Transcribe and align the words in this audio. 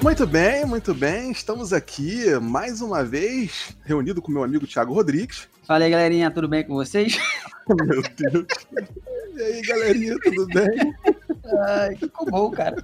Muito 0.00 0.26
bem, 0.26 0.64
muito 0.64 0.94
bem. 0.94 1.32
Estamos 1.32 1.72
aqui 1.72 2.30
mais 2.40 2.80
uma 2.80 3.02
vez 3.02 3.76
reunido 3.84 4.22
com 4.22 4.30
meu 4.30 4.44
amigo 4.44 4.66
Thiago 4.66 4.94
Rodrigues. 4.94 5.48
Fala 5.64 5.84
aí, 5.84 5.90
galerinha, 5.90 6.30
tudo 6.30 6.46
bem 6.46 6.64
com 6.64 6.74
vocês? 6.74 7.18
meu 7.68 8.02
Deus. 8.02 8.46
E 9.34 9.42
aí, 9.42 9.62
galerinha, 9.62 10.16
tudo 10.22 10.46
bem? 10.46 10.94
Ai, 11.66 11.96
ficou 11.96 12.30
bom, 12.30 12.50
cara. 12.50 12.82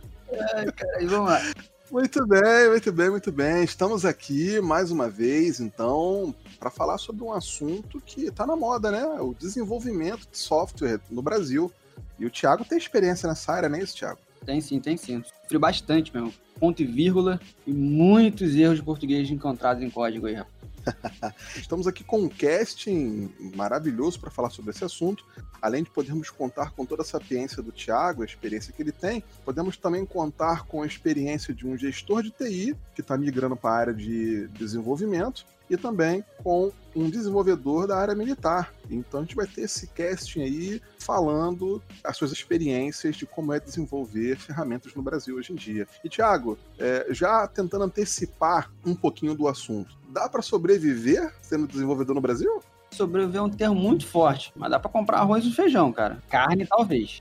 Ai, 0.57 0.67
cara, 0.73 1.03
e 1.03 1.07
vamos 1.07 1.31
lá. 1.31 1.41
Muito 1.89 2.27
bem, 2.27 2.69
muito 2.69 2.93
bem, 2.93 3.11
muito 3.11 3.33
bem. 3.33 3.63
Estamos 3.63 4.05
aqui 4.05 4.61
mais 4.61 4.91
uma 4.91 5.09
vez, 5.09 5.61
então, 5.61 6.35
para 6.59 6.69
falar 6.69 6.99
sobre 6.99 7.23
um 7.23 7.33
assunto 7.33 8.01
que 8.01 8.25
está 8.25 8.45
na 8.45 8.57
moda, 8.57 8.91
né? 8.91 9.05
O 9.21 9.33
desenvolvimento 9.35 10.29
de 10.29 10.37
software 10.37 11.01
no 11.09 11.23
Brasil. 11.23 11.71
E 12.19 12.27
o 12.27 12.31
Thiago 12.31 12.65
tem 12.65 12.77
experiência 12.77 13.29
nessa 13.29 13.53
área, 13.53 13.69
não 13.69 13.79
é 13.79 13.83
isso, 13.83 13.97
Thiago? 13.97 14.19
Tem 14.45 14.61
sim, 14.61 14.81
tem 14.81 14.97
sim. 14.97 15.23
Sofri 15.43 15.59
bastante 15.59 16.13
mesmo. 16.13 16.35
Ponto 16.65 16.81
e 16.81 16.87
vírgula 16.87 17.39
e 17.67 17.75
muitos 17.75 18.55
erros 18.55 18.77
de 18.77 18.83
português 18.83 19.31
encontrados 19.31 19.83
em 19.83 19.91
código 19.91 20.27
aí, 20.27 20.33
rapaz. 20.33 20.55
Estamos 21.61 21.87
aqui 21.87 22.03
com 22.03 22.23
um 22.23 22.29
casting 22.31 23.31
maravilhoso 23.55 24.19
para 24.19 24.31
falar 24.31 24.49
sobre 24.49 24.71
esse 24.71 24.83
assunto. 24.83 25.27
Além 25.61 25.83
de 25.83 25.91
podermos 25.91 26.31
contar 26.31 26.71
com 26.71 26.87
toda 26.87 27.03
a 27.03 27.05
sapiência 27.05 27.63
do 27.63 27.71
Tiago, 27.71 28.23
a 28.23 28.25
experiência 28.25 28.73
que 28.73 28.81
ele 28.81 28.93
tem, 28.93 29.23
podemos 29.45 29.77
também 29.77 30.07
contar 30.07 30.65
com 30.65 30.83
a 30.83 30.87
experiência 30.87 31.53
de 31.53 31.67
um 31.67 31.77
gestor 31.77 32.23
de 32.23 32.31
TI 32.31 32.75
que 32.95 33.03
está 33.03 33.15
migrando 33.19 33.57
para 33.57 33.71
a 33.71 33.79
área 33.81 33.95
de 33.95 34.49
desenvolvimento 34.49 35.45
e 35.69 35.77
também 35.77 36.25
com 36.43 36.73
um 36.95 37.11
desenvolvedor 37.11 37.87
da 37.87 37.97
área 37.97 38.15
militar. 38.15 38.73
Então 38.89 39.21
a 39.21 39.23
gente 39.23 39.35
vai 39.35 39.47
ter 39.47 39.63
esse 39.63 39.89
casting 39.89 40.43
aí 40.43 40.83
falando 40.99 41.83
as 42.03 42.17
suas 42.17 42.33
experiências 42.33 43.17
de 43.17 43.27
como 43.27 43.53
é 43.53 43.59
desenvolver 43.59 44.37
ferramentas 44.37 44.95
no 44.95 45.03
Brasil 45.03 45.37
hoje 45.37 45.53
em 45.53 45.57
dia. 45.57 45.87
E 46.05 46.09
Tiago, 46.09 46.59
é, 46.79 47.07
já 47.11 47.47
tentando 47.47 47.85
antecipar 47.85 48.71
um 48.85 48.95
pouquinho 48.95 49.35
do 49.35 49.49
assunto, 49.49 49.99
dá 50.09 50.29
para 50.29 50.43
sobreviver 50.43 51.35
sendo 51.43 51.67
desenvolvedor 51.67 52.15
no 52.15 52.21
Brasil? 52.21 52.63
Sobreviver 52.93 53.41
é 53.41 53.43
um 53.43 53.51
termo 53.51 53.75
muito 53.75 54.07
forte, 54.07 54.53
mas 54.55 54.71
dá 54.71 54.79
para 54.79 54.91
comprar 54.91 55.19
arroz 55.19 55.45
e 55.45 55.51
feijão, 55.51 55.93
cara. 55.93 56.23
Carne, 56.31 56.65
talvez. 56.65 57.21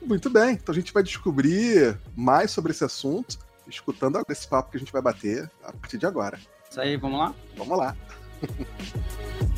Muito 0.02 0.28
bem, 0.28 0.54
então 0.54 0.72
a 0.72 0.74
gente 0.74 0.92
vai 0.92 1.02
descobrir 1.02 1.98
mais 2.16 2.50
sobre 2.50 2.72
esse 2.72 2.84
assunto, 2.84 3.38
escutando 3.68 4.20
esse 4.28 4.46
papo 4.48 4.70
que 4.70 4.76
a 4.76 4.80
gente 4.80 4.92
vai 4.92 5.00
bater 5.00 5.50
a 5.62 5.72
partir 5.72 5.96
de 5.96 6.06
agora. 6.06 6.38
Isso 6.72 6.80
aí, 6.80 6.96
vamos 6.96 7.18
lá? 7.18 7.34
Vamos 7.54 7.76
lá. 7.76 7.94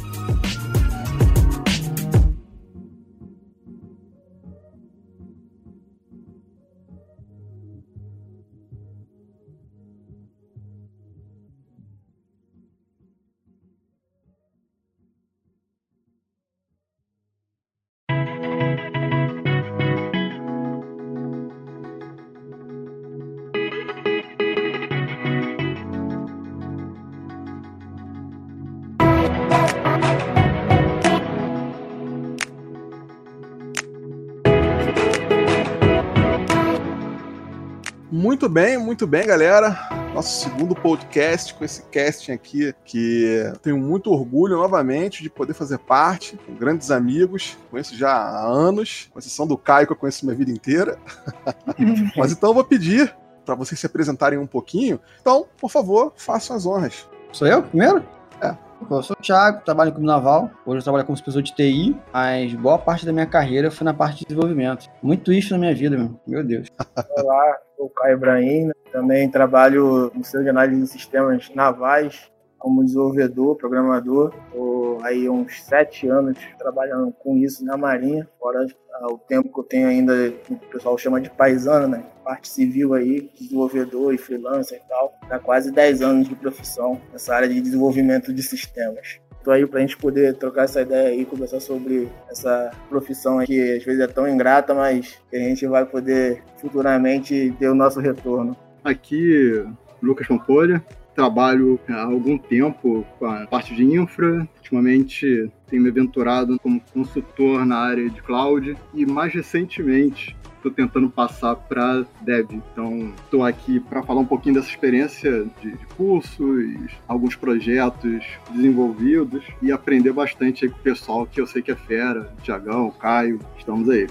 Muito 38.24 38.48
bem, 38.48 38.78
muito 38.78 39.06
bem, 39.06 39.26
galera. 39.26 39.86
Nosso 40.14 40.42
segundo 40.42 40.74
podcast 40.74 41.52
com 41.52 41.62
esse 41.62 41.82
casting 41.82 42.32
aqui, 42.32 42.74
que 42.82 43.52
tenho 43.60 43.76
muito 43.76 44.10
orgulho 44.10 44.56
novamente 44.56 45.22
de 45.22 45.28
poder 45.28 45.52
fazer 45.52 45.76
parte, 45.76 46.38
com 46.38 46.54
grandes 46.54 46.90
amigos, 46.90 47.58
conheço 47.70 47.94
já 47.94 48.10
há 48.14 48.40
anos, 48.40 49.10
com 49.12 49.18
exceção 49.18 49.46
do 49.46 49.58
Caio, 49.58 49.86
que 49.86 49.92
eu 49.92 49.96
conheço 49.96 50.24
minha 50.24 50.34
vida 50.34 50.50
inteira. 50.50 50.98
Mas 52.16 52.32
então 52.32 52.48
eu 52.48 52.54
vou 52.54 52.64
pedir 52.64 53.14
para 53.44 53.54
vocês 53.54 53.78
se 53.78 53.84
apresentarem 53.84 54.38
um 54.38 54.46
pouquinho. 54.46 54.98
Então, 55.20 55.46
por 55.58 55.70
favor, 55.70 56.14
façam 56.16 56.56
as 56.56 56.64
honras. 56.64 57.06
Sou 57.30 57.46
eu 57.46 57.62
primeiro? 57.62 58.02
É. 58.40 58.56
Eu 58.90 59.02
sou 59.02 59.16
o 59.18 59.22
Thiago, 59.22 59.64
trabalho 59.64 59.90
no 59.90 59.94
Clube 59.94 60.06
Naval. 60.06 60.50
Hoje 60.66 60.78
eu 60.78 60.82
trabalho 60.82 61.04
como 61.04 61.16
supervisor 61.16 61.42
de 61.42 61.54
TI, 61.54 61.96
mas 62.12 62.54
boa 62.54 62.78
parte 62.78 63.06
da 63.06 63.12
minha 63.12 63.26
carreira 63.26 63.70
foi 63.70 63.84
na 63.84 63.94
parte 63.94 64.18
de 64.18 64.26
desenvolvimento. 64.26 64.88
Muito 65.02 65.32
isso 65.32 65.52
na 65.52 65.58
minha 65.58 65.74
vida, 65.74 65.96
meu, 65.96 66.20
meu 66.26 66.44
Deus. 66.44 66.68
Olá, 67.16 67.58
sou 67.76 67.86
o 67.86 67.90
Caio 67.90 68.14
Ibrahim. 68.16 68.70
Também 68.92 69.30
trabalho 69.30 70.12
no 70.14 70.22
Centro 70.24 70.44
de 70.44 70.50
Análise 70.50 70.82
de 70.82 70.88
Sistemas 70.88 71.50
Navais 71.54 72.30
como 72.64 72.82
desenvolvedor, 72.82 73.56
programador. 73.56 74.32
Estou 74.46 74.98
aí 75.02 75.28
uns 75.28 75.62
sete 75.64 76.08
anos 76.08 76.38
trabalhando 76.58 77.12
com 77.12 77.36
isso 77.36 77.62
na 77.62 77.76
Marinha, 77.76 78.26
fora 78.40 78.66
o 79.02 79.18
tempo 79.18 79.52
que 79.52 79.60
eu 79.60 79.64
tenho 79.64 79.88
ainda, 79.88 80.32
o 80.48 80.56
pessoal 80.70 80.96
chama 80.96 81.20
de 81.20 81.28
paisano, 81.28 81.86
né? 81.88 82.02
Parte 82.24 82.48
civil 82.48 82.94
aí, 82.94 83.30
desenvolvedor 83.38 84.14
e 84.14 84.18
freelancer 84.18 84.80
e 84.82 84.88
tal. 84.88 85.12
Há 85.28 85.38
quase 85.38 85.70
10 85.70 86.00
anos 86.00 86.26
de 86.26 86.34
profissão 86.34 86.98
nessa 87.12 87.34
área 87.34 87.48
de 87.50 87.60
desenvolvimento 87.60 88.32
de 88.32 88.42
sistemas. 88.42 89.20
Estou 89.36 89.52
aí 89.52 89.66
para 89.66 89.80
a 89.80 89.82
gente 89.82 89.98
poder 89.98 90.34
trocar 90.36 90.64
essa 90.64 90.80
ideia 90.80 91.10
aí, 91.10 91.26
conversar 91.26 91.60
sobre 91.60 92.08
essa 92.30 92.70
profissão 92.88 93.44
que 93.44 93.76
às 93.76 93.84
vezes 93.84 94.00
é 94.00 94.06
tão 94.06 94.26
ingrata, 94.26 94.72
mas 94.72 95.18
que 95.28 95.36
a 95.36 95.40
gente 95.40 95.66
vai 95.66 95.84
poder 95.84 96.42
futuramente 96.56 97.54
ter 97.58 97.68
o 97.68 97.74
nosso 97.74 98.00
retorno. 98.00 98.56
Aqui, 98.82 99.62
Lucas 100.00 100.26
Pampolha, 100.26 100.82
trabalho 101.14 101.78
há 101.88 102.02
algum 102.02 102.36
tempo 102.36 103.06
com 103.18 103.26
a 103.26 103.46
parte 103.46 103.74
de 103.74 103.84
infra. 103.84 104.48
Ultimamente 104.56 105.50
tenho 105.68 105.82
me 105.82 105.88
aventurado 105.88 106.58
como 106.60 106.80
consultor 106.92 107.64
na 107.64 107.76
área 107.76 108.08
de 108.08 108.20
cloud 108.22 108.76
e 108.92 109.06
mais 109.06 109.32
recentemente 109.32 110.36
estou 110.64 110.72
tentando 110.72 111.10
passar 111.10 111.54
para 111.54 112.06
dev. 112.22 112.50
Então 112.52 113.12
estou 113.22 113.44
aqui 113.44 113.78
para 113.80 114.02
falar 114.02 114.20
um 114.20 114.26
pouquinho 114.26 114.54
dessa 114.54 114.68
experiência 114.68 115.46
de, 115.60 115.76
cursos, 115.96 116.90
alguns 117.06 117.36
projetos 117.36 118.24
desenvolvidos 118.50 119.44
e 119.60 119.70
aprender 119.70 120.12
bastante 120.12 120.66
com 120.68 120.76
o 120.76 120.82
pessoal 120.82 121.26
que 121.26 121.40
eu 121.40 121.46
sei 121.46 121.60
que 121.60 121.70
é 121.70 121.76
fera, 121.76 122.32
Tiagão, 122.42 122.90
Caio, 122.90 123.38
estamos 123.58 123.88
aí. 123.90 124.06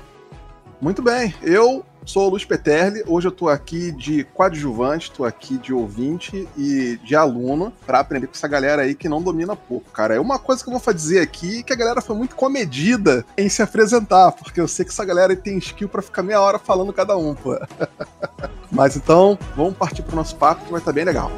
Muito 0.80 1.02
bem, 1.02 1.34
eu 1.42 1.84
Sou 2.06 2.28
o 2.28 2.30
Luiz 2.30 2.44
Peterli, 2.44 3.02
hoje 3.08 3.28
eu 3.28 3.32
tô 3.32 3.48
aqui 3.48 3.92
de 3.92 4.26
coadjuvante, 4.26 5.10
tô 5.10 5.24
aqui 5.24 5.58
de 5.58 5.74
ouvinte 5.74 6.48
e 6.58 7.00
de 7.04 7.16
aluno 7.16 7.72
para 7.86 8.00
aprender 8.00 8.28
com 8.28 8.34
essa 8.34 8.48
galera 8.48 8.82
aí 8.82 8.94
que 8.94 9.08
não 9.08 9.22
domina 9.22 9.56
pouco, 9.56 9.90
cara. 9.92 10.16
É 10.16 10.20
uma 10.20 10.38
coisa 10.38 10.62
que 10.62 10.70
eu 10.70 10.74
vou 10.74 10.82
fazer 10.82 11.22
aqui 11.22 11.64
que 11.64 11.72
a 11.72 11.76
galera 11.76 12.02
foi 12.02 12.16
muito 12.16 12.36
comedida 12.36 13.26
em 13.38 13.48
se 13.48 13.62
apresentar, 13.62 14.34
porque 14.34 14.60
eu 14.60 14.68
sei 14.68 14.84
que 14.84 14.92
essa 14.92 15.06
galera 15.06 15.34
tem 15.34 15.58
skill 15.58 15.88
para 15.88 16.02
ficar 16.02 16.24
meia 16.24 16.42
hora 16.42 16.60
falando 16.60 16.92
cada 16.92 17.18
um, 17.18 17.34
pô. 17.34 17.58
Mas 18.70 18.98
então, 18.98 19.40
vamos 19.56 19.78
partir 19.78 20.02
pro 20.02 20.16
nosso 20.16 20.36
papo 20.36 20.66
que 20.66 20.72
vai 20.72 20.82
estar 20.82 20.92
tá 20.92 20.96
bem 20.96 21.06
legal. 21.06 21.32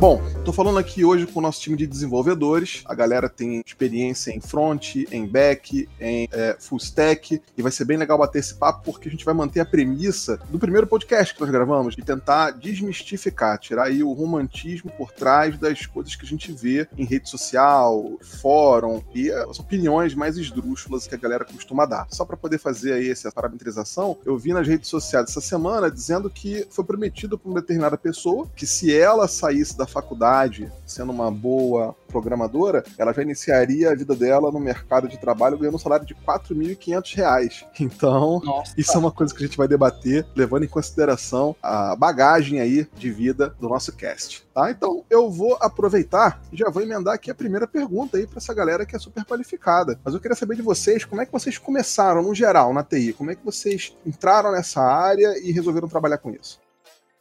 Bom, 0.00 0.20
tô 0.48 0.52
falando 0.54 0.78
aqui 0.78 1.04
hoje 1.04 1.26
com 1.26 1.40
o 1.40 1.42
nosso 1.42 1.60
time 1.60 1.76
de 1.76 1.86
desenvolvedores. 1.86 2.82
A 2.86 2.94
galera 2.94 3.28
tem 3.28 3.62
experiência 3.66 4.30
em 4.30 4.40
front, 4.40 4.94
em 5.12 5.26
back, 5.26 5.86
em 6.00 6.26
é, 6.32 6.56
full 6.58 6.78
stack. 6.78 7.42
E 7.54 7.60
vai 7.60 7.70
ser 7.70 7.84
bem 7.84 7.98
legal 7.98 8.16
bater 8.16 8.38
esse 8.38 8.54
papo 8.54 8.82
porque 8.82 9.08
a 9.08 9.10
gente 9.10 9.26
vai 9.26 9.34
manter 9.34 9.60
a 9.60 9.66
premissa 9.66 10.40
do 10.48 10.58
primeiro 10.58 10.86
podcast 10.86 11.34
que 11.34 11.40
nós 11.42 11.50
gravamos 11.50 11.94
de 11.94 12.00
tentar 12.00 12.52
desmistificar, 12.52 13.58
tirar 13.58 13.88
aí 13.88 14.02
o 14.02 14.10
romantismo 14.14 14.90
por 14.96 15.12
trás 15.12 15.58
das 15.58 15.84
coisas 15.84 16.16
que 16.16 16.24
a 16.24 16.28
gente 16.28 16.50
vê 16.50 16.88
em 16.96 17.04
rede 17.04 17.28
social, 17.28 18.16
fórum 18.40 19.02
e 19.14 19.30
as 19.30 19.60
opiniões 19.60 20.14
mais 20.14 20.38
esdrúxulas 20.38 21.06
que 21.06 21.14
a 21.14 21.18
galera 21.18 21.44
costuma 21.44 21.84
dar. 21.84 22.06
Só 22.08 22.24
para 22.24 22.38
poder 22.38 22.56
fazer 22.56 22.94
aí 22.94 23.10
essa 23.10 23.30
parametrização, 23.30 24.16
eu 24.24 24.38
vi 24.38 24.54
nas 24.54 24.66
redes 24.66 24.88
sociais 24.88 25.28
essa 25.28 25.42
semana 25.42 25.90
dizendo 25.90 26.30
que 26.30 26.66
foi 26.70 26.86
prometido 26.86 27.38
para 27.38 27.50
uma 27.50 27.60
determinada 27.60 27.98
pessoa 27.98 28.48
que 28.56 28.66
se 28.66 28.96
ela 28.96 29.28
saísse 29.28 29.76
da 29.76 29.86
faculdade 29.86 30.37
faculdade, 30.38 30.70
sendo 30.86 31.10
uma 31.10 31.30
boa 31.30 31.96
programadora, 32.06 32.84
ela 32.96 33.12
já 33.12 33.22
iniciaria 33.22 33.90
a 33.90 33.94
vida 33.94 34.14
dela 34.14 34.50
no 34.50 34.60
mercado 34.60 35.08
de 35.08 35.18
trabalho 35.18 35.58
ganhando 35.58 35.74
um 35.74 35.78
salário 35.78 36.06
de 36.06 36.14
R$ 36.14 36.20
4.500. 36.26 37.64
Então, 37.88 38.40
Nossa. 38.44 38.74
isso 38.76 38.92
é 38.92 38.98
uma 38.98 39.10
coisa 39.10 39.34
que 39.34 39.42
a 39.42 39.46
gente 39.46 39.56
vai 39.56 39.66
debater, 39.66 40.26
levando 40.36 40.64
em 40.64 40.68
consideração 40.68 41.56
a 41.62 41.96
bagagem 41.96 42.60
aí 42.60 42.86
de 42.96 43.10
vida 43.10 43.54
do 43.58 43.68
nosso 43.68 43.92
cast. 43.96 44.46
Tá? 44.54 44.70
Então, 44.70 45.04
eu 45.08 45.30
vou 45.30 45.56
aproveitar 45.60 46.40
e 46.52 46.56
já 46.56 46.68
vou 46.68 46.82
emendar 46.82 47.14
aqui 47.14 47.30
a 47.30 47.34
primeira 47.34 47.66
pergunta 47.66 48.16
aí 48.18 48.26
para 48.26 48.38
essa 48.38 48.52
galera 48.52 48.84
que 48.84 48.94
é 48.94 48.98
super 48.98 49.24
qualificada. 49.24 49.98
Mas 50.04 50.14
eu 50.14 50.20
queria 50.20 50.36
saber 50.36 50.56
de 50.56 50.62
vocês, 50.62 51.04
como 51.04 51.20
é 51.22 51.26
que 51.26 51.32
vocês 51.32 51.56
começaram 51.56 52.22
no 52.22 52.34
geral 52.34 52.72
na 52.72 52.84
TI? 52.84 53.12
Como 53.12 53.30
é 53.30 53.34
que 53.34 53.44
vocês 53.44 53.96
entraram 54.04 54.52
nessa 54.52 54.82
área 54.82 55.38
e 55.42 55.50
resolveram 55.50 55.88
trabalhar 55.88 56.18
com 56.18 56.30
isso? 56.30 56.60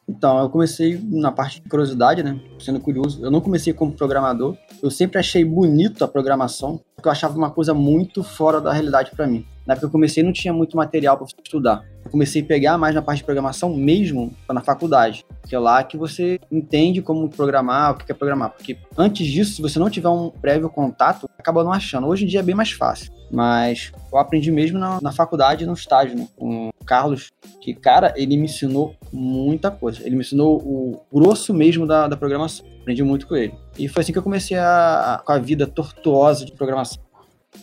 Então, 0.10 0.40
eu 0.40 0.50
comecei 0.50 1.00
na 1.04 1.32
parte 1.32 1.62
de 1.62 1.70
curiosidade, 1.70 2.24
né? 2.24 2.40
Sendo 2.60 2.80
curioso. 2.80 3.24
Eu 3.24 3.30
não 3.30 3.42
comecei 3.42 3.74
como 3.74 3.92
programador. 3.92 4.56
Eu 4.82 4.90
sempre 4.90 5.20
achei 5.20 5.44
bonito 5.44 6.04
a 6.04 6.08
programação, 6.08 6.80
porque 6.96 7.10
eu 7.10 7.12
achava 7.12 7.38
uma 7.38 7.52
coisa 7.52 7.74
muito 7.74 8.24
fora 8.24 8.62
da 8.62 8.72
realidade 8.72 9.12
para 9.12 9.28
mim. 9.28 9.46
Na 9.66 9.74
época 9.74 9.82
que 9.82 9.86
eu 9.88 9.92
comecei, 9.92 10.24
não 10.24 10.32
tinha 10.32 10.54
muito 10.54 10.78
material 10.78 11.18
para 11.18 11.28
estudar. 11.44 11.84
Eu 12.06 12.10
comecei 12.10 12.42
a 12.42 12.46
pegar 12.46 12.78
mais 12.78 12.96
na 12.96 13.02
parte 13.02 13.18
de 13.18 13.26
programação 13.26 13.76
mesmo 13.76 14.34
na 14.50 14.62
faculdade, 14.62 15.26
que 15.46 15.54
é 15.54 15.60
lá 15.60 15.84
que 15.84 15.98
você 15.98 16.40
entende 16.50 17.02
como 17.02 17.30
programar, 17.30 17.92
o 17.92 17.96
que 17.98 18.10
é 18.10 18.16
programar. 18.16 18.52
Porque 18.52 18.78
antes 18.98 19.28
disso, 19.28 19.56
se 19.56 19.62
você 19.62 19.78
não 19.78 19.90
tiver 19.90 20.08
um 20.08 20.30
prévio 20.30 20.70
contato, 20.70 21.30
acaba 21.38 21.66
não 21.66 21.74
achando. 21.74 22.08
Hoje 22.08 22.24
em 22.24 22.28
dia 22.30 22.40
é 22.40 22.44
bem 22.44 22.56
mais 22.56 22.72
fácil. 22.72 23.12
Mas 23.30 23.92
eu 24.12 24.18
aprendi 24.18 24.52
mesmo 24.52 24.80
na, 24.80 25.00
na 25.02 25.12
faculdade, 25.12 25.66
no 25.66 25.74
estágio, 25.74 26.18
né? 26.18 26.28
com 26.36 26.70
o 26.70 26.86
Carlos, 26.86 27.32
que, 27.62 27.74
cara, 27.74 28.14
ele 28.16 28.38
me 28.38 28.46
ensinou 28.46 28.96
muita 29.12 29.70
coisa. 29.70 30.02
Ele 30.06 30.16
me 30.16 30.22
ensinou 30.22 30.58
o 30.58 31.02
grosso 31.12 31.54
mesmo 31.54 31.86
da, 31.86 32.08
da 32.08 32.16
programação. 32.16 32.66
Aprendi 32.82 33.04
muito 33.04 33.28
com 33.28 33.36
ele. 33.36 33.54
E 33.78 33.88
foi 33.88 34.02
assim 34.02 34.14
que 34.14 34.18
eu 34.18 34.24
comecei 34.24 34.58
a, 34.58 35.16
a 35.16 35.18
com 35.20 35.32
a 35.32 35.38
vida 35.38 35.68
tortuosa 35.68 36.46
de 36.46 36.54
programação. 36.54 37.04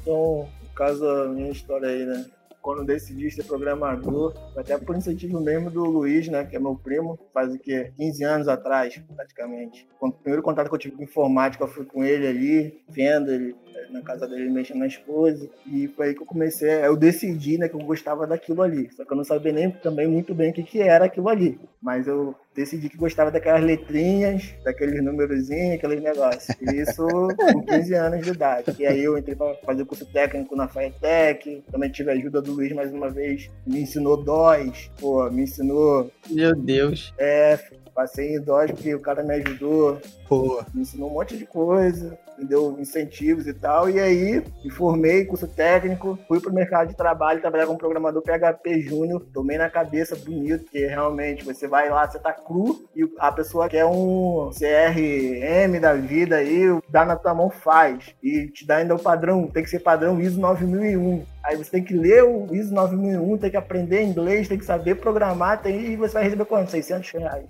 então, 0.00 0.48
no 0.62 0.74
caso, 0.74 1.06
a 1.06 1.28
minha 1.28 1.50
história 1.50 1.88
aí, 1.88 2.04
né? 2.04 2.24
quando 2.68 2.84
decidi 2.84 3.30
ser 3.30 3.44
programador, 3.44 4.34
até 4.54 4.76
por 4.76 4.94
incentivo 4.94 5.40
mesmo 5.40 5.70
do 5.70 5.84
Luiz, 5.84 6.28
né, 6.28 6.44
que 6.44 6.54
é 6.54 6.58
meu 6.58 6.74
primo, 6.74 7.18
faz 7.32 7.54
o 7.54 7.58
quê? 7.58 7.92
15 7.96 8.24
anos 8.24 8.48
atrás, 8.48 9.00
praticamente. 9.16 9.88
O 9.98 10.12
primeiro 10.12 10.42
contato 10.42 10.68
que 10.68 10.74
eu 10.74 10.78
tive 10.78 10.96
com 10.96 11.02
informática 11.02 11.66
foi 11.66 11.86
com 11.86 12.04
ele 12.04 12.26
ali, 12.26 12.84
vendo 12.86 13.32
ele 13.32 13.56
na 13.90 14.02
casa 14.02 14.26
dele 14.26 14.50
mexendo 14.50 14.80
nas 14.80 14.96
coisas, 14.96 15.48
e 15.66 15.88
foi 15.88 16.08
aí 16.08 16.14
que 16.14 16.22
eu 16.22 16.26
comecei, 16.26 16.70
eu 16.84 16.96
decidi, 16.96 17.58
né, 17.58 17.68
que 17.68 17.74
eu 17.74 17.80
gostava 17.80 18.26
daquilo 18.26 18.62
ali, 18.62 18.90
só 18.92 19.04
que 19.04 19.12
eu 19.12 19.16
não 19.16 19.24
sabia 19.24 19.52
nem 19.52 19.70
também 19.70 20.06
muito 20.06 20.34
bem 20.34 20.50
o 20.50 20.52
que, 20.52 20.62
que 20.62 20.80
era 20.80 21.06
aquilo 21.06 21.28
ali, 21.28 21.58
mas 21.80 22.06
eu 22.06 22.34
decidi 22.58 22.88
que 22.88 22.96
gostava 22.96 23.30
daquelas 23.30 23.62
letrinhas, 23.62 24.52
daqueles 24.64 25.02
númerozinhos, 25.02 25.76
aqueles 25.76 26.02
negócios. 26.02 26.56
Isso 26.60 27.06
com 27.06 27.62
15 27.64 27.94
anos 27.94 28.24
de 28.24 28.30
idade. 28.30 28.74
E 28.80 28.86
aí 28.86 29.04
eu 29.04 29.16
entrei 29.16 29.36
para 29.36 29.54
fazer 29.64 29.84
curso 29.84 30.04
técnico 30.06 30.56
na 30.56 30.66
Firetech, 30.66 31.62
também 31.70 31.90
tive 31.90 32.10
a 32.10 32.14
ajuda 32.14 32.42
do 32.42 32.52
Luiz 32.52 32.72
mais 32.72 32.92
uma 32.92 33.08
vez, 33.08 33.48
me 33.64 33.82
ensinou 33.82 34.16
DOS, 34.16 34.90
pô, 35.00 35.30
me 35.30 35.42
ensinou. 35.42 36.10
Meu 36.28 36.54
Deus. 36.56 37.14
É, 37.16 37.58
passei 37.94 38.34
em 38.34 38.40
DOS 38.40 38.72
porque 38.72 38.94
o 38.94 39.00
cara 39.00 39.22
me 39.22 39.34
ajudou, 39.34 40.00
pô. 40.28 40.62
me 40.74 40.82
ensinou 40.82 41.10
um 41.10 41.14
monte 41.14 41.36
de 41.36 41.46
coisa 41.46 42.18
me 42.38 42.44
deu 42.44 42.78
incentivos 42.78 43.46
e 43.46 43.52
tal. 43.52 43.90
E 43.90 43.98
aí, 43.98 44.42
me 44.64 44.70
formei, 44.70 45.24
curso 45.24 45.46
técnico, 45.46 46.18
fui 46.28 46.40
pro 46.40 46.52
mercado 46.52 46.88
de 46.88 46.96
trabalho, 46.96 47.40
trabalhar 47.40 47.66
como 47.66 47.78
programador 47.78 48.22
PHP 48.22 48.80
Júnior, 48.80 49.26
tomei 49.32 49.58
na 49.58 49.68
cabeça 49.68 50.16
bonito, 50.16 50.64
porque 50.64 50.86
realmente 50.86 51.44
você 51.44 51.66
vai 51.66 51.90
lá, 51.90 52.08
você 52.08 52.18
tá 52.18 52.32
cru, 52.32 52.88
e 52.94 53.08
a 53.18 53.32
pessoa 53.32 53.68
quer 53.68 53.84
um 53.84 54.50
CRM 54.50 55.80
da 55.80 55.94
vida 55.94 56.36
aí, 56.36 56.64
dá 56.88 57.04
na 57.04 57.16
tua 57.16 57.34
mão, 57.34 57.50
faz. 57.50 58.14
E 58.22 58.48
te 58.48 58.66
dá 58.66 58.76
ainda 58.76 58.94
o 58.94 59.02
padrão, 59.02 59.46
tem 59.48 59.62
que 59.62 59.70
ser 59.70 59.80
padrão 59.80 60.20
ISO 60.20 60.40
9001. 60.40 61.24
Aí 61.44 61.56
você 61.56 61.70
tem 61.70 61.84
que 61.84 61.94
ler 61.94 62.24
o 62.24 62.46
ISO 62.54 62.74
9001, 62.74 63.38
tem 63.38 63.50
que 63.50 63.56
aprender 63.56 64.02
inglês, 64.02 64.48
tem 64.48 64.58
que 64.58 64.64
saber 64.64 64.96
programar, 64.96 65.62
tem, 65.62 65.92
e 65.92 65.96
você 65.96 66.14
vai 66.14 66.24
receber 66.24 66.44
quanto? 66.44 66.70
600 66.70 67.10
reais. 67.10 67.46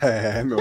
É, 0.00 0.42
meu. 0.42 0.58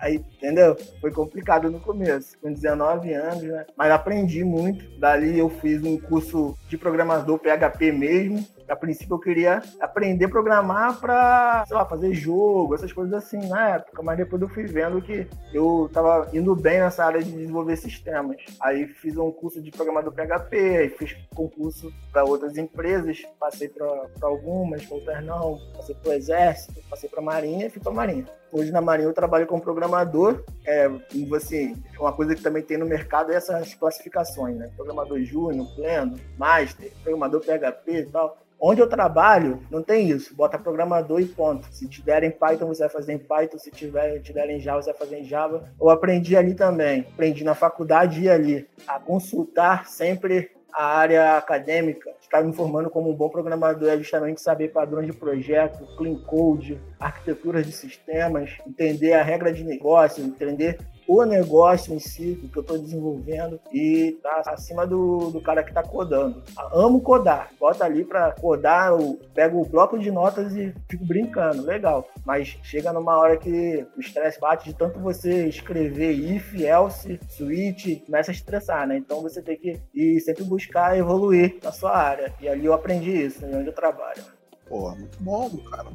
Aí, 0.00 0.24
entendeu? 0.36 0.76
Foi 1.00 1.12
complicado 1.12 1.70
no 1.70 1.78
começo, 1.78 2.38
com 2.40 2.50
19 2.52 3.12
anos, 3.12 3.42
né? 3.42 3.66
Mas 3.76 3.92
aprendi 3.92 4.42
muito. 4.42 4.98
Dali 4.98 5.38
eu 5.38 5.50
fiz 5.50 5.82
um 5.84 5.98
curso 5.98 6.56
de 6.68 6.78
programador 6.78 7.38
PHP 7.38 7.92
mesmo. 7.92 8.44
A 8.70 8.76
princípio 8.76 9.14
eu 9.14 9.18
queria 9.18 9.62
aprender 9.80 10.26
a 10.26 10.28
programar 10.28 11.00
para, 11.00 11.64
sei 11.66 11.76
lá, 11.76 11.84
fazer 11.84 12.14
jogo, 12.14 12.74
essas 12.74 12.92
coisas 12.92 13.12
assim 13.12 13.48
na 13.48 13.70
época, 13.70 14.00
mas 14.02 14.16
depois 14.16 14.40
eu 14.40 14.48
fui 14.48 14.64
vendo 14.64 15.02
que 15.02 15.26
eu 15.52 15.90
tava 15.92 16.28
indo 16.32 16.54
bem 16.54 16.78
nessa 16.78 17.04
área 17.04 17.20
de 17.22 17.32
desenvolver 17.32 17.76
sistemas. 17.76 18.36
Aí 18.60 18.86
fiz 18.86 19.16
um 19.16 19.32
curso 19.32 19.60
de 19.60 19.72
programador 19.72 20.12
PHP, 20.12 20.56
aí 20.56 20.88
fiz 20.90 21.16
concurso 21.34 21.92
para 22.12 22.24
outras 22.24 22.56
empresas, 22.56 23.22
passei 23.38 23.68
para 23.68 23.86
algumas, 24.22 24.86
para 24.86 24.96
outras 24.96 25.24
não, 25.24 25.58
passei 25.76 25.94
para 25.94 26.10
o 26.10 26.14
Exército, 26.14 26.80
passei 26.88 27.08
para 27.08 27.20
a 27.20 27.24
Marinha 27.24 27.66
e 27.66 27.70
fui 27.70 27.82
para 27.82 27.90
a 27.90 27.94
Marinha. 27.94 28.26
Hoje 28.52 28.72
na 28.72 28.80
Marinha 28.80 29.08
eu 29.08 29.14
trabalho 29.14 29.46
como 29.46 29.62
programador. 29.62 30.44
É, 30.66 30.90
assim, 31.36 31.80
uma 31.98 32.12
coisa 32.12 32.34
que 32.34 32.42
também 32.42 32.62
tem 32.62 32.76
no 32.76 32.86
mercado 32.86 33.32
é 33.32 33.36
essas 33.36 33.74
classificações, 33.74 34.56
né? 34.56 34.70
Programador 34.76 35.20
júnior, 35.20 35.66
pleno, 35.76 36.16
master, 36.36 36.92
programador 37.02 37.40
PHP 37.40 37.92
e 37.92 38.06
tal. 38.06 38.38
Onde 38.60 38.80
eu 38.80 38.88
trabalho, 38.88 39.62
não 39.70 39.82
tem 39.82 40.10
isso. 40.10 40.34
Bota 40.34 40.58
programador 40.58 41.20
e 41.20 41.24
ponto. 41.24 41.66
Se 41.72 41.88
tiver 41.88 42.22
em 42.22 42.30
Python, 42.30 42.66
você 42.66 42.82
vai 42.82 42.90
fazer 42.90 43.12
em 43.14 43.18
Python. 43.18 43.58
Se 43.58 43.70
tiver, 43.70 44.20
Java, 44.60 44.82
você 44.82 44.90
vai 44.90 44.98
fazer 44.98 45.18
em 45.20 45.24
Java. 45.24 45.64
Eu 45.80 45.88
aprendi 45.88 46.36
ali 46.36 46.54
também. 46.54 47.06
Aprendi 47.12 47.42
na 47.42 47.54
faculdade 47.54 48.22
e 48.22 48.28
ali 48.28 48.68
a 48.86 49.00
consultar 49.00 49.86
sempre 49.88 50.50
a 50.72 50.84
área 50.84 51.36
acadêmica, 51.36 52.10
estar 52.20 52.42
me 52.42 52.52
formando 52.52 52.90
como 52.90 53.10
um 53.10 53.14
bom 53.14 53.28
programador 53.28 53.88
é 53.88 53.96
justamente 53.96 54.40
saber 54.40 54.68
padrões 54.68 55.06
de 55.06 55.12
projeto, 55.12 55.84
clean 55.96 56.14
code, 56.22 56.80
arquiteturas 56.98 57.66
de 57.66 57.72
sistemas, 57.72 58.56
entender 58.66 59.14
a 59.14 59.22
regra 59.22 59.52
de 59.52 59.64
negócio, 59.64 60.24
entender 60.24 60.78
o 61.12 61.24
negócio 61.24 61.92
em 61.92 61.98
si, 61.98 62.34
do 62.34 62.48
que 62.48 62.56
eu 62.56 62.60
estou 62.60 62.78
desenvolvendo 62.78 63.58
e 63.72 64.16
tá 64.22 64.44
acima 64.46 64.86
do, 64.86 65.32
do 65.32 65.40
cara 65.40 65.64
que 65.64 65.70
está 65.70 65.82
codando. 65.82 66.40
Amo 66.72 67.00
codar, 67.00 67.50
bota 67.58 67.84
ali 67.84 68.04
para 68.04 68.30
codar, 68.30 68.92
eu 68.92 69.18
pego 69.34 69.60
o 69.60 69.64
bloco 69.64 69.98
de 69.98 70.08
notas 70.08 70.54
e 70.54 70.72
fico 70.88 71.04
brincando, 71.04 71.62
legal. 71.62 72.06
Mas 72.24 72.56
chega 72.62 72.92
numa 72.92 73.18
hora 73.18 73.36
que 73.36 73.84
o 73.96 74.00
estresse 74.00 74.38
bate 74.38 74.66
de 74.66 74.74
tanto 74.76 75.00
você 75.00 75.48
escrever 75.48 76.12
if, 76.12 76.54
else, 76.54 77.18
switch, 77.28 78.04
começa 78.06 78.30
a 78.30 78.34
estressar, 78.34 78.86
né? 78.86 78.96
Então 78.96 79.20
você 79.20 79.42
tem 79.42 79.56
que 79.56 79.80
ir 79.92 80.20
sempre 80.20 80.44
buscar 80.44 80.96
evoluir 80.96 81.58
na 81.60 81.72
sua 81.72 81.96
área. 81.96 82.32
E 82.40 82.48
ali 82.48 82.66
eu 82.66 82.72
aprendi 82.72 83.10
isso, 83.10 83.44
né, 83.44 83.58
onde 83.58 83.66
eu 83.66 83.74
trabalho. 83.74 84.22
Pô, 84.68 84.92
muito 84.92 85.20
bom, 85.20 85.50
cara. 85.72 85.88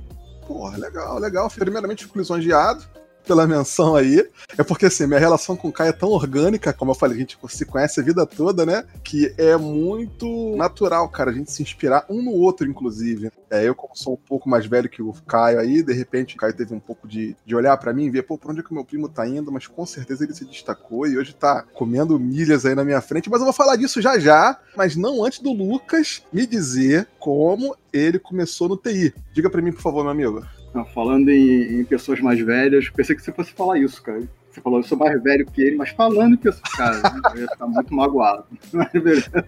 Porra, 0.46 0.78
legal, 0.78 1.18
legal. 1.20 1.50
Primeiramente, 1.50 2.04
fico 2.04 2.18
lisonjeado 2.18 2.86
pela 3.25 3.48
menção 3.48 3.96
aí. 3.96 4.27
É 4.58 4.63
porque, 4.63 4.86
assim, 4.86 5.08
minha 5.08 5.20
relação 5.20 5.55
com 5.55 5.67
o 5.67 5.72
Kai 5.72 5.89
é 5.89 5.94
tão 5.94 6.10
orgânica, 6.10 6.72
como 6.72 6.91
eu 6.91 6.96
falei, 6.96 7.17
a 7.17 7.20
gente 7.20 7.38
se 7.50 7.65
conhece 7.65 8.00
a 8.00 8.03
vida 8.03 8.25
toda, 8.25 8.65
né? 8.65 8.84
Que 9.03 9.34
é 9.38 9.58
muito 9.58 10.55
natural, 10.55 11.10
cara, 11.10 11.32
a 11.32 11.34
gente 11.34 11.51
se 11.51 11.62
inspirar 11.62 12.05
um 12.10 12.22
no 12.22 12.32
outro, 12.32 12.70
inclusive. 12.70 13.32
É, 13.50 13.67
eu, 13.67 13.75
como 13.75 13.96
sou 13.96 14.13
um 14.13 14.27
pouco 14.27 14.50
mais 14.50 14.65
velho 14.65 14.89
que 14.89 15.01
o 15.01 15.13
Caio 15.27 15.60
aí, 15.60 15.84
de 15.84 15.94
repente 15.94 16.36
o 16.36 16.38
Caio 16.38 16.53
teve 16.53 16.74
um 16.74 16.79
pouco 16.79 17.08
de, 17.08 17.36
de 17.46 17.55
olhar 17.55 17.75
para 17.77 17.94
mim 17.94 18.05
e 18.05 18.10
ver, 18.10 18.24
pô, 18.24 18.38
por 18.38 18.51
onde 18.51 18.60
é 18.60 18.63
que 18.63 18.72
o 18.72 18.74
meu 18.74 18.84
primo 18.84 19.08
tá 19.08 19.27
indo, 19.27 19.51
mas 19.51 19.67
com 19.67 19.86
certeza 19.86 20.24
ele 20.24 20.34
se 20.34 20.46
destacou 20.46 21.08
e 21.08 21.17
hoje 21.17 21.34
tá 21.34 21.63
comendo 21.74 22.20
milhas 22.20 22.65
aí 22.65 22.75
na 22.75 22.84
minha 22.84 23.01
frente. 23.01 23.29
Mas 23.29 23.39
eu 23.39 23.46
vou 23.46 23.53
falar 23.53 23.75
disso 23.75 24.01
já 24.01 24.17
já, 24.20 24.60
mas 24.75 24.96
não 24.96 25.24
antes 25.24 25.39
do 25.39 25.51
Lucas 25.51 26.24
me 26.32 26.46
dizer 26.46 27.08
como 27.20 27.75
ele 27.91 28.20
começou 28.20 28.67
no 28.67 28.77
TI. 28.77 29.13
Diga 29.34 29.50
para 29.50 29.62
mim, 29.62 29.72
por 29.72 29.82
favor, 29.82 30.03
meu 30.03 30.12
amigo. 30.12 30.46
Falando 30.84 31.29
em, 31.29 31.79
em, 31.79 31.86
pessoas 31.86 32.20
mais 32.20 32.39
velhas, 32.39 32.89
pensei 32.89 33.15
que 33.15 33.22
você 33.22 33.32
fosse 33.32 33.53
falar 33.53 33.79
isso, 33.79 34.01
cara. 34.01 34.22
Você 34.50 34.62
falou, 34.62 34.79
eu 34.79 34.84
sou 34.84 34.98
mais 34.98 35.22
velho 35.22 35.46
que 35.46 35.62
ele, 35.62 35.75
mas 35.75 35.89
falando 35.89 36.34
em 36.34 36.38
pessoas. 36.38 36.72
Cara, 36.75 37.01
eu 37.36 37.41
ia 37.41 37.48
ficar 37.48 37.67
muito 37.67 37.94
magoado. 37.94 38.46
Mas 38.72 38.89
beleza. 38.91 39.46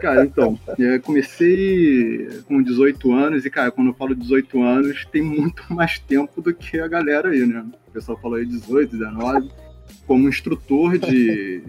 Cara, 0.00 0.24
então, 0.24 0.58
comecei 1.02 2.28
com 2.46 2.62
18 2.62 3.12
anos, 3.12 3.44
e, 3.44 3.50
cara, 3.50 3.72
quando 3.72 3.88
eu 3.88 3.94
falo 3.94 4.14
18 4.14 4.62
anos, 4.62 5.04
tem 5.06 5.20
muito 5.20 5.64
mais 5.74 5.98
tempo 5.98 6.40
do 6.40 6.54
que 6.54 6.78
a 6.78 6.86
galera 6.86 7.30
aí, 7.30 7.44
né? 7.44 7.66
O 7.88 7.90
pessoal 7.90 8.16
falou 8.18 8.38
aí 8.38 8.46
18, 8.46 8.96
19, 8.96 9.50
como 10.06 10.28
instrutor 10.28 10.96
de, 10.96 11.60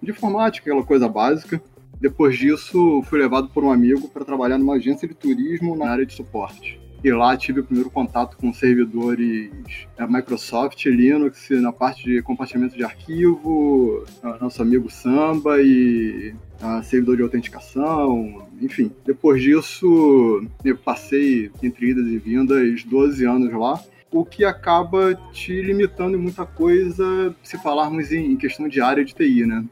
de 0.00 0.10
informática, 0.10 0.70
aquela 0.70 0.86
coisa 0.86 1.08
básica. 1.08 1.60
Depois 2.00 2.38
disso, 2.38 3.02
fui 3.08 3.18
levado 3.18 3.48
por 3.48 3.64
um 3.64 3.70
amigo 3.70 4.08
para 4.08 4.24
trabalhar 4.24 4.58
numa 4.58 4.74
agência 4.74 5.08
de 5.08 5.14
turismo 5.14 5.74
na 5.74 5.90
área 5.90 6.06
de 6.06 6.14
suporte. 6.14 6.83
E 7.04 7.12
lá 7.12 7.36
tive 7.36 7.60
o 7.60 7.64
primeiro 7.64 7.90
contato 7.90 8.34
com 8.38 8.50
servidores 8.50 9.50
Microsoft, 10.08 10.86
Linux, 10.86 11.50
na 11.50 11.70
parte 11.70 12.02
de 12.02 12.22
compartilhamento 12.22 12.74
de 12.74 12.82
arquivo, 12.82 14.06
nosso 14.40 14.62
amigo 14.62 14.90
Samba 14.90 15.60
e 15.60 16.34
a 16.62 16.82
servidor 16.82 17.18
de 17.18 17.22
autenticação, 17.22 18.48
enfim. 18.58 18.90
Depois 19.04 19.42
disso, 19.42 20.46
eu 20.64 20.78
passei, 20.78 21.50
entre 21.62 21.90
idas 21.90 22.06
e 22.06 22.16
vindas, 22.16 22.82
12 22.84 23.26
anos 23.26 23.52
lá. 23.52 23.78
o 24.10 24.24
que 24.24 24.44
acaba 24.44 25.14
te 25.30 25.60
limitando 25.60 26.16
em 26.16 26.20
muita 26.20 26.46
coisa 26.46 27.36
se 27.42 27.58
falarmos 27.58 28.12
em, 28.12 28.34
questão 28.36 28.66
de 28.66 28.80
área 28.80 29.04
de 29.04 29.12
TI, 29.12 29.44
né? 29.44 29.62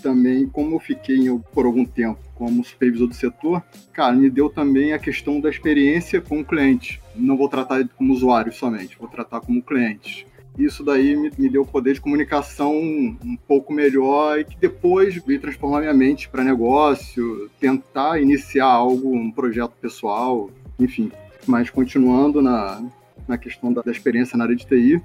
Também, 0.00 0.46
como 0.46 0.76
eu 0.76 0.80
fiquei 0.80 1.28
por 1.52 1.66
algum 1.66 1.84
tempo 1.84 2.18
como 2.34 2.64
supervisor 2.64 3.06
do 3.06 3.14
setor, 3.14 3.62
cara, 3.92 4.14
me 4.14 4.30
deu 4.30 4.48
também 4.48 4.92
a 4.92 4.98
questão 4.98 5.40
da 5.40 5.50
experiência 5.50 6.20
com 6.20 6.40
o 6.40 6.44
cliente. 6.44 7.00
Não 7.14 7.36
vou 7.36 7.48
tratar 7.48 7.86
como 7.96 8.12
usuário 8.12 8.52
somente, 8.52 8.96
vou 8.98 9.08
tratar 9.08 9.40
como 9.40 9.62
cliente. 9.62 10.26
Isso 10.58 10.84
daí 10.84 11.16
me, 11.16 11.30
me 11.38 11.48
deu 11.48 11.64
poder 11.64 11.94
de 11.94 12.00
comunicação 12.00 12.74
um 12.74 13.36
pouco 13.46 13.72
melhor 13.72 14.40
e 14.40 14.44
que 14.44 14.56
depois 14.56 15.14
veio 15.24 15.40
transformar 15.40 15.80
minha 15.80 15.94
mente 15.94 16.28
para 16.28 16.44
negócio, 16.44 17.50
tentar 17.60 18.20
iniciar 18.20 18.66
algo, 18.66 19.14
um 19.14 19.30
projeto 19.30 19.72
pessoal, 19.80 20.50
enfim. 20.78 21.10
Mas 21.46 21.70
continuando 21.70 22.42
na, 22.42 22.84
na 23.26 23.38
questão 23.38 23.72
da, 23.72 23.82
da 23.82 23.90
experiência 23.90 24.36
na 24.36 24.44
área 24.44 24.56
de 24.56 24.66
TI, 24.66 25.00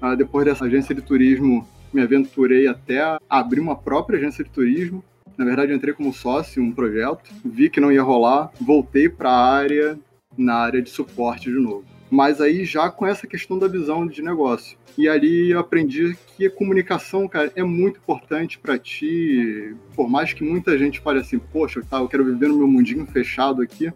ah, 0.00 0.14
depois 0.14 0.44
dessa 0.44 0.64
agência 0.64 0.94
de 0.94 1.00
turismo, 1.00 1.66
me 1.92 2.02
aventurei 2.02 2.66
até 2.66 3.18
abrir 3.28 3.60
uma 3.60 3.76
própria 3.76 4.18
agência 4.18 4.44
de 4.44 4.50
turismo. 4.50 5.02
Na 5.36 5.44
verdade, 5.44 5.72
entrei 5.72 5.94
como 5.94 6.12
sócio 6.12 6.62
em 6.62 6.66
um 6.66 6.72
projeto, 6.72 7.30
vi 7.44 7.70
que 7.70 7.80
não 7.80 7.90
ia 7.90 8.02
rolar, 8.02 8.50
voltei 8.60 9.08
para 9.08 9.30
a 9.30 9.54
área, 9.54 9.98
na 10.36 10.54
área 10.54 10.82
de 10.82 10.90
suporte 10.90 11.50
de 11.50 11.58
novo 11.58 11.84
mas 12.12 12.42
aí 12.42 12.66
já 12.66 12.90
com 12.90 13.06
essa 13.06 13.26
questão 13.26 13.58
da 13.58 13.66
visão 13.66 14.06
de 14.06 14.20
negócio. 14.20 14.76
E 14.98 15.08
ali 15.08 15.50
eu 15.50 15.58
aprendi 15.58 16.14
que 16.36 16.44
a 16.44 16.50
comunicação, 16.50 17.26
cara, 17.26 17.50
é 17.56 17.62
muito 17.62 18.00
importante 18.00 18.58
para 18.58 18.78
ti. 18.78 19.74
Por 19.96 20.10
mais 20.10 20.34
que 20.34 20.44
muita 20.44 20.76
gente 20.76 21.00
fale 21.00 21.20
assim, 21.20 21.38
poxa, 21.38 21.80
tá, 21.88 22.00
eu 22.00 22.08
quero 22.08 22.22
viver 22.22 22.48
no 22.48 22.58
meu 22.58 22.68
mundinho 22.68 23.06
fechado 23.06 23.62
aqui. 23.62 23.90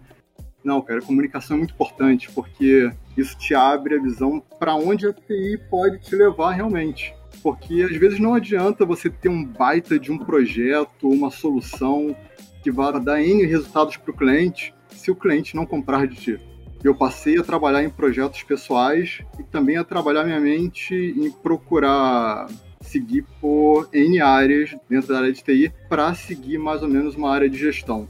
Não, 0.65 0.81
cara, 0.81 1.03
comunicação 1.03 1.57
é 1.57 1.59
muito 1.59 1.75
importante, 1.75 2.31
porque 2.33 2.91
isso 3.19 3.37
te 3.37 3.55
abre 3.55 3.97
a 3.97 4.03
visão 4.03 4.43
para 4.59 4.75
onde 4.75 5.07
a 5.07 5.13
TI 5.13 5.61
pode 5.69 5.99
te 5.99 6.17
levar 6.17 6.53
realmente. 6.53 7.15
Porque 7.43 7.83
às 7.83 7.97
vezes 7.97 8.19
não 8.19 8.35
adianta 8.35 8.85
você 8.85 9.09
ter 9.09 9.29
um 9.29 9.45
baita 9.45 9.99
de 9.99 10.11
um 10.11 10.19
projeto, 10.19 11.09
uma 11.09 11.31
solução 11.31 12.17
que 12.63 12.71
vá 12.71 12.91
dar 12.93 13.23
N 13.23 13.45
resultados 13.45 13.97
para 13.97 14.11
o 14.11 14.17
cliente, 14.17 14.75
se 14.91 15.11
o 15.11 15.15
cliente 15.15 15.55
não 15.55 15.65
comprar 15.65 16.07
de 16.07 16.17
ti 16.17 16.41
eu 16.89 16.95
passei 16.95 17.39
a 17.39 17.43
trabalhar 17.43 17.83
em 17.83 17.91
projetos 17.91 18.43
pessoais 18.43 19.21
e 19.39 19.43
também 19.43 19.77
a 19.77 19.85
trabalhar 19.85 20.25
minha 20.25 20.41
mente 20.41 20.95
em 20.95 21.31
procurar 21.31 22.47
seguir 22.81 23.25
por 23.41 23.89
N 23.93 24.21
áreas 24.21 24.77
dentro 24.89 25.09
da 25.09 25.19
área 25.19 25.33
de 25.33 25.43
TI 25.43 25.73
para 25.89 26.15
seguir 26.15 26.59
mais 26.59 26.83
ou 26.83 26.89
menos 26.89 27.17
uma 27.17 27.31
área 27.33 27.49
de 27.49 27.59
gestão. 27.59 28.09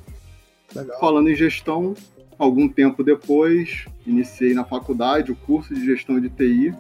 Legal. 0.75 1.01
Falando 1.01 1.31
em 1.31 1.35
gestão, 1.35 1.95
algum 2.39 2.69
tempo 2.69 3.03
depois, 3.03 3.87
iniciei 4.07 4.53
na 4.53 4.65
faculdade 4.65 5.33
o 5.33 5.37
curso 5.37 5.75
de 5.75 5.85
gestão 5.85 6.21
de 6.21 6.29
TI 6.29 6.75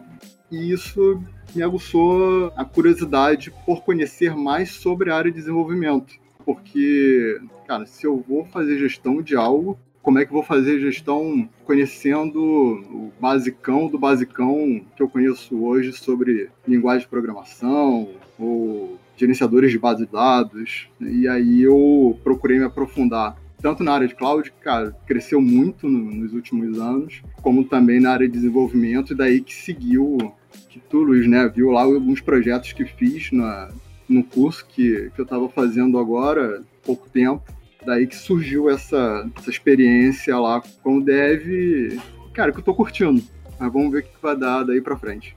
e 0.50 0.73
isso 0.73 1.23
me 1.55 1.62
aguçou 1.62 2.53
a 2.57 2.65
curiosidade 2.65 3.53
por 3.65 3.83
conhecer 3.83 4.37
mais 4.37 4.71
sobre 4.71 5.11
a 5.11 5.17
área 5.17 5.31
de 5.31 5.38
desenvolvimento. 5.38 6.15
Porque, 6.45 7.41
cara, 7.67 7.87
se 7.87 8.07
eu 8.07 8.25
vou 8.26 8.45
fazer 8.45 8.79
gestão 8.79 9.21
de 9.21 9.35
algo, 9.35 9.79
como 10.03 10.21
é 10.21 10.25
que 10.25 10.31
eu 10.31 10.35
vou 10.35 10.43
fazer 10.45 10.79
gestão 10.79 11.49
conhecendo 11.65 12.41
o 12.41 13.12
basicão 13.19 13.88
do 13.88 13.99
basicão 13.99 14.81
que 14.95 15.03
eu 15.03 15.09
conheço 15.09 15.61
hoje 15.65 15.93
sobre 15.93 16.49
linguagem 16.67 17.00
de 17.00 17.09
programação 17.09 18.11
ou 18.38 18.99
gerenciadores 19.17 19.73
de 19.73 19.79
base 19.79 20.07
de 20.07 20.12
dados. 20.12 20.88
E 21.00 21.26
aí 21.26 21.62
eu 21.62 22.17
procurei 22.23 22.59
me 22.59 22.67
aprofundar 22.67 23.37
tanto 23.66 23.82
na 23.82 23.92
área 23.92 24.06
de 24.06 24.14
cloud, 24.14 24.50
que, 24.50 24.58
cara, 24.58 24.96
cresceu 25.06 25.40
muito 25.40 25.88
no, 25.88 25.99
nos 25.99 26.32
últimos 26.32 26.78
anos, 26.78 27.23
como 27.42 27.64
também 27.64 28.00
na 28.00 28.12
área 28.12 28.28
de 28.28 28.32
desenvolvimento, 28.32 29.12
e 29.12 29.16
daí 29.16 29.40
que 29.40 29.54
seguiu, 29.54 30.32
que 30.68 30.78
tu, 30.78 30.99
Luiz, 30.99 31.26
né, 31.26 31.49
viu 31.49 31.70
lá 31.70 31.82
alguns 31.82 32.20
projetos 32.20 32.73
que 32.73 32.85
fiz 32.85 33.32
na, 33.32 33.70
no 34.08 34.23
curso 34.23 34.64
que, 34.68 35.11
que 35.14 35.20
eu 35.20 35.25
estava 35.25 35.49
fazendo 35.49 35.99
agora, 35.99 36.62
pouco 36.85 37.08
tempo, 37.08 37.42
Daí 37.87 38.04
que 38.04 38.16
surgiu 38.16 38.68
essa, 38.68 39.30
essa 39.38 39.49
experiência 39.49 40.37
lá 40.37 40.61
como 40.82 41.04
dev, 41.04 41.96
cara, 42.35 42.50
que 42.50 42.58
eu 42.58 42.64
tô 42.64 42.75
curtindo. 42.75 43.23
Mas 43.61 43.73
vamos 43.73 43.92
ver 43.92 44.00
o 44.00 44.02
que 44.02 44.11
vai 44.20 44.37
dar 44.37 44.64
daí 44.64 44.80
pra 44.80 44.96
frente. 44.96 45.37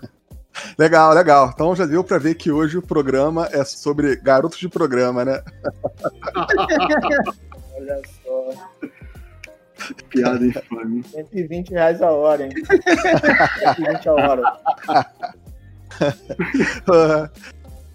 Legal, 0.78 1.12
legal. 1.12 1.50
Então 1.52 1.76
já 1.76 1.84
deu 1.84 2.02
para 2.02 2.16
ver 2.16 2.36
que 2.36 2.50
hoje 2.50 2.78
o 2.78 2.82
programa 2.82 3.48
é 3.52 3.62
sobre 3.64 4.16
garotos 4.16 4.58
de 4.58 4.68
programa, 4.68 5.24
né? 5.24 5.42
Olha 7.84 8.00
só. 8.24 8.50
Piada 10.08 10.46
infame. 10.46 11.02
120 11.02 11.74
reais 11.74 12.00
a 12.00 12.10
hora, 12.10 12.46
hein? 12.46 12.52
120 13.76 14.08
a 14.08 14.12
hora. 14.12 14.42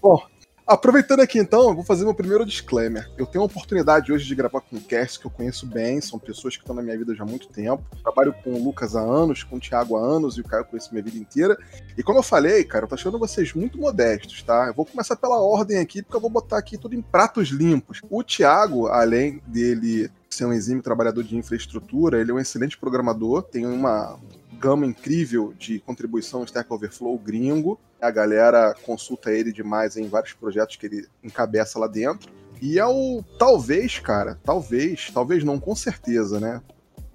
Bom, 0.02 0.22
Aproveitando 0.70 1.22
aqui 1.22 1.40
então, 1.40 1.70
eu 1.70 1.74
vou 1.74 1.84
fazer 1.84 2.04
meu 2.04 2.14
primeiro 2.14 2.46
disclaimer. 2.46 3.10
Eu 3.18 3.26
tenho 3.26 3.42
a 3.42 3.48
oportunidade 3.48 4.14
hoje 4.14 4.28
de 4.28 4.36
gravar 4.36 4.62
com 4.62 4.80
cast 4.80 5.20
que 5.20 5.26
eu 5.26 5.32
conheço 5.32 5.66
bem, 5.66 6.00
são 6.00 6.20
pessoas 6.20 6.56
que 6.56 6.62
estão 6.62 6.76
na 6.76 6.84
minha 6.84 6.96
vida 6.96 7.16
já 7.16 7.24
há 7.24 7.26
muito 7.26 7.48
tempo. 7.48 7.84
Trabalho 8.04 8.36
com 8.44 8.54
o 8.54 8.64
Lucas 8.64 8.96
há 8.96 9.02
anos, 9.02 9.42
com 9.42 9.56
o 9.56 9.60
Thiago 9.60 9.98
há 9.98 10.00
anos 10.00 10.38
e 10.38 10.42
o 10.42 10.44
Caio 10.44 10.64
conheço 10.66 10.92
minha 10.92 11.04
vida 11.04 11.18
inteira. 11.18 11.58
E 11.98 12.04
como 12.04 12.20
eu 12.20 12.24
falei, 12.24 12.64
cara, 12.64 12.86
eu 12.86 12.88
tô 12.88 12.94
achando 12.94 13.18
vocês 13.18 13.52
muito 13.52 13.80
modestos, 13.80 14.44
tá? 14.44 14.68
Eu 14.68 14.76
vou 14.76 14.86
começar 14.86 15.16
pela 15.16 15.42
ordem 15.42 15.80
aqui, 15.80 16.04
porque 16.04 16.16
eu 16.16 16.22
vou 16.22 16.30
botar 16.30 16.60
aqui 16.60 16.78
tudo 16.78 16.94
em 16.94 17.02
pratos 17.02 17.48
limpos. 17.48 18.02
O 18.08 18.24
Thiago, 18.24 18.90
além 18.90 19.42
dele 19.48 20.12
ser 20.30 20.46
um 20.46 20.54
exímio 20.54 20.84
trabalhador 20.84 21.24
de 21.24 21.36
infraestrutura, 21.36 22.22
ele 22.22 22.30
é 22.30 22.34
um 22.36 22.40
excelente 22.40 22.78
programador, 22.78 23.42
tem 23.42 23.66
uma 23.66 24.20
gama 24.60 24.86
incrível 24.86 25.54
de 25.58 25.80
contribuição 25.80 26.44
Stack 26.44 26.72
Overflow 26.72 27.18
gringo. 27.18 27.80
A 28.02 28.12
galera 28.12 28.76
consulta 28.84 29.32
ele 29.32 29.52
demais 29.52 29.96
em 29.96 30.08
vários 30.08 30.34
projetos 30.34 30.76
que 30.76 30.86
ele 30.86 31.08
encabeça 31.24 31.80
lá 31.80 31.88
dentro. 31.88 32.32
E 32.62 32.78
é 32.78 32.86
o 32.86 33.24
talvez, 33.38 34.00
cara, 34.00 34.38
talvez, 34.44 35.10
talvez 35.14 35.44
não, 35.44 35.60
com 35.60 35.74
certeza, 35.74 36.40
né? 36.40 36.62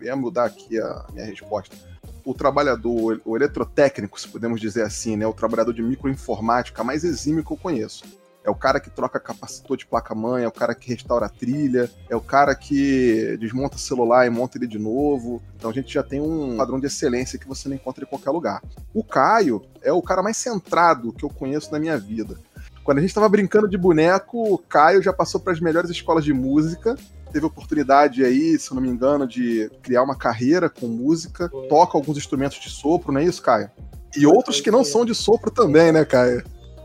Ia 0.00 0.16
mudar 0.16 0.46
aqui 0.46 0.80
a 0.80 1.06
minha 1.12 1.26
resposta. 1.26 1.76
O 2.24 2.32
trabalhador, 2.32 3.20
o 3.24 3.36
eletrotécnico, 3.36 4.18
se 4.18 4.26
podemos 4.26 4.58
dizer 4.58 4.82
assim, 4.82 5.16
né? 5.16 5.26
O 5.26 5.34
trabalhador 5.34 5.74
de 5.74 5.82
microinformática 5.82 6.82
mais 6.82 7.04
exímio 7.04 7.44
que 7.44 7.52
eu 7.52 7.56
conheço. 7.58 8.04
É 8.44 8.50
o 8.50 8.54
cara 8.54 8.78
que 8.78 8.90
troca 8.90 9.18
capacitor 9.18 9.74
de 9.74 9.86
placa-mãe, 9.86 10.44
é 10.44 10.48
o 10.48 10.52
cara 10.52 10.74
que 10.74 10.90
restaura 10.90 11.24
a 11.24 11.30
trilha, 11.30 11.90
é 12.10 12.14
o 12.14 12.20
cara 12.20 12.54
que 12.54 13.38
desmonta 13.40 13.78
celular 13.78 14.26
e 14.26 14.30
monta 14.30 14.58
ele 14.58 14.66
de 14.66 14.78
novo. 14.78 15.42
Então 15.56 15.70
a 15.70 15.72
gente 15.72 15.92
já 15.92 16.02
tem 16.02 16.20
um 16.20 16.58
padrão 16.58 16.78
de 16.78 16.86
excelência 16.86 17.38
que 17.38 17.48
você 17.48 17.70
não 17.70 17.76
encontra 17.76 18.04
em 18.04 18.06
qualquer 18.06 18.30
lugar. 18.30 18.62
O 18.92 19.02
Caio 19.02 19.62
é 19.80 19.90
o 19.90 20.02
cara 20.02 20.22
mais 20.22 20.36
centrado 20.36 21.10
que 21.10 21.24
eu 21.24 21.30
conheço 21.30 21.72
na 21.72 21.78
minha 21.78 21.96
vida. 21.98 22.38
Quando 22.84 22.98
a 22.98 23.00
gente 23.00 23.10
estava 23.10 23.30
brincando 23.30 23.66
de 23.66 23.78
boneco, 23.78 24.54
o 24.54 24.58
Caio 24.58 25.02
já 25.02 25.10
passou 25.12 25.40
para 25.40 25.54
as 25.54 25.60
melhores 25.60 25.88
escolas 25.88 26.22
de 26.22 26.34
música, 26.34 26.96
teve 27.32 27.46
oportunidade 27.46 28.22
aí, 28.22 28.58
se 28.58 28.74
não 28.74 28.82
me 28.82 28.90
engano, 28.90 29.26
de 29.26 29.70
criar 29.82 30.02
uma 30.02 30.14
carreira 30.14 30.68
com 30.68 30.86
música, 30.86 31.48
toca 31.70 31.96
alguns 31.96 32.18
instrumentos 32.18 32.60
de 32.60 32.68
sopro, 32.68 33.10
não 33.10 33.20
é 33.20 33.24
isso, 33.24 33.40
Caio? 33.40 33.70
E 34.14 34.26
outros 34.26 34.60
que 34.60 34.70
não 34.70 34.84
são 34.84 35.04
de 35.04 35.14
sopro 35.14 35.50
também, 35.50 35.90
né, 35.90 36.04
Caio? 36.04 36.44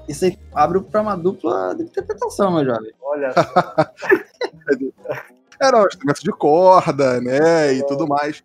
Isso 0.09 0.25
aí 0.25 0.37
abre 0.55 0.81
para 0.81 1.01
uma 1.01 1.15
dupla 1.15 1.75
de 1.75 1.83
interpretação, 1.83 2.51
meu 2.51 2.65
jovem. 2.65 2.91
Olha 2.99 3.31
só. 3.31 3.43
Era 5.61 5.77
um 5.77 5.85
instrumento 5.85 6.23
de 6.23 6.31
corda, 6.31 7.21
né? 7.21 7.73
E 7.73 7.85
tudo 7.85 8.07
mais. 8.07 8.41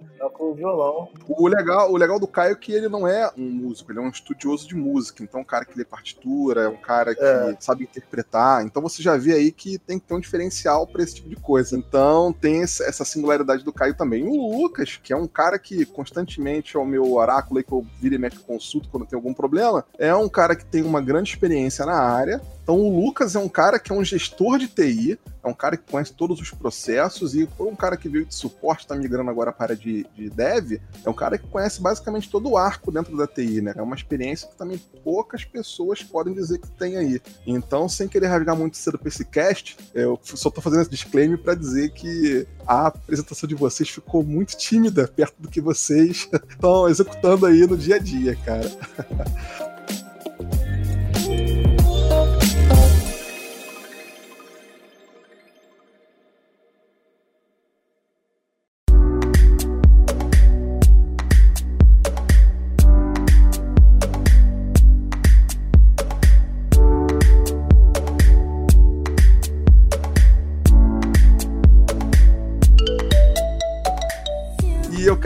O 0.50 0.54
violão. 0.54 1.08
O 1.28 1.48
legal, 1.48 1.92
o 1.92 1.96
legal 1.96 2.20
do 2.20 2.26
Caio 2.26 2.52
é 2.52 2.56
que 2.56 2.72
ele 2.72 2.88
não 2.88 3.06
é 3.06 3.30
um 3.36 3.48
músico, 3.50 3.90
ele 3.90 3.98
é 3.98 4.02
um 4.02 4.08
estudioso 4.08 4.68
de 4.68 4.74
música. 4.74 5.22
Então, 5.22 5.40
um 5.40 5.44
cara 5.44 5.64
que 5.64 5.76
lê 5.76 5.84
partitura, 5.84 6.62
é 6.62 6.68
um 6.68 6.76
cara 6.76 7.14
que 7.14 7.24
é. 7.24 7.56
sabe 7.60 7.84
interpretar. 7.84 8.64
Então, 8.64 8.82
você 8.82 9.02
já 9.02 9.16
vê 9.16 9.32
aí 9.32 9.50
que 9.50 9.78
tem 9.78 9.98
que 9.98 10.06
ter 10.06 10.14
um 10.14 10.20
diferencial 10.20 10.86
para 10.86 11.02
esse 11.02 11.16
tipo 11.16 11.28
de 11.28 11.36
coisa. 11.36 11.76
Então, 11.76 12.32
tem 12.32 12.62
essa 12.62 13.04
singularidade 13.04 13.64
do 13.64 13.72
Caio 13.72 13.94
também. 13.94 14.24
O 14.24 14.58
Lucas, 14.58 14.98
que 15.02 15.12
é 15.12 15.16
um 15.16 15.26
cara 15.26 15.58
que 15.58 15.84
constantemente 15.86 16.76
é 16.76 16.80
o 16.80 16.84
meu 16.84 17.12
oráculo 17.14 17.58
aí 17.58 17.64
que 17.64 17.72
eu 17.72 17.84
vira 18.00 18.14
e 18.14 18.18
mexe 18.18 18.38
consulto 18.38 18.88
quando 18.88 19.06
tem 19.06 19.16
algum 19.16 19.34
problema, 19.34 19.84
é 19.98 20.14
um 20.14 20.28
cara 20.28 20.54
que 20.54 20.64
tem 20.64 20.82
uma 20.82 21.00
grande 21.00 21.30
experiência 21.30 21.86
na 21.86 21.98
área 21.98 22.40
então 22.64 22.80
o 22.80 23.04
Lucas 23.04 23.36
é 23.36 23.38
um 23.38 23.48
cara 23.48 23.78
que 23.78 23.92
é 23.92 23.94
um 23.94 24.02
gestor 24.02 24.56
de 24.56 24.66
TI, 24.66 25.18
é 25.42 25.46
um 25.46 25.52
cara 25.52 25.76
que 25.76 25.90
conhece 25.90 26.14
todos 26.14 26.40
os 26.40 26.50
processos 26.50 27.34
e 27.34 27.46
por 27.46 27.66
um 27.66 27.76
cara 27.76 27.94
que 27.94 28.08
veio 28.08 28.24
de 28.24 28.34
suporte, 28.34 28.80
está 28.84 28.96
migrando 28.96 29.30
agora 29.30 29.52
para 29.52 29.76
de, 29.76 30.06
de 30.16 30.30
dev, 30.44 30.80
é 31.04 31.10
um 31.10 31.14
cara 31.14 31.38
que 31.38 31.46
conhece 31.46 31.80
basicamente 31.80 32.30
todo 32.30 32.50
o 32.50 32.56
arco 32.56 32.92
dentro 32.92 33.16
da 33.16 33.26
TI, 33.26 33.60
né? 33.62 33.72
É 33.76 33.82
uma 33.82 33.94
experiência 33.94 34.48
que 34.48 34.56
também 34.56 34.78
poucas 35.02 35.44
pessoas 35.44 36.02
podem 36.02 36.34
dizer 36.34 36.58
que 36.58 36.68
tem 36.72 36.96
aí. 36.96 37.20
Então, 37.46 37.88
sem 37.88 38.06
querer 38.06 38.26
rasgar 38.26 38.56
muito 38.56 38.76
cedo 38.76 38.98
para 38.98 39.08
esse 39.08 39.24
cast, 39.24 39.76
eu 39.94 40.18
só 40.22 40.48
estou 40.48 40.62
fazendo 40.62 40.82
esse 40.82 40.90
disclaimer 40.90 41.38
para 41.38 41.54
dizer 41.54 41.90
que 41.90 42.46
a 42.66 42.88
apresentação 42.88 43.48
de 43.48 43.54
vocês 43.54 43.88
ficou 43.88 44.22
muito 44.22 44.56
tímida 44.56 45.08
perto 45.08 45.34
do 45.38 45.48
que 45.48 45.60
vocês 45.60 46.28
estão 46.48 46.88
executando 46.88 47.46
aí 47.46 47.66
no 47.66 47.76
dia 47.76 47.96
a 47.96 47.98
dia, 47.98 48.36
cara. 48.44 48.70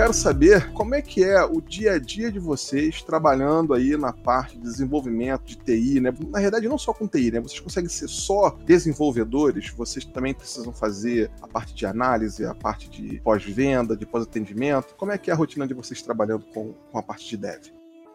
quero 0.08 0.14
saber 0.14 0.72
como 0.72 0.94
é 0.94 1.02
que 1.02 1.22
é 1.22 1.44
o 1.44 1.60
dia 1.60 1.92
a 1.92 1.98
dia 1.98 2.32
de 2.32 2.38
vocês 2.38 3.02
trabalhando 3.02 3.74
aí 3.74 3.94
na 3.94 4.10
parte 4.10 4.56
de 4.56 4.62
desenvolvimento 4.62 5.44
de 5.44 5.56
TI, 5.56 6.00
né? 6.00 6.10
Na 6.30 6.40
verdade, 6.40 6.66
não 6.66 6.78
só 6.78 6.94
com 6.94 7.06
TI, 7.06 7.30
né? 7.30 7.40
Vocês 7.40 7.60
conseguem 7.60 7.90
ser 7.90 8.08
só 8.08 8.56
desenvolvedores, 8.64 9.68
vocês 9.68 10.06
também 10.06 10.32
precisam 10.32 10.72
fazer 10.72 11.30
a 11.42 11.46
parte 11.46 11.74
de 11.74 11.84
análise, 11.84 12.46
a 12.46 12.54
parte 12.54 12.88
de 12.88 13.20
pós-venda, 13.20 13.94
de 13.94 14.06
pós-atendimento. 14.06 14.94
Como 14.96 15.12
é 15.12 15.18
que 15.18 15.30
é 15.30 15.34
a 15.34 15.36
rotina 15.36 15.66
de 15.66 15.74
vocês 15.74 16.00
trabalhando 16.00 16.46
com, 16.54 16.72
com 16.90 16.98
a 16.98 17.02
parte 17.02 17.28
de 17.28 17.36
dev? 17.36 17.66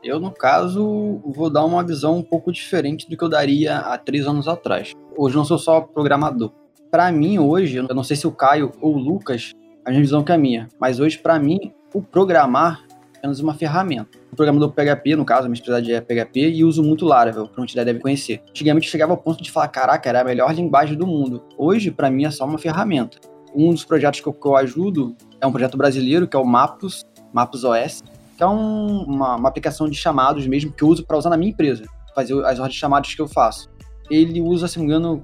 Eu, 0.04 0.20
no 0.20 0.32
caso, 0.32 1.22
vou 1.24 1.48
dar 1.48 1.64
uma 1.64 1.84
visão 1.84 2.18
um 2.18 2.24
pouco 2.24 2.52
diferente 2.52 3.08
do 3.08 3.16
que 3.16 3.24
eu 3.24 3.30
daria 3.30 3.78
há 3.78 4.00
três 4.00 4.26
anos 4.26 4.48
atrás. 4.48 4.94
Hoje 5.16 5.36
não 5.36 5.46
sou 5.46 5.60
só 5.60 5.80
programador. 5.82 6.52
Para 6.90 7.12
mim, 7.12 7.38
hoje, 7.38 7.78
eu 7.78 7.94
não 7.94 8.04
sei 8.04 8.18
se 8.18 8.26
o 8.26 8.32
Caio 8.32 8.72
ou 8.82 8.96
o 8.96 8.98
Lucas, 8.98 9.52
a 9.86 9.92
minha 9.92 10.02
visão 10.02 10.24
que 10.24 10.32
é 10.32 10.36
a 10.36 10.38
minha, 10.40 10.68
mas 10.80 11.00
hoje, 11.00 11.20
para 11.20 11.38
mim, 11.38 11.72
o 11.94 12.02
programar 12.02 12.84
é 13.16 13.20
apenas 13.20 13.40
uma 13.40 13.54
ferramenta. 13.54 14.18
O 14.32 14.36
programador 14.36 14.72
PHP, 14.72 15.16
no 15.16 15.24
caso, 15.24 15.42
a 15.42 15.50
minha 15.50 15.54
especialidade 15.54 15.94
é 15.94 16.02
PHP, 16.02 16.50
e 16.50 16.64
uso 16.64 16.84
muito 16.84 17.06
Laravel, 17.06 17.48
que 17.48 17.54
a 17.56 17.62
gente 17.62 17.76
deve 17.76 18.00
conhecer. 18.00 18.42
Antigamente 18.50 18.90
chegava 18.90 19.14
ao 19.14 19.18
ponto 19.18 19.42
de 19.42 19.52
falar, 19.52 19.68
caraca, 19.68 20.10
era 20.10 20.22
a 20.22 20.24
melhor 20.24 20.54
linguagem 20.54 20.98
do 20.98 21.06
mundo. 21.06 21.44
Hoje, 21.58 21.92
para 21.92 22.10
mim, 22.10 22.26
é 22.26 22.32
só 22.32 22.46
uma 22.46 22.58
ferramenta. 22.58 23.20
Um 23.56 23.72
dos 23.72 23.86
projetos 23.86 24.20
que 24.20 24.28
eu, 24.28 24.34
que 24.34 24.46
eu 24.46 24.58
ajudo 24.58 25.16
é 25.40 25.46
um 25.46 25.52
projeto 25.52 25.78
brasileiro, 25.78 26.28
que 26.28 26.36
é 26.36 26.40
o 26.40 26.46
Mapus, 26.46 27.06
Mapus 27.32 27.64
OS, 27.64 28.04
que 28.36 28.44
é 28.44 28.48
um, 28.48 29.04
uma, 29.04 29.36
uma, 29.36 29.48
aplicação 29.48 29.88
de 29.88 29.96
chamados 29.96 30.48
mesmo 30.48 30.72
que 30.72 30.84
eu 30.84 30.88
uso 30.88 31.06
para 31.06 31.18
usar 31.18 31.30
na 31.30 31.38
minha 31.38 31.52
empresa, 31.52 31.86
fazer 32.16 32.34
as 32.46 32.58
ordens 32.58 32.74
de 32.74 32.80
chamados 32.80 33.14
que 33.14 33.22
eu 33.22 33.28
faço. 33.28 33.70
Ele 34.10 34.42
usa, 34.42 34.68
se 34.68 34.78
não 34.78 34.86
me 34.86 34.92
engano, 34.92 35.24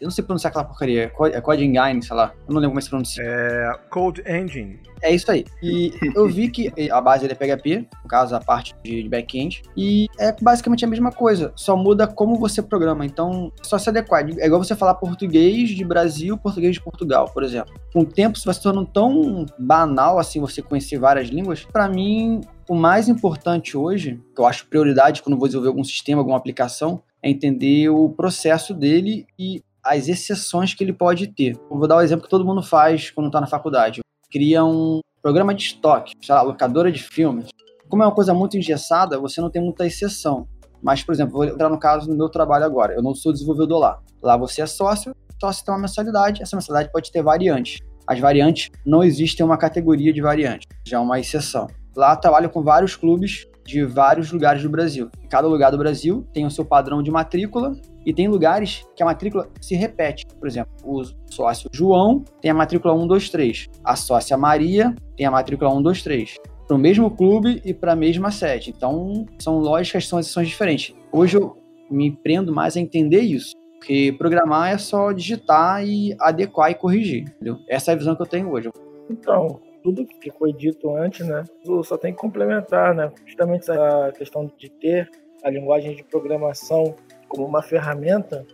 Eu 0.00 0.06
não 0.06 0.10
sei 0.10 0.24
pronunciar 0.24 0.50
aquela 0.50 0.64
porcaria, 0.64 1.12
é 1.32 1.40
Code 1.40 1.64
Engine, 1.64 2.02
sei 2.02 2.16
lá, 2.16 2.32
eu 2.48 2.54
não 2.54 2.60
lembro 2.60 2.70
como 2.70 2.78
é 2.78 2.82
se 2.82 2.90
pronuncia. 2.90 3.22
É 3.24 3.78
Code 3.90 4.22
Engine. 4.26 4.80
É 5.02 5.12
isso 5.12 5.30
aí. 5.30 5.44
E 5.62 5.92
eu 6.14 6.28
vi 6.28 6.48
que 6.48 6.72
a 6.90 7.00
base 7.00 7.26
dele 7.26 7.36
é 7.38 7.56
PHP, 7.56 7.88
no 8.02 8.08
caso 8.08 8.34
a 8.34 8.40
parte 8.40 8.74
de 8.84 9.08
back-end, 9.08 9.62
e 9.76 10.06
é 10.18 10.34
basicamente 10.40 10.84
a 10.84 10.88
mesma 10.88 11.10
coisa, 11.10 11.52
só 11.56 11.76
muda 11.76 12.06
como 12.06 12.36
você 12.36 12.62
programa. 12.62 13.04
Então, 13.04 13.52
é 13.60 13.66
só 13.66 13.78
se 13.78 13.88
adequar. 13.88 14.24
É 14.38 14.46
igual 14.46 14.62
você 14.62 14.76
falar 14.76 14.94
português 14.94 15.70
de 15.70 15.84
Brasil, 15.84 16.38
português 16.38 16.74
de 16.74 16.80
Portugal, 16.80 17.28
por 17.32 17.42
exemplo. 17.42 17.74
Com 17.92 18.00
o 18.00 18.06
tempo, 18.06 18.36
isso 18.36 18.46
vai 18.46 18.54
se 18.54 18.62
tornando 18.62 18.86
tão 18.86 19.44
banal 19.58 20.18
assim 20.18 20.40
você 20.40 20.62
conhecer 20.62 20.98
várias 20.98 21.28
línguas. 21.28 21.64
Para 21.64 21.88
mim, 21.88 22.40
o 22.68 22.74
mais 22.74 23.08
importante 23.08 23.76
hoje, 23.76 24.20
que 24.34 24.40
eu 24.40 24.46
acho 24.46 24.66
prioridade 24.66 25.22
quando 25.22 25.38
vou 25.38 25.48
desenvolver 25.48 25.68
algum 25.68 25.84
sistema, 25.84 26.20
alguma 26.20 26.36
aplicação, 26.36 27.02
é 27.22 27.30
entender 27.30 27.88
o 27.88 28.10
processo 28.10 28.74
dele 28.74 29.26
e 29.38 29.62
as 29.82 30.08
exceções 30.08 30.74
que 30.74 30.82
ele 30.82 30.92
pode 30.92 31.26
ter. 31.28 31.56
Eu 31.70 31.78
vou 31.78 31.86
dar 31.86 31.96
o 31.96 31.98
um 31.98 32.02
exemplo 32.02 32.24
que 32.24 32.30
todo 32.30 32.44
mundo 32.44 32.62
faz 32.62 33.10
quando 33.10 33.26
está 33.26 33.40
na 33.40 33.46
faculdade. 33.46 34.00
Cria 34.30 34.64
um 34.64 35.00
programa 35.22 35.54
de 35.54 35.62
estoque, 35.62 36.14
sei 36.20 36.34
lá, 36.34 36.42
locadora 36.42 36.90
de 36.90 37.02
filmes. 37.02 37.48
Como 37.88 38.02
é 38.02 38.06
uma 38.06 38.14
coisa 38.14 38.32
muito 38.32 38.56
engessada, 38.56 39.18
você 39.18 39.40
não 39.40 39.50
tem 39.50 39.62
muita 39.62 39.86
exceção. 39.86 40.48
Mas, 40.82 41.02
por 41.02 41.12
exemplo, 41.12 41.34
vou 41.34 41.44
entrar 41.44 41.68
no 41.68 41.78
caso 41.78 42.08
do 42.08 42.16
meu 42.16 42.28
trabalho 42.28 42.64
agora. 42.64 42.94
Eu 42.94 43.02
não 43.02 43.14
sou 43.14 43.32
desenvolvedor 43.32 43.78
lá. 43.78 44.00
Lá 44.20 44.36
você 44.36 44.62
é 44.62 44.66
sócio, 44.66 45.14
sócio 45.40 45.64
tem 45.64 45.74
uma 45.74 45.80
mensalidade, 45.80 46.42
essa 46.42 46.56
mensalidade 46.56 46.92
pode 46.92 47.10
ter 47.10 47.22
variantes. 47.22 47.78
As 48.06 48.18
variantes 48.18 48.70
não 48.84 49.02
existem 49.02 49.44
uma 49.44 49.56
categoria 49.56 50.12
de 50.12 50.20
variantes, 50.20 50.66
já 50.86 50.96
é 50.96 51.00
uma 51.00 51.20
exceção. 51.20 51.68
Lá 51.96 52.16
trabalho 52.16 52.50
com 52.50 52.62
vários 52.62 52.96
clubes 52.96 53.46
de 53.64 53.84
vários 53.84 54.32
lugares 54.32 54.62
do 54.62 54.68
Brasil. 54.68 55.10
Cada 55.28 55.46
lugar 55.46 55.70
do 55.70 55.78
Brasil 55.78 56.26
tem 56.32 56.46
o 56.46 56.50
seu 56.50 56.64
padrão 56.64 57.02
de 57.02 57.10
matrícula 57.10 57.76
e 58.04 58.12
tem 58.12 58.28
lugares 58.28 58.84
que 58.96 59.02
a 59.02 59.06
matrícula 59.06 59.48
se 59.60 59.74
repete. 59.74 60.26
Por 60.38 60.48
exemplo, 60.48 60.72
o 60.84 61.02
sócio 61.30 61.70
João 61.72 62.24
tem 62.40 62.50
a 62.50 62.54
matrícula 62.54 62.94
123, 62.94 63.68
a 63.84 63.96
sócia 63.96 64.36
Maria 64.36 64.94
tem 65.16 65.26
a 65.26 65.30
matrícula 65.30 65.70
123. 65.70 66.36
Para 66.66 66.76
o 66.76 66.78
mesmo 66.78 67.10
clube 67.10 67.60
e 67.64 67.74
para 67.74 67.92
a 67.92 67.96
mesma 67.96 68.30
sede. 68.30 68.70
Então, 68.70 69.26
são 69.38 69.58
lógicas, 69.58 70.06
são 70.06 70.18
exceções 70.18 70.48
diferentes. 70.48 70.94
Hoje 71.10 71.36
eu 71.36 71.56
me 71.90 72.10
prendo 72.10 72.52
mais 72.52 72.76
a 72.76 72.80
entender 72.80 73.20
isso. 73.20 73.54
Porque 73.78 74.14
programar 74.16 74.72
é 74.72 74.78
só 74.78 75.10
digitar 75.10 75.84
e 75.84 76.14
adequar 76.20 76.70
e 76.70 76.74
corrigir. 76.74 77.22
Entendeu? 77.22 77.58
Essa 77.68 77.90
é 77.90 77.94
a 77.94 77.98
visão 77.98 78.14
que 78.14 78.22
eu 78.22 78.26
tenho 78.26 78.50
hoje. 78.50 78.70
Então, 79.10 79.60
tudo 79.82 80.06
que 80.06 80.30
foi 80.30 80.52
dito 80.52 80.94
antes, 80.96 81.26
né? 81.26 81.44
Só 81.84 81.96
tem 81.96 82.12
que 82.12 82.20
complementar, 82.20 82.94
né? 82.94 83.12
Justamente 83.26 83.62
essa 83.62 84.12
questão 84.16 84.50
de 84.56 84.70
ter 84.70 85.10
a 85.42 85.50
linguagem 85.50 85.96
de 85.96 86.04
programação 86.04 86.94
como 87.28 87.46
uma 87.46 87.62
ferramenta 87.62 88.46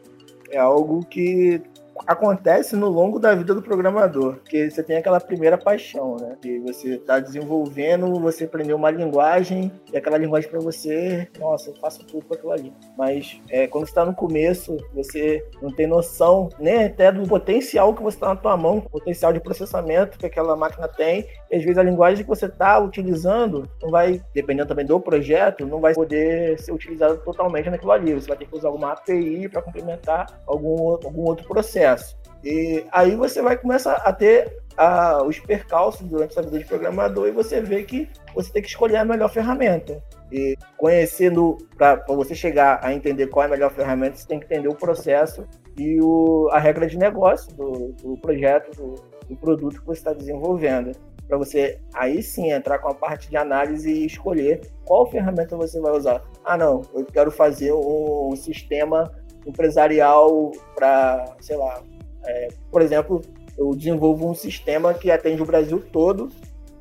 é 0.51 0.59
algo 0.59 1.05
que 1.05 1.61
acontece 2.07 2.77
no 2.77 2.89
longo 2.89 3.19
da 3.19 3.35
vida 3.35 3.55
do 3.55 3.63
programador, 3.63 4.37
porque 4.37 4.71
você 4.71 4.83
tem 4.83 4.97
aquela 4.97 5.21
primeira 5.21 5.59
paixão, 5.59 6.17
né? 6.17 6.37
Que 6.41 6.59
você 6.61 6.95
está 6.95 7.19
desenvolvendo, 7.19 8.21
você 8.21 8.45
aprendeu 8.45 8.77
uma 8.77 8.91
linguagem 8.91 9.73
e 9.93 9.97
aquela 9.97 10.19
linguagem 10.19 10.49
para 10.49 10.61
você, 10.61 11.29
nossa, 11.39 11.71
eu 11.71 11.77
faço 11.77 12.05
tudo 12.05 12.27
com 12.27 12.35
aquilo 12.35 12.53
ali. 12.53 12.73
Mas 12.97 13.41
é, 13.51 13.67
quando 13.67 13.87
está 13.87 14.05
no 14.05 14.15
começo, 14.15 14.77
você 14.95 15.45
não 15.61 15.71
tem 15.71 15.87
noção 15.87 16.49
nem 16.59 16.85
até 16.85 17.11
do 17.11 17.27
potencial 17.27 17.95
que 17.95 18.03
você 18.03 18.17
está 18.17 18.29
na 18.29 18.37
tua 18.37 18.57
mão, 18.57 18.81
potencial 18.81 19.33
de 19.33 19.41
processamento 19.41 20.19
que 20.19 20.27
aquela 20.27 20.57
máquina 20.57 20.89
tem. 20.89 21.27
E 21.51 21.57
às 21.57 21.63
vezes 21.63 21.79
a 21.79 21.83
linguagem 21.83 22.25
que 22.25 22.29
você 22.29 22.47
está 22.47 22.79
utilizando 22.79 23.69
não 23.83 23.91
vai, 23.91 24.23
dependendo 24.35 24.69
também 24.69 24.85
do 24.85 25.01
projeto, 25.01 25.67
não 25.67 25.81
vai 25.81 25.95
poder 25.95 26.59
ser 26.59 26.73
utilizada 26.73 27.17
totalmente 27.19 27.71
naquilo 27.71 27.93
ali. 27.93 28.15
Você 28.15 28.29
vai 28.29 28.37
ter 28.37 28.47
que 28.47 28.57
usar 28.57 28.69
alguma 28.69 28.93
API 28.93 29.49
para 29.49 29.63
complementar 29.63 30.27
algum, 30.47 30.91
algum 30.91 31.23
outro 31.23 31.47
processo 31.47 31.88
processo. 31.89 32.17
E 32.45 32.85
aí 32.93 33.17
você 33.17 33.43
vai 33.43 33.57
começar 33.57 33.95
a 33.95 34.13
ter 34.13 34.63
a, 34.77 35.23
os 35.25 35.41
percalços 35.41 36.07
durante 36.07 36.35
sua 36.35 36.43
vida 36.45 36.59
de 36.59 36.65
programador 36.65 37.27
e 37.27 37.33
você 37.33 37.61
vê 37.61 37.83
que 37.83 38.09
você 38.35 38.53
tem 38.53 38.63
que 38.63 38.69
escolher 38.69 38.97
a 38.97 39.05
melhor 39.05 39.29
ferramenta. 39.29 40.03
E 40.31 40.57
conhecendo, 40.77 41.57
para 41.77 42.05
você 42.09 42.35
chegar 42.35 42.79
a 42.83 42.95
entender 42.95 43.27
qual 43.29 43.45
é 43.45 43.47
a 43.47 43.51
melhor 43.51 43.73
ferramenta, 43.73 44.17
você 44.17 44.27
tem 44.27 44.39
que 44.39 44.47
entender 44.47 44.69
o 44.69 44.75
processo 44.75 45.45
e 45.77 46.01
o, 46.01 46.49
a 46.53 46.59
regra 46.59 46.87
de 46.87 46.97
negócio 46.97 47.53
do, 47.57 47.93
do 47.95 48.17
projeto, 48.21 48.71
do, 48.77 48.95
do 49.29 49.37
produto 49.37 49.81
que 49.81 49.87
você 49.87 50.01
está 50.01 50.13
desenvolvendo. 50.13 50.93
Para 51.27 51.37
você 51.37 51.79
aí 51.93 52.23
sim 52.23 52.53
entrar 52.53 52.79
com 52.79 52.89
a 52.89 52.95
parte 52.95 53.29
de 53.29 53.37
análise 53.37 53.91
e 53.91 54.07
escolher 54.07 54.61
qual 54.85 55.11
ferramenta 55.11 55.57
você 55.57 55.79
vai 55.81 55.93
usar. 55.93 56.23
Ah, 56.45 56.57
não, 56.57 56.83
eu 56.95 57.05
quero 57.05 57.31
fazer 57.31 57.73
um 57.73 58.35
sistema 58.37 59.13
empresarial 59.49 60.53
para, 60.75 61.37
sei 61.41 61.57
lá, 61.57 61.83
é, 62.25 62.49
por 62.71 62.83
exemplo, 62.83 63.23
eu 63.57 63.75
desenvolvo 63.75 64.29
um 64.29 64.35
sistema 64.35 64.95
que 64.95 65.11
atende 65.11 65.43
o 65.43 65.47
Brasil 65.47 65.83
todo 65.93 66.29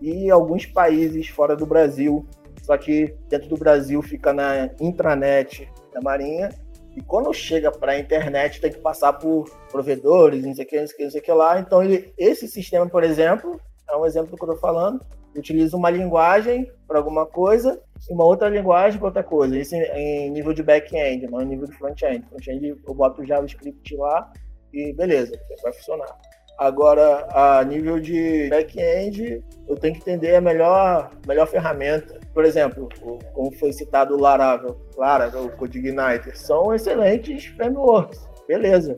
e 0.01 0.29
alguns 0.29 0.65
países 0.65 1.27
fora 1.27 1.55
do 1.55 1.65
Brasil, 1.65 2.25
só 2.61 2.77
que 2.77 3.15
dentro 3.29 3.49
do 3.49 3.57
Brasil 3.57 4.01
fica 4.01 4.33
na 4.33 4.69
intranet 4.79 5.67
da 5.93 6.01
Marinha 6.01 6.49
e 6.95 7.01
quando 7.01 7.31
chega 7.33 7.71
para 7.71 7.93
a 7.93 7.99
internet 7.99 8.59
tem 8.59 8.71
que 8.71 8.79
passar 8.79 9.13
por 9.13 9.49
provedores, 9.71 10.43
não 10.43 10.53
sei 10.53 10.65
o 10.65 10.67
que, 10.67 10.79
não 10.79 10.87
sei 10.87 10.93
o 10.93 10.97
que, 10.97 11.03
não 11.03 11.11
sei 11.11 11.21
o 11.21 11.23
que 11.23 11.31
lá. 11.31 11.59
Então 11.59 11.83
ele, 11.83 12.11
esse 12.17 12.47
sistema, 12.47 12.87
por 12.87 13.03
exemplo, 13.03 13.59
é 13.89 13.95
um 13.95 14.05
exemplo 14.05 14.31
do 14.31 14.37
que 14.37 14.43
eu 14.43 14.53
estou 14.53 14.59
falando, 14.59 14.99
utiliza 15.39 15.75
uma 15.75 15.89
linguagem 15.89 16.71
para 16.87 16.97
alguma 16.97 17.25
coisa 17.25 17.81
e 18.09 18.13
uma 18.13 18.25
outra 18.25 18.49
linguagem 18.49 18.99
para 18.99 19.07
outra 19.07 19.23
coisa. 19.23 19.57
Isso 19.57 19.75
em 19.75 20.29
nível 20.31 20.53
de 20.53 20.63
back-end, 20.63 21.27
não 21.27 21.41
em 21.41 21.45
nível 21.45 21.67
de 21.67 21.75
front-end. 21.75 22.25
Front-end 22.29 22.67
eu 22.87 22.93
boto 22.93 23.21
o 23.21 23.25
JavaScript 23.25 23.95
lá 23.95 24.31
e 24.73 24.93
beleza, 24.93 25.37
vai 25.61 25.73
funcionar. 25.73 26.17
Agora, 26.57 27.27
a 27.29 27.63
nível 27.63 27.99
de 27.99 28.47
back-end, 28.49 29.43
eu 29.67 29.75
tenho 29.75 29.93
que 29.93 30.01
entender 30.01 30.35
a 30.35 30.41
melhor, 30.41 31.11
melhor 31.27 31.45
ferramenta. 31.45 32.19
Por 32.33 32.43
exemplo, 32.43 32.89
como 33.33 33.51
foi 33.51 33.71
citado 33.71 34.15
o 34.15 34.19
Laravel, 34.19 34.75
Laravel, 34.97 35.45
o 35.45 35.51
CodeIgniter, 35.51 36.35
são 36.35 36.73
excelentes 36.73 37.45
frameworks, 37.45 38.27
beleza. 38.47 38.97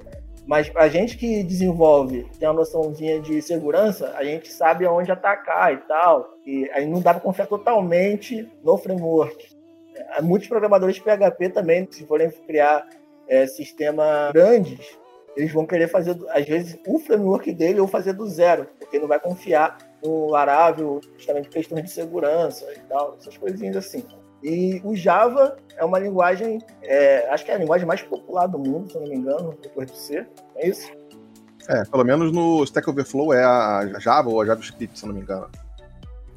Mas 0.49 0.71
a 0.75 0.87
gente 0.87 1.15
que 1.15 1.43
desenvolve, 1.43 2.25
tem 2.39 2.47
uma 2.47 2.55
noçãozinha 2.55 3.21
de 3.21 3.39
segurança, 3.39 4.15
a 4.17 4.23
gente 4.23 4.51
sabe 4.51 4.83
aonde 4.83 5.11
atacar 5.11 5.71
e 5.71 5.77
tal. 5.77 6.27
E 6.43 6.67
aí 6.71 6.87
não 6.87 6.99
dá 6.99 7.13
para 7.13 7.21
confiar 7.21 7.45
totalmente 7.45 8.51
no 8.63 8.75
framework. 8.75 9.47
É, 9.95 10.23
muitos 10.23 10.47
programadores 10.47 10.95
de 10.95 11.03
PHP 11.03 11.49
também, 11.49 11.87
se 11.91 12.03
forem 12.03 12.31
criar 12.47 12.83
é, 13.27 13.45
sistemas 13.45 14.31
grandes, 14.33 14.97
eles 15.37 15.53
vão 15.53 15.67
querer 15.67 15.87
fazer, 15.87 16.17
às 16.29 16.47
vezes, 16.47 16.79
o 16.87 16.97
framework 16.97 17.53
dele 17.53 17.79
ou 17.79 17.87
fazer 17.87 18.13
do 18.13 18.25
zero, 18.25 18.67
porque 18.79 18.97
não 18.97 19.07
vai 19.07 19.19
confiar 19.19 19.77
no 20.03 20.31
Laravel, 20.31 20.99
justamente 21.15 21.47
questões 21.47 21.83
de 21.83 21.91
segurança 21.91 22.65
e 22.73 22.79
tal, 22.89 23.17
essas 23.19 23.37
coisinhas 23.37 23.77
assim. 23.77 24.03
E 24.43 24.81
o 24.83 24.95
Java 24.95 25.57
é 25.75 25.83
uma 25.83 25.99
linguagem, 25.99 26.59
é, 26.81 27.29
acho 27.29 27.45
que 27.45 27.51
é 27.51 27.55
a 27.55 27.57
linguagem 27.57 27.85
mais 27.85 28.01
popular 28.01 28.47
do 28.47 28.57
mundo, 28.57 28.89
se 28.89 28.95
eu 28.95 29.01
não 29.01 29.09
me 29.09 29.15
engano, 29.15 29.57
depois 29.61 29.89
do 29.89 29.97
C. 29.97 30.25
É 30.55 30.67
isso? 30.67 30.91
É, 31.67 31.83
pelo 31.85 32.03
menos 32.03 32.31
no 32.31 32.63
Stack 32.63 32.89
Overflow 32.89 33.33
é 33.33 33.43
a 33.43 33.99
Java 33.99 34.29
ou 34.29 34.41
a 34.41 34.45
JavaScript, 34.45 34.97
se 34.97 35.05
eu 35.05 35.09
não 35.09 35.15
me 35.15 35.21
engano. 35.21 35.49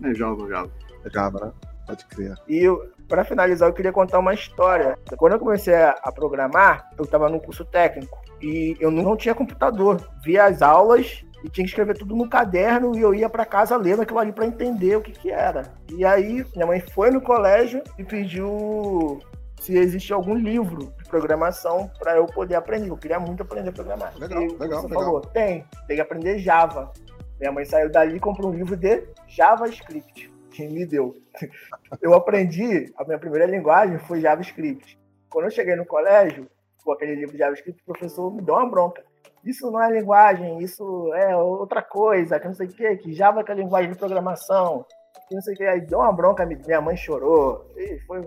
É 0.04 0.14
Java, 0.14 0.48
Java. 0.48 0.70
É 1.04 1.10
Java, 1.10 1.46
né? 1.46 1.52
Pode 1.86 2.04
crer. 2.06 2.34
E 2.48 2.66
para 3.08 3.24
finalizar, 3.24 3.68
eu 3.68 3.74
queria 3.74 3.92
contar 3.92 4.18
uma 4.18 4.34
história. 4.34 4.98
Quando 5.16 5.32
eu 5.32 5.38
comecei 5.38 5.74
a 5.74 6.12
programar, 6.12 6.88
eu 6.98 7.04
estava 7.04 7.28
num 7.28 7.38
curso 7.38 7.64
técnico 7.64 8.20
e 8.40 8.76
eu 8.80 8.90
não 8.90 9.16
tinha 9.16 9.34
computador. 9.34 10.00
Via 10.24 10.44
as 10.44 10.62
aulas 10.62 11.24
E 11.42 11.48
tinha 11.48 11.64
que 11.64 11.70
escrever 11.70 11.98
tudo 11.98 12.14
no 12.14 12.28
caderno 12.28 12.96
e 12.96 13.00
eu 13.00 13.14
ia 13.14 13.28
para 13.28 13.44
casa 13.44 13.76
lendo 13.76 14.02
aquilo 14.02 14.18
ali 14.18 14.32
para 14.32 14.46
entender 14.46 14.96
o 14.96 15.02
que 15.02 15.12
que 15.12 15.30
era. 15.30 15.74
E 15.90 16.04
aí 16.04 16.44
minha 16.54 16.66
mãe 16.66 16.80
foi 16.80 17.10
no 17.10 17.20
colégio 17.20 17.82
e 17.98 18.04
pediu 18.04 19.20
se 19.60 19.76
existe 19.76 20.12
algum 20.12 20.34
livro 20.34 20.92
de 20.98 21.08
programação 21.08 21.88
para 21.98 22.16
eu 22.16 22.26
poder 22.26 22.56
aprender. 22.56 22.90
Eu 22.90 22.96
queria 22.96 23.20
muito 23.20 23.42
aprender 23.42 23.70
a 23.70 23.72
programar. 23.72 24.12
Legal, 24.18 24.42
e 24.42 24.48
legal, 24.48 24.82
legal. 24.82 24.88
falou, 24.88 25.20
tem, 25.20 25.64
tem 25.86 25.96
que 25.96 26.02
aprender 26.02 26.38
Java. 26.38 26.92
Minha 27.38 27.52
mãe 27.52 27.64
saiu 27.64 27.90
dali 27.90 28.16
e 28.16 28.20
comprou 28.20 28.50
um 28.50 28.54
livro 28.54 28.76
de 28.76 29.04
JavaScript, 29.28 30.32
que 30.50 30.66
me 30.68 30.84
deu. 30.84 31.14
Eu 32.02 32.14
aprendi, 32.14 32.92
a 32.96 33.04
minha 33.04 33.18
primeira 33.18 33.46
linguagem 33.46 33.98
foi 33.98 34.20
JavaScript. 34.20 34.98
Quando 35.30 35.46
eu 35.46 35.50
cheguei 35.50 35.74
no 35.74 35.86
colégio, 35.86 36.46
com 36.84 36.92
aquele 36.92 37.14
livro 37.14 37.32
de 37.32 37.38
JavaScript, 37.38 37.80
o 37.82 37.92
professor 37.92 38.30
me 38.34 38.42
deu 38.42 38.54
uma 38.54 38.68
bronca. 38.68 39.02
Isso 39.44 39.70
não 39.70 39.82
é 39.82 39.90
linguagem, 39.90 40.58
isso 40.62 41.12
é 41.14 41.36
outra 41.36 41.82
coisa, 41.82 42.38
que 42.38 42.46
não 42.46 42.54
sei 42.54 42.66
o 42.66 42.70
que, 42.70 42.96
que 42.96 43.12
Java 43.12 43.42
que 43.42 43.50
é 43.50 43.54
linguagem 43.54 43.90
de 43.90 43.98
programação, 43.98 44.84
que 45.28 45.34
não 45.34 45.42
sei 45.42 45.54
o 45.54 45.56
que. 45.56 45.64
Aí 45.64 45.80
deu 45.80 45.98
uma 45.98 46.12
bronca, 46.12 46.46
minha 46.46 46.80
mãe 46.80 46.96
chorou. 46.96 47.66
E 47.76 47.98
foi. 48.06 48.18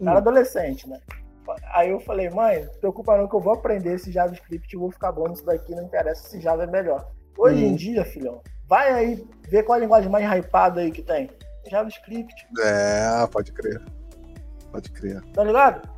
Era 0.00 0.12
Hum. 0.14 0.16
adolescente, 0.18 0.88
né? 0.88 1.00
Aí 1.74 1.90
eu 1.90 1.98
falei, 2.00 2.28
mãe, 2.28 2.62
não 2.64 2.74
preocupa 2.74 3.16
não 3.16 3.26
que 3.26 3.34
eu 3.34 3.40
vou 3.40 3.54
aprender 3.54 3.94
esse 3.94 4.12
JavaScript 4.12 4.72
e 4.74 4.78
vou 4.78 4.90
ficar 4.90 5.10
bom 5.12 5.26
nisso 5.28 5.44
daqui, 5.46 5.74
não 5.74 5.84
interessa 5.84 6.28
se 6.28 6.38
Java 6.40 6.64
é 6.64 6.66
melhor. 6.66 7.10
Hoje 7.38 7.64
Hum. 7.64 7.68
em 7.68 7.74
dia, 7.74 8.04
filhão, 8.04 8.42
vai 8.68 8.92
aí 8.92 9.26
ver 9.48 9.62
qual 9.62 9.76
a 9.78 9.80
linguagem 9.80 10.10
mais 10.10 10.24
hypada 10.30 10.82
aí 10.82 10.92
que 10.92 11.02
tem. 11.02 11.30
JavaScript, 11.70 12.46
É, 12.62 13.26
pode 13.32 13.52
crer. 13.52 13.82
Pode 14.70 14.90
crer. 14.92 15.22
tá 15.32 15.42
ligado? 15.42 15.88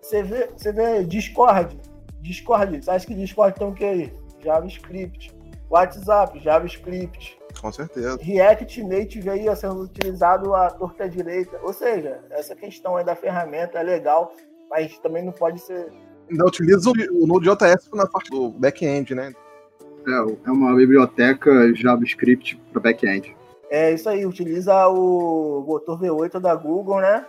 Você 0.00 0.22
vê, 0.22 0.46
você 0.56 0.72
vê 0.72 1.04
Discord, 1.04 1.76
Discord, 2.20 2.82
você 2.82 2.90
acha 2.90 3.06
que 3.06 3.14
Discord 3.14 3.58
tem 3.58 3.68
o 3.68 3.74
que 3.74 3.84
aí? 3.84 4.12
JavaScript. 4.42 5.34
WhatsApp, 5.70 6.38
JavaScript. 6.40 7.38
Com 7.60 7.72
certeza. 7.72 8.18
React 8.20 8.82
Native 8.84 9.30
aí 9.30 9.48
ó, 9.48 9.54
sendo 9.54 9.82
utilizado 9.82 10.54
à 10.54 10.70
torta 10.70 11.08
direita. 11.08 11.58
Ou 11.62 11.72
seja, 11.72 12.20
essa 12.30 12.54
questão 12.54 12.96
aí 12.96 13.04
da 13.04 13.16
ferramenta 13.16 13.78
é 13.78 13.82
legal, 13.82 14.32
mas 14.70 14.98
também 14.98 15.24
não 15.24 15.32
pode 15.32 15.60
ser. 15.60 15.92
Ainda 16.30 16.46
utiliza 16.46 16.90
o, 16.90 17.24
o 17.24 17.26
Node.js 17.26 17.90
na 17.94 18.06
parte 18.06 18.30
do 18.30 18.50
back-end, 18.50 19.14
né? 19.14 19.32
É, 20.06 20.48
é 20.48 20.50
uma 20.50 20.74
biblioteca 20.74 21.74
JavaScript 21.74 22.56
para 22.72 22.80
back-end. 22.80 23.36
É 23.70 23.92
isso 23.92 24.08
aí, 24.08 24.24
utiliza 24.24 24.88
o 24.88 25.62
motor 25.66 26.00
V8 26.00 26.40
da 26.40 26.54
Google, 26.54 27.00
né? 27.00 27.26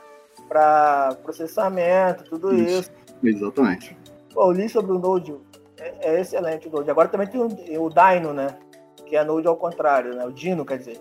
Para 0.48 1.18
processamento, 1.22 2.24
tudo 2.24 2.54
Isso. 2.54 2.80
isso. 2.80 2.92
Exatamente. 3.22 3.98
Pô, 4.34 4.44
eu 4.44 4.52
li 4.52 4.70
sobre 4.70 4.92
o 4.92 5.00
Node, 5.00 5.36
é, 5.80 6.12
é 6.14 6.22
excelente 6.22 6.68
o 6.68 6.72
Node. 6.72 6.90
Agora 6.90 7.08
também 7.08 7.28
tem 7.28 7.40
o, 7.42 7.46
o 7.84 7.90
Dino, 7.90 8.34
né? 8.34 8.48
Que 9.06 9.16
é 9.16 9.24
Node 9.24 9.48
ao 9.48 9.56
contrário, 9.58 10.16
né? 10.16 10.26
O 10.26 10.32
Dino, 10.32 10.66
quer 10.66 10.78
dizer. 10.78 11.00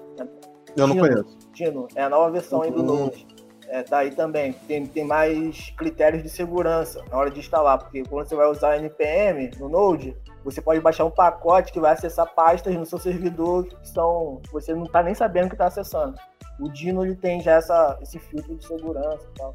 Eu 0.76 0.86
não 0.86 0.94
Dino. 0.96 1.08
conheço. 1.08 1.38
Dino, 1.52 1.88
é 1.94 2.02
a 2.02 2.08
nova 2.08 2.30
versão 2.30 2.62
aí 2.62 2.70
do 2.70 2.80
Uhum. 2.80 3.04
Node. 3.04 3.26
É, 3.68 3.82
tá 3.82 3.98
aí 3.98 4.10
também. 4.12 4.52
Tem, 4.66 4.86
tem 4.86 5.04
mais 5.04 5.70
critérios 5.76 6.22
de 6.22 6.30
segurança 6.30 7.04
na 7.10 7.18
hora 7.18 7.30
de 7.30 7.38
instalar, 7.38 7.78
porque 7.78 8.02
quando 8.04 8.26
você 8.26 8.34
vai 8.34 8.46
usar 8.50 8.78
NPM 8.78 9.50
no 9.58 9.68
Node, 9.68 10.16
você 10.42 10.62
pode 10.62 10.80
baixar 10.80 11.04
um 11.04 11.10
pacote 11.10 11.70
que 11.72 11.78
vai 11.80 11.92
acessar 11.92 12.32
pastas 12.34 12.74
no 12.74 12.86
seu 12.86 12.98
servidor 12.98 13.66
que 13.66 13.88
são. 13.88 14.40
Você 14.52 14.74
não 14.74 14.84
tá 14.86 15.02
nem 15.02 15.14
sabendo 15.14 15.48
que 15.48 15.54
está 15.54 15.66
acessando. 15.66 16.14
O 16.58 16.68
Dino 16.70 17.04
ele 17.04 17.14
tem 17.14 17.40
já 17.42 17.52
essa, 17.52 17.98
esse 18.00 18.18
filtro 18.18 18.56
de 18.56 18.66
segurança 18.66 19.26
e 19.34 19.38
tal. 19.38 19.54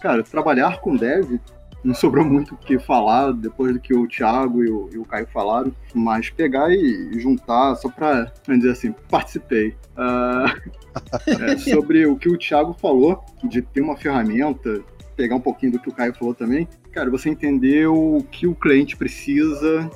Cara, 0.00 0.22
trabalhar 0.22 0.80
com 0.80 0.94
dev 0.96 1.40
não 1.88 1.94
sobrou 1.94 2.22
muito 2.22 2.54
o 2.54 2.58
que 2.58 2.78
falar 2.78 3.32
depois 3.32 3.72
do 3.72 3.80
que 3.80 3.94
o 3.94 4.06
Thiago 4.06 4.62
e 4.62 4.70
o, 4.70 4.90
e 4.92 4.98
o 4.98 5.06
Caio 5.06 5.26
falaram, 5.32 5.72
mas 5.94 6.28
pegar 6.28 6.70
e 6.70 7.18
juntar, 7.18 7.76
só 7.76 7.90
vamos 8.46 8.60
dizer 8.60 8.72
assim, 8.72 8.94
participei. 9.08 9.74
Ah, 9.96 10.54
é, 11.26 11.56
sobre 11.56 12.04
o 12.04 12.14
que 12.14 12.28
o 12.28 12.36
Thiago 12.36 12.74
falou, 12.74 13.24
de 13.42 13.62
ter 13.62 13.80
uma 13.80 13.96
ferramenta, 13.96 14.82
pegar 15.16 15.36
um 15.36 15.40
pouquinho 15.40 15.72
do 15.72 15.78
que 15.78 15.88
o 15.88 15.92
Caio 15.92 16.14
falou 16.14 16.34
também. 16.34 16.68
Cara, 16.92 17.08
você 17.08 17.30
entendeu 17.30 17.94
o 17.94 18.22
que 18.22 18.46
o 18.46 18.54
cliente 18.54 18.94
precisa, 18.94 19.90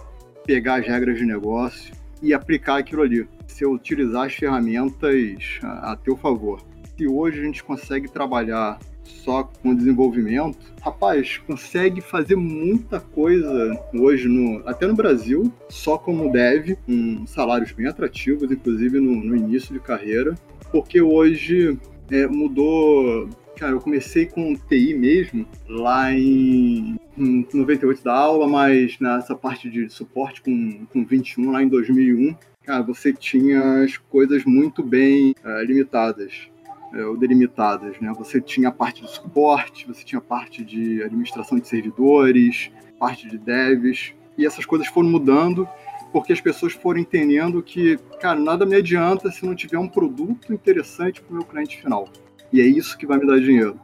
pegar 0.46 0.76
as 0.76 0.86
regras 0.86 1.18
de 1.18 1.26
negócio 1.26 1.92
e 2.22 2.32
aplicar 2.32 2.78
aquilo 2.78 3.02
ali. 3.02 3.28
Você 3.46 3.66
utilizar 3.66 4.24
as 4.24 4.32
ferramentas 4.32 5.60
a, 5.62 5.92
a 5.92 5.96
teu 5.96 6.16
favor. 6.16 6.62
Se 6.96 7.06
hoje 7.06 7.38
a 7.38 7.44
gente 7.44 7.62
consegue 7.62 8.10
trabalhar 8.10 8.78
só 9.12 9.44
com 9.44 9.74
desenvolvimento, 9.74 10.58
rapaz, 10.80 11.38
consegue 11.38 12.00
fazer 12.00 12.36
muita 12.36 13.00
coisa 13.00 13.78
hoje, 13.94 14.28
no, 14.28 14.62
até 14.66 14.86
no 14.86 14.94
Brasil, 14.94 15.52
só 15.68 15.96
como 15.96 16.32
dev, 16.32 16.76
com 16.86 17.26
salários 17.26 17.72
bem 17.72 17.86
atrativos, 17.86 18.50
inclusive 18.50 19.00
no, 19.00 19.14
no 19.14 19.36
início 19.36 19.72
de 19.72 19.80
carreira, 19.80 20.34
porque 20.70 21.00
hoje 21.00 21.78
é, 22.10 22.26
mudou. 22.26 23.28
Cara, 23.56 23.72
eu 23.72 23.80
comecei 23.80 24.26
com 24.26 24.56
TI 24.56 24.94
mesmo, 24.94 25.46
lá 25.68 26.12
em, 26.12 26.96
em 27.16 27.46
98 27.52 28.02
da 28.02 28.14
aula, 28.14 28.48
mas 28.48 28.98
nessa 28.98 29.36
parte 29.36 29.70
de 29.70 29.88
suporte 29.88 30.42
com, 30.42 30.86
com 30.86 31.04
21, 31.04 31.52
lá 31.52 31.62
em 31.62 31.68
2001, 31.68 32.34
cara, 32.64 32.82
você 32.82 33.12
tinha 33.12 33.84
as 33.84 33.98
coisas 33.98 34.44
muito 34.44 34.82
bem 34.82 35.34
eh, 35.44 35.64
limitadas 35.64 36.50
é, 36.92 37.16
delimitadas, 37.16 37.98
né? 38.00 38.12
Você 38.18 38.40
tinha 38.40 38.68
a 38.68 38.72
parte 38.72 39.02
de 39.02 39.10
suporte, 39.10 39.86
você 39.86 40.04
tinha 40.04 40.18
a 40.18 40.22
parte 40.22 40.64
de 40.64 41.02
administração 41.02 41.58
de 41.58 41.66
servidores, 41.66 42.70
parte 42.98 43.28
de 43.28 43.38
devs, 43.38 44.14
e 44.36 44.46
essas 44.46 44.64
coisas 44.64 44.86
foram 44.88 45.08
mudando 45.08 45.68
porque 46.12 46.32
as 46.32 46.40
pessoas 46.40 46.74
foram 46.74 47.00
entendendo 47.00 47.62
que, 47.62 47.96
cara, 48.20 48.38
nada 48.38 48.66
me 48.66 48.76
adianta 48.76 49.30
se 49.30 49.46
não 49.46 49.54
tiver 49.54 49.78
um 49.78 49.88
produto 49.88 50.52
interessante 50.52 51.22
para 51.22 51.32
o 51.32 51.36
meu 51.36 51.44
cliente 51.44 51.80
final. 51.80 52.06
E 52.52 52.60
é 52.60 52.64
isso 52.64 52.98
que 52.98 53.06
vai 53.06 53.18
me 53.18 53.26
dar 53.26 53.40
dinheiro. 53.40 53.80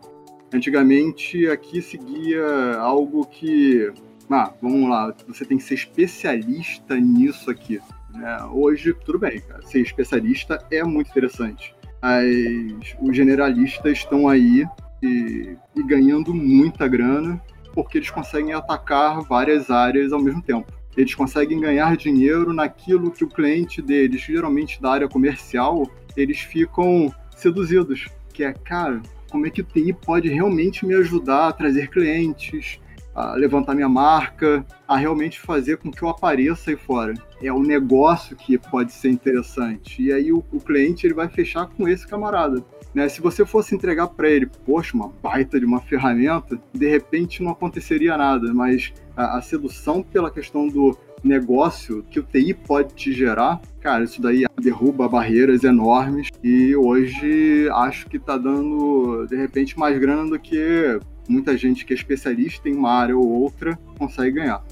Antigamente, 0.52 1.48
aqui 1.48 1.80
seguia 1.80 2.76
algo 2.78 3.24
que, 3.24 3.90
ah, 4.30 4.52
vamos 4.60 4.90
lá, 4.90 5.14
você 5.26 5.44
tem 5.46 5.56
que 5.56 5.64
ser 5.64 5.74
especialista 5.74 6.96
nisso 6.96 7.50
aqui. 7.50 7.80
né? 8.12 8.38
hoje, 8.52 8.92
tudo 8.92 9.18
bem, 9.18 9.40
cara, 9.40 9.62
ser 9.62 9.80
especialista 9.80 10.62
é 10.70 10.84
muito 10.84 11.10
interessante 11.10 11.77
as, 12.00 12.96
os 13.00 13.16
generalistas 13.16 13.98
estão 13.98 14.28
aí 14.28 14.66
e, 15.02 15.56
e 15.76 15.82
ganhando 15.84 16.34
muita 16.34 16.86
grana 16.86 17.40
porque 17.74 17.98
eles 17.98 18.10
conseguem 18.10 18.52
atacar 18.52 19.20
várias 19.22 19.70
áreas 19.70 20.12
ao 20.12 20.20
mesmo 20.20 20.42
tempo. 20.42 20.66
Eles 20.96 21.14
conseguem 21.14 21.60
ganhar 21.60 21.96
dinheiro 21.96 22.52
naquilo 22.52 23.12
que 23.12 23.22
o 23.22 23.28
cliente 23.28 23.80
deles, 23.80 24.20
geralmente 24.20 24.82
da 24.82 24.90
área 24.90 25.08
comercial, 25.08 25.88
eles 26.16 26.40
ficam 26.40 27.12
seduzidos. 27.36 28.08
Que 28.32 28.42
é, 28.42 28.52
cara, 28.52 29.00
como 29.30 29.46
é 29.46 29.50
que 29.50 29.60
o 29.60 29.64
TI 29.64 29.92
pode 29.92 30.28
realmente 30.28 30.84
me 30.84 30.94
ajudar 30.94 31.48
a 31.48 31.52
trazer 31.52 31.88
clientes, 31.88 32.80
a 33.18 33.34
levantar 33.34 33.74
minha 33.74 33.88
marca, 33.88 34.64
a 34.86 34.96
realmente 34.96 35.40
fazer 35.40 35.78
com 35.78 35.90
que 35.90 36.02
eu 36.02 36.08
apareça 36.08 36.70
aí 36.70 36.76
fora. 36.76 37.14
É 37.42 37.52
o 37.52 37.60
negócio 37.60 38.36
que 38.36 38.56
pode 38.56 38.92
ser 38.92 39.10
interessante. 39.10 40.02
E 40.02 40.12
aí 40.12 40.32
o, 40.32 40.44
o 40.52 40.60
cliente 40.60 41.04
ele 41.04 41.14
vai 41.14 41.28
fechar 41.28 41.66
com 41.66 41.88
esse 41.88 42.06
camarada. 42.06 42.64
Né? 42.94 43.08
Se 43.08 43.20
você 43.20 43.44
fosse 43.44 43.74
entregar 43.74 44.06
para 44.08 44.30
ele, 44.30 44.46
poxa, 44.64 44.96
uma 44.96 45.08
baita 45.22 45.58
de 45.58 45.66
uma 45.66 45.80
ferramenta, 45.80 46.60
de 46.72 46.88
repente 46.88 47.42
não 47.42 47.50
aconteceria 47.50 48.16
nada. 48.16 48.54
Mas 48.54 48.92
a, 49.16 49.38
a 49.38 49.42
sedução 49.42 50.00
pela 50.00 50.30
questão 50.30 50.68
do 50.68 50.96
negócio 51.22 52.04
que 52.08 52.20
o 52.20 52.22
TI 52.22 52.54
pode 52.54 52.94
te 52.94 53.12
gerar, 53.12 53.60
cara, 53.80 54.04
isso 54.04 54.22
daí 54.22 54.44
derruba 54.60 55.08
barreiras 55.08 55.64
enormes 55.64 56.28
e 56.44 56.76
hoje 56.76 57.68
acho 57.72 58.06
que 58.08 58.20
tá 58.20 58.36
dando 58.36 59.26
de 59.26 59.34
repente 59.34 59.76
mais 59.76 59.98
grana 59.98 60.30
do 60.30 60.38
que 60.38 61.00
muita 61.28 61.56
gente 61.56 61.84
que 61.84 61.92
é 61.92 61.96
especialista 61.96 62.68
em 62.68 62.74
uma 62.74 62.90
área 62.90 63.16
ou 63.16 63.28
outra 63.28 63.78
consegue 63.98 64.36
ganhar. 64.36 64.64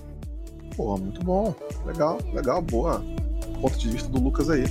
Pô, 0.77 0.97
muito 0.97 1.23
bom. 1.23 1.55
Legal, 1.85 2.19
legal, 2.33 2.63
boa. 2.63 3.05
Ponto 3.61 3.79
de 3.79 3.89
vista 3.89 4.09
do 4.09 4.21
Lucas 4.21 4.51
aí. 4.51 4.65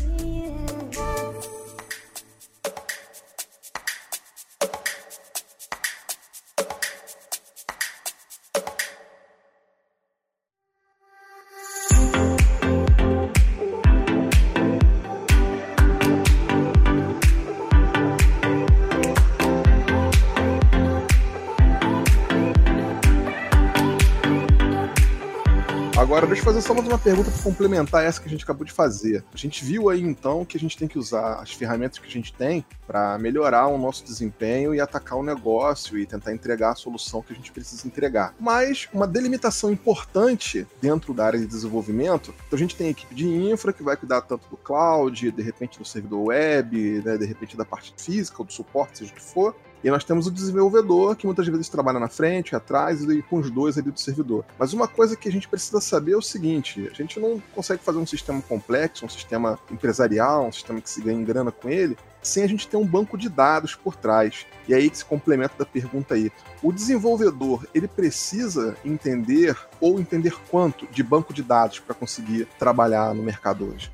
Fazer 26.46 26.62
só 26.62 26.76
mais 26.76 26.88
uma 26.88 27.00
pergunta 27.00 27.32
para 27.32 27.42
complementar 27.42 28.06
essa 28.06 28.22
que 28.22 28.28
a 28.28 28.30
gente 28.30 28.44
acabou 28.44 28.64
de 28.64 28.72
fazer. 28.72 29.24
A 29.34 29.38
gente 29.38 29.66
viu 29.66 29.90
aí 29.90 30.00
então 30.00 30.46
que 30.46 30.56
a 30.56 30.60
gente 30.60 30.78
tem 30.78 30.88
que 30.88 31.00
usar 31.00 31.42
as 31.42 31.52
ferramentas 31.52 31.98
que 31.98 32.06
a 32.06 32.12
gente 32.12 32.32
tem 32.32 32.64
para 32.86 33.18
melhorar 33.18 33.66
o 33.66 33.80
nosso 33.80 34.06
desempenho 34.06 34.76
e 34.76 34.80
atacar 34.80 35.18
o 35.18 35.24
negócio 35.24 35.98
e 35.98 36.06
tentar 36.06 36.32
entregar 36.32 36.74
a 36.74 36.76
solução 36.76 37.24
que 37.24 37.34
a 37.34 37.36
gente 37.36 37.52
precisa 37.52 37.88
entregar. 37.88 38.36
Mas 38.40 38.88
uma 38.94 39.08
delimitação 39.08 39.72
importante 39.72 40.68
dentro 40.80 41.16
da 41.16 41.26
área 41.26 41.40
de 41.40 41.48
desenvolvimento, 41.48 42.32
então 42.46 42.56
a 42.56 42.60
gente 42.60 42.76
tem 42.76 42.90
a 42.90 42.92
equipe 42.92 43.16
de 43.16 43.28
infra 43.28 43.74
que 43.74 43.82
vai 43.82 43.98
cuidar 43.98 44.22
tanto 44.22 44.48
do 44.48 44.56
cloud, 44.56 45.32
de 45.32 45.42
repente 45.42 45.80
do 45.80 45.86
servidor 45.86 46.28
web, 46.28 47.02
né, 47.04 47.18
de 47.18 47.26
repente 47.26 47.58
da 47.58 47.66
parte 47.66 47.92
física 47.98 48.44
do 48.44 48.54
suporte, 48.54 49.00
seja 49.00 49.12
o 49.12 49.16
que 49.16 49.22
for. 49.22 49.56
E 49.86 49.92
nós 49.92 50.04
temos 50.04 50.26
o 50.26 50.32
desenvolvedor, 50.32 51.16
que 51.16 51.28
muitas 51.28 51.48
vezes 51.48 51.70
trabalha 51.70 52.00
na 52.00 52.08
frente, 52.08 52.56
atrás 52.56 53.04
e 53.04 53.22
com 53.22 53.38
os 53.38 53.52
dois 53.52 53.78
ali 53.78 53.92
do 53.92 54.00
servidor. 54.00 54.44
Mas 54.58 54.74
uma 54.74 54.88
coisa 54.88 55.16
que 55.16 55.30
a 55.30 55.32
gente 55.32 55.48
precisa 55.48 55.80
saber 55.80 56.14
é 56.14 56.18
o 56.18 56.24
seguinte: 56.24 56.90
a 56.92 56.96
gente 56.96 57.20
não 57.20 57.40
consegue 57.54 57.84
fazer 57.84 58.00
um 58.00 58.06
sistema 58.06 58.42
complexo, 58.42 59.06
um 59.06 59.10
sistema 59.10 59.60
empresarial, 59.70 60.48
um 60.48 60.52
sistema 60.52 60.82
que 60.82 60.90
se 60.90 61.02
ganhe 61.02 61.24
grana 61.24 61.52
com 61.52 61.70
ele, 61.70 61.96
sem 62.20 62.44
a 62.44 62.48
gente 62.48 62.68
ter 62.68 62.78
um 62.78 62.86
banco 62.86 63.16
de 63.16 63.30
dados 63.30 63.76
por 63.76 63.96
trás. 63.96 64.48
E 64.68 64.74
aí 64.74 64.90
que 64.90 64.98
se 64.98 65.06
complementa 65.06 65.54
da 65.60 65.66
pergunta 65.68 66.16
aí. 66.16 66.32
O 66.64 66.74
desenvolvedor, 66.74 67.68
ele 67.72 67.88
precisa 67.88 68.76
entender 68.84 69.56
ou 69.80 70.00
entender 70.00 70.36
quanto 70.50 70.88
de 70.88 71.04
banco 71.04 71.32
de 71.32 71.44
dados 71.44 71.78
para 71.78 71.94
conseguir 71.94 72.48
trabalhar 72.58 73.14
no 73.14 73.22
mercado 73.22 73.72
hoje? 73.72 73.92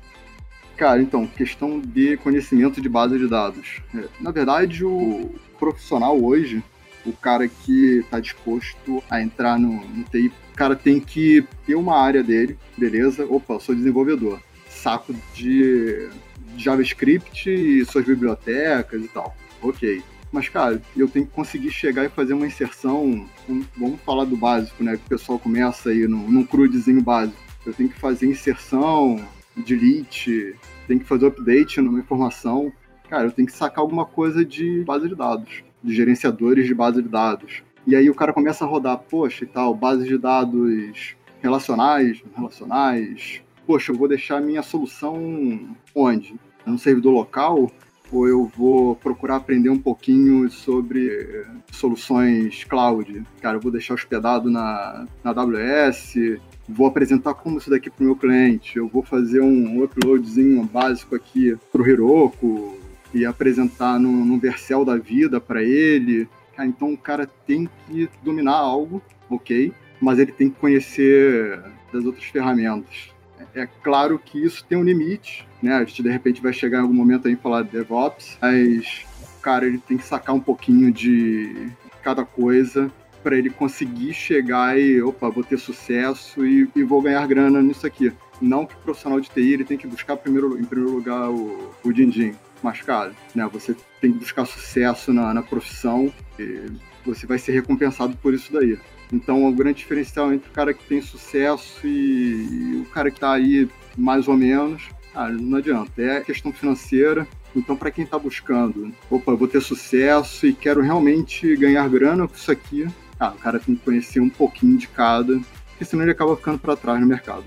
Cara, 0.76 1.00
então, 1.00 1.26
questão 1.26 1.80
de 1.80 2.16
conhecimento 2.18 2.80
de 2.80 2.88
base 2.88 3.18
de 3.18 3.28
dados. 3.28 3.80
É, 3.94 4.04
na 4.20 4.30
verdade, 4.30 4.84
o 4.84 5.30
profissional 5.58 6.20
hoje, 6.20 6.62
o 7.04 7.12
cara 7.12 7.46
que 7.46 7.98
está 7.98 8.18
disposto 8.18 9.02
a 9.10 9.20
entrar 9.20 9.58
no, 9.58 9.84
no 9.86 10.04
TI, 10.04 10.32
o 10.52 10.56
cara 10.56 10.74
tem 10.74 10.98
que 11.00 11.44
ter 11.66 11.74
uma 11.74 11.98
área 11.98 12.22
dele, 12.22 12.58
beleza? 12.76 13.24
Opa, 13.26 13.54
eu 13.54 13.60
sou 13.60 13.74
desenvolvedor. 13.74 14.40
Saco 14.68 15.14
de 15.34 16.08
JavaScript 16.56 17.48
e 17.48 17.84
suas 17.84 18.04
bibliotecas 18.04 19.04
e 19.04 19.08
tal. 19.08 19.36
Ok. 19.60 20.02
Mas, 20.32 20.48
cara, 20.48 20.80
eu 20.96 21.06
tenho 21.08 21.26
que 21.26 21.32
conseguir 21.32 21.70
chegar 21.70 22.04
e 22.04 22.08
fazer 22.08 22.32
uma 22.32 22.46
inserção. 22.46 23.28
Vamos 23.76 24.00
falar 24.00 24.24
do 24.24 24.36
básico, 24.36 24.82
né? 24.82 24.96
Que 24.96 25.04
o 25.04 25.08
pessoal 25.08 25.38
começa 25.38 25.90
aí 25.90 26.08
num, 26.08 26.30
num 26.30 26.44
crudezinho 26.44 27.02
básico. 27.02 27.36
Eu 27.66 27.74
tenho 27.74 27.90
que 27.90 28.00
fazer 28.00 28.26
inserção, 28.26 29.22
delete, 29.56 30.56
tenho 30.86 31.00
que 31.00 31.06
fazer 31.06 31.26
update 31.26 31.80
numa 31.80 31.98
informação. 31.98 32.72
Cara, 33.08 33.24
eu 33.24 33.32
tenho 33.32 33.46
que 33.46 33.54
sacar 33.54 33.80
alguma 33.80 34.06
coisa 34.06 34.44
de 34.44 34.82
base 34.84 35.08
de 35.08 35.14
dados, 35.14 35.62
de 35.82 35.94
gerenciadores 35.94 36.66
de 36.66 36.74
base 36.74 37.02
de 37.02 37.08
dados. 37.08 37.62
E 37.86 37.96
aí 37.96 38.08
o 38.08 38.14
cara 38.14 38.32
começa 38.32 38.64
a 38.64 38.68
rodar, 38.68 38.98
poxa, 38.98 39.44
e 39.44 39.46
tal, 39.46 39.74
base 39.74 40.06
de 40.06 40.16
dados 40.16 41.16
relacionais, 41.42 42.22
relacionais. 42.34 43.42
Poxa, 43.66 43.92
eu 43.92 43.96
vou 43.96 44.08
deixar 44.08 44.40
minha 44.40 44.62
solução 44.62 45.76
onde? 45.94 46.34
No 46.64 46.78
servidor 46.78 47.12
local? 47.12 47.70
Ou 48.12 48.28
eu 48.28 48.44
vou 48.56 48.94
procurar 48.96 49.36
aprender 49.36 49.70
um 49.70 49.78
pouquinho 49.78 50.48
sobre 50.50 51.44
soluções 51.72 52.62
cloud? 52.64 53.24
Cara, 53.40 53.56
eu 53.56 53.60
vou 53.60 53.72
deixar 53.72 53.94
hospedado 53.94 54.50
na, 54.50 55.06
na 55.24 55.30
AWS, 55.30 56.38
vou 56.72 56.86
apresentar 56.86 57.34
como 57.34 57.58
isso 57.58 57.70
daqui 57.70 57.90
para 57.90 58.02
o 58.02 58.06
meu 58.06 58.16
cliente, 58.16 58.78
eu 58.78 58.88
vou 58.88 59.02
fazer 59.02 59.40
um 59.40 59.82
uploadzinho 59.82 60.62
básico 60.64 61.14
aqui 61.14 61.56
para 61.70 61.82
o 61.82 61.86
Heroku 61.86 62.78
e 63.12 63.26
apresentar 63.26 63.98
num, 63.98 64.24
num 64.24 64.38
Vercel 64.38 64.84
da 64.84 64.96
vida 64.96 65.40
para 65.40 65.62
ele. 65.62 66.28
Então 66.58 66.92
o 66.92 66.98
cara 66.98 67.28
tem 67.46 67.68
que 67.86 68.08
dominar 68.22 68.56
algo, 68.56 69.02
ok, 69.28 69.72
mas 70.00 70.18
ele 70.18 70.32
tem 70.32 70.48
que 70.48 70.58
conhecer 70.58 71.60
das 71.92 72.04
outras 72.04 72.24
ferramentas. 72.24 73.10
É, 73.54 73.62
é 73.62 73.68
claro 73.82 74.18
que 74.18 74.42
isso 74.42 74.64
tem 74.64 74.78
um 74.78 74.84
limite, 74.84 75.46
né? 75.62 75.74
A 75.74 75.84
gente 75.84 76.02
de 76.02 76.08
repente 76.08 76.40
vai 76.40 76.52
chegar 76.52 76.78
em 76.78 76.82
algum 76.82 76.94
momento 76.94 77.28
aí 77.28 77.34
e 77.34 77.36
falar 77.36 77.62
de 77.62 77.70
DevOps, 77.70 78.38
mas 78.40 79.04
o 79.38 79.40
cara 79.40 79.66
ele 79.66 79.78
tem 79.78 79.96
que 79.96 80.04
sacar 80.04 80.34
um 80.34 80.40
pouquinho 80.40 80.92
de 80.92 81.70
cada 82.02 82.24
coisa 82.24 82.90
para 83.22 83.36
ele 83.36 83.50
conseguir 83.50 84.12
chegar 84.12 84.78
e, 84.78 85.00
opa, 85.02 85.30
vou 85.30 85.44
ter 85.44 85.58
sucesso 85.58 86.44
e, 86.46 86.68
e, 86.74 86.82
vou 86.82 87.00
ganhar 87.02 87.26
grana 87.26 87.62
nisso 87.62 87.86
aqui. 87.86 88.12
Não 88.40 88.66
que 88.66 88.74
o 88.74 88.78
profissional 88.78 89.20
de 89.20 89.30
TI 89.30 89.52
ele 89.52 89.64
tem 89.64 89.78
que 89.78 89.86
buscar 89.86 90.16
primeiro, 90.16 90.58
em 90.58 90.64
primeiro 90.64 90.94
lugar 90.94 91.30
o, 91.30 91.70
o 91.84 91.92
din-din, 91.92 92.34
mas, 92.62 92.80
cara, 92.80 93.12
né, 93.34 93.48
você 93.52 93.74
tem 94.00 94.12
que 94.12 94.18
buscar 94.18 94.44
sucesso 94.44 95.12
na, 95.12 95.32
na 95.32 95.42
profissão 95.42 96.12
e 96.38 96.66
você 97.04 97.26
vai 97.26 97.38
ser 97.38 97.52
recompensado 97.52 98.16
por 98.16 98.34
isso 98.34 98.52
daí. 98.52 98.78
Então, 99.12 99.46
o 99.46 99.52
grande 99.52 99.78
diferencial 99.78 100.32
entre 100.32 100.48
o 100.48 100.52
cara 100.52 100.72
que 100.72 100.84
tem 100.84 101.02
sucesso 101.02 101.86
e, 101.86 102.46
e 102.50 102.80
o 102.80 102.90
cara 102.90 103.10
que 103.10 103.16
está 103.16 103.32
aí 103.32 103.68
mais 103.96 104.26
ou 104.26 104.36
menos, 104.36 104.88
ah, 105.14 105.28
não 105.28 105.58
adianta. 105.58 106.00
É 106.00 106.20
questão 106.20 106.52
financeira, 106.52 107.26
então, 107.54 107.76
para 107.76 107.90
quem 107.90 108.04
está 108.04 108.18
buscando, 108.18 108.92
opa, 109.10 109.34
vou 109.34 109.46
ter 109.46 109.60
sucesso 109.60 110.46
e 110.46 110.54
quero 110.54 110.80
realmente 110.80 111.54
ganhar 111.56 111.86
grana 111.88 112.26
com 112.26 112.34
isso 112.34 112.50
aqui, 112.50 112.86
ah, 113.22 113.30
o 113.30 113.38
cara 113.38 113.60
tem 113.60 113.76
que 113.76 113.84
conhecer 113.84 114.18
um 114.18 114.28
pouquinho 114.28 114.76
de 114.76 114.88
cada, 114.88 115.40
porque 115.68 115.84
senão 115.84 116.02
ele 116.02 116.10
acaba 116.10 116.36
ficando 116.36 116.58
para 116.58 116.74
trás 116.74 117.00
no 117.00 117.06
mercado. 117.06 117.44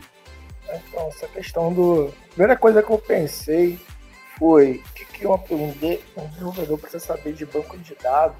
Então, 0.63 1.07
essa 1.09 1.27
questão 1.27 1.73
do. 1.73 2.13
A 2.27 2.29
primeira 2.29 2.55
coisa 2.55 2.81
que 2.81 2.89
eu 2.89 2.97
pensei 2.97 3.77
foi 4.39 4.81
o 4.85 4.93
que, 4.93 5.05
que 5.05 5.27
um, 5.27 5.37
desenvolvedor 6.31 6.77
precisa 6.79 7.05
saber 7.05 7.33
de 7.33 7.45
banco 7.45 7.77
de 7.77 7.93
dados 8.01 8.37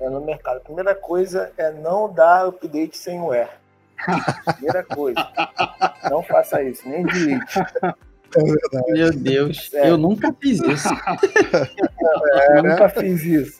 né, 0.00 0.08
no 0.08 0.24
mercado. 0.24 0.56
A 0.56 0.60
primeira 0.60 0.94
coisa 0.94 1.52
é 1.58 1.70
não 1.70 2.10
dar 2.10 2.46
update 2.46 2.96
sem 2.96 3.20
o 3.20 3.34
erro. 3.34 3.50
Primeira 4.54 4.82
coisa. 4.82 5.28
Não 6.10 6.22
faça 6.22 6.62
isso, 6.62 6.88
nem 6.88 7.04
delete. 7.04 7.58
É 8.36 8.92
Meu 8.92 9.12
Deus, 9.12 9.68
Sério. 9.68 9.88
eu 9.90 9.98
nunca 9.98 10.32
fiz 10.40 10.60
isso. 10.60 10.88
É, 12.32 12.58
eu 12.58 12.62
nunca 12.62 12.88
fiz 12.88 13.22
isso. 13.22 13.59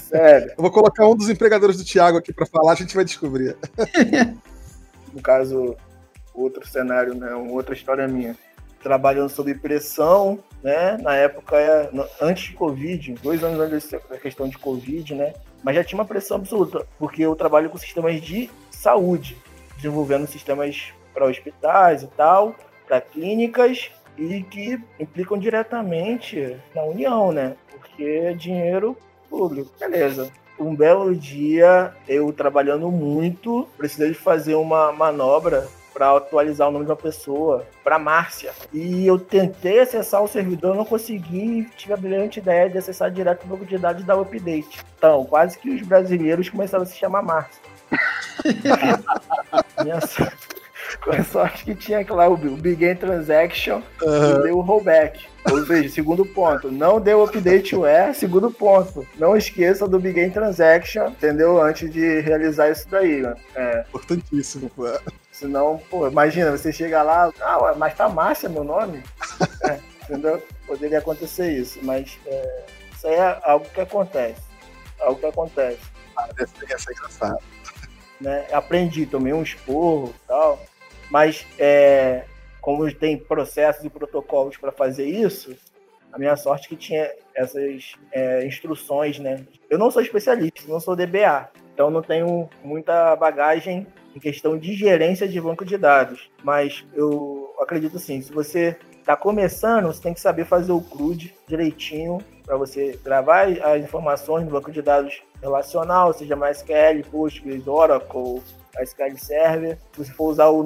Sério. 0.00 0.52
Eu 0.56 0.62
vou 0.62 0.70
colocar 0.70 1.06
um 1.06 1.16
dos 1.16 1.28
empregadores 1.28 1.76
do 1.76 1.84
Thiago 1.84 2.18
aqui 2.18 2.32
para 2.32 2.46
falar, 2.46 2.72
a 2.72 2.76
gente 2.76 2.94
vai 2.94 3.04
descobrir. 3.04 3.56
no 5.12 5.22
caso, 5.22 5.76
outro 6.34 6.66
cenário, 6.66 7.14
né? 7.14 7.34
Outra 7.34 7.74
história 7.74 8.06
minha. 8.06 8.36
Trabalhando 8.82 9.28
sob 9.28 9.52
pressão, 9.54 10.38
né? 10.62 10.96
Na 10.98 11.14
época, 11.14 11.56
antes 12.20 12.44
de 12.44 12.52
Covid, 12.54 13.14
dois 13.22 13.42
anos 13.42 13.58
antes 13.60 13.90
da 13.90 14.18
questão 14.18 14.48
de 14.48 14.58
Covid, 14.58 15.14
né? 15.14 15.34
Mas 15.62 15.74
já 15.74 15.84
tinha 15.84 15.98
uma 15.98 16.06
pressão 16.06 16.36
absoluta, 16.36 16.86
porque 16.98 17.22
eu 17.22 17.34
trabalho 17.34 17.68
com 17.68 17.76
sistemas 17.76 18.20
de 18.20 18.48
saúde, 18.70 19.36
desenvolvendo 19.76 20.26
sistemas 20.26 20.92
para 21.12 21.26
hospitais 21.26 22.04
e 22.04 22.06
tal, 22.08 22.54
para 22.86 23.00
clínicas 23.00 23.90
e 24.16 24.42
que 24.44 24.80
implicam 24.98 25.38
diretamente 25.38 26.56
na 26.74 26.82
União, 26.84 27.32
né? 27.32 27.56
Porque 27.70 28.34
dinheiro 28.34 28.96
público. 29.28 29.70
Beleza. 29.78 30.30
Um 30.58 30.74
belo 30.74 31.14
dia, 31.14 31.94
eu 32.08 32.32
trabalhando 32.32 32.90
muito, 32.90 33.68
precisei 33.76 34.12
fazer 34.12 34.56
uma 34.56 34.92
manobra 34.92 35.68
para 35.94 36.16
atualizar 36.16 36.68
o 36.68 36.70
nome 36.70 36.84
de 36.84 36.90
uma 36.90 36.96
pessoa 36.96 37.66
para 37.82 37.98
Márcia. 37.98 38.52
E 38.72 39.06
eu 39.06 39.18
tentei 39.18 39.80
acessar 39.80 40.22
o 40.22 40.28
servidor, 40.28 40.76
não 40.76 40.84
consegui, 40.84 41.68
tive 41.76 41.92
a 41.92 41.96
brilhante 41.96 42.38
ideia 42.38 42.70
de 42.70 42.78
acessar 42.78 43.10
direto 43.10 43.44
o 43.44 43.48
banco 43.48 43.64
de 43.64 43.78
dados 43.78 44.04
da 44.04 44.14
update. 44.14 44.84
Então, 44.96 45.24
quase 45.24 45.58
que 45.58 45.70
os 45.70 45.82
brasileiros 45.82 46.48
começaram 46.48 46.84
a 46.84 46.86
se 46.86 46.96
chamar 46.96 47.22
Márcia. 47.22 47.62
Minha 49.82 50.00
com 51.04 51.10
a 51.10 51.22
sorte 51.24 51.64
que 51.64 51.74
tinha 51.74 52.04
lá 52.08 52.28
o 52.28 52.36
Begin 52.36 52.94
Transaction 52.94 53.82
uhum. 54.02 54.40
e 54.40 54.42
deu 54.42 54.58
o 54.58 54.60
rollback. 54.60 55.26
Ou 55.50 55.64
seja, 55.64 55.88
segundo 55.88 56.26
ponto, 56.26 56.70
não 56.70 57.00
deu 57.00 57.22
update 57.22 57.74
where, 57.74 58.14
segundo 58.14 58.50
ponto, 58.50 59.06
não 59.16 59.36
esqueça 59.36 59.86
do 59.86 59.98
Begin 59.98 60.30
Transaction, 60.30 61.08
entendeu? 61.08 61.62
Antes 61.62 61.90
de 61.90 62.20
realizar 62.20 62.70
isso 62.70 62.88
daí, 62.88 63.22
né? 63.22 63.34
É. 63.54 63.84
Importantíssimo, 63.88 64.68
pô. 64.70 64.84
Senão, 65.30 65.80
pô, 65.88 66.08
imagina, 66.08 66.50
você 66.50 66.72
chega 66.72 67.02
lá, 67.02 67.32
ah, 67.40 67.74
mas 67.76 67.94
tá 67.94 68.08
Márcia 68.08 68.48
meu 68.48 68.64
nome? 68.64 69.02
é, 69.64 69.78
entendeu? 70.02 70.42
Poderia 70.66 70.98
acontecer 70.98 71.52
isso, 71.52 71.78
mas 71.82 72.18
é, 72.26 72.64
isso 72.94 73.06
aí 73.06 73.14
é 73.14 73.40
algo 73.44 73.66
que 73.70 73.80
acontece. 73.80 74.42
Algo 75.00 75.20
que 75.20 75.26
acontece. 75.26 75.78
Ah, 76.16 76.28
deve 76.36 76.50
ser 76.50 76.92
engraçado. 76.92 77.38
Né? 78.20 78.46
Aprendi, 78.52 79.06
tomei 79.06 79.32
um 79.32 79.42
esporro 79.42 80.12
e 80.12 80.26
tal. 80.26 80.60
Mas 81.08 81.46
é, 81.58 82.24
como 82.68 82.92
tem 82.92 83.16
processos 83.16 83.82
e 83.82 83.88
protocolos 83.88 84.58
para 84.58 84.70
fazer 84.70 85.06
isso, 85.06 85.56
a 86.12 86.18
minha 86.18 86.36
sorte 86.36 86.66
é 86.66 86.68
que 86.68 86.76
tinha 86.76 87.10
essas 87.34 87.94
é, 88.12 88.46
instruções, 88.46 89.18
né? 89.18 89.42
Eu 89.70 89.78
não 89.78 89.90
sou 89.90 90.02
especialista, 90.02 90.64
não 90.68 90.78
sou 90.78 90.94
DBA, 90.94 91.48
então 91.72 91.88
não 91.88 92.02
tenho 92.02 92.46
muita 92.62 93.16
bagagem 93.16 93.86
em 94.14 94.20
questão 94.20 94.58
de 94.58 94.74
gerência 94.74 95.26
de 95.26 95.40
banco 95.40 95.64
de 95.64 95.78
dados. 95.78 96.30
Mas 96.44 96.84
eu 96.92 97.54
acredito 97.58 97.96
assim, 97.96 98.20
se 98.20 98.30
você 98.30 98.76
está 99.00 99.16
começando, 99.16 99.86
você 99.86 100.02
tem 100.02 100.12
que 100.12 100.20
saber 100.20 100.44
fazer 100.44 100.72
o 100.72 100.82
CRUD 100.82 101.34
direitinho, 101.46 102.18
para 102.44 102.58
você 102.58 103.00
gravar 103.02 103.46
as 103.46 103.82
informações 103.82 104.44
no 104.44 104.50
banco 104.50 104.70
de 104.70 104.82
dados 104.82 105.22
relacional, 105.40 106.12
seja 106.12 106.36
MySQL, 106.36 107.02
Postgres, 107.10 107.66
Oracle, 107.66 108.42
SQL 108.78 109.16
Server. 109.16 109.78
Se 109.92 110.04
você 110.04 110.12
for 110.12 110.32
usar 110.32 110.48
o 110.48 110.62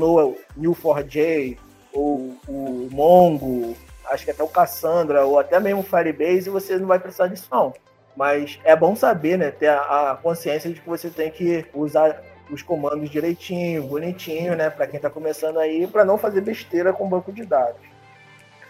Neo4j 0.59 1.59
ou 1.93 2.37
o 2.49 2.89
Mongo, 2.91 3.77
acho 4.11 4.25
que 4.25 4.31
até 4.31 4.43
o 4.43 4.49
Cassandra 4.49 5.25
ou 5.25 5.39
até 5.39 5.59
mesmo 5.61 5.81
o 5.81 5.85
Firebase, 5.85 6.51
você 6.51 6.79
não 6.79 6.87
vai 6.87 6.99
precisar 6.99 7.27
disso 7.27 7.49
não. 7.51 7.73
Mas 8.17 8.61
é 8.65 8.77
bom 8.77 8.95
saber, 8.95 9.39
né, 9.39 9.51
ter 9.51 9.69
a, 9.69 10.19
consciência 10.23 10.71
de 10.71 10.81
que 10.81 10.89
você 10.89 11.09
tem 11.09 11.31
que 11.31 11.65
usar 11.73 12.23
os 12.51 12.61
comandos 12.63 13.09
direitinho, 13.09 13.85
bonitinho, 13.85 14.55
né, 14.55 14.69
para 14.69 14.87
quem 14.87 14.97
está 14.97 15.09
começando 15.09 15.59
aí, 15.59 15.87
para 15.87 16.05
não 16.05 16.19
fazer 16.19 16.43
besteira 16.43 16.93
com 16.93 17.05
o 17.05 17.09
banco 17.09 17.33
de 17.33 17.45
dados. 17.45 17.81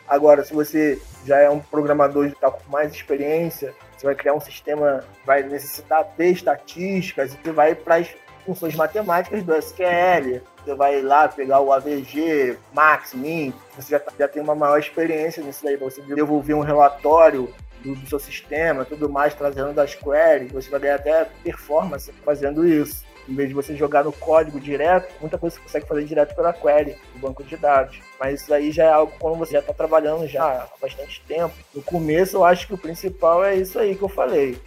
Agora, 0.07 0.45
se 0.45 0.53
você 0.53 1.01
já 1.25 1.39
é 1.39 1.49
um 1.49 1.59
programador 1.59 2.27
que 2.27 2.35
está 2.35 2.51
com 2.51 2.71
mais 2.71 2.93
experiência, 2.93 3.75
você 3.97 4.07
vai 4.07 4.15
criar 4.15 4.35
um 4.35 4.41
sistema, 4.41 5.05
vai 5.25 5.43
necessitar 5.43 6.05
ter 6.17 6.27
estatísticas, 6.27 7.33
e 7.33 7.39
você 7.43 7.53
vai 7.53 7.75
para 7.75 7.97
as 7.97 8.09
funções 8.45 8.75
matemáticas 8.75 9.43
do 9.43 9.55
SQL, 9.55 10.41
você 10.65 10.75
vai 10.75 11.03
lá 11.03 11.29
pegar 11.29 11.61
o 11.61 11.73
AVG, 11.73 12.57
Max, 12.73 13.15
Min, 13.15 13.53
você 13.77 13.91
já, 13.91 13.99
tá, 13.99 14.13
já 14.19 14.29
tem 14.29 14.43
uma 14.43 14.55
maior 14.55 14.79
experiência 14.79 15.43
nisso 15.43 15.65
daí, 15.65 15.77
você 15.77 16.01
devolver 16.03 16.55
um 16.55 16.61
relatório 16.61 17.53
do, 17.83 17.95
do, 17.95 18.09
seu 18.09 18.19
sistema, 18.19 18.85
tudo 18.85 19.09
mais, 19.09 19.35
trazendo 19.35 19.73
das 19.73 19.95
queries, 19.95 20.53
você 20.53 20.71
vai 20.71 20.81
ganhar 20.81 20.97
até 20.97 21.25
performance 21.43 22.13
fazendo 22.25 22.67
isso. 22.67 23.05
Em 23.29 23.35
vez 23.35 23.49
de 23.49 23.55
você 23.55 23.77
jogar 23.77 24.03
no 24.03 24.13
código 24.13 24.59
direto, 24.59 25.13
muita 25.21 25.39
coisa 25.39 25.55
você 25.55 25.63
consegue 25.63 25.87
fazer 25.87 26.05
direto 26.05 26.35
pela 26.35 26.53
query 26.53 26.97
do 27.15 27.21
banco 27.21 27.45
de 27.45 27.57
dados. 27.57 28.01
Mas 28.19 28.43
isso 28.43 28.53
aí 28.53 28.73
já 28.73 28.85
é 28.85 28.93
algo 28.93 29.13
quando 29.19 29.39
você 29.39 29.53
já 29.53 29.61
está 29.61 29.73
trabalhando 29.73 30.27
já 30.27 30.45
há 30.45 30.69
bastante 30.81 31.23
tempo. 31.29 31.55
No 31.73 31.83
começo, 31.83 32.37
eu 32.37 32.45
acho 32.45 32.67
que 32.67 32.75
o 32.75 32.79
principal 32.79 33.45
é 33.45 33.55
isso 33.55 33.79
aí 33.79 33.95
que 33.95 34.03
eu 34.03 34.09
falei. 34.09 34.61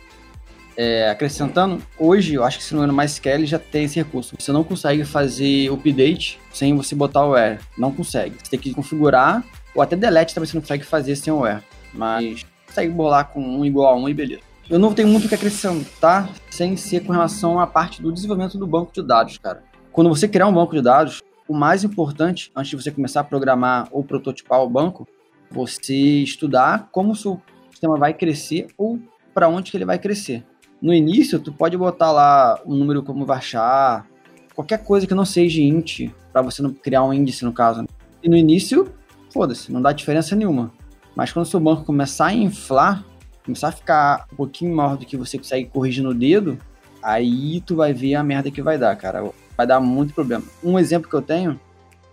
É, 0.77 1.09
acrescentando, 1.09 1.81
hoje 1.97 2.33
eu 2.33 2.43
acho 2.43 2.57
que 2.57 2.63
se 2.63 2.75
não 2.75 2.83
é 2.83 2.88
no 2.88 2.93
MySQL 2.93 3.45
já 3.45 3.57
tem 3.57 3.85
esse 3.85 3.95
recurso. 3.95 4.35
Você 4.38 4.51
não 4.51 4.63
consegue 4.63 5.05
fazer 5.05 5.71
update 5.71 6.39
sem 6.51 6.75
você 6.75 6.93
botar 6.93 7.25
o 7.25 7.31
where. 7.31 7.59
Não 7.77 7.91
consegue. 7.91 8.35
Você 8.43 8.51
tem 8.51 8.59
que 8.59 8.73
configurar, 8.73 9.43
ou 9.73 9.81
até 9.81 9.95
delete 9.95 10.33
também 10.33 10.47
você 10.47 10.55
não 10.55 10.61
consegue 10.61 10.83
fazer 10.83 11.15
sem 11.15 11.31
o 11.31 11.39
where. 11.39 11.63
Mas 11.93 12.45
consegue 12.67 12.91
bolar 12.91 13.29
com 13.29 13.41
um 13.41 13.65
igual 13.65 13.93
a 13.93 13.97
um 13.97 14.09
e 14.09 14.13
beleza. 14.13 14.41
Eu 14.69 14.79
não 14.79 14.93
tenho 14.93 15.07
muito 15.07 15.25
o 15.25 15.29
que 15.29 15.35
acrescentar 15.35 16.29
sem 16.49 16.75
ser 16.75 17.01
com 17.05 17.13
relação 17.13 17.59
à 17.59 17.67
parte 17.67 18.01
do 18.01 18.11
desenvolvimento 18.11 18.57
do 18.57 18.65
banco 18.65 18.91
de 18.91 19.01
dados, 19.01 19.38
cara. 19.38 19.63
Quando 19.91 20.09
você 20.09 20.27
criar 20.27 20.47
um 20.47 20.53
banco 20.53 20.75
de 20.75 20.81
dados, 20.81 21.21
o 21.47 21.53
mais 21.53 21.83
importante, 21.83 22.51
antes 22.55 22.71
de 22.71 22.75
você 22.75 22.91
começar 22.91 23.21
a 23.21 23.23
programar 23.23 23.88
ou 23.91 24.03
prototipar 24.03 24.61
o 24.61 24.69
banco, 24.69 25.07
você 25.49 25.93
estudar 25.93 26.89
como 26.91 27.11
o 27.11 27.15
seu 27.15 27.39
sistema 27.69 27.95
vai 27.95 28.13
crescer 28.13 28.67
ou 28.77 28.99
para 29.33 29.47
onde 29.47 29.69
que 29.69 29.77
ele 29.77 29.85
vai 29.85 29.99
crescer. 29.99 30.43
No 30.81 30.93
início, 30.93 31.39
tu 31.39 31.51
pode 31.51 31.77
botar 31.77 32.11
lá 32.11 32.59
um 32.65 32.75
número 32.75 33.01
como 33.01 33.25
varchar, 33.25 34.05
qualquer 34.53 34.83
coisa 34.83 35.07
que 35.07 35.13
não 35.13 35.25
seja 35.25 35.61
int, 35.61 36.09
para 36.31 36.41
você 36.41 36.61
não 36.61 36.71
criar 36.73 37.03
um 37.03 37.13
índice 37.13 37.43
no 37.45 37.53
caso. 37.53 37.81
Né? 37.81 37.88
E 38.21 38.29
no 38.29 38.35
início, 38.35 38.93
foda-se, 39.31 39.71
não 39.71 39.81
dá 39.81 39.91
diferença 39.91 40.35
nenhuma. 40.35 40.71
Mas 41.15 41.31
quando 41.31 41.45
o 41.45 41.49
seu 41.49 41.59
banco 41.59 41.83
começar 41.83 42.27
a 42.27 42.33
inflar, 42.33 43.03
começar 43.43 43.69
a 43.69 43.71
ficar 43.71 44.27
um 44.33 44.35
pouquinho 44.35 44.75
maior 44.75 44.97
do 44.97 45.05
que 45.05 45.15
você 45.15 45.38
consegue 45.38 45.69
corrigir 45.69 46.03
no 46.03 46.13
dedo, 46.13 46.57
aí 47.01 47.61
tu 47.61 47.75
vai 47.75 47.93
ver 47.93 48.15
a 48.15 48.23
merda 48.23 48.51
que 48.51 48.61
vai 48.61 48.77
dar, 48.77 48.95
cara. 48.95 49.31
Vai 49.55 49.65
dar 49.65 49.79
muito 49.79 50.13
problema. 50.13 50.43
Um 50.63 50.77
exemplo 50.77 51.09
que 51.09 51.15
eu 51.15 51.21
tenho, 51.21 51.59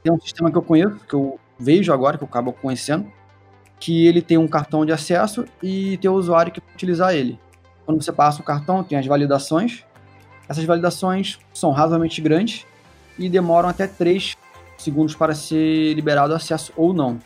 tem 0.03 0.13
um 0.13 0.21
sistema 0.21 0.51
que 0.51 0.57
eu 0.57 0.63
conheço, 0.63 1.01
que 1.09 1.15
eu 1.15 1.39
vejo 1.59 1.93
agora, 1.93 2.17
que 2.17 2.25
eu 2.25 2.29
acabo 2.29 2.53
conhecendo, 2.53 3.11
que 3.81 4.07
ele 4.07 4.23
tem 4.23 4.39
um 4.39 4.47
cartão 4.47 4.87
de 4.87 4.93
acesso 4.93 5.45
e 5.63 5.97
tem 5.99 6.11
o 6.11 6.15
usuário 6.15 6.53
que 6.53 6.61
utilizar 6.75 7.15
ele. 7.15 7.39
Quando 7.85 8.03
você 8.03 8.13
passa 8.13 8.41
o 8.41 8.45
cartão, 8.45 8.83
tem 8.83 8.99
as 8.99 9.07
validações. 9.07 9.85
Essas 10.49 10.65
validações 10.65 11.39
são 11.53 11.71
razoavelmente 11.71 12.21
grandes 12.21 12.67
e 13.19 13.29
demoram 13.29 13.69
até 13.69 13.87
3 13.87 14.37
segundos 14.77 15.15
para 15.15 15.35
ser 15.35 15.95
liberado 15.95 16.35
acesso 16.35 16.73
ou 16.77 16.93
não. 16.93 17.19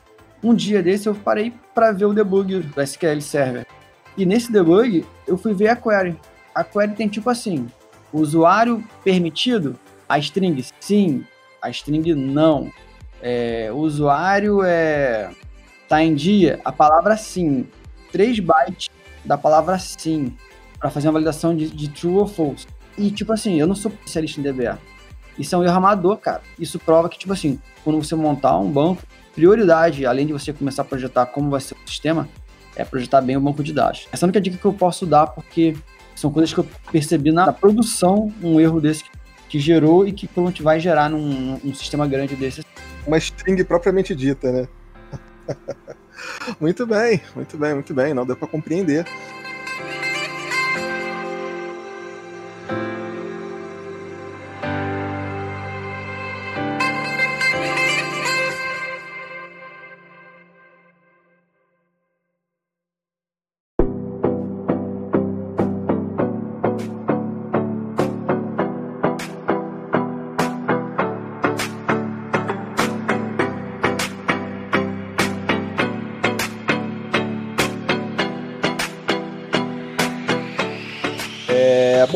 Um 0.42 0.54
dia 0.54 0.82
desse 0.82 1.08
eu 1.08 1.14
parei 1.14 1.52
para 1.74 1.92
ver 1.92 2.04
o 2.04 2.12
debug 2.12 2.60
do 2.60 2.80
SQL 2.80 3.20
Server. 3.20 3.66
E 4.16 4.24
nesse 4.24 4.52
debug, 4.52 5.04
eu 5.26 5.36
fui 5.36 5.54
ver 5.54 5.68
a 5.68 5.76
query. 5.76 6.18
A 6.54 6.62
query 6.62 6.94
tem 6.94 7.08
tipo 7.08 7.28
assim: 7.28 7.66
usuário 8.12 8.84
permitido, 9.02 9.78
a 10.08 10.18
string 10.18 10.64
sim, 10.80 11.24
a 11.60 11.70
string 11.70 12.14
não. 12.14 12.70
É, 13.20 13.70
usuário 13.72 14.62
é 14.62 15.30
tá 15.88 16.02
em 16.02 16.14
dia, 16.14 16.60
a 16.64 16.72
palavra 16.72 17.16
sim. 17.16 17.66
3 18.12 18.38
bytes 18.40 18.88
da 19.24 19.36
palavra 19.36 19.78
sim 19.78 20.36
para 20.78 20.90
fazer 20.90 21.08
uma 21.08 21.14
validação 21.14 21.56
de, 21.56 21.68
de, 21.68 21.88
true 21.88 22.14
ou 22.14 22.26
false. 22.26 22.66
E 22.96 23.10
tipo 23.10 23.32
assim, 23.32 23.60
eu 23.60 23.66
não 23.66 23.74
sou 23.74 23.90
especialista 23.90 24.40
em 24.40 24.42
DBA. 24.42 24.78
Isso 25.38 25.54
é 25.54 25.58
um 25.58 25.64
erro 25.64 25.76
amador, 25.76 26.16
cara. 26.18 26.40
Isso 26.58 26.78
prova 26.78 27.08
que, 27.08 27.18
tipo 27.18 27.32
assim, 27.32 27.60
quando 27.84 28.02
você 28.02 28.14
montar 28.14 28.58
um 28.58 28.70
banco, 28.70 29.02
prioridade, 29.34 30.06
além 30.06 30.26
de 30.26 30.32
você 30.32 30.52
começar 30.52 30.82
a 30.82 30.84
projetar 30.84 31.26
como 31.26 31.50
vai 31.50 31.60
ser 31.60 31.74
o 31.74 31.88
sistema, 31.88 32.28
é 32.74 32.84
projetar 32.84 33.20
bem 33.20 33.36
o 33.36 33.40
banco 33.40 33.62
de 33.62 33.72
dados. 33.72 34.08
Essa 34.10 34.24
é 34.24 34.26
a 34.26 34.28
única 34.28 34.40
dica 34.40 34.56
que 34.56 34.64
eu 34.64 34.72
posso 34.72 35.04
dar, 35.04 35.26
porque 35.26 35.76
são 36.14 36.30
coisas 36.30 36.52
que 36.52 36.60
eu 36.60 36.66
percebi 36.90 37.30
na 37.30 37.52
produção, 37.52 38.32
um 38.42 38.58
erro 38.58 38.80
desse 38.80 39.04
que, 39.48 39.58
gerou 39.60 40.06
e 40.06 40.12
que 40.12 40.26
provavelmente 40.26 40.62
vai 40.62 40.80
gerar 40.80 41.08
num, 41.10 41.58
num 41.62 41.74
sistema 41.74 42.06
grande 42.06 42.34
desse. 42.34 42.64
Uma 43.06 43.18
string 43.18 43.62
propriamente 43.64 44.14
dita, 44.14 44.50
né? 44.50 44.68
muito 46.60 46.86
bem, 46.86 47.20
muito 47.34 47.56
bem, 47.56 47.74
muito 47.74 47.94
bem. 47.94 48.14
Não 48.14 48.26
deu 48.26 48.36
para 48.36 48.48
compreender. 48.48 49.06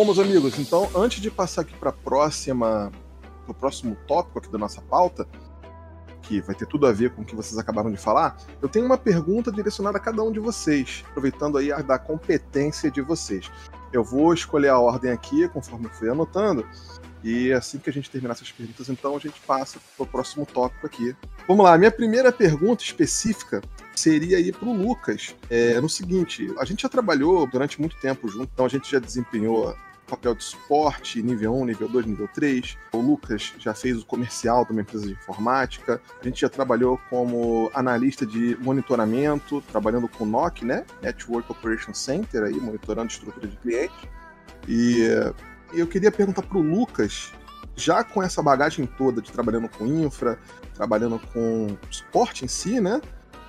Bom, 0.01 0.07
meus 0.07 0.19
amigos, 0.19 0.59
então 0.59 0.89
antes 0.97 1.21
de 1.21 1.31
passar 1.31 1.61
aqui 1.61 1.75
para 1.75 1.93
próxima, 1.93 2.91
o 3.47 3.53
próximo 3.53 3.95
tópico 4.09 4.39
aqui 4.39 4.51
da 4.51 4.57
nossa 4.57 4.81
pauta, 4.81 5.29
que 6.23 6.41
vai 6.41 6.55
ter 6.55 6.65
tudo 6.65 6.87
a 6.87 6.91
ver 6.91 7.11
com 7.11 7.21
o 7.21 7.25
que 7.25 7.37
vocês 7.37 7.59
acabaram 7.59 7.91
de 7.91 7.99
falar, 7.99 8.35
eu 8.63 8.69
tenho 8.71 8.87
uma 8.87 8.97
pergunta 8.97 9.53
direcionada 9.53 9.99
a 9.99 10.01
cada 10.01 10.23
um 10.23 10.33
de 10.33 10.41
vocês, 10.41 11.05
aproveitando 11.11 11.59
aí 11.59 11.71
a 11.71 11.83
da 11.83 11.99
competência 11.99 12.91
de 12.91 13.03
vocês. 13.03 13.51
Eu 13.93 14.03
vou 14.03 14.33
escolher 14.33 14.69
a 14.69 14.79
ordem 14.79 15.13
aqui, 15.13 15.47
conforme 15.51 15.85
eu 15.85 15.91
fui 15.91 16.09
anotando, 16.09 16.67
e 17.23 17.53
assim 17.53 17.79
que 17.79 17.91
a 17.91 17.93
gente 17.93 18.09
terminar 18.09 18.33
essas 18.33 18.51
perguntas, 18.51 18.89
então 18.89 19.15
a 19.15 19.19
gente 19.19 19.39
passa 19.43 19.79
para 19.99 20.05
o 20.05 20.07
próximo 20.07 20.47
tópico 20.47 20.87
aqui. 20.87 21.15
Vamos 21.47 21.63
lá, 21.63 21.77
minha 21.77 21.91
primeira 21.91 22.33
pergunta 22.33 22.83
específica 22.83 23.61
seria 23.95 24.39
aí 24.39 24.51
para 24.51 24.67
o 24.67 24.73
Lucas. 24.73 25.37
É 25.51 25.79
no 25.79 25.91
seguinte: 25.91 26.51
a 26.59 26.65
gente 26.65 26.85
já 26.85 26.89
trabalhou 26.89 27.47
durante 27.47 27.79
muito 27.79 28.01
tempo 28.01 28.29
junto, 28.29 28.49
então 28.51 28.65
a 28.65 28.69
gente 28.71 28.91
já 28.91 28.99
desempenhou 28.99 29.77
papel 30.11 30.35
de 30.35 30.44
suporte, 30.44 31.23
nível 31.23 31.55
1, 31.55 31.64
nível 31.66 31.88
2, 31.88 32.07
nível 32.07 32.29
3. 32.35 32.77
O 32.92 32.99
Lucas 32.99 33.53
já 33.59 33.73
fez 33.73 33.99
o 33.99 34.05
comercial 34.05 34.64
de 34.64 34.73
uma 34.73 34.81
empresa 34.81 35.07
de 35.07 35.12
informática. 35.12 36.01
A 36.20 36.25
gente 36.25 36.40
já 36.40 36.49
trabalhou 36.49 37.01
como 37.09 37.70
analista 37.73 38.27
de 38.27 38.57
monitoramento, 38.61 39.62
trabalhando 39.62 40.09
com 40.09 40.27
NOC, 40.27 40.64
né? 40.64 40.85
Network 41.01 41.51
Operation 41.51 41.94
Center, 41.94 42.42
aí, 42.42 42.55
monitorando 42.55 43.09
estrutura 43.09 43.46
de 43.46 43.57
cliente. 43.57 44.11
E, 44.68 45.07
eu 45.73 45.87
queria 45.87 46.11
perguntar 46.11 46.42
para 46.42 46.59
o 46.59 46.62
Lucas, 46.62 47.33
já 47.77 48.03
com 48.03 48.23
essa 48.23 48.42
bagagem 48.42 48.87
toda 48.87 49.23
de 49.23 49.31
trabalhando 49.31 49.68
com 49.68 49.87
infra, 49.87 50.38
trabalhando 50.75 51.20
com 51.33 51.77
suporte 51.90 52.44
em 52.44 52.49
si, 52.49 52.81
né? 52.81 53.01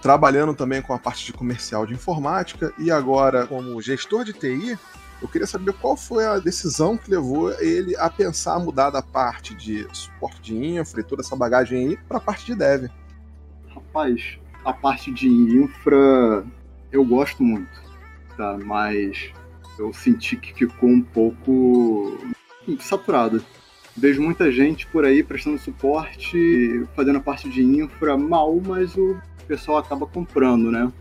Trabalhando 0.02 0.54
também 0.54 0.82
com 0.82 0.93
a 0.93 1.00
parte 1.00 1.26
de 1.26 1.34
comercial 1.34 1.86
de 1.86 1.93
informática 1.93 2.74
e 2.78 2.91
agora 2.91 3.45
como 3.45 3.82
gestor 3.82 4.24
de 4.24 4.34
TI, 4.34 4.78
eu 5.21 5.27
queria 5.27 5.45
saber 5.45 5.73
qual 5.73 5.95
foi 5.95 6.25
a 6.25 6.39
decisão 6.39 6.97
que 6.97 7.12
levou 7.12 7.51
ele 7.60 7.95
a 7.97 8.10
pensar 8.10 8.60
mudar 8.60 8.89
da 8.89 9.01
parte 9.01 9.53
de 9.53 9.88
suporte 9.93 10.41
de 10.41 10.55
infra 10.55 11.01
e 11.01 11.03
toda 11.03 11.21
essa 11.21 11.36
bagagem 11.36 11.89
aí 11.89 11.97
para 12.07 12.17
a 12.17 12.21
parte 12.21 12.45
de 12.47 12.55
dev. 12.55 12.89
Rapaz, 13.74 14.39
a 14.65 14.74
parte 14.74 15.11
de 15.11 15.28
infra 15.28 16.43
eu 16.91 17.05
gosto 17.05 17.43
muito, 17.43 17.69
tá? 18.36 18.57
Mas 18.65 19.32
eu 19.78 19.93
senti 19.93 20.36
que 20.36 20.53
ficou 20.53 20.89
um 20.89 21.01
pouco 21.01 22.17
saturado. 22.80 23.43
Vejo 23.95 24.22
muita 24.22 24.51
gente 24.51 24.88
por 24.88 25.05
aí 25.05 25.22
prestando 25.22 25.59
suporte, 25.59 26.86
fazendo 26.95 27.17
a 27.17 27.22
parte 27.22 27.49
de 27.49 27.61
infra 27.61 28.17
mal, 28.17 28.59
mas 28.65 28.95
o 28.95 29.17
pessoal 29.47 29.78
acaba 29.78 30.07
comprando, 30.07 30.72
né? 30.72 30.91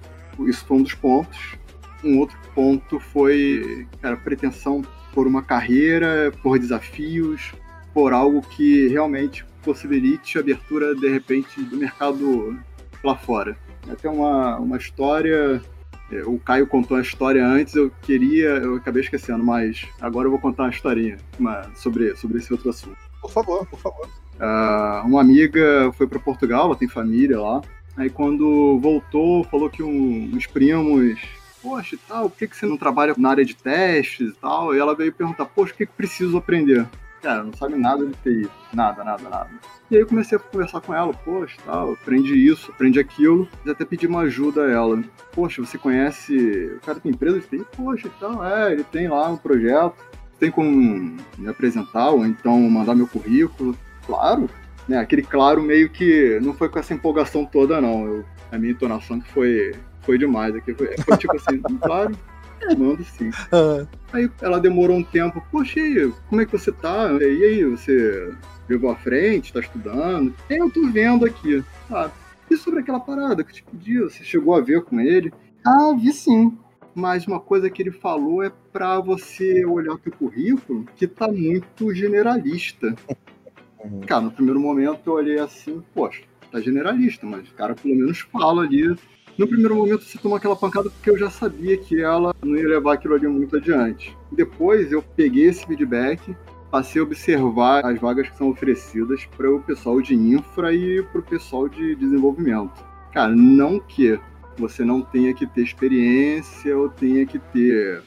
Isso 0.41 0.65
foi 0.65 0.79
um 0.79 0.83
dos 0.83 0.95
pontos 0.95 1.59
Um 2.05 2.19
outro 2.19 2.37
ponto 2.55 2.99
foi, 2.99 3.87
cara, 4.01 4.17
pretensão 4.17 4.83
por 5.13 5.27
uma 5.27 5.43
carreira, 5.43 6.33
por 6.43 6.59
desafios, 6.59 7.53
por 7.93 8.13
algo 8.13 8.41
que 8.43 8.89
realmente 8.89 9.45
possibilite 9.63 10.39
a 10.39 10.41
abertura, 10.41 10.95
de 10.95 11.09
repente, 11.09 11.61
do 11.63 11.77
mercado 11.77 12.59
lá 13.05 13.17
fora. 13.17 13.57
Até 13.91 14.09
uma, 14.09 14.57
uma 14.59 14.77
história. 14.77 15.61
é, 16.13 16.23
O 16.25 16.39
Caio 16.39 16.67
contou 16.67 16.97
a 16.97 17.01
história 17.03 17.45
antes, 17.47 17.75
eu 17.75 17.91
queria, 18.03 18.49
eu 18.51 18.77
acabei 18.77 19.03
esquecendo, 19.03 19.45
mas 19.45 19.87
agora 20.01 20.27
eu 20.27 20.31
vou 20.31 20.41
contar 20.41 20.65
uma 20.65 20.71
historinha 20.71 21.17
uma- 21.39 21.71
sobre, 21.75 22.15
sobre 22.17 22.39
esse 22.39 22.53
outro 22.53 22.71
assunto. 22.71 22.97
Por 23.21 23.31
favor, 23.31 23.67
por 23.67 23.79
favor. 23.79 24.09
Ah, 24.39 25.03
uma 25.05 25.21
amiga 25.21 25.93
foi 25.99 26.07
para 26.07 26.19
Portugal, 26.19 26.67
ela 26.67 26.77
tem 26.77 26.89
família 26.89 27.39
lá. 27.41 27.61
Aí 27.97 28.09
quando 28.09 28.79
voltou, 28.81 29.45
falou 29.45 29.69
que 29.69 29.83
um- 29.83 30.31
uns 30.35 30.47
primos, 30.47 31.19
poxa, 31.63 31.97
tal, 32.09 32.31
por 32.31 32.39
que, 32.39 32.47
que 32.49 32.57
você 32.57 32.67
não 32.67 32.77
trabalha 32.77 33.15
na 33.17 33.31
área 33.31 33.45
de 33.45 33.55
testes 33.55 34.31
e 34.31 34.35
tal? 34.41 34.75
E 34.75 34.79
ela 34.79 34.95
veio 34.95 35.13
perguntar, 35.13 35.45
poxa, 35.47 35.73
o 35.73 35.77
que, 35.77 35.87
que 35.87 35.93
preciso 35.93 36.37
aprender? 36.37 36.87
Cara, 37.23 37.45
não 37.45 37.53
sabe 37.53 37.77
nada 37.77 38.07
de 38.07 38.15
TI, 38.15 38.49
nada, 38.73 39.05
nada, 39.05 39.29
nada. 39.29 39.51
E 39.91 39.95
aí 39.95 40.01
eu 40.01 40.07
comecei 40.07 40.39
a 40.39 40.41
conversar 40.41 40.81
com 40.81 40.95
ela, 40.95 41.13
poxa, 41.13 41.57
tal, 41.67 41.93
aprendi 41.93 42.35
isso, 42.35 42.71
aprendi 42.71 42.99
aquilo, 42.99 43.47
e 43.67 43.71
até 43.71 43.85
pedi 43.85 44.07
uma 44.07 44.21
ajuda 44.21 44.65
a 44.65 44.71
ela. 44.71 45.03
Poxa, 45.33 45.61
você 45.61 45.77
conhece, 45.77 46.73
o 46.77 46.81
cara 46.81 46.99
tem 46.99 47.13
empresa 47.13 47.39
de 47.41 47.47
TI? 47.47 47.67
Poxa, 47.77 48.09
então, 48.17 48.43
é, 48.45 48.73
ele 48.73 48.85
tem 48.85 49.09
lá 49.09 49.29
um 49.29 49.37
projeto, 49.37 49.95
tem 50.39 50.51
como 50.51 50.71
me 51.37 51.49
apresentar 51.49 52.09
ou 52.11 52.25
então 52.25 52.59
mandar 52.71 52.95
meu 52.95 53.07
currículo? 53.07 53.77
Claro, 54.07 54.49
né? 54.89 54.99
Aquele 54.99 55.23
claro 55.23 55.63
meio 55.63 55.91
que 55.91 56.41
não 56.41 56.55
foi 56.55 56.71
com 56.71 56.79
essa 56.79 56.95
empolgação 56.95 57.45
toda, 57.45 57.81
não. 57.81 58.07
Eu- 58.07 58.25
a 58.51 58.59
minha 58.59 58.73
entonação 58.73 59.21
que 59.21 59.31
foi, 59.31 59.73
foi 60.11 60.19
demais 60.19 60.57
aqui. 60.57 60.75
Foi, 60.75 60.97
foi 60.99 61.17
tipo 61.17 61.37
assim, 61.37 61.63
claro, 61.81 62.17
mando 62.77 63.05
sim. 63.05 63.31
Aí 64.13 64.29
ela 64.43 64.59
demorou 64.59 64.97
um 64.97 65.05
tempo, 65.05 65.41
poxa, 65.53 65.79
e 65.79 65.99
aí, 65.99 66.13
como 66.29 66.41
é 66.41 66.45
que 66.45 66.51
você 66.51 66.73
tá? 66.73 67.13
E 67.21 67.25
aí, 67.25 67.65
você 67.65 68.35
levou 68.69 68.91
à 68.91 68.97
frente, 68.97 69.53
tá 69.53 69.61
estudando? 69.61 70.35
É, 70.49 70.61
eu 70.61 70.69
tô 70.69 70.85
vendo 70.89 71.25
aqui. 71.25 71.63
Ah, 71.89 72.11
e 72.51 72.57
sobre 72.57 72.81
aquela 72.81 72.99
parada 72.99 73.45
que 73.45 73.51
eu 73.51 73.55
te 73.55 73.63
pedi, 73.63 74.01
você 74.01 74.25
chegou 74.25 74.57
a 74.57 74.61
ver 74.61 74.83
com 74.83 75.01
ele? 75.01 75.33
Ah, 75.65 75.95
vi 75.97 76.13
sim. 76.13 76.59
Mas 76.93 77.25
uma 77.25 77.39
coisa 77.39 77.71
que 77.71 77.81
ele 77.81 77.93
falou 77.93 78.43
é 78.43 78.51
pra 78.73 78.99
você 78.99 79.65
olhar 79.65 79.97
teu 79.99 80.13
currículo 80.13 80.87
que 80.97 81.07
tá 81.07 81.29
muito 81.29 81.95
generalista. 81.95 82.97
Uhum. 83.79 84.01
Cara, 84.01 84.23
no 84.23 84.33
primeiro 84.33 84.59
momento 84.59 85.03
eu 85.07 85.13
olhei 85.13 85.39
assim, 85.39 85.81
poxa, 85.95 86.23
tá 86.51 86.61
generalista, 86.61 87.25
mas 87.25 87.49
o 87.49 87.55
cara 87.55 87.77
pelo 87.77 87.95
menos 87.95 88.19
fala 88.19 88.63
ali. 88.63 88.97
No 89.41 89.49
primeiro 89.49 89.75
momento 89.75 90.05
você 90.05 90.19
toma 90.19 90.37
aquela 90.37 90.55
pancada 90.55 90.91
porque 90.91 91.09
eu 91.09 91.17
já 91.17 91.31
sabia 91.31 91.75
que 91.75 91.99
ela 91.99 92.35
não 92.45 92.55
ia 92.59 92.69
levar 92.69 92.93
aquilo 92.93 93.15
ali 93.15 93.27
muito 93.27 93.57
adiante. 93.57 94.15
Depois 94.31 94.93
eu 94.93 95.01
peguei 95.01 95.47
esse 95.47 95.65
feedback, 95.65 96.37
passei 96.71 97.01
a 97.01 97.05
observar 97.05 97.87
as 97.87 97.99
vagas 97.99 98.29
que 98.29 98.37
são 98.37 98.51
oferecidas 98.51 99.25
para 99.35 99.51
o 99.51 99.63
pessoal 99.63 100.03
de 100.03 100.15
infra 100.15 100.75
e 100.75 101.03
para 101.05 101.21
o 101.21 101.25
pessoal 101.25 101.71
de 101.71 101.95
desenvolvimento. 101.95 102.85
Cara, 103.15 103.35
não 103.35 103.81
que 103.81 104.21
você 104.59 104.85
não 104.85 105.01
tenha 105.01 105.33
que 105.33 105.47
ter 105.47 105.63
experiência 105.63 106.77
ou 106.77 106.91
tenha 106.91 107.25
que 107.25 107.39
ter 107.39 108.03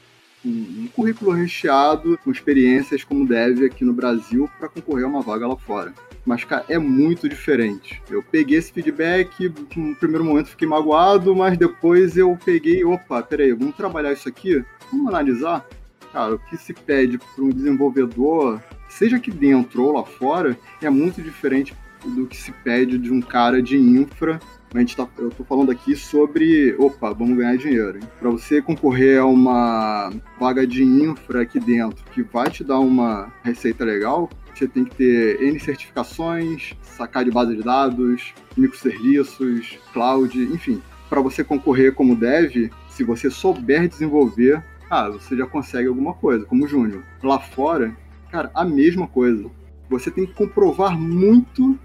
um, 0.46 0.84
um 0.84 0.88
currículo 0.94 1.32
recheado 1.32 2.16
com 2.22 2.30
experiências 2.30 3.02
como 3.02 3.26
deve 3.26 3.66
aqui 3.66 3.84
no 3.84 3.92
Brasil 3.92 4.48
para 4.56 4.68
concorrer 4.68 5.04
a 5.04 5.08
uma 5.08 5.20
vaga 5.20 5.48
lá 5.48 5.56
fora. 5.56 5.92
Mas, 6.24 6.44
cara, 6.44 6.64
é 6.68 6.78
muito 6.78 7.28
diferente. 7.28 8.02
Eu 8.10 8.22
peguei 8.22 8.58
esse 8.58 8.72
feedback, 8.72 9.52
no 9.76 9.94
primeiro 9.96 10.24
momento 10.24 10.48
fiquei 10.48 10.66
magoado, 10.66 11.34
mas 11.36 11.58
depois 11.58 12.16
eu 12.16 12.38
peguei, 12.44 12.84
opa, 12.84 13.22
peraí, 13.22 13.52
vamos 13.52 13.76
trabalhar 13.76 14.12
isso 14.12 14.28
aqui? 14.28 14.64
Vamos 14.90 15.08
analisar? 15.08 15.66
Cara, 16.12 16.34
o 16.34 16.38
que 16.38 16.56
se 16.56 16.72
pede 16.72 17.18
para 17.18 17.44
um 17.44 17.50
desenvolvedor, 17.50 18.62
seja 18.88 19.16
aqui 19.16 19.30
dentro 19.30 19.82
ou 19.82 19.92
lá 19.92 20.04
fora, 20.04 20.56
é 20.80 20.88
muito 20.88 21.20
diferente 21.20 21.74
do 22.04 22.26
que 22.26 22.36
se 22.36 22.52
pede 22.52 22.98
de 22.98 23.12
um 23.12 23.20
cara 23.20 23.62
de 23.62 23.76
infra 23.76 24.40
a 24.74 24.80
gente 24.80 24.96
tá, 24.96 25.06
eu 25.18 25.30
tô 25.30 25.44
falando 25.44 25.70
aqui 25.70 25.94
sobre, 25.94 26.74
opa, 26.80 27.12
vamos 27.12 27.36
ganhar 27.36 27.56
dinheiro. 27.56 28.00
Para 28.18 28.28
você 28.28 28.60
concorrer 28.60 29.20
a 29.20 29.24
uma 29.24 30.12
vaga 30.38 30.66
de 30.66 30.82
infra 30.82 31.42
aqui 31.42 31.60
dentro, 31.60 32.04
que 32.12 32.24
vai 32.24 32.50
te 32.50 32.64
dar 32.64 32.80
uma 32.80 33.32
receita 33.44 33.84
legal, 33.84 34.28
você 34.58 34.68
tem 34.68 34.84
que 34.84 34.94
ter 34.94 35.42
N 35.42 35.58
certificações, 35.58 36.74
sacar 36.82 37.24
de 37.24 37.30
base 37.30 37.56
de 37.56 37.62
dados, 37.62 38.32
microserviços, 38.56 39.78
cloud, 39.92 40.38
enfim. 40.38 40.82
Para 41.08 41.20
você 41.20 41.44
concorrer 41.44 41.94
como 41.94 42.16
dev, 42.16 42.70
se 42.88 43.04
você 43.04 43.30
souber 43.30 43.88
desenvolver, 43.88 44.62
ah, 44.90 45.08
você 45.08 45.36
já 45.36 45.46
consegue 45.46 45.88
alguma 45.88 46.14
coisa, 46.14 46.44
como 46.44 46.68
júnior. 46.68 47.02
Lá 47.22 47.38
fora, 47.38 47.96
cara, 48.30 48.50
a 48.54 48.64
mesma 48.64 49.06
coisa. 49.06 49.50
Você 49.88 50.10
tem 50.10 50.26
que 50.26 50.32
comprovar 50.32 50.98
muito 50.98 51.78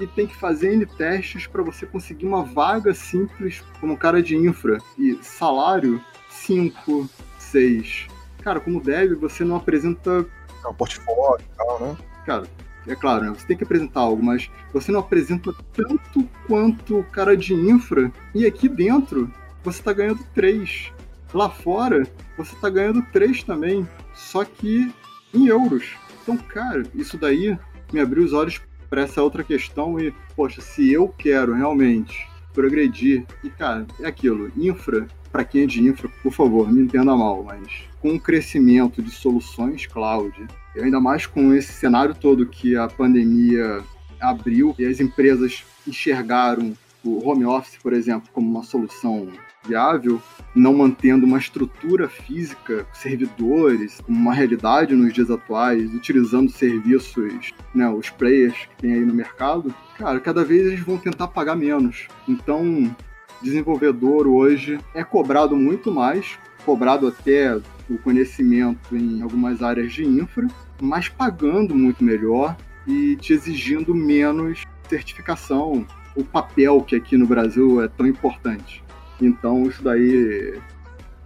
e 0.00 0.06
tem 0.06 0.26
que 0.26 0.36
fazer 0.36 0.72
N 0.72 0.86
testes 0.86 1.46
para 1.46 1.62
você 1.62 1.86
conseguir 1.86 2.26
uma 2.26 2.42
vaga 2.42 2.94
simples 2.94 3.62
como 3.80 3.96
cara 3.96 4.22
de 4.22 4.36
infra. 4.36 4.78
E 4.98 5.18
salário, 5.22 6.00
5, 6.28 7.08
6. 7.38 8.06
Cara, 8.42 8.60
como 8.60 8.80
dev, 8.80 9.14
você 9.14 9.44
não 9.44 9.56
apresenta. 9.56 10.26
É 10.64 10.68
um 10.68 10.74
portfólio 10.74 11.44
e 11.44 11.56
tal, 11.56 11.80
né? 11.80 11.96
Cara, 12.24 12.44
é 12.86 12.94
claro, 12.94 13.24
né? 13.24 13.30
Você 13.30 13.46
tem 13.46 13.56
que 13.56 13.64
apresentar 13.64 14.00
algo, 14.00 14.22
mas 14.22 14.50
você 14.72 14.90
não 14.90 15.00
apresenta 15.00 15.52
tanto 15.72 16.28
quanto 16.46 16.98
o 16.98 17.04
cara 17.04 17.36
de 17.36 17.54
infra. 17.54 18.12
E 18.34 18.46
aqui 18.46 18.68
dentro, 18.68 19.30
você 19.62 19.82
tá 19.82 19.92
ganhando 19.92 20.24
3. 20.34 20.92
Lá 21.32 21.48
fora, 21.48 22.06
você 22.36 22.54
tá 22.56 22.68
ganhando 22.68 23.02
3 23.12 23.42
também. 23.42 23.88
Só 24.14 24.44
que 24.44 24.92
em 25.32 25.46
euros. 25.46 25.96
Então, 26.22 26.36
cara, 26.36 26.82
isso 26.94 27.16
daí 27.16 27.58
me 27.92 28.00
abriu 28.00 28.24
os 28.24 28.32
olhos 28.32 28.60
para 28.88 29.02
essa 29.02 29.22
outra 29.22 29.42
questão 29.42 29.98
e, 29.98 30.12
poxa, 30.36 30.60
se 30.60 30.92
eu 30.92 31.08
quero 31.08 31.54
realmente 31.54 32.28
progredir, 32.52 33.24
e 33.42 33.48
cara, 33.48 33.86
é 34.00 34.06
aquilo, 34.06 34.52
infra, 34.56 35.06
para 35.32 35.44
quem 35.44 35.62
é 35.62 35.66
de 35.66 35.82
infra, 35.82 36.08
por 36.22 36.32
favor, 36.32 36.70
me 36.70 36.82
entenda 36.82 37.16
mal, 37.16 37.42
mas 37.42 37.88
com 38.00 38.14
o 38.14 38.20
crescimento 38.20 39.02
de 39.02 39.10
soluções 39.10 39.86
cloud, 39.86 40.46
e 40.76 40.80
ainda 40.80 41.00
mais 41.00 41.26
com 41.26 41.54
esse 41.54 41.72
cenário 41.72 42.14
todo 42.14 42.46
que 42.46 42.76
a 42.76 42.86
pandemia 42.86 43.82
abriu 44.20 44.74
e 44.78 44.84
as 44.84 45.00
empresas 45.00 45.64
enxergaram 45.88 46.74
o 47.04 47.26
home 47.28 47.44
office, 47.44 47.78
por 47.82 47.92
exemplo, 47.92 48.28
como 48.32 48.48
uma 48.48 48.62
solução 48.62 49.28
viável, 49.66 50.20
não 50.54 50.74
mantendo 50.74 51.24
uma 51.24 51.38
estrutura 51.38 52.08
física, 52.08 52.86
servidores, 52.92 54.00
uma 54.08 54.34
realidade 54.34 54.94
nos 54.94 55.12
dias 55.12 55.30
atuais, 55.30 55.92
utilizando 55.94 56.50
serviços, 56.50 57.52
né, 57.74 57.88
os 57.88 58.10
players 58.10 58.54
que 58.54 58.82
tem 58.82 58.94
aí 58.94 59.04
no 59.04 59.14
mercado, 59.14 59.74
cara, 59.96 60.20
cada 60.20 60.44
vez 60.44 60.66
eles 60.66 60.80
vão 60.80 60.98
tentar 60.98 61.28
pagar 61.28 61.56
menos. 61.56 62.08
Então, 62.28 62.94
desenvolvedor 63.42 64.26
hoje 64.26 64.78
é 64.94 65.02
cobrado 65.02 65.56
muito 65.56 65.90
mais, 65.90 66.38
cobrado 66.64 67.06
até 67.06 67.56
o 67.90 67.98
conhecimento 67.98 68.96
em 68.96 69.20
algumas 69.22 69.62
áreas 69.62 69.92
de 69.92 70.04
infra, 70.04 70.46
mas 70.80 71.08
pagando 71.08 71.74
muito 71.74 72.02
melhor 72.02 72.56
e 72.86 73.16
te 73.16 73.32
exigindo 73.32 73.94
menos 73.94 74.64
certificação, 74.88 75.86
o 76.14 76.24
papel 76.24 76.82
que 76.82 76.94
aqui 76.94 77.16
no 77.16 77.26
Brasil 77.26 77.82
é 77.82 77.88
tão 77.88 78.06
importante. 78.06 78.82
Então 79.20 79.64
isso 79.66 79.82
daí 79.82 80.58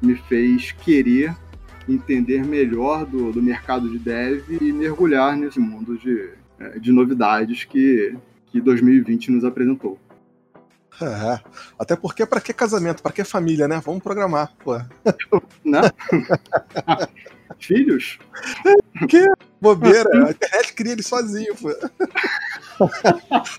me 0.00 0.14
fez 0.14 0.72
querer 0.72 1.34
entender 1.88 2.44
melhor 2.44 3.06
do, 3.06 3.32
do 3.32 3.42
mercado 3.42 3.88
de 3.88 3.98
dev 3.98 4.42
e 4.60 4.72
mergulhar 4.72 5.36
nesse 5.36 5.60
mundo 5.60 5.96
de, 5.96 6.30
eh, 6.58 6.78
de 6.78 6.92
novidades 6.92 7.64
que, 7.64 8.14
que 8.50 8.60
2020 8.60 9.30
nos 9.30 9.44
apresentou. 9.44 9.98
É. 11.00 11.40
Até 11.78 11.94
porque, 11.96 12.24
pra 12.24 12.40
que 12.40 12.52
casamento? 12.52 13.02
Pra 13.02 13.12
que 13.12 13.24
família, 13.24 13.68
né? 13.68 13.80
Vamos 13.84 14.02
programar, 14.02 14.52
pô. 14.64 14.78
Né? 15.64 15.80
Filhos? 17.58 18.18
Bobeira, 19.60 20.08
a 20.26 20.30
internet 20.30 20.74
cria 20.74 20.92
ele 20.92 21.02
sozinho, 21.02 21.54
pô. 21.56 21.68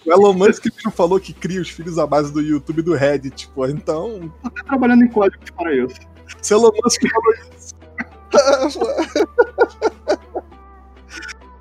O 0.06 0.12
Elon 0.12 0.34
Musk 0.34 0.66
falou 0.94 1.20
que 1.20 1.34
cria 1.34 1.62
os 1.62 1.70
filhos 1.70 1.98
à 1.98 2.06
base 2.06 2.32
do 2.32 2.42
YouTube 2.42 2.80
e 2.80 2.84
do 2.84 2.94
Reddit, 2.94 3.50
pô. 3.50 3.66
Então, 3.66 4.32
Tô 4.42 4.48
até 4.48 4.64
trabalhando 4.64 5.04
em 5.04 5.08
códigos 5.08 5.50
para 5.52 5.74
isso. 5.76 6.00
se 6.42 6.54
Elon 6.54 6.72
Musk 6.84 7.02
falou 7.10 7.34
isso. 7.58 7.76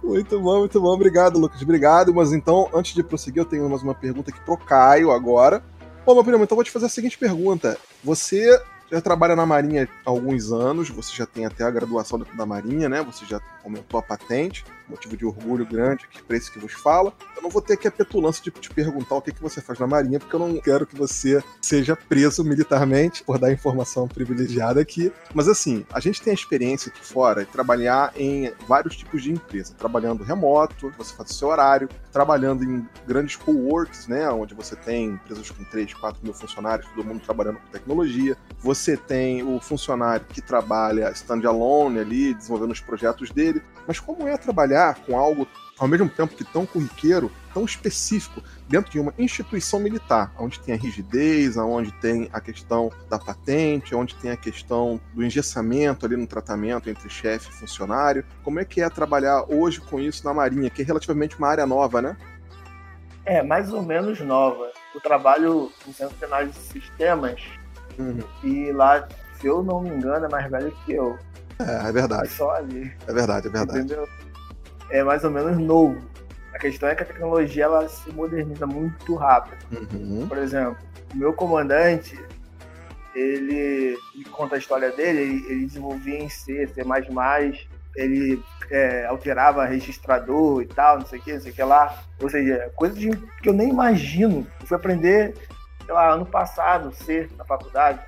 Muito 0.06 0.40
bom, 0.40 0.60
muito 0.60 0.80
bom. 0.80 0.94
Obrigado, 0.94 1.36
Lucas. 1.36 1.60
Obrigado. 1.60 2.14
Mas 2.14 2.32
então, 2.32 2.70
antes 2.72 2.94
de 2.94 3.02
prosseguir, 3.02 3.42
eu 3.42 3.44
tenho 3.44 3.68
mais 3.68 3.82
uma 3.82 3.94
pergunta 3.94 4.30
aqui 4.30 4.40
pro 4.40 4.56
Caio 4.56 5.10
agora. 5.10 5.64
Bom, 6.06 6.14
meu 6.14 6.22
primo, 6.22 6.44
então 6.44 6.54
eu 6.54 6.56
vou 6.56 6.64
te 6.64 6.70
fazer 6.70 6.86
a 6.86 6.88
seguinte 6.88 7.18
pergunta. 7.18 7.76
Você 8.04 8.62
já 8.90 9.00
trabalha 9.00 9.34
na 9.34 9.44
Marinha 9.44 9.88
há 10.04 10.10
alguns 10.10 10.52
anos, 10.52 10.88
você 10.88 11.12
já 11.12 11.26
tem 11.26 11.44
até 11.44 11.64
a 11.64 11.70
graduação 11.70 12.20
da 12.36 12.46
Marinha, 12.46 12.88
né? 12.88 13.02
Você 13.02 13.26
já 13.26 13.40
aumentou 13.66 13.98
a 13.98 14.02
patente, 14.02 14.64
motivo 14.88 15.16
de 15.16 15.26
orgulho 15.26 15.66
grande 15.66 16.04
aqui 16.04 16.22
para 16.22 16.36
esse 16.36 16.50
que 16.50 16.58
vos 16.58 16.72
fala. 16.72 17.12
Eu 17.36 17.42
não 17.42 17.50
vou 17.50 17.60
ter 17.60 17.74
aqui 17.74 17.88
a 17.88 17.90
petulância 17.90 18.42
de 18.42 18.50
te 18.50 18.70
perguntar 18.70 19.16
o 19.16 19.22
que, 19.22 19.32
que 19.32 19.42
você 19.42 19.60
faz 19.60 19.78
na 19.78 19.86
Marinha, 19.86 20.18
porque 20.18 20.34
eu 20.34 20.40
não 20.40 20.56
quero 20.58 20.86
que 20.86 20.96
você 20.96 21.42
seja 21.60 21.96
preso 21.96 22.44
militarmente 22.44 23.24
por 23.24 23.38
dar 23.38 23.52
informação 23.52 24.06
privilegiada 24.08 24.80
aqui. 24.80 25.12
Mas 25.34 25.48
assim, 25.48 25.84
a 25.92 26.00
gente 26.00 26.22
tem 26.22 26.30
a 26.30 26.34
experiência 26.34 26.90
aqui 26.90 27.04
fora 27.04 27.44
de 27.44 27.50
trabalhar 27.50 28.12
em 28.16 28.52
vários 28.66 28.96
tipos 28.96 29.22
de 29.22 29.32
empresa, 29.32 29.74
trabalhando 29.74 30.22
remoto, 30.22 30.92
você 30.96 31.14
faz 31.14 31.30
o 31.30 31.34
seu 31.34 31.48
horário, 31.48 31.88
trabalhando 32.12 32.64
em 32.64 32.88
grandes 33.06 33.36
co-works, 33.36 34.06
né? 34.06 34.28
Onde 34.30 34.54
você 34.54 34.76
tem 34.76 35.10
empresas 35.10 35.50
com 35.50 35.64
3, 35.64 35.92
4 35.94 36.22
mil 36.22 36.32
funcionários, 36.32 36.88
todo 36.88 37.04
mundo 37.04 37.20
trabalhando 37.20 37.58
com 37.58 37.66
tecnologia. 37.70 38.36
Você 38.60 38.96
tem 38.96 39.42
o 39.42 39.60
funcionário 39.60 40.24
que 40.26 40.40
trabalha 40.40 41.10
standalone 41.10 41.98
ali, 41.98 42.34
desenvolvendo 42.34 42.72
os 42.72 42.80
projetos 42.80 43.30
dele. 43.30 43.55
Mas 43.86 44.00
como 44.00 44.26
é 44.26 44.36
trabalhar 44.36 44.96
com 45.06 45.16
algo 45.16 45.46
ao 45.78 45.86
mesmo 45.86 46.08
tempo 46.08 46.34
que 46.34 46.44
tão 46.44 46.64
corriqueiro, 46.64 47.30
tão 47.52 47.64
específico, 47.64 48.42
dentro 48.66 48.90
de 48.90 48.98
uma 48.98 49.12
instituição 49.18 49.78
militar, 49.78 50.32
onde 50.38 50.58
tem 50.60 50.74
a 50.74 50.78
rigidez, 50.78 51.56
onde 51.56 51.92
tem 51.92 52.30
a 52.32 52.40
questão 52.40 52.90
da 53.10 53.18
patente, 53.18 53.94
onde 53.94 54.14
tem 54.14 54.30
a 54.30 54.36
questão 54.36 54.98
do 55.12 55.22
engessamento 55.22 56.06
ali 56.06 56.16
no 56.16 56.26
tratamento 56.26 56.88
entre 56.88 57.08
chefe 57.10 57.50
e 57.50 57.52
funcionário. 57.52 58.24
Como 58.42 58.58
é 58.58 58.64
que 58.64 58.80
é 58.80 58.88
trabalhar 58.88 59.44
hoje 59.48 59.80
com 59.80 60.00
isso 60.00 60.24
na 60.24 60.32
Marinha, 60.32 60.70
que 60.70 60.82
é 60.82 60.84
relativamente 60.84 61.36
uma 61.38 61.48
área 61.48 61.66
nova, 61.66 62.00
né? 62.00 62.16
É, 63.24 63.42
mais 63.42 63.72
ou 63.72 63.82
menos 63.82 64.20
nova. 64.20 64.70
Eu 64.94 65.00
trabalho 65.00 65.70
no 65.86 65.92
Centro 65.92 66.16
de 66.16 66.24
Análise 66.24 66.58
de 66.58 66.64
Sistemas 66.80 67.42
Uhum. 67.98 68.20
e 68.44 68.72
lá, 68.72 69.08
se 69.40 69.46
eu 69.46 69.62
não 69.62 69.80
me 69.80 69.88
engano, 69.90 70.26
é 70.26 70.28
mais 70.28 70.50
velho 70.50 70.70
que 70.84 70.92
eu. 70.92 71.18
É, 71.58 71.88
é 71.88 71.92
verdade. 71.92 72.28
Só 72.28 72.50
ali. 72.50 72.92
É 73.06 73.12
verdade, 73.12 73.48
é 73.48 73.50
verdade. 73.50 73.80
Entendeu? 73.80 74.08
É 74.90 75.02
mais 75.02 75.24
ou 75.24 75.30
menos 75.30 75.58
novo. 75.58 76.00
A 76.54 76.58
questão 76.58 76.88
é 76.88 76.94
que 76.94 77.02
a 77.02 77.06
tecnologia 77.06 77.64
ela 77.64 77.88
se 77.88 78.10
moderniza 78.12 78.66
muito 78.66 79.14
rápido. 79.14 79.58
Uhum. 79.72 80.26
Por 80.26 80.38
exemplo, 80.38 80.76
o 81.12 81.16
meu 81.16 81.32
comandante, 81.32 82.18
ele 83.14 83.98
conta 84.30 84.54
a 84.54 84.58
história 84.58 84.90
dele, 84.92 85.20
ele, 85.20 85.46
ele 85.48 85.66
desenvolvia 85.66 86.18
em 86.18 86.28
C, 86.28 86.66
C++, 86.68 86.82
ele 87.96 88.42
é, 88.70 89.06
alterava 89.06 89.64
registrador 89.64 90.62
e 90.62 90.66
tal, 90.66 90.98
não 90.98 91.06
sei 91.06 91.18
o 91.18 91.22
que, 91.22 91.32
não 91.32 91.40
sei 91.40 91.52
o 91.52 91.54
que 91.54 91.62
lá. 91.62 92.02
Ou 92.20 92.28
seja, 92.28 92.70
coisa 92.74 92.94
de, 92.94 93.10
que 93.42 93.48
eu 93.48 93.52
nem 93.52 93.70
imagino. 93.70 94.46
Eu 94.60 94.66
fui 94.66 94.76
aprender, 94.76 95.34
sei 95.84 95.94
lá, 95.94 96.10
ano 96.10 96.26
passado, 96.26 96.92
C, 96.94 97.28
na 97.36 97.44
faculdade. 97.44 98.00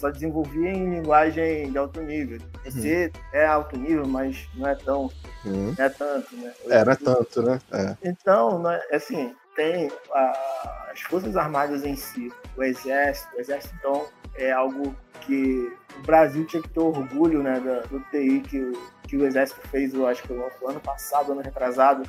Só 0.00 0.08
desenvolvia 0.10 0.70
em 0.70 0.88
linguagem 0.94 1.70
de 1.70 1.76
alto 1.76 2.00
nível. 2.00 2.38
C 2.70 3.12
é 3.34 3.44
alto 3.44 3.76
nível, 3.76 4.06
mas 4.06 4.48
não 4.54 4.66
é 4.66 4.74
tão, 4.74 5.10
Uhum. 5.44 5.74
não 5.76 5.84
é 5.84 5.88
tanto, 5.90 6.36
né? 6.36 6.52
Não 6.66 6.76
é 6.92 6.96
tanto, 6.96 7.42
né? 7.42 7.58
É. 7.70 7.96
Então, 8.08 8.62
né, 8.62 8.80
assim, 8.92 9.34
tem 9.54 9.90
a- 10.12 10.88
as 10.92 11.00
Forças 11.02 11.36
Armadas 11.36 11.84
em 11.84 11.96
si, 11.96 12.32
o 12.56 12.62
Exército. 12.62 13.36
O 13.36 13.40
Exército, 13.40 13.74
então, 13.78 14.06
é 14.36 14.50
algo 14.50 14.94
que 15.20 15.70
o 15.98 16.02
Brasil 16.06 16.46
tinha 16.46 16.62
que 16.62 16.68
ter 16.70 16.80
orgulho 16.80 17.42
né, 17.42 17.60
da- 17.60 17.80
do 17.80 18.00
TI 18.10 18.40
que 18.40 18.58
o, 18.58 18.72
que 19.06 19.16
o 19.18 19.26
Exército 19.26 19.60
fez, 19.68 19.92
eu 19.92 20.06
acho 20.06 20.22
que 20.22 20.32
o 20.32 20.68
ano 20.68 20.80
passado, 20.80 21.32
ano 21.32 21.42
retrasado, 21.42 22.04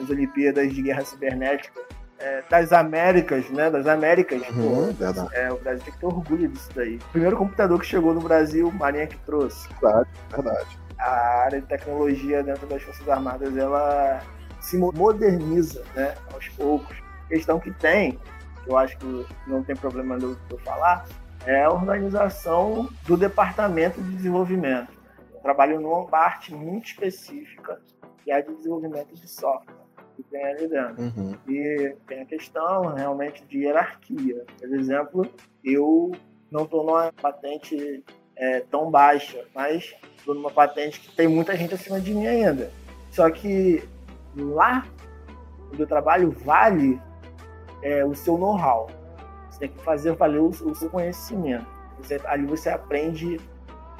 as 0.00 0.10
Olimpíadas 0.10 0.74
de 0.74 0.82
Guerra 0.82 1.04
Cibernética. 1.04 1.80
É, 2.18 2.42
das 2.48 2.72
Américas, 2.72 3.48
né? 3.50 3.70
Das 3.70 3.86
Américas, 3.86 4.40
Uhum, 4.50 4.94
pô, 4.94 5.28
é, 5.32 5.52
o 5.52 5.56
Brasil 5.58 5.84
tem 5.84 5.92
que 5.94 6.00
ter 6.00 6.06
orgulho 6.06 6.48
disso 6.48 6.70
daí. 6.74 6.96
O 6.96 7.10
primeiro 7.12 7.36
computador 7.36 7.78
que 7.80 7.86
chegou 7.86 8.14
no 8.14 8.20
Brasil, 8.20 8.70
Marinha 8.72 9.06
que 9.06 9.18
trouxe 9.18 9.68
verdade, 9.80 10.08
verdade. 10.30 10.78
a 10.98 11.10
área 11.44 11.60
de 11.60 11.66
tecnologia 11.66 12.42
dentro 12.42 12.66
das 12.66 12.82
Forças 12.82 13.08
Armadas 13.08 13.56
ela 13.56 14.20
se 14.60 14.76
mo- 14.78 14.92
moderniza, 14.96 15.82
né, 15.94 16.14
aos 16.32 16.48
poucos. 16.50 16.96
A 17.26 17.28
questão 17.28 17.58
que 17.60 17.70
tem, 17.72 18.18
que 18.64 18.70
eu 18.70 18.76
acho 18.76 18.96
que 18.98 19.26
não 19.46 19.62
tem 19.62 19.76
problema 19.76 20.16
de 20.18 20.24
eu 20.24 20.34
de 20.34 20.40
eu 20.52 20.58
falar, 20.60 21.04
é 21.44 21.62
a 21.64 21.70
organização 21.70 22.88
do 23.04 23.16
departamento 23.16 24.00
de 24.00 24.16
desenvolvimento. 24.16 24.88
Eu 25.34 25.40
trabalho 25.40 25.80
numa 25.80 26.04
parte 26.06 26.52
muito 26.52 26.86
específica, 26.86 27.80
que 28.24 28.32
é 28.32 28.36
a 28.36 28.40
de 28.40 28.52
desenvolvimento 28.54 29.14
de 29.14 29.28
software, 29.28 29.74
que 30.16 30.22
tem 30.24 30.44
ali 30.44 30.66
dentro. 30.68 31.02
Uhum. 31.02 31.34
E 31.48 31.94
tem 32.06 32.22
a 32.22 32.26
questão 32.26 32.94
realmente 32.94 33.44
de 33.44 33.58
hierarquia. 33.64 34.44
Por 34.58 34.74
exemplo, 34.74 35.30
eu 35.64 36.12
não 36.50 36.64
estou 36.64 36.84
numa 36.84 37.12
patente 37.12 38.02
é, 38.36 38.60
tão 38.60 38.90
baixa, 38.90 39.44
mas 39.54 39.94
estou 40.16 40.34
numa 40.34 40.50
patente 40.50 41.00
que 41.00 41.14
tem 41.14 41.28
muita 41.28 41.54
gente 41.56 41.74
acima 41.74 42.00
de 42.00 42.14
mim 42.14 42.26
ainda. 42.26 42.70
Só 43.10 43.30
que 43.30 43.82
lá 44.36 44.86
onde 45.72 45.80
eu 45.82 45.86
trabalho 45.86 46.30
vale 46.30 47.00
é, 47.82 48.04
o 48.04 48.14
seu 48.14 48.36
know-how. 48.38 48.88
Você 49.50 49.60
tem 49.60 49.68
que 49.70 49.82
fazer 49.82 50.12
valer 50.12 50.40
o, 50.40 50.48
o 50.48 50.74
seu 50.74 50.90
conhecimento. 50.90 51.66
Você- 51.98 52.20
ali 52.26 52.44
você 52.46 52.68
aprende 52.68 53.40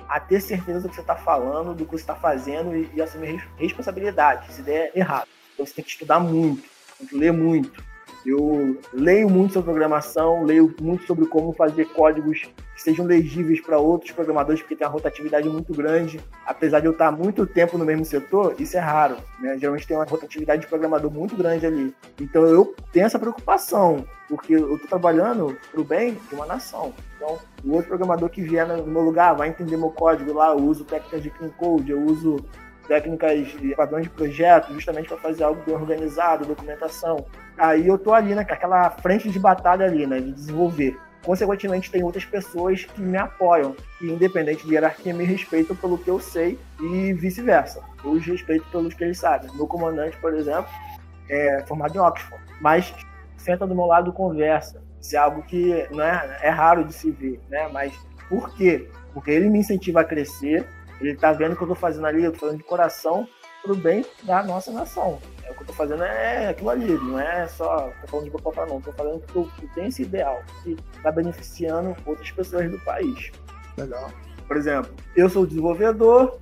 a 0.08 0.20
ter 0.20 0.40
certeza 0.40 0.82
do 0.82 0.88
que 0.88 0.94
você 0.94 1.00
está 1.00 1.16
falando, 1.16 1.74
do 1.74 1.84
que 1.84 1.90
você 1.90 1.96
está 2.02 2.14
fazendo 2.14 2.76
e, 2.76 2.88
e 2.94 3.02
assumir 3.02 3.32
res- 3.32 3.48
responsabilidade 3.56 4.52
se 4.52 4.62
der 4.62 4.92
errado. 4.94 5.26
Então 5.57 5.64
você 5.64 5.72
tem 5.72 5.84
que 5.84 5.90
estudar 5.90 6.20
muito, 6.20 6.62
tem 6.98 7.07
que 7.09 7.16
ler 7.16 7.32
muito. 7.32 7.82
Eu 8.26 8.80
leio 8.92 9.30
muito 9.30 9.54
sobre 9.54 9.70
programação, 9.70 10.42
leio 10.42 10.74
muito 10.80 11.07
sobre 11.07 11.26
como 11.26 11.52
fazer 11.52 11.84
códigos 11.86 12.42
que 12.74 12.82
sejam 12.82 13.07
legíveis 13.07 13.61
para 13.61 13.78
outros 13.78 14.11
programadores, 14.11 14.61
porque 14.61 14.74
tem 14.74 14.84
uma 14.84 14.92
rotatividade 14.92 15.48
muito 15.48 15.72
grande. 15.72 16.20
Apesar 16.44 16.80
de 16.80 16.86
eu 16.86 16.92
estar 16.92 17.12
muito 17.12 17.46
tempo 17.46 17.78
no 17.78 17.84
mesmo 17.84 18.04
setor, 18.04 18.57
isso 18.59 18.76
é 18.76 18.80
raro. 18.80 19.16
Né? 19.38 19.57
Geralmente 19.59 19.86
tem 19.86 19.96
uma 19.96 20.04
rotatividade 20.04 20.62
de 20.62 20.66
programador 20.66 21.11
muito 21.11 21.36
grande 21.36 21.64
ali. 21.66 21.94
Então 22.20 22.44
eu 22.44 22.74
tenho 22.92 23.07
essa 23.07 23.18
preocupação, 23.18 24.04
porque 24.28 24.54
eu 24.54 24.74
estou 24.74 24.88
trabalhando 24.88 25.57
para 25.70 25.80
o 25.80 25.84
bem 25.84 26.18
de 26.28 26.34
uma 26.34 26.46
nação. 26.46 26.92
Então, 27.16 27.38
o 27.64 27.72
outro 27.72 27.88
programador 27.88 28.28
que 28.28 28.42
vier 28.42 28.66
no 28.66 28.86
meu 28.86 29.02
lugar 29.02 29.34
vai 29.34 29.48
entender 29.48 29.76
meu 29.76 29.90
código 29.90 30.32
lá, 30.32 30.50
eu 30.50 30.59
uso 30.59 30.84
técnicas 30.84 31.22
de 31.22 31.30
clean 31.30 31.50
code, 31.50 31.92
eu 31.92 32.02
uso 32.02 32.44
técnicas 32.87 33.47
de 33.49 33.74
padrões 33.74 34.05
de 34.05 34.11
projeto, 34.11 34.72
justamente 34.72 35.09
para 35.09 35.16
fazer 35.18 35.45
algo 35.45 35.62
bem 35.64 35.74
organizado, 35.74 36.47
documentação. 36.47 37.26
Aí 37.59 37.87
eu 37.87 37.99
tô 37.99 38.12
ali, 38.12 38.34
né, 38.34 38.45
com 38.45 38.53
aquela 38.53 38.91
frente 38.91 39.30
de 39.30 39.39
batalha 39.39 39.87
ali, 39.87 40.07
né, 40.07 40.20
de 40.20 40.32
desenvolver. 40.32 40.97
Consequentemente, 41.24 41.91
tem 41.91 42.05
outras 42.05 42.24
pessoas 42.24 42.84
que 42.84 43.01
me 43.01 43.18
apoiam, 43.18 43.74
que 43.99 44.07
independente 44.07 44.64
de 44.64 44.74
hierarquia, 44.74 45.12
me 45.12 45.24
respeitam 45.24 45.74
pelo 45.74 45.99
que 45.99 46.09
eu 46.09 46.20
sei 46.20 46.57
e 46.80 47.12
vice-versa. 47.14 47.82
Eu 48.05 48.12
os 48.12 48.24
respeito 48.24 48.64
pelos 48.70 48.95
que 48.95 49.03
eles 49.03 49.18
sabem. 49.18 49.51
Meu 49.57 49.66
comandante, 49.66 50.16
por 50.18 50.32
exemplo, 50.34 50.68
é 51.28 51.64
formado 51.66 51.97
em 51.97 51.99
Oxford, 51.99 52.41
mas 52.61 52.95
senta 53.37 53.66
do 53.66 53.74
meu 53.74 53.87
lado 53.87 54.11
e 54.11 54.12
conversa. 54.12 54.80
Isso 55.01 55.16
é 55.16 55.18
algo 55.18 55.43
que 55.43 55.87
não 55.91 56.05
é, 56.05 56.39
é 56.43 56.49
raro 56.49 56.84
de 56.84 56.93
se 56.93 57.11
ver, 57.11 57.41
né? 57.49 57.68
Mas 57.72 57.93
por 58.28 58.55
quê? 58.55 58.89
Porque 59.12 59.30
ele 59.30 59.49
me 59.49 59.59
incentiva 59.59 60.03
a 60.03 60.05
crescer, 60.05 60.64
ele 61.01 61.16
tá 61.16 61.32
vendo 61.32 61.53
o 61.53 61.57
que 61.57 61.62
eu 61.62 61.68
tô 61.68 61.74
fazendo 61.74 62.07
ali, 62.07 62.24
eu 62.24 62.32
tô 62.32 62.38
falando 62.38 62.59
de 62.59 62.64
coração 62.64 63.28
pro 63.62 63.74
bem 63.74 64.05
da 64.22 64.42
nossa 64.42 64.70
nação. 64.70 65.18
É, 65.44 65.51
o 65.51 65.55
que 65.55 65.62
eu 65.62 65.66
tô 65.66 65.72
fazendo 65.72 66.03
é 66.03 66.49
aquilo 66.49 66.70
ali, 66.70 66.92
não 66.94 67.18
é 67.18 67.47
só 67.49 67.90
tô 68.01 68.07
falando 68.07 68.24
de 68.26 68.30
boca 68.30 68.51
pra 68.51 68.66
não, 68.66 68.80
tô 68.80 68.92
falando 68.92 69.20
que 69.26 69.36
eu, 69.36 69.49
eu 69.62 69.68
tenho 69.74 69.88
esse 69.88 70.03
ideal, 70.03 70.42
que 70.62 70.76
tá 71.03 71.11
beneficiando 71.11 71.97
outras 72.05 72.30
pessoas 72.30 72.70
do 72.70 72.78
país. 72.80 73.30
Legal. 73.76 74.11
Por 74.47 74.57
exemplo, 74.57 74.94
eu 75.16 75.28
sou 75.28 75.47
desenvolvedor, 75.47 76.38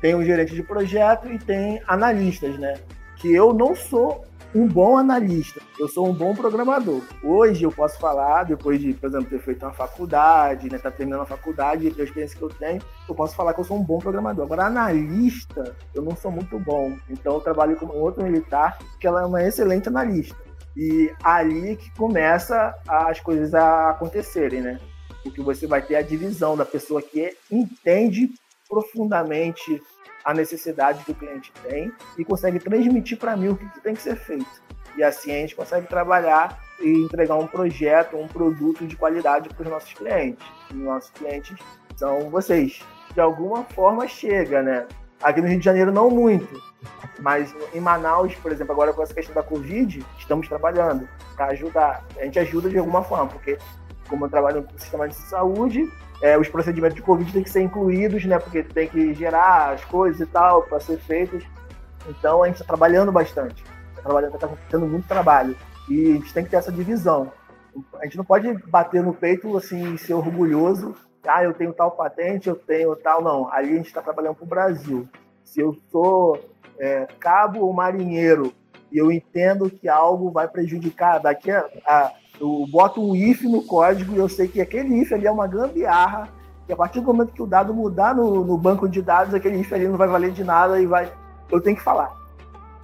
tenho 0.00 0.18
um 0.18 0.24
gerente 0.24 0.54
de 0.54 0.62
projeto 0.62 1.28
e 1.28 1.38
tem 1.38 1.82
analistas, 1.86 2.56
né? 2.58 2.74
Que 3.16 3.34
eu 3.34 3.52
não 3.52 3.74
sou 3.74 4.24
um 4.54 4.66
bom 4.66 4.96
analista, 4.96 5.60
eu 5.78 5.88
sou 5.88 6.08
um 6.08 6.12
bom 6.12 6.34
programador. 6.34 7.02
Hoje 7.22 7.64
eu 7.64 7.70
posso 7.70 7.98
falar, 7.98 8.44
depois 8.44 8.80
de, 8.80 8.94
por 8.94 9.08
exemplo, 9.08 9.28
ter 9.28 9.40
feito 9.40 9.64
uma 9.64 9.72
faculdade, 9.72 10.70
né, 10.70 10.78
tá 10.78 10.90
terminando 10.90 11.22
a 11.22 11.26
faculdade, 11.26 11.86
a 11.86 11.90
experiência 12.02 12.36
que 12.36 12.42
eu 12.42 12.48
tenho, 12.48 12.80
eu 13.08 13.14
posso 13.14 13.36
falar 13.36 13.52
que 13.52 13.60
eu 13.60 13.64
sou 13.64 13.76
um 13.76 13.84
bom 13.84 13.98
programador. 13.98 14.44
Agora, 14.44 14.66
analista, 14.66 15.76
eu 15.94 16.02
não 16.02 16.16
sou 16.16 16.30
muito 16.30 16.58
bom. 16.58 16.96
Então, 17.10 17.34
eu 17.34 17.40
trabalho 17.40 17.76
com 17.76 17.86
um 17.86 18.00
outro 18.00 18.22
militar, 18.22 18.78
que 18.98 19.06
ela 19.06 19.22
é 19.22 19.26
uma 19.26 19.42
excelente 19.42 19.88
analista. 19.88 20.36
E 20.76 21.12
ali 21.22 21.76
que 21.76 21.90
começa 21.96 22.74
as 22.86 23.20
coisas 23.20 23.54
a 23.54 23.90
acontecerem, 23.90 24.62
né? 24.62 24.80
Porque 25.22 25.42
você 25.42 25.66
vai 25.66 25.82
ter 25.82 25.96
a 25.96 26.02
divisão 26.02 26.56
da 26.56 26.64
pessoa 26.64 27.02
que 27.02 27.36
entende 27.50 28.30
profundamente 28.68 29.82
a 30.28 30.34
necessidade 30.34 31.02
que 31.04 31.12
o 31.12 31.14
cliente 31.14 31.50
tem 31.66 31.90
e 32.18 32.22
consegue 32.22 32.58
transmitir 32.58 33.16
para 33.16 33.34
mim 33.34 33.48
o 33.48 33.56
que 33.56 33.66
que 33.70 33.80
tem 33.80 33.94
que 33.94 34.02
ser 34.02 34.14
feito. 34.14 34.62
E 34.94 35.02
assim 35.02 35.30
a 35.30 35.36
gente 35.36 35.56
consegue 35.56 35.86
trabalhar 35.86 36.60
e 36.78 37.02
entregar 37.02 37.36
um 37.36 37.46
projeto, 37.46 38.14
um 38.14 38.28
produto 38.28 38.86
de 38.86 38.94
qualidade 38.94 39.48
para 39.48 39.62
os 39.62 39.70
nossos 39.70 39.94
clientes. 39.94 40.46
E 40.70 40.74
os 40.74 40.82
nossos 40.82 41.10
clientes 41.12 41.56
são 41.96 42.28
vocês. 42.28 42.82
De 43.14 43.20
alguma 43.22 43.64
forma 43.64 44.06
chega, 44.06 44.62
né? 44.62 44.86
Aqui 45.22 45.40
no 45.40 45.48
Rio 45.48 45.60
de 45.60 45.64
Janeiro 45.64 45.90
não 45.90 46.10
muito, 46.10 46.62
mas 47.20 47.54
em 47.72 47.80
Manaus, 47.80 48.34
por 48.34 48.52
exemplo, 48.52 48.72
agora 48.74 48.92
com 48.92 49.02
essa 49.02 49.14
questão 49.14 49.34
da 49.34 49.42
Covid, 49.42 50.04
estamos 50.18 50.46
trabalhando 50.46 51.08
para 51.36 51.46
ajudar. 51.52 52.04
A 52.18 52.24
gente 52.24 52.38
ajuda 52.38 52.68
de 52.68 52.76
alguma 52.76 53.02
forma, 53.02 53.28
porque 53.28 53.56
como 54.10 54.26
eu 54.26 54.28
trabalho 54.28 54.60
no 54.60 54.78
sistema 54.78 55.08
de 55.08 55.14
saúde, 55.14 55.90
é, 56.22 56.36
os 56.36 56.48
procedimentos 56.48 56.96
de 56.96 57.02
Covid 57.02 57.32
têm 57.32 57.42
que 57.42 57.50
ser 57.50 57.62
incluídos, 57.62 58.24
né? 58.24 58.38
Porque 58.38 58.62
tem 58.62 58.88
que 58.88 59.14
gerar 59.14 59.74
as 59.74 59.84
coisas 59.84 60.20
e 60.20 60.26
tal 60.26 60.62
para 60.62 60.80
ser 60.80 60.98
feitos. 60.98 61.44
Então 62.08 62.42
a 62.42 62.46
gente 62.46 62.56
está 62.56 62.66
trabalhando 62.66 63.12
bastante. 63.12 63.62
Está 63.90 64.02
trabalhando, 64.02 64.34
está 64.34 64.48
tendo 64.68 64.86
muito 64.86 65.06
trabalho. 65.06 65.56
E 65.88 66.12
a 66.12 66.14
gente 66.14 66.34
tem 66.34 66.44
que 66.44 66.50
ter 66.50 66.56
essa 66.56 66.72
divisão. 66.72 67.32
A 68.00 68.04
gente 68.04 68.16
não 68.16 68.24
pode 68.24 68.52
bater 68.66 69.02
no 69.02 69.14
peito 69.14 69.56
assim 69.56 69.94
e 69.94 69.98
ser 69.98 70.14
orgulhoso. 70.14 70.94
Ah, 71.26 71.44
eu 71.44 71.52
tenho 71.52 71.72
tal 71.72 71.92
patente, 71.92 72.48
eu 72.48 72.56
tenho 72.56 72.94
tal. 72.96 73.22
Não. 73.22 73.52
Ali 73.52 73.72
a 73.72 73.76
gente 73.76 73.86
está 73.86 74.02
trabalhando 74.02 74.36
para 74.36 74.44
o 74.44 74.48
Brasil. 74.48 75.08
Se 75.44 75.60
eu 75.60 75.76
sou 75.90 76.38
é, 76.78 77.06
cabo 77.20 77.60
ou 77.60 77.72
marinheiro 77.72 78.52
e 78.90 78.98
eu 78.98 79.12
entendo 79.12 79.70
que 79.70 79.88
algo 79.88 80.30
vai 80.30 80.48
prejudicar 80.48 81.18
daqui 81.18 81.50
a, 81.50 81.64
a 81.86 82.12
eu 82.40 82.66
boto 82.70 83.02
um 83.02 83.14
if 83.14 83.42
no 83.42 83.62
código 83.62 84.14
e 84.14 84.18
eu 84.18 84.28
sei 84.28 84.48
que 84.48 84.60
aquele 84.60 85.00
if 85.00 85.12
ali 85.12 85.26
é 85.26 85.30
uma 85.30 85.46
gambiarra, 85.46 86.28
e 86.68 86.72
a 86.72 86.76
partir 86.76 87.00
do 87.00 87.06
momento 87.06 87.32
que 87.32 87.42
o 87.42 87.46
dado 87.46 87.72
mudar 87.72 88.14
no, 88.14 88.44
no 88.44 88.58
banco 88.58 88.88
de 88.88 89.00
dados, 89.00 89.34
aquele 89.34 89.60
if 89.60 89.72
ali 89.72 89.88
não 89.88 89.96
vai 89.96 90.08
valer 90.08 90.32
de 90.32 90.44
nada 90.44 90.80
e 90.80 90.86
vai. 90.86 91.10
Eu 91.50 91.60
tenho 91.60 91.76
que 91.76 91.82
falar. 91.82 92.14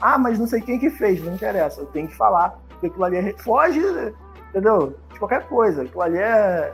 Ah, 0.01 0.19
mas 0.19 0.39
não 0.39 0.47
sei 0.47 0.61
quem 0.61 0.79
que 0.79 0.91
fez, 0.91 1.23
não 1.23 1.35
interessa, 1.35 1.81
eu 1.81 1.87
tenho 1.87 2.09
que 2.09 2.17
falar, 2.17 2.59
porque 2.69 2.87
aquilo 2.87 3.05
ali 3.05 3.17
é, 3.17 3.35
foge, 3.39 3.81
entendeu? 4.49 4.97
De 5.13 5.19
qualquer 5.19 5.47
coisa. 5.47 5.83
Aquilo 5.83 6.03
ali 6.03 6.19
é 6.19 6.73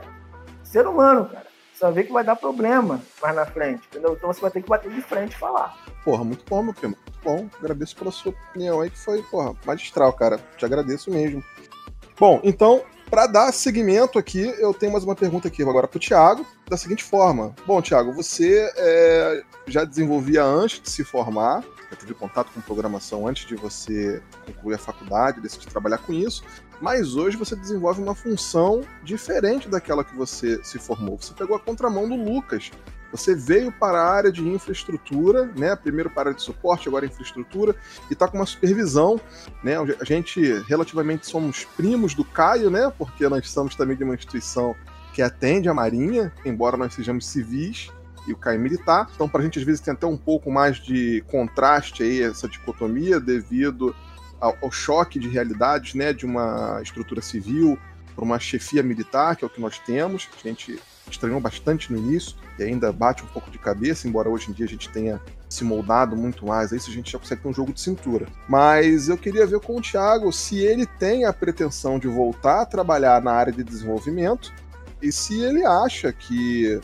ser 0.63 0.87
humano, 0.87 1.25
cara. 1.25 1.45
Você 1.73 1.85
vai 1.85 1.93
ver 1.93 2.03
que 2.03 2.13
vai 2.13 2.23
dar 2.23 2.35
problema 2.35 3.01
mais 3.21 3.35
na 3.35 3.45
frente, 3.45 3.87
entendeu? 3.87 4.13
Então 4.13 4.31
você 4.31 4.39
vai 4.39 4.51
ter 4.51 4.61
que 4.61 4.69
bater 4.69 4.91
de 4.91 5.01
frente 5.01 5.33
e 5.33 5.37
falar. 5.37 5.75
Porra, 6.03 6.23
muito 6.23 6.45
bom, 6.47 6.61
meu 6.61 6.73
primo. 6.73 6.95
Muito 6.95 7.19
bom. 7.23 7.49
Agradeço 7.59 7.95
pela 7.95 8.11
sua 8.11 8.31
opinião 8.31 8.81
aí, 8.81 8.89
que 8.89 8.99
foi, 8.99 9.21
porra, 9.23 9.55
magistral, 9.65 10.13
cara. 10.13 10.37
Te 10.57 10.63
agradeço 10.63 11.09
mesmo. 11.09 11.43
Bom, 12.21 12.39
então, 12.43 12.83
para 13.09 13.25
dar 13.25 13.51
seguimento 13.51 14.19
aqui, 14.19 14.53
eu 14.59 14.75
tenho 14.75 14.91
mais 14.91 15.03
uma 15.03 15.15
pergunta 15.15 15.47
aqui 15.47 15.63
agora 15.63 15.87
para 15.87 15.97
o 15.97 15.99
Thiago, 15.99 16.45
da 16.69 16.77
seguinte 16.77 17.03
forma. 17.03 17.55
Bom, 17.65 17.81
Thiago, 17.81 18.13
você 18.13 18.71
é, 18.77 19.41
já 19.65 19.83
desenvolvia 19.83 20.43
antes 20.43 20.79
de 20.79 20.87
se 20.91 21.03
formar, 21.03 21.63
já 21.89 21.95
teve 21.97 22.13
contato 22.13 22.51
com 22.53 22.61
programação 22.61 23.27
antes 23.27 23.47
de 23.47 23.55
você 23.55 24.21
concluir 24.45 24.75
a 24.75 24.77
faculdade, 24.77 25.41
decidir 25.41 25.65
trabalhar 25.65 25.97
com 25.97 26.13
isso, 26.13 26.43
mas 26.79 27.15
hoje 27.15 27.37
você 27.37 27.55
desenvolve 27.55 28.03
uma 28.03 28.13
função 28.13 28.81
diferente 29.01 29.67
daquela 29.67 30.03
que 30.03 30.15
você 30.15 30.63
se 30.63 30.77
formou. 30.77 31.17
Você 31.17 31.33
pegou 31.33 31.55
a 31.55 31.59
contramão 31.59 32.07
do 32.07 32.15
Lucas, 32.15 32.69
você 33.11 33.35
veio 33.35 33.71
para 33.71 34.01
a 34.01 34.09
área 34.09 34.31
de 34.31 34.47
infraestrutura, 34.47 35.51
né? 35.57 35.75
Primeiro 35.75 36.09
para 36.09 36.21
a 36.21 36.23
área 36.27 36.33
de 36.33 36.41
suporte, 36.41 36.87
agora 36.87 37.05
infraestrutura, 37.05 37.75
e 38.09 38.13
está 38.13 38.27
com 38.27 38.37
uma 38.37 38.45
supervisão, 38.45 39.19
né? 39.63 39.75
A 39.99 40.05
gente 40.05 40.41
relativamente 40.67 41.27
somos 41.27 41.65
primos 41.65 42.13
do 42.13 42.23
Caio, 42.23 42.69
né? 42.69 42.91
Porque 42.97 43.27
nós 43.27 43.49
somos 43.49 43.75
também 43.75 43.97
de 43.97 44.03
uma 44.03 44.15
instituição 44.15 44.75
que 45.13 45.21
atende 45.21 45.67
a 45.67 45.73
Marinha, 45.73 46.31
embora 46.45 46.77
nós 46.77 46.93
sejamos 46.93 47.25
civis 47.25 47.89
e 48.27 48.31
o 48.31 48.37
Caio 48.37 48.59
militar. 48.59 49.09
Então, 49.13 49.27
para 49.27 49.41
a 49.41 49.43
gente 49.43 49.59
às 49.59 49.65
vezes 49.65 49.81
tem 49.81 49.93
até 49.93 50.07
um 50.07 50.17
pouco 50.17 50.49
mais 50.49 50.77
de 50.77 51.23
contraste 51.27 52.03
aí 52.03 52.21
essa 52.21 52.47
dicotomia 52.47 53.19
devido 53.19 53.93
ao, 54.39 54.57
ao 54.61 54.71
choque 54.71 55.19
de 55.19 55.27
realidades, 55.27 55.93
né? 55.93 56.13
De 56.13 56.25
uma 56.25 56.79
estrutura 56.81 57.21
civil 57.21 57.77
para 58.15 58.23
uma 58.23 58.39
chefia 58.39 58.83
militar, 58.83 59.35
que 59.35 59.43
é 59.43 59.47
o 59.47 59.49
que 59.49 59.61
nós 59.61 59.79
temos. 59.79 60.29
A 60.43 60.47
gente 60.47 60.79
estranhou 61.13 61.39
bastante 61.39 61.91
no 61.91 61.97
início 61.97 62.35
e 62.57 62.63
ainda 62.63 62.91
bate 62.91 63.23
um 63.23 63.27
pouco 63.27 63.49
de 63.51 63.57
cabeça, 63.57 64.07
embora 64.07 64.29
hoje 64.29 64.49
em 64.49 64.53
dia 64.53 64.65
a 64.65 64.69
gente 64.69 64.89
tenha 64.89 65.21
se 65.49 65.63
moldado 65.63 66.15
muito 66.15 66.45
mais, 66.45 66.71
aí 66.71 66.79
se 66.79 66.89
a 66.89 66.93
gente 66.93 67.11
já 67.11 67.19
consegue 67.19 67.41
ter 67.41 67.47
um 67.47 67.53
jogo 67.53 67.73
de 67.73 67.81
cintura. 67.81 68.25
Mas 68.47 69.09
eu 69.09 69.17
queria 69.17 69.45
ver 69.45 69.59
com 69.59 69.77
o 69.77 69.81
Thiago 69.81 70.31
se 70.31 70.59
ele 70.59 70.85
tem 70.85 71.25
a 71.25 71.33
pretensão 71.33 71.99
de 71.99 72.07
voltar 72.07 72.61
a 72.61 72.65
trabalhar 72.65 73.21
na 73.21 73.33
área 73.33 73.51
de 73.51 73.63
desenvolvimento 73.63 74.53
e 75.01 75.11
se 75.11 75.41
ele 75.41 75.65
acha 75.65 76.13
que 76.13 76.79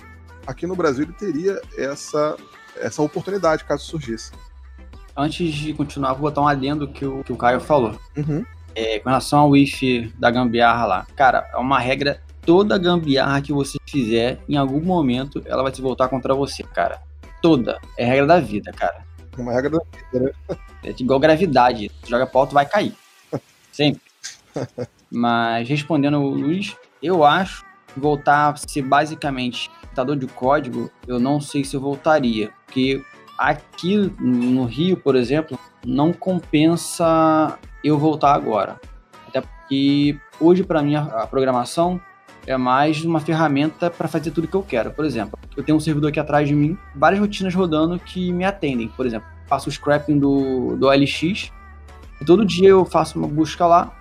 aqui 0.45 0.67
no 0.67 0.75
Brasil 0.75 1.03
ele 1.03 1.13
teria 1.13 1.61
essa, 1.78 2.36
essa 2.75 3.01
oportunidade 3.01 3.63
caso 3.63 3.86
surgisse. 3.86 4.32
Antes 5.15 5.53
de 5.53 5.73
continuar, 5.73 6.13
vou 6.13 6.23
botar 6.23 6.41
um 6.41 6.47
adendo 6.47 6.88
que 6.88 7.05
o, 7.05 7.23
que 7.23 7.34
o 7.34 7.38
Caio 7.38 7.59
falou. 7.59 7.97
Uhum. 8.15 8.45
É, 8.75 8.99
com 8.99 9.09
relação 9.09 9.39
ao 9.39 9.57
IF 9.57 10.13
da 10.19 10.30
gambiarra 10.30 10.86
lá. 10.86 11.07
Cara, 11.15 11.49
é 11.51 11.57
uma 11.57 11.80
regra 11.80 12.21
toda 12.47 12.77
gambiarra 12.77 13.41
que 13.41 13.51
você 13.51 13.77
fizer, 13.85 14.39
em 14.47 14.55
algum 14.55 14.79
momento, 14.79 15.43
ela 15.45 15.61
vai 15.61 15.75
se 15.75 15.81
voltar 15.81 16.07
contra 16.07 16.33
você, 16.33 16.63
cara. 16.63 17.01
Toda. 17.41 17.77
É 17.97 18.05
regra 18.05 18.25
da 18.25 18.39
vida, 18.39 18.71
cara. 18.71 19.05
Uma 19.37 19.51
regra 19.51 19.71
da 19.71 19.79
vida, 19.79 20.31
né? 20.47 20.57
É 20.81 20.95
igual 20.97 21.19
gravidade. 21.19 21.91
Tu 22.01 22.09
joga 22.09 22.25
pra 22.25 22.39
alto, 22.39 22.53
vai 22.53 22.65
cair. 22.65 22.95
Sempre. 23.69 24.01
Mas, 25.11 25.67
respondendo 25.67 26.19
o 26.19 26.29
Luiz, 26.29 26.73
eu 27.03 27.25
acho 27.25 27.65
que 27.93 27.99
voltar 27.99 28.53
a 28.53 28.55
ser 28.55 28.81
basicamente 28.81 29.69
computador 29.81 30.15
de 30.15 30.27
código, 30.27 30.89
eu 31.05 31.19
não 31.19 31.41
sei 31.41 31.65
se 31.65 31.75
eu 31.75 31.81
voltaria. 31.81 32.49
Porque 32.65 33.03
aqui 33.37 33.97
no 34.21 34.63
Rio, 34.63 34.95
por 34.95 35.17
exemplo, 35.17 35.59
não 35.85 36.13
compensa 36.13 37.59
eu 37.83 37.97
voltar 37.97 38.33
agora. 38.33 38.79
Até 39.27 39.41
porque 39.41 40.17
hoje, 40.39 40.63
para 40.63 40.81
mim, 40.81 40.95
a 40.95 41.27
programação 41.27 41.99
é 42.47 42.55
mais 42.55 43.03
uma 43.03 43.19
ferramenta 43.19 43.91
para 43.91 44.07
fazer 44.07 44.31
tudo 44.31 44.47
que 44.47 44.55
eu 44.55 44.63
quero. 44.63 44.89
Por 44.91 45.03
exemplo, 45.03 45.37
eu 45.55 45.61
tenho 45.63 45.77
um 45.77 45.81
servidor 45.81 46.09
aqui 46.09 46.19
atrás 46.19 46.47
de 46.47 46.55
mim, 46.55 46.77
várias 46.95 47.19
rotinas 47.19 47.53
rodando 47.53 47.99
que 47.99 48.31
me 48.31 48.45
atendem. 48.45 48.87
Por 48.87 49.05
exemplo, 49.05 49.27
faço 49.45 49.67
o 49.67 49.71
scrapping 49.71 50.17
do, 50.17 50.77
do 50.77 50.87
OLX, 50.87 51.51
e 52.21 52.25
todo 52.25 52.45
dia 52.45 52.69
eu 52.69 52.85
faço 52.85 53.19
uma 53.19 53.27
busca 53.27 53.67
lá, 53.67 53.93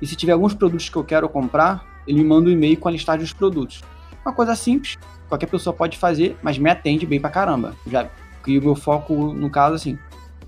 e 0.00 0.06
se 0.06 0.14
tiver 0.14 0.32
alguns 0.32 0.52
produtos 0.52 0.90
que 0.90 0.96
eu 0.96 1.02
quero 1.02 1.26
comprar, 1.26 1.84
ele 2.06 2.18
me 2.18 2.28
manda 2.28 2.50
um 2.50 2.52
e-mail 2.52 2.76
com 2.76 2.86
a 2.86 2.92
listagem 2.92 3.22
dos 3.22 3.32
produtos. 3.32 3.82
Uma 4.24 4.34
coisa 4.34 4.54
simples, 4.54 4.98
qualquer 5.26 5.46
pessoa 5.46 5.74
pode 5.74 5.96
fazer, 5.96 6.36
mas 6.42 6.58
me 6.58 6.68
atende 6.68 7.06
bem 7.06 7.18
pra 7.18 7.30
caramba. 7.30 7.74
Já 7.86 8.10
crio 8.42 8.62
meu 8.62 8.76
foco, 8.76 9.32
no 9.32 9.48
caso, 9.48 9.74
assim, 9.74 9.98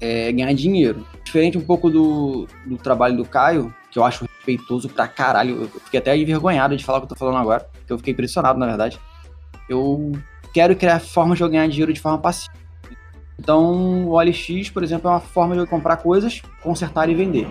é 0.01 0.32
ganhar 0.32 0.53
dinheiro. 0.53 1.07
Diferente 1.24 1.59
um 1.59 1.64
pouco 1.64 1.90
do, 1.90 2.46
do 2.66 2.76
trabalho 2.76 3.16
do 3.16 3.24
Caio, 3.24 3.74
que 3.90 3.99
eu 3.99 4.05
acho 4.05 4.24
respeitoso 4.24 4.88
pra 4.88 5.07
caralho. 5.07 5.62
Eu 5.62 5.80
fiquei 5.80 6.01
até 6.01 6.16
envergonhado 6.16 6.76
de 6.76 6.84
falar 6.84 6.99
o 6.99 7.01
que 7.03 7.05
eu 7.07 7.09
tô 7.11 7.16
falando 7.16 7.38
agora, 7.38 7.68
que 7.86 7.92
eu 7.92 7.99
fiquei 7.99 8.12
impressionado, 8.12 8.59
na 8.59 8.66
verdade. 8.66 8.99
Eu 9.68 10.12
quero 10.53 10.74
criar 10.76 11.01
formas 11.01 11.38
de 11.38 11.44
eu 11.44 11.49
ganhar 11.49 11.68
dinheiro 11.68 11.92
de 11.92 12.01
forma 12.01 12.18
passiva. 12.18 12.53
Então, 13.38 14.09
o 14.09 14.11
OLX, 14.11 14.70
por 14.70 14.82
exemplo, 14.82 15.09
é 15.09 15.12
uma 15.12 15.20
forma 15.20 15.55
de 15.55 15.61
eu 15.61 15.66
comprar 15.66 15.99
coisas, 15.99 16.42
consertar 16.62 17.09
e 17.09 17.14
vender. 17.14 17.49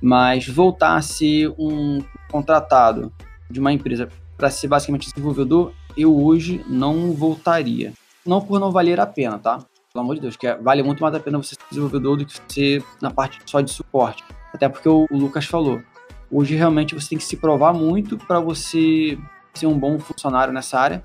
Mas 0.00 0.46
voltar 0.46 0.96
a 0.96 1.02
ser 1.02 1.52
um 1.58 2.00
contratado 2.30 3.12
de 3.50 3.58
uma 3.58 3.72
empresa 3.72 4.08
para 4.36 4.50
ser 4.50 4.68
basicamente 4.68 5.08
desenvolvedor, 5.08 5.72
eu 5.96 6.16
hoje 6.16 6.64
não 6.68 7.12
voltaria. 7.12 7.92
Não 8.24 8.40
por 8.40 8.60
não 8.60 8.70
valer 8.70 9.00
a 9.00 9.06
pena, 9.06 9.38
tá? 9.38 9.58
Pelo 9.94 10.06
amor 10.06 10.16
de 10.16 10.22
Deus, 10.22 10.36
que 10.36 10.44
é, 10.44 10.56
vale 10.56 10.82
muito 10.82 11.00
mais 11.00 11.14
a 11.14 11.20
pena 11.20 11.38
você 11.38 11.50
ser 11.54 11.60
desenvolvedor 11.70 12.16
do 12.16 12.26
que 12.26 12.36
ser 12.48 12.82
na 13.00 13.12
parte 13.12 13.38
só 13.46 13.60
de 13.60 13.70
suporte. 13.70 14.24
Até 14.52 14.68
porque 14.68 14.88
o, 14.88 15.06
o 15.08 15.16
Lucas 15.16 15.44
falou, 15.44 15.80
hoje 16.28 16.56
realmente 16.56 16.96
você 16.96 17.10
tem 17.10 17.18
que 17.18 17.22
se 17.22 17.36
provar 17.36 17.72
muito 17.72 18.18
para 18.18 18.40
você 18.40 19.16
ser 19.54 19.68
um 19.68 19.78
bom 19.78 19.96
funcionário 20.00 20.52
nessa 20.52 20.80
área, 20.80 21.04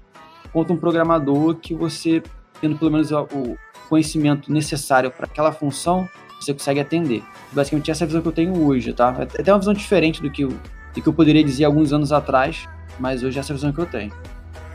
quanto 0.52 0.74
um 0.74 0.76
programador 0.76 1.54
que 1.58 1.76
você, 1.76 2.24
tendo 2.60 2.80
pelo 2.80 2.90
menos 2.90 3.12
o 3.12 3.56
conhecimento 3.88 4.52
necessário 4.52 5.12
para 5.12 5.28
aquela 5.28 5.52
função, 5.52 6.10
você 6.42 6.52
consegue 6.52 6.80
atender. 6.80 7.24
Basicamente 7.52 7.92
essa 7.92 8.04
é 8.04 8.06
a 8.06 8.08
visão 8.08 8.24
que 8.24 8.28
eu 8.28 8.32
tenho 8.32 8.66
hoje, 8.66 8.92
tá? 8.92 9.16
É 9.20 9.42
até 9.42 9.54
uma 9.54 9.60
visão 9.60 9.74
diferente 9.76 10.20
do 10.20 10.32
que 10.32 10.42
eu, 10.42 10.50
do 10.50 11.00
que 11.00 11.08
eu 11.08 11.14
poderia 11.14 11.44
dizer 11.44 11.66
alguns 11.66 11.94
anos 11.94 12.12
atrás, 12.12 12.68
mas 13.00 13.22
hoje 13.22 13.38
essa 13.38 13.52
é 13.52 13.54
a 13.54 13.56
visão 13.56 13.72
que 13.72 13.82
eu 13.82 13.86
tenho. 13.86 14.12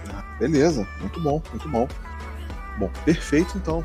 Ah, 0.08 0.22
beleza, 0.38 0.86
muito 1.00 1.20
bom, 1.20 1.42
muito 1.50 1.68
bom. 1.68 1.88
Bom, 2.78 2.90
perfeito 3.04 3.56
então. 3.56 3.82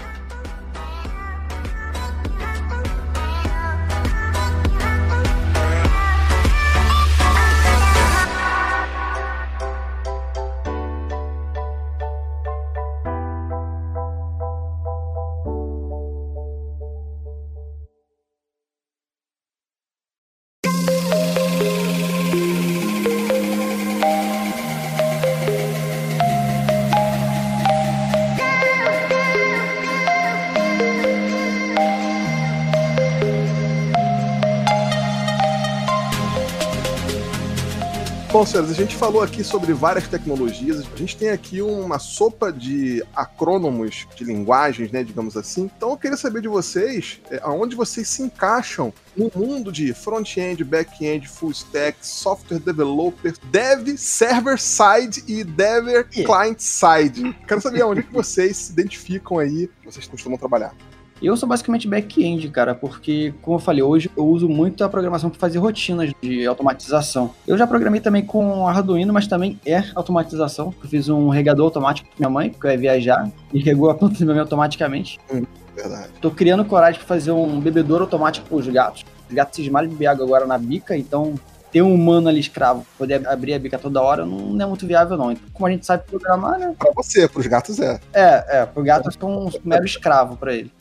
Senhores, 38.49 38.71
a 38.71 38.73
gente 38.73 38.95
falou 38.95 39.21
aqui 39.21 39.43
sobre 39.43 39.73
várias 39.73 40.07
tecnologias. 40.07 40.83
A 40.91 40.97
gente 40.97 41.15
tem 41.15 41.29
aqui 41.29 41.61
uma 41.61 41.99
sopa 41.99 42.51
de 42.51 43.03
acrônomos 43.15 44.07
de 44.15 44.23
linguagens, 44.23 44.91
né, 44.91 45.03
digamos 45.03 45.37
assim. 45.37 45.69
Então 45.77 45.91
eu 45.91 45.97
queria 45.97 46.17
saber 46.17 46.41
de 46.41 46.47
vocês 46.47 47.21
é, 47.29 47.39
aonde 47.43 47.75
vocês 47.75 48.07
se 48.07 48.23
encaixam 48.23 48.91
no 49.15 49.31
mundo 49.35 49.71
de 49.71 49.93
front-end, 49.93 50.63
back-end, 50.63 51.27
full 51.27 51.51
stack, 51.51 51.99
software 52.01 52.59
developer, 52.59 53.33
dev, 53.51 53.95
server 53.97 54.59
side 54.59 55.23
e 55.27 55.43
dev 55.43 56.03
client 56.11 56.59
side. 56.59 57.35
Quero 57.47 57.61
saber 57.61 57.83
onde 57.83 58.01
que 58.01 58.11
vocês 58.11 58.57
se 58.57 58.71
identificam 58.71 59.37
aí, 59.37 59.69
vocês 59.85 60.07
costumam 60.07 60.39
trabalhar. 60.39 60.73
Eu 61.21 61.35
sou 61.35 61.47
basicamente 61.49 61.87
back-end, 61.87 62.47
cara, 62.49 62.73
porque, 62.73 63.33
como 63.41 63.57
eu 63.57 63.59
falei, 63.59 63.83
hoje 63.83 64.09
eu 64.15 64.25
uso 64.25 64.47
muito 64.47 64.83
a 64.83 64.89
programação 64.89 65.29
para 65.29 65.39
fazer 65.39 65.59
rotinas 65.59 66.11
de 66.21 66.45
automatização. 66.45 67.31
Eu 67.45 67.57
já 67.57 67.67
programei 67.67 67.99
também 67.99 68.23
com 68.23 68.67
Arduino, 68.67 69.11
mas 69.11 69.27
também 69.27 69.59
é 69.65 69.83
automatização. 69.95 70.73
Eu 70.81 70.89
fiz 70.89 71.09
um 71.09 71.27
regador 71.29 71.65
automático 71.65 72.07
para 72.07 72.17
minha 72.19 72.29
mãe, 72.29 72.49
porque 72.49 72.67
eu 72.67 72.71
ia 72.71 72.77
viajar, 72.77 73.29
e 73.53 73.59
regou 73.59 73.89
a 73.89 73.95
planta 73.95 74.15
de 74.15 74.23
minha 74.23 74.35
mãe 74.35 74.41
automaticamente. 74.41 75.19
Hum, 75.33 75.43
verdade. 75.75 76.09
Tô 76.21 76.31
criando 76.31 76.63
coragem 76.63 76.99
para 76.99 77.07
fazer 77.07 77.31
um 77.31 77.59
bebedouro 77.59 78.05
automático 78.05 78.47
para 78.47 78.57
os 78.57 78.67
gatos. 78.67 79.05
Os 79.27 79.35
gatos 79.35 79.55
cismaram 79.57 79.87
de 79.87 79.93
beber 79.93 80.07
água 80.07 80.25
agora 80.25 80.45
na 80.45 80.57
bica, 80.57 80.95
então 80.95 81.35
ter 81.71 81.81
um 81.81 81.93
humano 81.93 82.29
ali 82.29 82.39
escravo, 82.39 82.85
poder 82.97 83.27
abrir 83.27 83.53
a 83.53 83.59
bica 83.59 83.77
toda 83.77 84.01
hora, 84.01 84.25
não 84.25 84.63
é 84.63 84.67
muito 84.67 84.85
viável, 84.87 85.17
não. 85.17 85.31
Então, 85.31 85.47
como 85.53 85.67
a 85.67 85.71
gente 85.71 85.85
sabe 85.85 86.03
programar, 86.03 86.57
né? 86.57 86.73
Pra 86.77 86.91
você, 86.95 87.27
pros 87.27 87.47
gatos 87.47 87.79
é. 87.79 87.99
É, 88.13 88.61
é, 88.61 88.65
pro 88.65 88.83
gato 88.83 89.09
é 89.09 89.25
um 89.25 89.49
mero 89.63 89.85
escravo 89.85 90.35
para 90.37 90.53
ele. 90.53 90.71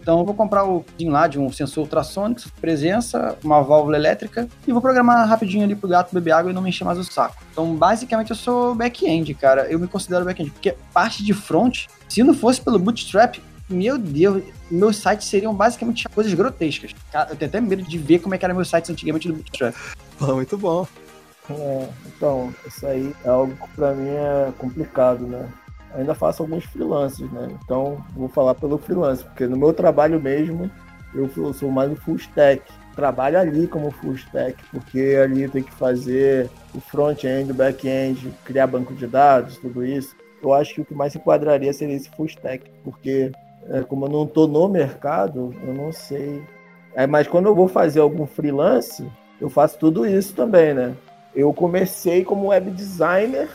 Então 0.00 0.20
eu 0.20 0.24
vou 0.24 0.34
comprar 0.34 0.64
o 0.64 0.84
um 1.00 1.10
lá 1.10 1.26
de 1.26 1.38
um 1.38 1.50
sensor 1.50 1.82
ultrassônico, 1.82 2.42
presença, 2.60 3.36
uma 3.42 3.60
válvula 3.62 3.96
elétrica 3.96 4.48
e 4.66 4.72
vou 4.72 4.80
programar 4.80 5.28
rapidinho 5.28 5.64
ali 5.64 5.74
pro 5.74 5.88
gato 5.88 6.14
beber 6.14 6.32
água 6.32 6.50
e 6.50 6.54
não 6.54 6.62
me 6.62 6.68
encher 6.68 6.84
mais 6.84 6.98
o 6.98 7.04
saco. 7.04 7.42
Então 7.50 7.74
basicamente 7.74 8.30
eu 8.30 8.36
sou 8.36 8.74
back-end, 8.74 9.34
cara. 9.34 9.66
Eu 9.68 9.78
me 9.78 9.88
considero 9.88 10.24
back-end, 10.24 10.50
porque 10.50 10.76
parte 10.92 11.24
de 11.24 11.34
front, 11.34 11.86
se 12.08 12.22
não 12.22 12.34
fosse 12.34 12.60
pelo 12.60 12.78
Bootstrap, 12.78 13.38
meu 13.68 13.96
Deus, 13.96 14.42
meus 14.70 14.96
sites 14.96 15.26
seriam 15.26 15.54
basicamente 15.54 16.06
coisas 16.10 16.32
grotescas. 16.34 16.94
Cara, 17.10 17.30
eu 17.30 17.36
tenho 17.36 17.48
até 17.48 17.60
medo 17.60 17.82
de 17.82 17.98
ver 17.98 18.18
como 18.18 18.34
é 18.34 18.38
que 18.38 18.44
eram 18.44 18.54
meus 18.54 18.68
sites 18.68 18.90
antigamente 18.90 19.26
do 19.26 19.34
Bootstrap. 19.34 19.74
Muito 20.20 20.56
bom. 20.56 20.86
É, 21.50 21.88
então, 22.06 22.54
isso 22.66 22.86
aí 22.86 23.14
é 23.24 23.28
algo 23.28 23.54
que 23.54 23.74
pra 23.74 23.92
mim 23.94 24.08
é 24.08 24.52
complicado, 24.58 25.26
né? 25.26 25.48
ainda 25.94 26.14
faço 26.14 26.42
alguns 26.42 26.64
freelances, 26.64 27.30
né? 27.30 27.48
Então, 27.64 28.04
vou 28.14 28.28
falar 28.28 28.54
pelo 28.54 28.78
freelance, 28.78 29.24
porque 29.24 29.46
no 29.46 29.56
meu 29.56 29.72
trabalho 29.72 30.20
mesmo, 30.20 30.70
eu 31.14 31.28
sou 31.54 31.70
mais 31.70 31.90
o 31.92 31.96
full 31.96 32.16
stack. 32.16 32.62
Trabalho 32.94 33.38
ali 33.38 33.66
como 33.66 33.90
full 33.90 34.14
stack, 34.14 34.56
porque 34.70 35.18
ali 35.22 35.48
tem 35.48 35.62
que 35.62 35.72
fazer 35.72 36.50
o 36.74 36.80
front-end, 36.80 37.50
o 37.50 37.54
back-end, 37.54 38.32
criar 38.44 38.66
banco 38.66 38.94
de 38.94 39.06
dados, 39.06 39.58
tudo 39.58 39.84
isso. 39.84 40.14
Eu 40.42 40.52
acho 40.52 40.74
que 40.74 40.80
o 40.80 40.84
que 40.84 40.94
mais 40.94 41.12
se 41.12 41.18
enquadraria 41.18 41.72
seria 41.72 41.96
esse 41.96 42.10
full 42.10 42.26
stack, 42.26 42.70
porque 42.84 43.32
é, 43.68 43.82
como 43.82 44.06
eu 44.06 44.10
não 44.10 44.24
estou 44.24 44.46
no 44.46 44.68
mercado, 44.68 45.54
eu 45.66 45.74
não 45.74 45.90
sei. 45.90 46.42
É, 46.94 47.06
mas 47.06 47.26
quando 47.26 47.46
eu 47.46 47.54
vou 47.54 47.66
fazer 47.66 48.00
algum 48.00 48.26
freelance, 48.26 49.10
eu 49.40 49.48
faço 49.48 49.78
tudo 49.78 50.06
isso 50.06 50.34
também, 50.34 50.74
né? 50.74 50.94
Eu 51.34 51.52
comecei 51.52 52.24
como 52.24 52.48
web 52.48 52.70
designer 52.70 53.48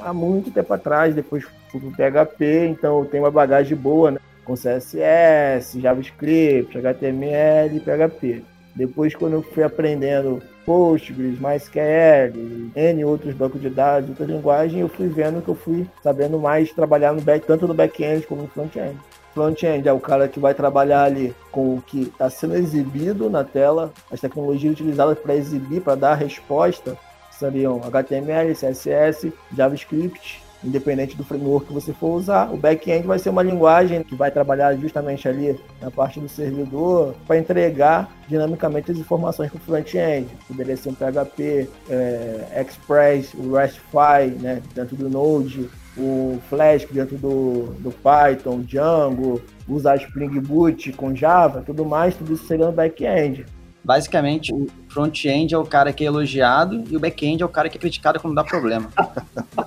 há 0.00 0.12
muito 0.12 0.50
tempo 0.50 0.72
atrás, 0.72 1.14
depois 1.14 1.44
fui 1.70 1.80
pro 1.80 1.90
PHP, 1.90 2.68
então 2.68 3.00
eu 3.00 3.04
tenho 3.04 3.24
uma 3.24 3.30
bagagem 3.30 3.76
boa, 3.76 4.10
né? 4.10 4.18
Com 4.44 4.54
CSS, 4.54 5.80
JavaScript, 5.80 6.78
HTML 6.78 7.76
e 7.76 7.80
PHP. 7.80 8.42
Depois, 8.74 9.14
quando 9.14 9.32
eu 9.32 9.42
fui 9.42 9.62
aprendendo 9.62 10.42
Postgres, 10.64 11.40
MySQL, 11.40 12.70
N 12.74 13.04
outros 13.04 13.34
bancos 13.34 13.60
de 13.60 13.70
dados, 13.70 14.10
outras 14.10 14.28
linguagens, 14.28 14.80
eu 14.80 14.88
fui 14.88 15.08
vendo 15.08 15.40
que 15.40 15.48
eu 15.48 15.54
fui 15.54 15.86
sabendo 16.02 16.38
mais 16.38 16.72
trabalhar 16.72 17.12
no 17.12 17.22
back, 17.22 17.46
tanto 17.46 17.66
no 17.66 17.72
back-end 17.72 18.26
como 18.26 18.42
no 18.42 18.48
front-end. 18.48 18.96
Front-end 19.36 19.86
é 19.86 19.92
o 19.92 20.00
cara 20.00 20.28
que 20.28 20.40
vai 20.40 20.54
trabalhar 20.54 21.02
ali 21.02 21.36
com 21.52 21.74
o 21.74 21.82
que 21.82 22.04
está 22.04 22.30
sendo 22.30 22.56
exibido 22.56 23.28
na 23.28 23.44
tela, 23.44 23.92
as 24.10 24.18
tecnologias 24.18 24.72
utilizadas 24.72 25.18
para 25.18 25.36
exibir, 25.36 25.82
para 25.82 25.94
dar 25.94 26.14
resposta, 26.14 26.96
seriam 27.30 27.82
HTML, 27.84 28.54
CSS, 28.54 29.30
JavaScript, 29.54 30.42
independente 30.66 31.16
do 31.16 31.24
framework 31.24 31.66
que 31.66 31.72
você 31.72 31.92
for 31.92 32.14
usar. 32.14 32.52
O 32.52 32.56
back-end 32.56 33.06
vai 33.06 33.18
ser 33.18 33.30
uma 33.30 33.42
linguagem 33.42 34.02
que 34.02 34.14
vai 34.14 34.30
trabalhar 34.30 34.74
justamente 34.76 35.28
ali 35.28 35.58
na 35.80 35.90
parte 35.90 36.20
do 36.20 36.28
servidor 36.28 37.14
para 37.26 37.38
entregar 37.38 38.10
dinamicamente 38.28 38.90
as 38.90 38.98
informações 38.98 39.50
para 39.50 39.58
o 39.58 39.60
front-end. 39.60 40.28
Poderia 40.48 40.76
ser 40.76 40.88
um 40.88 40.94
PHP, 40.94 41.68
é, 41.88 42.64
Express, 42.66 43.32
o 43.34 43.54
RESTfy 43.54 44.30
né, 44.40 44.62
dentro 44.74 44.96
do 44.96 45.08
Node, 45.08 45.68
o 45.96 46.38
Flask 46.48 46.90
dentro 46.92 47.16
do, 47.16 47.74
do 47.78 47.90
Python, 47.90 48.60
Django, 48.60 49.40
usar 49.68 49.96
Spring 49.96 50.40
Boot 50.40 50.92
com 50.92 51.14
Java, 51.14 51.62
tudo 51.64 51.84
mais, 51.84 52.14
tudo 52.14 52.34
isso 52.34 52.46
seria 52.46 52.66
no 52.66 52.72
back-end. 52.72 53.46
Basicamente, 53.82 54.52
o 54.52 54.66
front-end 54.88 55.54
é 55.54 55.58
o 55.58 55.64
cara 55.64 55.92
que 55.92 56.02
é 56.02 56.08
elogiado 56.08 56.82
e 56.90 56.96
o 56.96 57.00
back-end 57.00 57.42
é 57.42 57.46
o 57.46 57.48
cara 57.48 57.68
que 57.68 57.78
é 57.78 57.80
criticado 57.80 58.18
quando 58.18 58.34
dá 58.34 58.42
problema. 58.42 58.90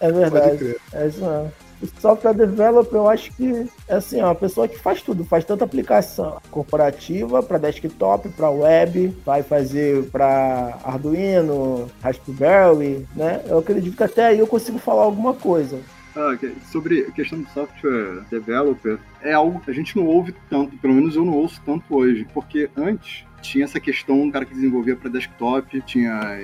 é 0.00 0.12
verdade. 0.12 0.76
É 0.92 1.06
isso 1.06 1.20
mesmo. 1.20 1.52
O 1.82 2.00
software 2.00 2.34
developer, 2.34 2.96
eu 2.96 3.08
acho 3.08 3.32
que 3.32 3.68
é 3.88 3.96
assim, 3.96 4.20
é 4.20 4.24
uma 4.24 4.34
pessoa 4.34 4.66
que 4.66 4.78
faz 4.78 5.02
tudo, 5.02 5.24
faz 5.24 5.44
tanta 5.44 5.64
aplicação 5.64 6.40
corporativa 6.50 7.42
para 7.42 7.58
desktop, 7.58 8.28
para 8.30 8.48
web, 8.48 9.14
vai 9.24 9.42
fazer 9.42 10.04
para 10.04 10.78
Arduino, 10.82 11.90
Raspberry, 12.02 13.06
né? 13.14 13.42
Eu 13.46 13.58
acredito 13.58 13.96
que 13.96 14.02
até 14.02 14.26
aí 14.26 14.38
eu 14.38 14.46
consigo 14.46 14.78
falar 14.78 15.02
alguma 15.02 15.34
coisa. 15.34 15.78
Ah. 16.16 16.38
Sobre 16.70 17.00
a 17.00 17.10
questão 17.10 17.42
do 17.42 17.48
software 17.50 18.22
developer, 18.30 18.98
é 19.20 19.32
algo 19.32 19.60
que 19.60 19.70
a 19.70 19.74
gente 19.74 19.96
não 19.96 20.06
ouve 20.06 20.34
tanto, 20.48 20.76
pelo 20.78 20.94
menos 20.94 21.16
eu 21.16 21.24
não 21.24 21.34
ouço 21.34 21.60
tanto 21.66 21.84
hoje, 21.94 22.26
porque 22.32 22.70
antes 22.76 23.26
tinha 23.42 23.64
essa 23.64 23.80
questão 23.80 24.26
do 24.26 24.32
cara 24.32 24.44
que 24.44 24.54
desenvolvia 24.54 24.96
para 24.96 25.10
desktop, 25.10 25.82
tinha 25.82 26.38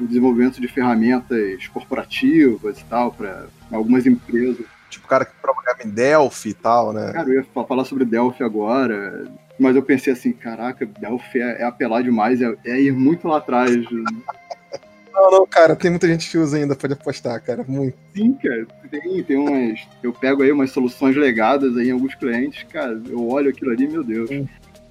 o 0.00 0.06
desenvolvimento 0.06 0.60
de 0.60 0.68
ferramentas 0.68 1.66
corporativas 1.68 2.78
e 2.78 2.84
tal, 2.84 3.12
para 3.12 3.46
algumas 3.70 4.06
empresas. 4.06 4.64
Tipo 4.90 5.06
o 5.06 5.08
cara 5.08 5.24
que 5.24 5.32
trabalhava 5.40 5.82
em 5.84 5.90
Delphi 5.90 6.50
e 6.50 6.54
tal, 6.54 6.92
né? 6.92 7.12
Cara, 7.12 7.28
eu 7.28 7.34
ia 7.34 7.44
falar 7.64 7.84
sobre 7.84 8.04
Delphi 8.04 8.42
agora, 8.42 9.26
mas 9.58 9.76
eu 9.76 9.82
pensei 9.82 10.12
assim, 10.12 10.32
caraca, 10.32 10.86
Delphi 10.86 11.40
é, 11.40 11.62
é 11.62 11.64
apelar 11.64 12.02
demais, 12.02 12.40
é, 12.40 12.54
é 12.64 12.80
ir 12.80 12.92
muito 12.92 13.28
lá 13.28 13.38
atrás. 13.38 13.74
Não, 15.14 15.30
não, 15.30 15.46
cara, 15.46 15.76
tem 15.76 15.92
muita 15.92 16.08
gente 16.08 16.28
que 16.28 16.36
usa 16.36 16.56
ainda, 16.56 16.74
pode 16.74 16.92
apostar, 16.92 17.40
cara, 17.40 17.64
muito. 17.68 17.96
Sim, 18.12 18.32
cara, 18.32 18.66
tem, 18.90 19.22
tem 19.22 19.36
umas. 19.36 19.86
Eu 20.02 20.12
pego 20.12 20.42
aí 20.42 20.50
umas 20.50 20.72
soluções 20.72 21.14
legadas 21.14 21.76
aí 21.76 21.90
em 21.90 21.92
alguns 21.92 22.16
clientes, 22.16 22.64
cara, 22.64 23.00
eu 23.08 23.28
olho 23.28 23.50
aquilo 23.50 23.70
ali, 23.70 23.86
meu 23.86 24.02
Deus. 24.02 24.28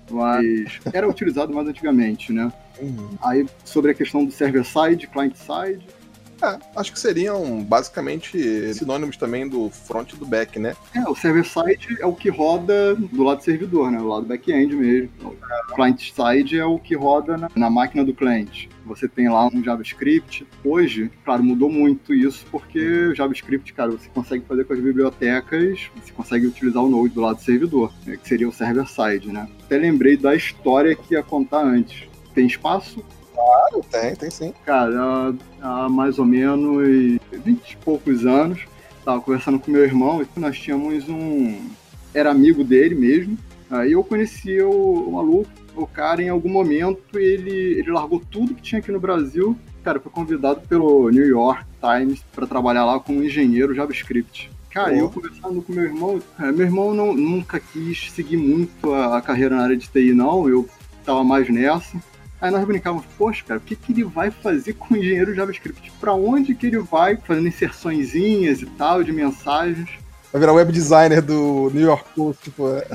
Mas 0.09 0.79
era 0.93 1.09
utilizado 1.09 1.53
mais 1.53 1.67
antigamente, 1.67 2.31
né? 2.31 2.49
Uhum. 2.83 3.09
Aí 3.21 3.45
sobre 3.63 3.91
a 3.91 3.93
questão 3.93 4.25
do 4.25 4.31
server-side, 4.31 5.07
client-side, 5.07 5.85
é, 6.43 6.59
acho 6.75 6.91
que 6.91 6.99
seriam 6.99 7.63
basicamente 7.63 8.73
sinônimos 8.73 9.15
também 9.15 9.47
do 9.47 9.69
front 9.69 10.11
e 10.11 10.17
do 10.17 10.25
back, 10.25 10.59
né? 10.59 10.75
É, 10.93 11.07
o 11.07 11.15
server-side 11.15 11.97
é 12.01 12.05
o 12.05 12.13
que 12.13 12.29
roda 12.29 12.95
do 12.95 13.23
lado 13.23 13.37
do 13.37 13.43
servidor, 13.43 13.89
né? 13.89 13.97
Do 13.97 14.07
lado 14.09 14.25
back-end 14.25 14.75
mesmo. 14.75 15.09
O 15.23 15.73
client-side 15.73 16.59
é 16.59 16.65
o 16.65 16.77
que 16.77 16.95
roda 16.95 17.37
na, 17.37 17.49
na 17.55 17.69
máquina 17.69 18.03
do 18.03 18.13
cliente. 18.13 18.69
Você 18.85 19.07
tem 19.07 19.29
lá 19.29 19.47
um 19.47 19.63
JavaScript. 19.63 20.45
Hoje, 20.65 21.09
claro, 21.23 21.41
mudou 21.41 21.69
muito 21.69 22.13
isso, 22.13 22.45
porque 22.51 23.07
o 23.07 23.15
JavaScript, 23.15 23.73
cara, 23.73 23.91
você 23.91 24.09
consegue 24.09 24.43
fazer 24.45 24.65
com 24.65 24.73
as 24.73 24.79
bibliotecas, 24.81 25.89
você 25.95 26.11
consegue 26.11 26.45
utilizar 26.45 26.83
o 26.83 26.89
Node 26.89 27.13
do 27.13 27.21
lado 27.21 27.37
do 27.37 27.41
servidor, 27.41 27.93
né? 28.05 28.17
que 28.17 28.27
seria 28.27 28.49
o 28.49 28.51
server-side, 28.51 29.31
né? 29.31 29.47
Até 29.63 29.77
lembrei 29.77 30.17
da 30.17 30.35
história 30.35 30.93
que 30.93 31.13
ia 31.13 31.23
contar 31.23 31.63
antes. 31.63 32.11
Tem 32.33 32.45
espaço? 32.45 33.03
Claro, 33.33 33.81
tem, 33.91 34.15
tem 34.15 34.29
sim. 34.29 34.53
Cara, 34.65 35.35
há, 35.61 35.85
há 35.85 35.89
mais 35.89 36.19
ou 36.19 36.25
menos 36.25 37.19
20 37.31 37.71
e 37.71 37.77
poucos 37.77 38.25
anos, 38.25 38.61
tava 39.03 39.21
conversando 39.21 39.59
com 39.59 39.71
meu 39.71 39.83
irmão 39.83 40.21
e 40.21 40.39
nós 40.39 40.57
tínhamos 40.57 41.07
um. 41.09 41.69
Era 42.13 42.31
amigo 42.31 42.63
dele 42.63 42.95
mesmo. 42.95 43.37
Aí 43.69 43.93
eu 43.93 44.03
conhecia 44.03 44.67
o, 44.67 45.09
o 45.09 45.13
maluco, 45.13 45.49
o 45.75 45.87
cara, 45.87 46.21
em 46.21 46.29
algum 46.29 46.49
momento, 46.49 47.17
ele, 47.17 47.79
ele 47.79 47.91
largou 47.91 48.19
tudo 48.19 48.53
que 48.53 48.61
tinha 48.61 48.79
aqui 48.79 48.91
no 48.91 48.99
Brasil. 48.99 49.57
Cara, 49.83 49.99
foi 49.99 50.11
convidado 50.11 50.61
pelo 50.61 51.09
New 51.09 51.25
York 51.25 51.65
Times 51.81 52.23
para 52.33 52.47
trabalhar 52.47 52.85
lá 52.85 52.99
como 52.99 53.23
engenheiro 53.23 53.73
JavaScript. 53.73 54.49
Cara, 54.69 54.95
eu 54.95 55.09
conversando 55.09 55.61
com 55.61 55.73
meu 55.73 55.83
irmão, 55.83 56.19
é, 56.39 56.51
meu 56.51 56.65
irmão 56.65 56.93
não, 56.93 57.13
nunca 57.13 57.59
quis 57.59 58.11
seguir 58.11 58.37
muito 58.37 58.91
a, 58.91 59.17
a 59.17 59.21
carreira 59.21 59.55
na 59.55 59.63
área 59.63 59.77
de 59.77 59.87
TI, 59.87 60.13
não. 60.13 60.47
Eu 60.47 60.67
tava 61.05 61.23
mais 61.23 61.49
nessa. 61.49 61.97
Aí 62.43 62.51
nós 62.51 62.65
brincávamos, 62.65 63.05
poxa, 63.17 63.41
cara, 63.47 63.57
o 63.57 63.63
que, 63.63 63.73
que 63.73 63.93
ele 63.93 64.03
vai 64.03 64.29
fazer 64.29 64.73
com 64.73 64.93
o 64.93 64.97
engenheiro 64.97 65.33
JavaScript? 65.33 65.89
Para 65.97 66.13
onde 66.13 66.53
que 66.53 66.67
ele 66.67 66.77
vai 66.79 67.15
fazendo 67.15 67.47
inserçõezinhas 67.47 68.61
e 68.61 68.65
tal, 68.65 69.01
de 69.01 69.13
mensagens? 69.13 69.89
Vai 70.29 70.41
virar 70.41 70.51
web 70.51 70.69
designer 70.69 71.21
do 71.21 71.71
New 71.73 71.85
York 71.85 72.03
Post, 72.13 72.43
tipo. 72.43 72.67
É, 72.67 72.85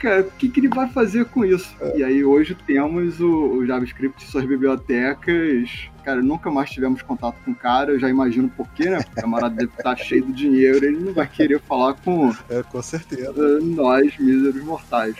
cara, 0.00 0.22
o 0.22 0.30
que, 0.32 0.48
que 0.48 0.58
ele 0.58 0.66
vai 0.66 0.88
fazer 0.88 1.26
com 1.26 1.44
isso? 1.44 1.72
É. 1.80 1.98
E 1.98 2.02
aí 2.02 2.24
hoje 2.24 2.56
temos 2.66 3.20
o, 3.20 3.58
o 3.58 3.64
JavaScript 3.64 4.24
e 4.24 4.28
suas 4.28 4.44
bibliotecas. 4.44 5.88
Cara, 6.04 6.20
nunca 6.20 6.50
mais 6.50 6.68
tivemos 6.68 7.00
contato 7.00 7.36
com 7.44 7.52
o 7.52 7.54
cara, 7.54 7.92
eu 7.92 8.00
já 8.00 8.08
imagino 8.08 8.48
por 8.48 8.68
quê, 8.70 8.90
né? 8.90 8.96
Porque 8.96 9.20
o 9.20 9.22
camarada 9.22 9.54
deve 9.54 9.70
estar 9.78 9.94
cheio 9.94 10.26
de 10.26 10.32
dinheiro, 10.32 10.84
ele 10.84 10.98
não 10.98 11.12
vai 11.12 11.28
querer 11.28 11.60
falar 11.60 11.94
com. 11.94 12.34
É, 12.50 12.64
com 12.64 12.82
certeza. 12.82 13.60
nós, 13.60 14.18
míseros 14.18 14.64
mortais. 14.64 15.14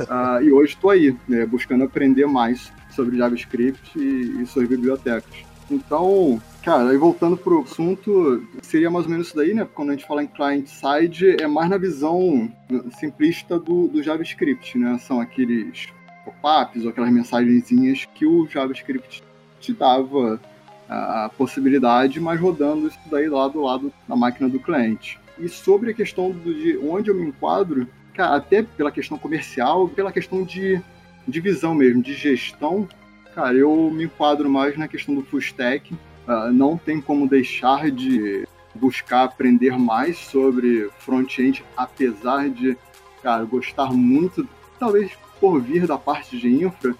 Uh, 0.00 0.42
e 0.42 0.52
hoje 0.52 0.74
estou 0.74 0.90
aí, 0.90 1.16
né, 1.28 1.46
buscando 1.46 1.84
aprender 1.84 2.26
mais 2.26 2.72
sobre 2.94 3.16
JavaScript 3.16 3.98
e, 3.98 4.42
e 4.42 4.46
suas 4.46 4.68
bibliotecas. 4.68 5.44
Então, 5.70 6.40
cara, 6.62 6.90
aí 6.90 6.96
voltando 6.96 7.36
pro 7.36 7.62
assunto, 7.62 8.42
seria 8.62 8.90
mais 8.90 9.06
ou 9.06 9.10
menos 9.10 9.28
isso 9.28 9.36
daí, 9.36 9.54
né? 9.54 9.66
Quando 9.74 9.90
a 9.90 9.92
gente 9.92 10.06
fala 10.06 10.22
em 10.22 10.26
client-side, 10.26 11.36
é 11.40 11.46
mais 11.46 11.70
na 11.70 11.78
visão 11.78 12.50
simplista 12.98 13.58
do, 13.58 13.88
do 13.88 14.02
JavaScript, 14.02 14.76
né? 14.76 14.98
São 14.98 15.20
aqueles 15.20 15.88
pop-ups 16.24 16.84
ou 16.84 16.90
aquelas 16.90 17.10
mensagenzinhas 17.10 18.06
que 18.14 18.26
o 18.26 18.46
JavaScript 18.46 19.22
te 19.60 19.72
dava 19.72 20.40
a 20.88 21.30
possibilidade, 21.36 22.20
mas 22.20 22.38
rodando 22.38 22.88
isso 22.88 22.98
daí 23.10 23.28
lá 23.28 23.48
do 23.48 23.62
lado 23.62 23.92
da 24.06 24.14
máquina 24.14 24.48
do 24.48 24.60
cliente. 24.60 25.18
E 25.38 25.48
sobre 25.48 25.90
a 25.90 25.94
questão 25.94 26.30
de 26.32 26.78
onde 26.78 27.10
eu 27.10 27.14
me 27.14 27.26
enquadro, 27.26 27.88
cara, 28.12 28.36
até 28.36 28.62
pela 28.62 28.92
questão 28.92 29.16
comercial, 29.16 29.88
pela 29.88 30.12
questão 30.12 30.44
de, 30.44 30.82
de 31.26 31.40
visão 31.40 31.74
mesmo, 31.74 32.02
de 32.02 32.14
gestão, 32.14 32.88
Cara, 33.34 33.56
eu 33.56 33.90
me 33.90 34.04
enquadro 34.04 34.48
mais 34.50 34.76
na 34.76 34.86
questão 34.86 35.14
do 35.14 35.22
full 35.22 35.38
stack. 35.38 35.94
Uh, 35.94 36.52
não 36.52 36.76
tem 36.76 37.00
como 37.00 37.28
deixar 37.28 37.90
de 37.90 38.46
buscar 38.74 39.24
aprender 39.24 39.76
mais 39.78 40.18
sobre 40.18 40.90
front-end, 40.98 41.64
apesar 41.76 42.48
de, 42.48 42.76
cara, 43.22 43.44
gostar 43.44 43.92
muito, 43.92 44.46
talvez 44.78 45.12
por 45.40 45.60
vir 45.60 45.86
da 45.86 45.96
parte 45.96 46.38
de 46.38 46.48
infra. 46.48 46.94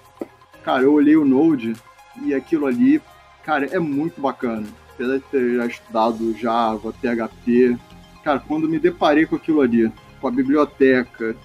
Cara, 0.64 0.82
eu 0.82 0.92
olhei 0.92 1.16
o 1.16 1.24
Node 1.24 1.74
e 2.22 2.34
aquilo 2.34 2.66
ali, 2.66 3.00
cara, 3.44 3.66
é 3.66 3.78
muito 3.78 4.20
bacana. 4.20 4.66
Apesar 4.94 5.18
de 5.18 5.24
ter 5.24 5.56
já 5.56 5.66
estudado 5.66 6.36
Java, 6.38 6.92
PHP, 6.92 7.76
cara, 8.24 8.40
quando 8.40 8.68
me 8.68 8.78
deparei 8.78 9.26
com 9.26 9.36
aquilo 9.36 9.60
ali, 9.60 9.92
com 10.20 10.28
a 10.28 10.30
biblioteca 10.30 11.36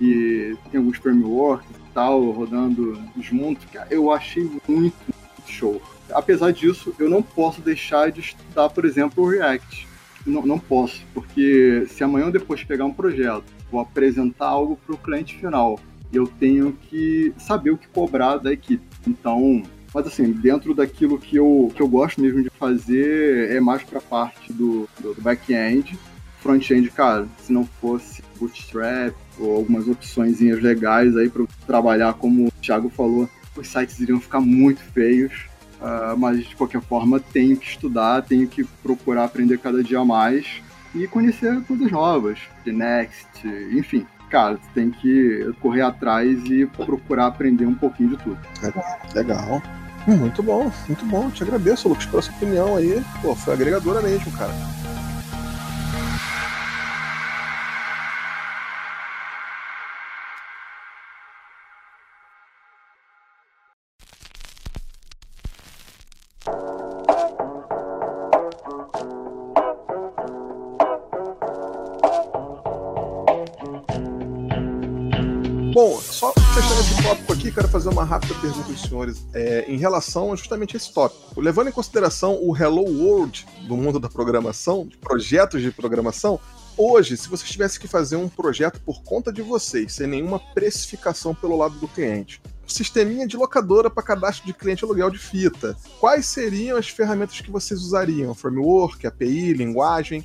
e 0.00 0.56
tem 0.70 0.78
alguns 0.78 0.98
frameworks, 0.98 1.68
tal 1.94 2.30
rodando 2.30 3.00
junto, 3.20 3.66
eu 3.90 4.10
achei 4.12 4.44
muito, 4.44 4.68
muito 4.68 4.94
show. 5.46 5.80
Apesar 6.12 6.52
disso, 6.52 6.94
eu 6.98 7.08
não 7.08 7.22
posso 7.22 7.60
deixar 7.60 8.10
de 8.10 8.20
estudar, 8.20 8.68
por 8.68 8.84
exemplo, 8.84 9.24
o 9.24 9.28
React. 9.28 9.88
Não, 10.26 10.44
não 10.44 10.58
posso, 10.58 11.04
porque 11.14 11.86
se 11.88 12.02
amanhã 12.02 12.26
ou 12.26 12.32
depois 12.32 12.62
pegar 12.64 12.84
um 12.84 12.92
projeto, 12.92 13.44
vou 13.70 13.80
apresentar 13.80 14.46
algo 14.46 14.76
para 14.84 14.94
o 14.94 14.98
cliente 14.98 15.38
final, 15.38 15.78
eu 16.12 16.26
tenho 16.26 16.72
que 16.72 17.32
saber 17.38 17.70
o 17.70 17.78
que 17.78 17.86
cobrar 17.88 18.38
da 18.38 18.52
equipe. 18.52 18.82
Então, 19.06 19.62
mas 19.94 20.06
assim, 20.06 20.32
dentro 20.32 20.74
daquilo 20.74 21.18
que 21.18 21.36
eu, 21.36 21.72
que 21.74 21.80
eu 21.80 21.88
gosto 21.88 22.20
mesmo 22.20 22.42
de 22.42 22.50
fazer, 22.50 23.50
é 23.50 23.60
mais 23.60 23.82
para 23.82 23.98
a 23.98 24.02
parte 24.02 24.52
do, 24.52 24.88
do 25.00 25.14
back-end. 25.20 25.98
Front-end, 26.40 26.90
cara, 26.90 27.26
se 27.38 27.52
não 27.52 27.64
fosse 27.64 28.22
Bootstrap, 28.38 29.14
ou 29.38 29.56
algumas 29.56 29.88
opções 29.88 30.40
legais 30.40 31.16
aí 31.16 31.28
para 31.28 31.44
trabalhar, 31.66 32.14
como 32.14 32.46
o 32.46 32.50
Thiago 32.60 32.88
falou, 32.88 33.28
os 33.56 33.68
sites 33.68 33.98
iriam 34.00 34.20
ficar 34.20 34.40
muito 34.40 34.80
feios, 34.92 35.46
uh, 35.80 36.16
mas 36.16 36.44
de 36.46 36.54
qualquer 36.54 36.80
forma 36.82 37.20
tenho 37.20 37.56
que 37.56 37.66
estudar, 37.66 38.22
tenho 38.22 38.46
que 38.46 38.64
procurar 38.82 39.24
aprender 39.24 39.58
cada 39.58 39.82
dia 39.82 40.04
mais 40.04 40.62
e 40.94 41.06
conhecer 41.06 41.60
coisas 41.62 41.90
novas, 41.90 42.38
de 42.64 42.72
Next, 42.72 43.26
enfim. 43.72 44.06
Cara, 44.30 44.54
você 44.54 44.68
tem 44.74 44.90
que 44.90 45.54
correr 45.60 45.82
atrás 45.82 46.44
e 46.46 46.66
procurar 46.66 47.26
aprender 47.26 47.64
um 47.64 47.74
pouquinho 47.74 48.10
de 48.10 48.16
tudo. 48.16 48.38
Legal. 49.14 49.62
Muito 50.06 50.42
bom, 50.42 50.70
muito 50.86 51.04
bom. 51.06 51.30
Te 51.30 51.42
agradeço, 51.42 51.88
Lucas, 51.88 52.06
pela 52.06 52.22
sua 52.22 52.34
opinião 52.34 52.76
aí. 52.76 53.02
Pô, 53.22 53.34
foi 53.34 53.54
agregadora 53.54 54.00
mesmo, 54.00 54.30
cara. 54.32 54.52
Fazer 77.86 77.90
uma 77.90 78.04
rápida 78.04 78.34
pergunta 78.40 78.70
aos 78.70 78.82
senhores 78.82 79.26
é, 79.32 79.64
em 79.68 79.76
relação 79.76 80.32
a 80.32 80.36
justamente 80.36 80.76
esse 80.76 80.92
tópico. 80.92 81.40
Levando 81.40 81.68
em 81.68 81.72
consideração 81.72 82.36
o 82.42 82.56
Hello 82.56 82.82
World 82.82 83.46
do 83.68 83.76
mundo 83.76 84.00
da 84.00 84.08
programação, 84.08 84.86
de 84.86 84.96
projetos 84.96 85.62
de 85.62 85.70
programação, 85.70 86.40
hoje, 86.76 87.16
se 87.16 87.28
vocês 87.28 87.48
tivessem 87.48 87.80
que 87.80 87.86
fazer 87.86 88.16
um 88.16 88.28
projeto 88.28 88.80
por 88.80 89.02
conta 89.04 89.32
de 89.32 89.40
vocês, 89.40 89.92
sem 89.92 90.06
nenhuma 90.06 90.40
precificação 90.52 91.34
pelo 91.34 91.56
lado 91.56 91.76
do 91.76 91.86
cliente, 91.86 92.42
sisteminha 92.66 93.26
de 93.26 93.36
locadora 93.36 93.88
para 93.88 94.02
cadastro 94.02 94.44
de 94.44 94.52
cliente 94.52 94.84
aluguel 94.84 95.10
de 95.10 95.18
fita, 95.18 95.76
quais 96.00 96.26
seriam 96.26 96.76
as 96.76 96.88
ferramentas 96.88 97.40
que 97.40 97.50
vocês 97.50 97.80
usariam? 97.80 98.34
Framework, 98.34 99.06
API, 99.06 99.52
linguagem? 99.52 100.24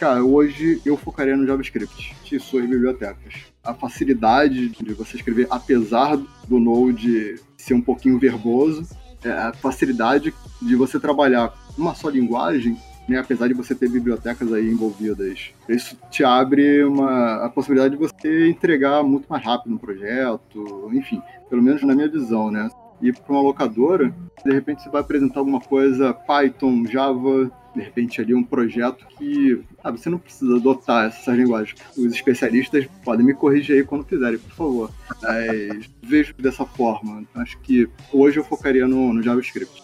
Cara, 0.00 0.24
hoje 0.24 0.80
eu 0.86 0.96
focaria 0.96 1.36
no 1.36 1.46
JavaScript 1.46 2.16
e 2.32 2.40
suas 2.40 2.64
bibliotecas 2.64 3.34
a 3.62 3.74
facilidade 3.74 4.70
de 4.70 4.94
você 4.94 5.18
escrever, 5.18 5.46
apesar 5.50 6.16
do 6.48 6.58
Node 6.58 7.34
ser 7.58 7.74
um 7.74 7.82
pouquinho 7.82 8.18
verboso, 8.18 8.88
é 9.22 9.30
a 9.30 9.52
facilidade 9.52 10.32
de 10.62 10.74
você 10.74 10.98
trabalhar 10.98 11.52
uma 11.76 11.94
só 11.94 12.08
linguagem, 12.08 12.78
né, 13.06 13.18
apesar 13.18 13.46
de 13.48 13.52
você 13.52 13.74
ter 13.74 13.90
bibliotecas 13.90 14.50
aí 14.54 14.70
envolvidas. 14.70 15.50
Isso 15.68 15.98
te 16.10 16.24
abre 16.24 16.82
uma, 16.82 17.44
a 17.44 17.50
possibilidade 17.50 17.94
de 17.94 18.00
você 18.00 18.48
entregar 18.48 19.02
muito 19.02 19.26
mais 19.28 19.44
rápido 19.44 19.74
um 19.74 19.78
projeto, 19.78 20.90
enfim, 20.94 21.20
pelo 21.50 21.62
menos 21.62 21.82
na 21.82 21.94
minha 21.94 22.08
visão, 22.08 22.50
né? 22.50 22.70
E 23.02 23.12
para 23.12 23.34
uma 23.34 23.42
locadora, 23.42 24.14
de 24.42 24.50
repente 24.50 24.82
você 24.82 24.88
vai 24.88 25.02
apresentar 25.02 25.40
alguma 25.40 25.60
coisa 25.60 26.14
Python, 26.14 26.86
Java, 26.86 27.50
de 27.74 27.80
repente 27.80 28.20
ali 28.20 28.34
um 28.34 28.42
projeto 28.42 29.06
que 29.16 29.62
ah, 29.82 29.90
você 29.90 30.10
não 30.10 30.18
precisa 30.18 30.56
adotar 30.56 31.06
essas 31.06 31.36
linguagens. 31.36 31.80
Os 31.96 32.12
especialistas 32.12 32.86
podem 33.04 33.24
me 33.24 33.34
corrigir 33.34 33.76
aí 33.76 33.84
quando 33.84 34.04
quiserem, 34.04 34.38
por 34.38 34.52
favor. 34.52 34.90
Mas 35.22 35.90
vejo 36.02 36.34
dessa 36.34 36.64
forma. 36.64 37.24
Acho 37.34 37.58
que 37.60 37.88
hoje 38.12 38.38
eu 38.38 38.44
focaria 38.44 38.86
no, 38.86 39.12
no 39.12 39.22
JavaScript. 39.22 39.82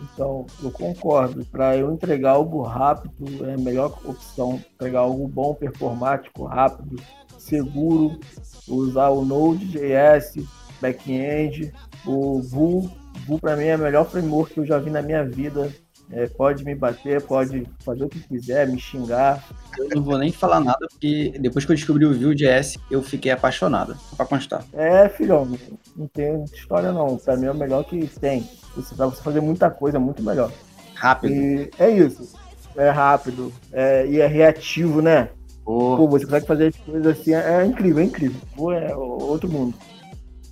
Então, 0.00 0.46
eu 0.62 0.70
concordo. 0.70 1.44
Para 1.46 1.76
eu 1.76 1.92
entregar 1.92 2.32
algo 2.32 2.62
rápido, 2.62 3.46
é 3.46 3.54
a 3.54 3.58
melhor 3.58 3.98
opção. 4.04 4.62
Entregar 4.74 5.00
algo 5.00 5.28
bom, 5.28 5.54
performático, 5.54 6.44
rápido, 6.44 6.96
seguro. 7.38 8.18
Usar 8.66 9.10
o 9.10 9.24
Node.js, 9.24 10.36
back-end, 10.80 11.72
o 12.06 12.40
Vue. 12.40 12.88
Vue, 13.26 13.40
para 13.40 13.56
mim, 13.56 13.64
é 13.64 13.76
o 13.76 13.80
melhor 13.80 14.08
framework 14.08 14.54
que 14.54 14.60
eu 14.60 14.66
já 14.66 14.78
vi 14.78 14.88
na 14.88 15.02
minha 15.02 15.24
vida 15.24 15.70
é, 16.12 16.26
pode 16.26 16.64
me 16.64 16.74
bater, 16.74 17.22
pode 17.22 17.66
fazer 17.84 18.04
o 18.04 18.08
que 18.08 18.20
quiser, 18.20 18.66
me 18.66 18.78
xingar. 18.78 19.44
Eu 19.78 19.88
não 19.94 20.02
vou 20.02 20.18
nem 20.18 20.32
falar 20.32 20.60
nada, 20.60 20.86
porque 20.90 21.34
depois 21.40 21.64
que 21.64 21.72
eu 21.72 21.76
descobri 21.76 22.04
o 22.04 22.12
Vue.js, 22.12 22.76
eu 22.90 23.02
fiquei 23.02 23.30
apaixonado, 23.30 23.96
pra 24.16 24.26
constar. 24.26 24.64
É, 24.72 25.08
filhão, 25.08 25.48
não 25.96 26.06
tem 26.08 26.44
história 26.44 26.92
não. 26.92 27.16
Pra 27.16 27.36
mim 27.36 27.46
é 27.46 27.50
o 27.52 27.56
melhor 27.56 27.84
que 27.84 28.06
tem. 28.18 28.48
Você, 28.74 28.94
pra 28.94 29.06
você 29.06 29.22
fazer 29.22 29.40
muita 29.40 29.70
coisa, 29.70 29.98
muito 29.98 30.22
melhor. 30.22 30.50
Rápido. 30.94 31.32
E 31.32 31.70
é 31.78 31.90
isso. 31.90 32.34
É 32.76 32.90
rápido. 32.90 33.52
É, 33.72 34.06
e 34.06 34.20
é 34.20 34.26
reativo, 34.26 35.00
né? 35.00 35.30
Oh. 35.64 35.96
Pô, 35.96 36.08
você 36.08 36.24
consegue 36.24 36.46
fazer 36.46 36.66
as 36.68 36.76
coisas 36.76 37.06
assim, 37.06 37.34
é, 37.34 37.62
é 37.62 37.66
incrível, 37.66 38.02
é 38.02 38.06
incrível. 38.06 38.40
Pô, 38.56 38.72
é 38.72 38.94
outro 38.94 39.48
mundo. 39.48 39.76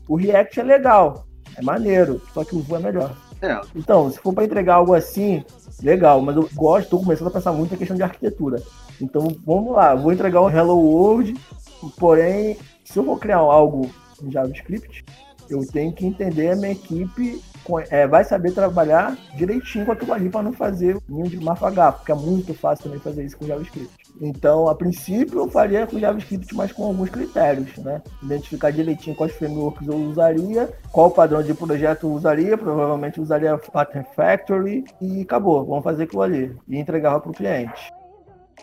O 0.06 0.16
React 0.16 0.60
é 0.60 0.62
legal, 0.62 1.26
é 1.56 1.62
maneiro, 1.62 2.22
só 2.32 2.44
que 2.44 2.54
o 2.54 2.60
Vue 2.60 2.76
é 2.76 2.80
melhor. 2.80 3.16
É. 3.40 3.60
Então, 3.74 4.10
se 4.10 4.18
for 4.18 4.32
para 4.32 4.44
entregar 4.44 4.74
algo 4.74 4.94
assim, 4.94 5.44
legal, 5.82 6.20
mas 6.20 6.36
eu 6.36 6.48
gosto, 6.54 6.84
estou 6.84 7.00
começando 7.00 7.28
a 7.28 7.32
pensar 7.32 7.52
muito 7.52 7.72
na 7.72 7.76
questão 7.76 7.96
de 7.96 8.02
arquitetura. 8.02 8.62
Então, 9.00 9.28
vamos 9.46 9.72
lá, 9.72 9.94
vou 9.94 10.12
entregar 10.12 10.40
um 10.42 10.50
Hello 10.50 10.76
World, 10.76 11.34
porém, 11.98 12.56
se 12.84 12.98
eu 12.98 13.04
vou 13.04 13.16
criar 13.16 13.38
algo 13.38 13.90
em 14.22 14.30
JavaScript, 14.30 15.04
eu 15.48 15.64
tenho 15.66 15.92
que 15.92 16.04
entender 16.04 16.50
a 16.50 16.56
minha 16.56 16.72
equipe 16.72 17.40
é, 17.90 18.06
vai 18.06 18.24
saber 18.24 18.52
trabalhar 18.52 19.16
direitinho 19.36 19.84
com 19.84 19.92
aquilo 19.92 20.12
ali 20.12 20.30
para 20.30 20.42
não 20.42 20.52
fazer 20.52 20.98
ninho 21.08 21.28
de 21.28 21.38
mafagafo, 21.38 21.98
porque 21.98 22.12
é 22.12 22.14
muito 22.14 22.54
fácil 22.54 22.84
também 22.84 22.98
fazer 22.98 23.24
isso 23.24 23.36
com 23.36 23.46
JavaScript. 23.46 23.90
Então, 24.20 24.68
a 24.68 24.74
princípio, 24.74 25.40
eu 25.40 25.48
faria 25.48 25.86
com 25.86 25.98
JavaScript, 25.98 26.54
mas 26.54 26.72
com 26.72 26.84
alguns 26.84 27.08
critérios, 27.08 27.76
né? 27.78 28.02
Identificar 28.22 28.70
direitinho 28.70 29.14
quais 29.14 29.32
frameworks 29.32 29.86
eu 29.86 29.96
usaria, 29.96 30.68
qual 30.90 31.10
padrão 31.10 31.42
de 31.42 31.54
projeto 31.54 32.06
eu 32.06 32.12
usaria, 32.12 32.58
provavelmente 32.58 33.20
usaria 33.20 33.56
Pattern 33.56 34.06
Factory 34.16 34.84
e 35.00 35.22
acabou, 35.22 35.64
vamos 35.64 35.84
fazer 35.84 36.04
aquilo 36.04 36.22
ali 36.22 36.56
e 36.68 36.78
entregava 36.78 37.20
para 37.20 37.30
o 37.30 37.34
cliente. 37.34 37.92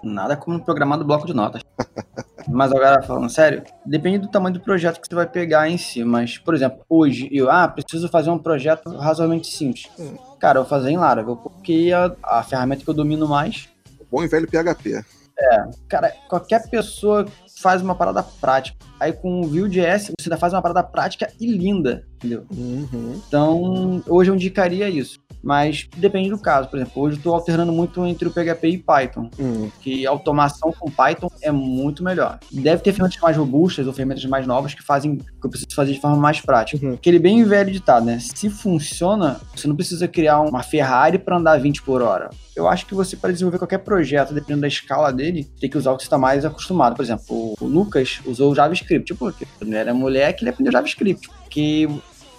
Nada 0.04 0.36
como 0.36 0.60
programar 0.60 1.00
do 1.00 1.06
bloco 1.06 1.26
de 1.26 1.34
notas. 1.34 1.62
mas 2.48 2.72
agora, 2.72 3.02
falando 3.02 3.30
sério, 3.30 3.64
depende 3.86 4.20
do 4.20 4.28
tamanho 4.28 4.56
do 4.56 4.60
projeto 4.60 5.00
que 5.00 5.08
você 5.08 5.16
vai 5.16 5.26
pegar 5.26 5.70
em 5.70 5.78
si. 5.78 6.04
Mas, 6.04 6.38
por 6.38 6.54
exemplo, 6.54 6.80
hoje 6.90 7.30
eu, 7.32 7.50
ah, 7.50 7.68
preciso 7.68 8.10
fazer 8.10 8.30
um 8.30 8.38
projeto 8.38 8.90
razoavelmente 8.98 9.48
simples. 9.48 9.90
Hum. 9.98 10.16
Cara, 10.38 10.60
eu 10.60 10.64
vou 10.64 10.70
fazer 10.70 10.92
em 10.92 10.98
Laravel, 10.98 11.38
porque 11.38 11.92
a, 11.96 12.12
a 12.40 12.44
ferramenta 12.44 12.84
que 12.84 12.90
eu 12.90 12.94
domino 12.94 13.28
mais. 13.28 13.70
Bom 14.12 14.24
e 14.24 14.28
velho 14.28 14.48
PHP. 14.48 15.04
É, 15.38 15.64
cara, 15.90 16.14
qualquer 16.30 16.70
pessoa 16.70 17.26
faz 17.60 17.82
uma 17.82 17.96
parada 17.96 18.24
prática. 18.24 18.78
Aí 19.00 19.12
com 19.12 19.42
o 19.42 19.44
Vue.js 19.44 20.12
você 20.18 20.28
ainda 20.28 20.38
faz 20.38 20.54
uma 20.54 20.62
parada 20.62 20.82
prática 20.82 21.32
e 21.40 21.46
linda, 21.52 22.06
entendeu? 22.16 22.46
Uhum. 22.56 23.22
Então, 23.28 24.04
hoje 24.08 24.32
eu 24.32 24.36
indicaria 24.36 24.88
isso. 24.90 25.20
Mas 25.46 25.88
depende 25.96 26.32
do 26.32 26.40
caso. 26.40 26.68
Por 26.68 26.78
exemplo, 26.78 27.04
hoje 27.04 27.16
eu 27.16 27.18
estou 27.18 27.36
alternando 27.36 27.72
muito 27.72 28.04
entre 28.04 28.28
o 28.28 28.32
PHP 28.32 28.68
e 28.68 28.78
Python. 28.80 29.30
Uhum. 29.38 29.70
Que 29.80 30.08
automação 30.08 30.74
com 30.78 30.90
Python 30.90 31.30
é 31.40 31.52
muito 31.52 32.04
melhor. 32.04 32.40
Deve 32.52 32.82
ter 32.82 32.92
ferramentas 32.92 33.22
mais 33.22 33.38
robustas 33.38 33.86
ou 33.86 33.94
ferramentas 33.94 34.26
mais 34.26 34.48
novas 34.48 34.74
que 34.74 34.82
fazem 34.82 35.18
que 35.18 35.46
eu 35.46 35.50
preciso 35.50 35.76
fazer 35.76 35.94
de 35.94 36.02
forma 36.02 36.18
mais 36.18 36.42
prática. 36.42 36.84
Uhum. 36.84 36.96
Aquele 36.96 37.20
bem 37.20 37.44
velho 37.44 37.72
ditado, 37.72 38.08
né? 38.08 38.18
Se 38.20 38.50
funciona, 38.50 39.40
você 39.56 39.68
não 39.68 39.76
precisa 39.76 40.08
criar 40.08 40.42
uma 40.42 40.64
Ferrari 40.64 41.20
para 41.20 41.38
andar 41.38 41.60
20 41.60 41.84
por 41.84 42.02
hora. 42.02 42.32
Eu 42.56 42.68
acho 42.68 42.88
que 42.88 42.96
você, 42.96 43.16
para 43.16 43.32
desenvolver 43.32 43.60
qualquer 43.60 43.80
projeto, 43.80 44.34
dependendo 44.34 44.62
da 44.62 44.68
escala 44.68 45.14
dele, 45.14 45.48
tem 45.60 45.70
que 45.70 45.78
usar 45.78 45.92
o 45.92 45.98
que 45.98 46.04
você 46.04 46.08
está 46.08 46.18
mais 46.18 46.44
acostumado. 46.44 46.96
Por 46.96 47.04
exemplo, 47.04 47.54
o 47.60 47.66
Lucas 47.66 48.20
usou 48.26 48.52
o 48.52 48.56
JavaScript, 48.56 49.14
porque 49.14 49.46
quando 49.60 49.70
ele 49.70 49.78
era 49.78 49.94
moleque, 49.94 50.44
ele 50.44 50.50
aprendeu 50.50 50.72
JavaScript, 50.72 51.28
porque 51.28 51.88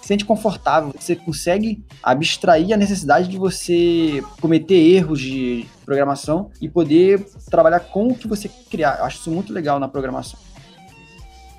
se 0.07 0.13
sente 0.13 0.23
confortável, 0.23 0.93
você 0.97 1.17
consegue 1.17 1.83
abstrair 2.01 2.73
a 2.73 2.77
necessidade 2.77 3.27
de 3.27 3.37
você 3.37 4.23
cometer 4.39 4.75
erros 4.75 5.19
de 5.19 5.67
programação 5.85 6.49
e 6.61 6.69
poder 6.69 7.27
trabalhar 7.51 7.81
com 7.81 8.07
o 8.07 8.15
que 8.15 8.25
você 8.25 8.47
criar. 8.47 8.99
Eu 8.99 9.03
acho 9.03 9.17
isso 9.19 9.29
muito 9.29 9.51
legal 9.51 9.77
na 9.81 9.89
programação. 9.89 10.39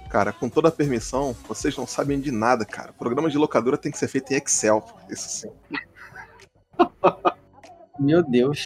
Cara, 0.09 0.33
com 0.33 0.49
toda 0.49 0.69
a 0.69 0.73
permissão, 0.73 1.37
vocês 1.47 1.77
não 1.77 1.87
sabem 1.87 2.19
de 2.19 2.33
nada, 2.33 2.65
cara. 2.65 2.91
O 2.91 2.95
programa 2.95 3.29
de 3.29 3.37
locadora 3.37 3.77
tem 3.77 3.93
que 3.93 3.99
ser 3.99 4.09
feito 4.09 4.33
em 4.33 4.37
Excel. 4.37 4.83
Isso 5.11 5.29
sim. 5.29 5.51
Meu 8.01 8.23
Deus. 8.23 8.65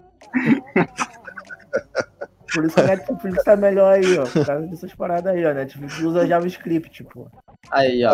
Por 2.55 2.65
isso 2.67 2.75
que 2.77 2.81
a 2.81 2.87
Netflix 2.87 3.43
tá 3.43 3.57
melhor 3.57 3.95
aí, 3.95 4.17
ó. 4.17 4.27
Por 4.27 4.47
causa 4.47 4.65
dessas 4.69 4.95
paradas 4.95 5.35
aí, 5.35 5.45
ó. 5.45 5.53
Netflix 5.53 5.99
usa 5.99 6.25
JavaScript, 6.25 7.03
pô. 7.03 7.27
Aí, 7.71 8.05
ó. 8.05 8.13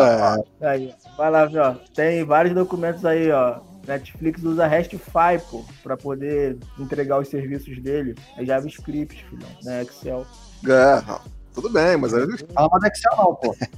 É. 0.61 0.67
Aí, 0.67 0.95
vai 1.17 1.31
lá, 1.31 1.49
ó. 1.53 1.73
Tem 1.93 2.23
vários 2.23 2.53
documentos 2.53 3.05
aí, 3.05 3.31
ó. 3.31 3.59
Netflix 3.87 4.43
usa 4.43 4.67
RESTfy, 4.67 5.39
pô, 5.49 5.65
pra 5.81 5.97
poder 5.97 6.57
entregar 6.77 7.19
os 7.19 7.27
serviços 7.27 7.81
dele. 7.81 8.15
É 8.37 8.45
JavaScript, 8.45 9.25
filhão, 9.25 9.49
não 9.63 9.71
é 9.73 9.81
Excel. 9.81 10.27
É. 10.65 11.19
Tudo 11.53 11.69
bem, 11.69 11.97
mas 11.97 12.13
aí. 12.13 12.25
Fala 12.53 12.69
mais 12.69 12.83
Excel, 12.83 13.17
não, 13.17 13.35
pô. 13.35 13.55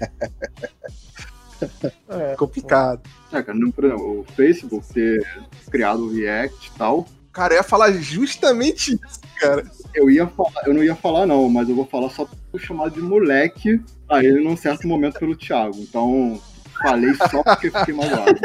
é, 2.10 2.36
complicado. 2.36 3.02
É, 3.32 3.42
cara, 3.42 3.58
por 3.74 3.86
exemplo, 3.86 4.20
o 4.20 4.24
Facebook 4.36 4.94
ter 4.94 5.26
criado 5.70 6.04
o 6.04 6.14
React 6.14 6.68
e 6.68 6.78
tal. 6.78 7.08
Cara, 7.32 7.54
eu 7.54 7.58
ia 7.58 7.64
falar 7.64 7.94
justamente 7.94 8.94
isso, 8.94 9.22
cara. 9.40 9.66
Eu 9.94 10.10
ia 10.10 10.28
falar, 10.28 10.68
eu 10.68 10.74
não 10.74 10.84
ia 10.84 10.96
falar 10.96 11.26
não, 11.26 11.48
mas 11.50 11.70
eu 11.70 11.76
vou 11.76 11.86
falar 11.86 12.10
só 12.10 12.28
por 12.52 12.60
chamar 12.60 12.90
de 12.90 13.00
moleque 13.00 13.82
a 14.12 14.24
ele 14.24 14.44
num 14.44 14.58
certo 14.58 14.88
momento 14.88 15.20
pelo 15.20 15.36
Thiago. 15.36 15.78
Então, 15.80 16.40
falei 16.82 17.14
só 17.30 17.44
porque 17.44 17.70
fiquei 17.72 17.94
magoado. 17.94 18.40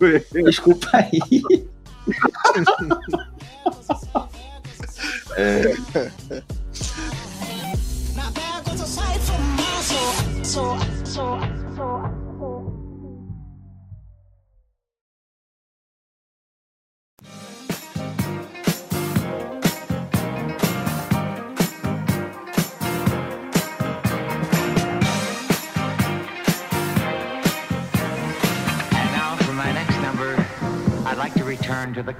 Desculpa 0.44 0.88
aí. 0.92 1.18
é. 5.36 5.74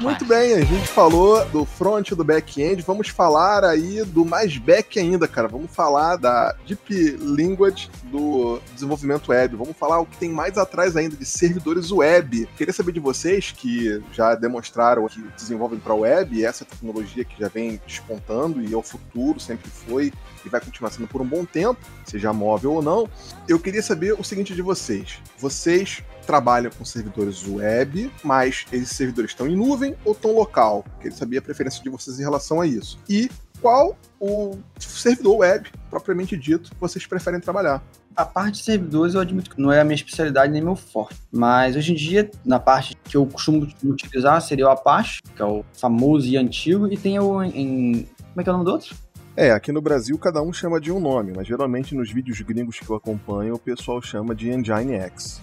Muito 0.00 0.24
bem, 0.24 0.55
a 0.55 0.64
gente 0.64 0.88
falou 0.88 1.44
do 1.46 1.64
front 1.64 2.11
do 2.11 2.24
back-end, 2.24 2.82
vamos 2.82 3.09
falar 3.09 3.64
aí 3.64 4.05
do 4.05 4.24
mais 4.24 4.57
back 4.57 4.98
ainda, 4.98 5.28
cara. 5.28 5.48
Vamos 5.48 5.70
falar 5.70 6.16
da 6.16 6.55
Deep 6.66 7.18
Language 7.20 7.90
do 8.05 8.61
desenvolvimento 8.72 9.28
web. 9.28 9.57
Vamos 9.57 9.76
falar 9.76 10.00
o 10.00 10.07
que 10.07 10.16
tem 10.16 10.30
mais 10.30 10.59
atrás 10.59 10.96
ainda 10.96 11.16
de 11.16 11.24
servidores 11.24 11.90
web. 11.90 12.48
Queria 12.57 12.72
saber 12.72 12.92
de 12.92 13.00
vocês 13.00 13.52
que 13.52 14.02
já 14.12 14.34
demonstraram 14.34 15.07
que 15.07 15.22
desenvolvem 15.36 15.78
para 15.78 15.94
web, 15.94 16.44
essa 16.44 16.64
tecnologia 16.64 17.24
que 17.24 17.38
já 17.38 17.48
vem 17.48 17.80
despontando 17.86 18.61
e 18.61 18.72
é 18.72 18.76
o 18.76 18.82
futuro, 18.82 19.38
sempre 19.38 19.70
foi 19.70 20.12
e 20.45 20.49
vai 20.49 20.61
continuar 20.61 20.90
sendo 20.90 21.09
por 21.09 21.20
um 21.20 21.26
bom 21.26 21.45
tempo, 21.45 21.80
seja 22.05 22.32
móvel 22.32 22.74
ou 22.74 22.82
não. 22.82 23.09
Eu 23.49 23.59
queria 23.59 23.82
saber 23.82 24.12
o 24.12 24.24
seguinte 24.24 24.55
de 24.55 24.62
vocês. 24.62 25.18
Vocês 25.38 26.03
trabalham 26.26 26.70
com 26.70 26.84
servidores 26.84 27.47
web, 27.47 28.11
mas 28.22 28.66
esses 28.72 28.90
servidores 28.90 29.30
estão 29.30 29.47
em 29.47 29.57
nuvem 29.57 29.95
ou 30.05 30.12
estão 30.12 30.34
local? 30.34 30.84
Queria 31.01 31.16
saber 31.16 31.38
a 31.38 31.42
preferência 31.42 31.82
de 31.82 31.88
vocês 31.88 32.18
em 32.18 32.22
relação 32.22 32.61
a 32.61 32.66
isso. 32.66 32.99
E 33.09 33.30
qual 33.61 33.97
o 34.20 34.59
servidor 34.78 35.38
web, 35.38 35.70
propriamente 35.88 36.36
dito, 36.36 36.70
vocês 36.80 37.07
preferem 37.07 37.40
trabalhar? 37.40 37.82
A 38.16 38.24
parte 38.24 38.59
de 38.59 38.64
servidores 38.64 39.14
eu 39.14 39.20
admito 39.20 39.51
que 39.51 39.61
não 39.61 39.72
é 39.72 39.80
a 39.80 39.84
minha 39.84 39.95
especialidade 39.95 40.53
nem 40.53 40.62
meu 40.62 40.76
forte. 40.76 41.16
Mas 41.32 41.74
hoje 41.74 41.92
em 41.92 41.97
dia, 41.97 42.30
na 42.45 42.61
parte 42.61 42.95
que 43.03 43.16
eu 43.16 43.26
costumo 43.26 43.66
utilizar, 43.82 44.40
seria 44.40 44.66
o 44.66 44.70
Apache, 44.70 45.20
que 45.34 45.42
é 45.42 45.45
o 45.45 45.64
famoso 45.72 46.26
e 46.26 46.36
antigo, 46.36 46.86
e 46.92 46.97
tem 46.97 47.18
o 47.18 47.42
em. 47.42 48.07
Como 48.32 48.40
é 48.40 48.45
que 48.45 48.49
é 48.49 48.53
o 48.53 48.57
nome 48.57 48.64
do 48.64 48.72
outro? 48.72 48.95
É, 49.37 49.51
aqui 49.51 49.72
no 49.72 49.80
Brasil 49.80 50.16
cada 50.16 50.41
um 50.41 50.53
chama 50.53 50.80
de 50.80 50.93
um 50.93 51.01
nome, 51.01 51.32
mas 51.35 51.47
geralmente 51.47 51.95
nos 51.95 52.11
vídeos 52.11 52.41
gringos 52.41 52.78
que 52.78 52.89
eu 52.89 52.95
acompanho 52.95 53.55
o 53.55 53.59
pessoal 53.59 54.01
chama 54.01 54.32
de 54.32 54.49
Nginx. 54.49 55.43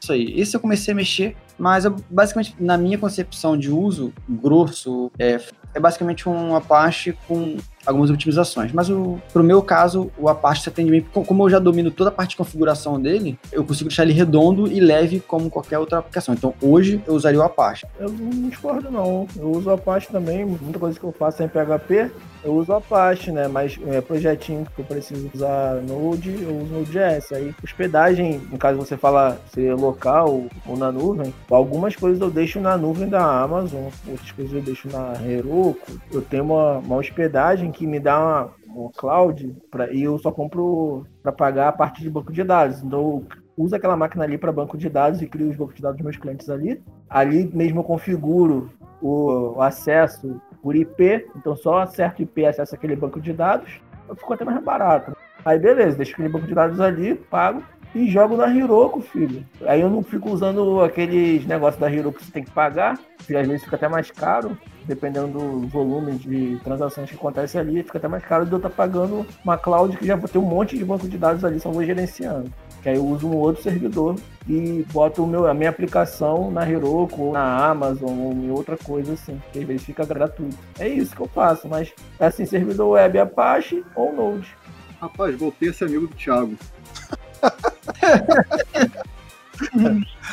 Isso 0.00 0.12
aí. 0.12 0.40
Esse 0.40 0.56
eu 0.56 0.60
comecei 0.60 0.92
a 0.92 0.96
mexer, 0.96 1.36
mas 1.58 1.84
eu, 1.84 1.96
basicamente, 2.08 2.54
na 2.58 2.76
minha 2.76 2.96
concepção 2.96 3.56
de 3.58 3.70
uso 3.70 4.12
grosso, 4.28 5.10
é, 5.18 5.40
é 5.74 5.80
basicamente 5.80 6.28
um 6.28 6.54
Apache 6.54 7.16
com 7.26 7.56
algumas 7.88 8.10
otimizações. 8.10 8.72
Mas 8.72 8.90
o, 8.90 9.18
pro 9.32 9.42
meu 9.42 9.62
caso, 9.62 10.10
o 10.18 10.28
Apache 10.28 10.62
se 10.62 10.68
atende 10.68 10.90
bem. 10.90 11.00
Como 11.00 11.44
eu 11.44 11.50
já 11.50 11.58
domino 11.58 11.90
toda 11.90 12.10
a 12.10 12.12
parte 12.12 12.30
de 12.30 12.36
configuração 12.36 13.00
dele, 13.00 13.38
eu 13.50 13.64
consigo 13.64 13.88
deixar 13.88 14.02
ele 14.02 14.12
redondo 14.12 14.66
e 14.70 14.78
leve 14.78 15.20
como 15.20 15.50
qualquer 15.50 15.78
outra 15.78 15.98
aplicação. 15.98 16.34
Então 16.34 16.54
hoje 16.60 17.02
eu 17.06 17.14
usaria 17.14 17.40
o 17.40 17.42
Apache. 17.42 17.86
Eu 17.98 18.10
não 18.10 18.48
discordo 18.48 18.90
não. 18.90 19.26
Eu 19.36 19.50
uso 19.50 19.70
o 19.70 19.72
Apache 19.72 20.08
também. 20.08 20.44
Muita 20.44 20.78
coisa 20.78 20.98
que 20.98 21.04
eu 21.04 21.12
faço 21.12 21.42
é 21.42 21.46
em 21.46 21.48
PHP. 21.48 22.10
Eu 22.44 22.54
uso 22.54 22.72
Apache, 22.72 23.32
né? 23.32 23.48
Mas 23.48 23.78
é, 23.86 24.00
projetinho 24.00 24.66
que 24.74 24.80
eu 24.80 24.84
preciso 24.84 25.30
usar 25.34 25.76
Node, 25.82 26.30
eu 26.42 26.58
uso 26.58 26.74
Node.js. 26.74 27.32
Aí 27.32 27.54
hospedagem, 27.62 28.40
no 28.50 28.58
caso 28.58 28.78
você 28.78 28.96
fala 28.96 29.40
ser 29.52 29.74
local 29.74 30.44
ou 30.66 30.76
na 30.76 30.92
nuvem, 30.92 31.32
algumas 31.54 31.96
coisas 31.96 32.20
eu 32.20 32.30
deixo 32.30 32.60
na 32.60 32.76
nuvem 32.76 33.08
da 33.08 33.42
Amazon, 33.42 33.84
outras 34.06 34.30
coisas 34.32 34.52
eu 34.52 34.62
deixo 34.62 34.88
na 34.88 35.14
Heroku. 35.26 35.98
Eu 36.12 36.22
tenho 36.22 36.44
uma, 36.44 36.78
uma 36.78 36.96
hospedagem 36.96 37.72
que 37.72 37.86
me 37.86 37.98
dá 37.98 38.18
uma, 38.18 38.50
uma 38.66 38.90
cloud 38.92 39.56
pra, 39.70 39.92
e 39.92 40.02
eu 40.02 40.18
só 40.18 40.30
compro 40.30 41.06
para 41.22 41.32
pagar 41.32 41.68
a 41.68 41.72
parte 41.72 42.02
de 42.02 42.10
banco 42.10 42.32
de 42.32 42.44
dados. 42.44 42.82
Então, 42.82 43.24
uso 43.56 43.74
aquela 43.74 43.96
máquina 43.96 44.24
ali 44.24 44.36
para 44.36 44.52
banco 44.52 44.76
de 44.76 44.88
dados 44.88 45.22
e 45.22 45.26
crio 45.26 45.50
os 45.50 45.56
bancos 45.56 45.74
de 45.74 45.82
dados 45.82 45.96
dos 45.96 46.04
meus 46.04 46.16
clientes 46.16 46.48
ali. 46.50 46.82
Ali 47.08 47.50
mesmo 47.52 47.80
eu 47.80 47.84
configuro 47.84 48.70
o, 49.00 49.56
o 49.56 49.62
acesso 49.62 50.40
por 50.62 50.76
IP, 50.76 51.26
então 51.36 51.56
só 51.56 51.78
acerto 51.80 52.22
IP 52.22 52.44
acesso 52.44 52.74
aquele 52.74 52.96
banco 52.96 53.20
de 53.20 53.32
dados, 53.32 53.80
ficou 54.16 54.34
até 54.34 54.44
mais 54.44 54.62
barato. 54.62 55.16
Aí 55.44 55.58
beleza, 55.58 55.96
deixo 55.96 56.12
aquele 56.12 56.28
banco 56.28 56.46
de 56.46 56.54
dados 56.54 56.80
ali, 56.80 57.14
pago 57.14 57.62
e 57.98 58.08
jogo 58.08 58.36
na 58.36 58.46
Hiroko, 58.46 59.00
filho. 59.00 59.44
Aí 59.66 59.80
eu 59.80 59.90
não 59.90 60.02
fico 60.02 60.30
usando 60.30 60.80
aqueles 60.80 61.44
negócios 61.46 61.80
da 61.80 61.90
Hiroko 61.90 62.18
que 62.18 62.24
você 62.24 62.32
tem 62.32 62.44
que 62.44 62.50
pagar, 62.50 62.98
que 63.26 63.36
às 63.36 63.46
vezes 63.46 63.64
fica 63.64 63.76
até 63.76 63.88
mais 63.88 64.10
caro 64.10 64.56
dependendo 64.88 65.28
do 65.28 65.68
volume 65.68 66.12
de 66.12 66.58
transações 66.64 67.10
que 67.10 67.14
acontece 67.14 67.58
ali, 67.58 67.82
fica 67.82 67.98
até 67.98 68.08
mais 68.08 68.24
caro 68.24 68.46
do 68.46 68.54
eu 68.54 68.56
estar 68.56 68.70
pagando 68.70 69.26
uma 69.44 69.58
cloud 69.58 69.94
que 69.98 70.06
já 70.06 70.16
vou 70.16 70.26
ter 70.26 70.38
um 70.38 70.42
monte 70.42 70.78
de 70.78 70.84
banco 70.84 71.06
de 71.06 71.18
dados 71.18 71.44
ali, 71.44 71.60
só 71.60 71.70
vou 71.70 71.84
gerenciando. 71.84 72.50
Que 72.82 72.88
aí 72.88 72.96
eu 72.96 73.04
uso 73.04 73.28
um 73.28 73.36
outro 73.36 73.62
servidor 73.62 74.16
e 74.48 74.82
boto 74.90 75.22
o 75.22 75.26
meu, 75.26 75.46
a 75.46 75.52
minha 75.52 75.68
aplicação 75.68 76.50
na 76.50 76.68
Heroku, 76.68 77.32
na 77.32 77.66
Amazon, 77.66 78.18
ou 78.18 78.32
em 78.32 78.50
outra 78.50 78.78
coisa 78.78 79.12
assim, 79.12 79.40
que 79.52 79.58
às 79.58 79.64
vezes 79.66 79.82
fica 79.82 80.06
gratuito. 80.06 80.56
É 80.78 80.88
isso 80.88 81.14
que 81.14 81.20
eu 81.20 81.28
faço, 81.28 81.68
mas 81.68 81.92
assim, 82.18 82.46
servidor 82.46 82.90
web 82.90 83.18
Apache 83.18 83.84
ou 83.94 84.12
Node. 84.14 84.56
Rapaz, 85.00 85.36
voltei 85.38 85.68
a 85.68 85.72
ser 85.72 85.84
amigo 85.84 86.06
do 86.06 86.14
Thiago. 86.14 86.56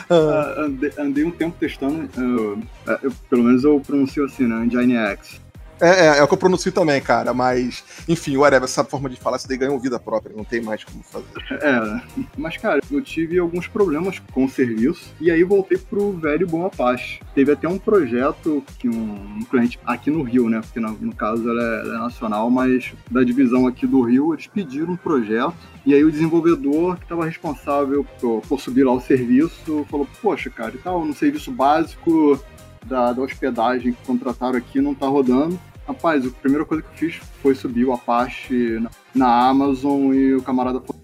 Uh, 0.10 0.60
andei, 0.60 0.92
andei, 0.98 1.24
um 1.24 1.32
tempo 1.32 1.56
testando, 1.60 2.10
uh, 2.20 2.62
eu, 3.02 3.12
pelo 3.30 3.44
menos 3.44 3.64
eu 3.64 3.80
pronuncio 3.80 4.26
assim, 4.26 4.48
né? 4.48 4.66
Nginx. 4.66 5.45
É, 5.82 5.90
é, 5.90 6.18
é, 6.20 6.24
o 6.24 6.28
que 6.28 6.34
eu 6.34 6.38
pronuncio 6.38 6.72
também, 6.72 7.02
cara, 7.02 7.34
mas, 7.34 7.84
enfim, 8.08 8.38
whatever, 8.38 8.64
essa 8.64 8.84
forma 8.84 9.10
de 9.10 9.18
falar, 9.18 9.38
isso 9.38 9.48
daí 9.48 9.58
ganhou 9.58 9.80
vida 9.80 10.00
própria, 10.00 10.36
não 10.36 10.44
tem 10.44 10.62
mais 10.62 10.84
como 10.84 11.04
fazer. 11.04 11.26
É, 11.62 12.02
mas, 12.38 12.58
cara, 12.58 12.80
eu 12.90 13.02
tive 13.02 13.38
alguns 13.40 13.68
problemas 13.68 14.20
com 14.32 14.46
o 14.46 14.50
serviço, 14.50 15.14
e 15.20 15.30
aí 15.30 15.44
voltei 15.44 15.78
pro 15.78 16.14
velho 16.14 16.48
bom 16.48 16.66
Apache. 16.66 17.20
Teve 17.34 17.52
até 17.52 17.68
um 17.68 17.78
projeto 17.78 18.64
que 18.80 18.88
um, 18.88 19.38
um 19.40 19.44
cliente 19.50 19.80
aqui 19.86 20.10
no 20.10 20.24
Rio, 20.24 20.50
né, 20.50 20.62
porque 20.62 20.80
no, 20.80 20.92
no 20.94 21.14
caso 21.14 21.50
ela 21.50 21.62
é, 21.62 21.80
ela 21.82 21.96
é, 21.96 22.00
nacional, 22.00 22.50
mas 22.50 22.94
da 23.12 23.24
divisão 23.24 23.68
aqui 23.68 23.86
do 23.86 24.02
Rio, 24.02 24.34
eles 24.34 24.48
pediram 24.48 24.94
um 24.94 24.98
projeto, 24.98 25.56
e 25.86 25.94
aí 25.94 26.04
o 26.04 26.12
desenvolvedor 26.12 26.96
que 26.98 27.04
estava 27.04 27.26
responsável 27.26 28.06
por, 28.20 28.42
por 28.42 28.62
subir 28.62 28.84
lá 28.84 28.94
o 28.94 29.02
serviço, 29.02 29.86
falou, 29.90 30.08
poxa, 30.22 30.50
cara, 30.50 30.74
e 30.74 30.78
tal, 30.78 31.06
no 31.06 31.14
serviço 31.14 31.52
básico 31.52 32.40
da, 32.86 33.12
da 33.12 33.22
hospedagem 33.22 33.94
que 33.94 34.06
contrataram 34.06 34.58
aqui 34.58 34.80
não 34.80 34.96
tá 34.96 35.08
rodando. 35.08 35.60
Rapaz, 35.88 36.26
a 36.26 36.30
primeira 36.30 36.66
coisa 36.66 36.82
que 36.82 36.90
eu 36.90 37.10
fiz 37.12 37.22
foi 37.42 37.54
subir 37.54 37.86
o 37.86 37.94
Apache 37.94 38.80
na, 38.80 38.90
na 39.14 39.48
Amazon 39.50 40.14
e 40.14 40.34
o 40.34 40.42
camarada 40.42 40.82
falou: 40.82 41.02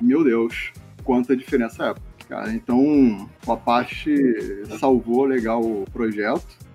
Meu 0.00 0.24
Deus, 0.24 0.72
quanta 1.04 1.36
diferença 1.36 1.86
é. 1.86 1.94
Cara, 2.28 2.52
então 2.52 3.28
o 3.46 3.52
Apache 3.52 4.64
salvou 4.80 5.24
legal 5.24 5.62
o 5.62 5.84
projeto. 5.92 6.66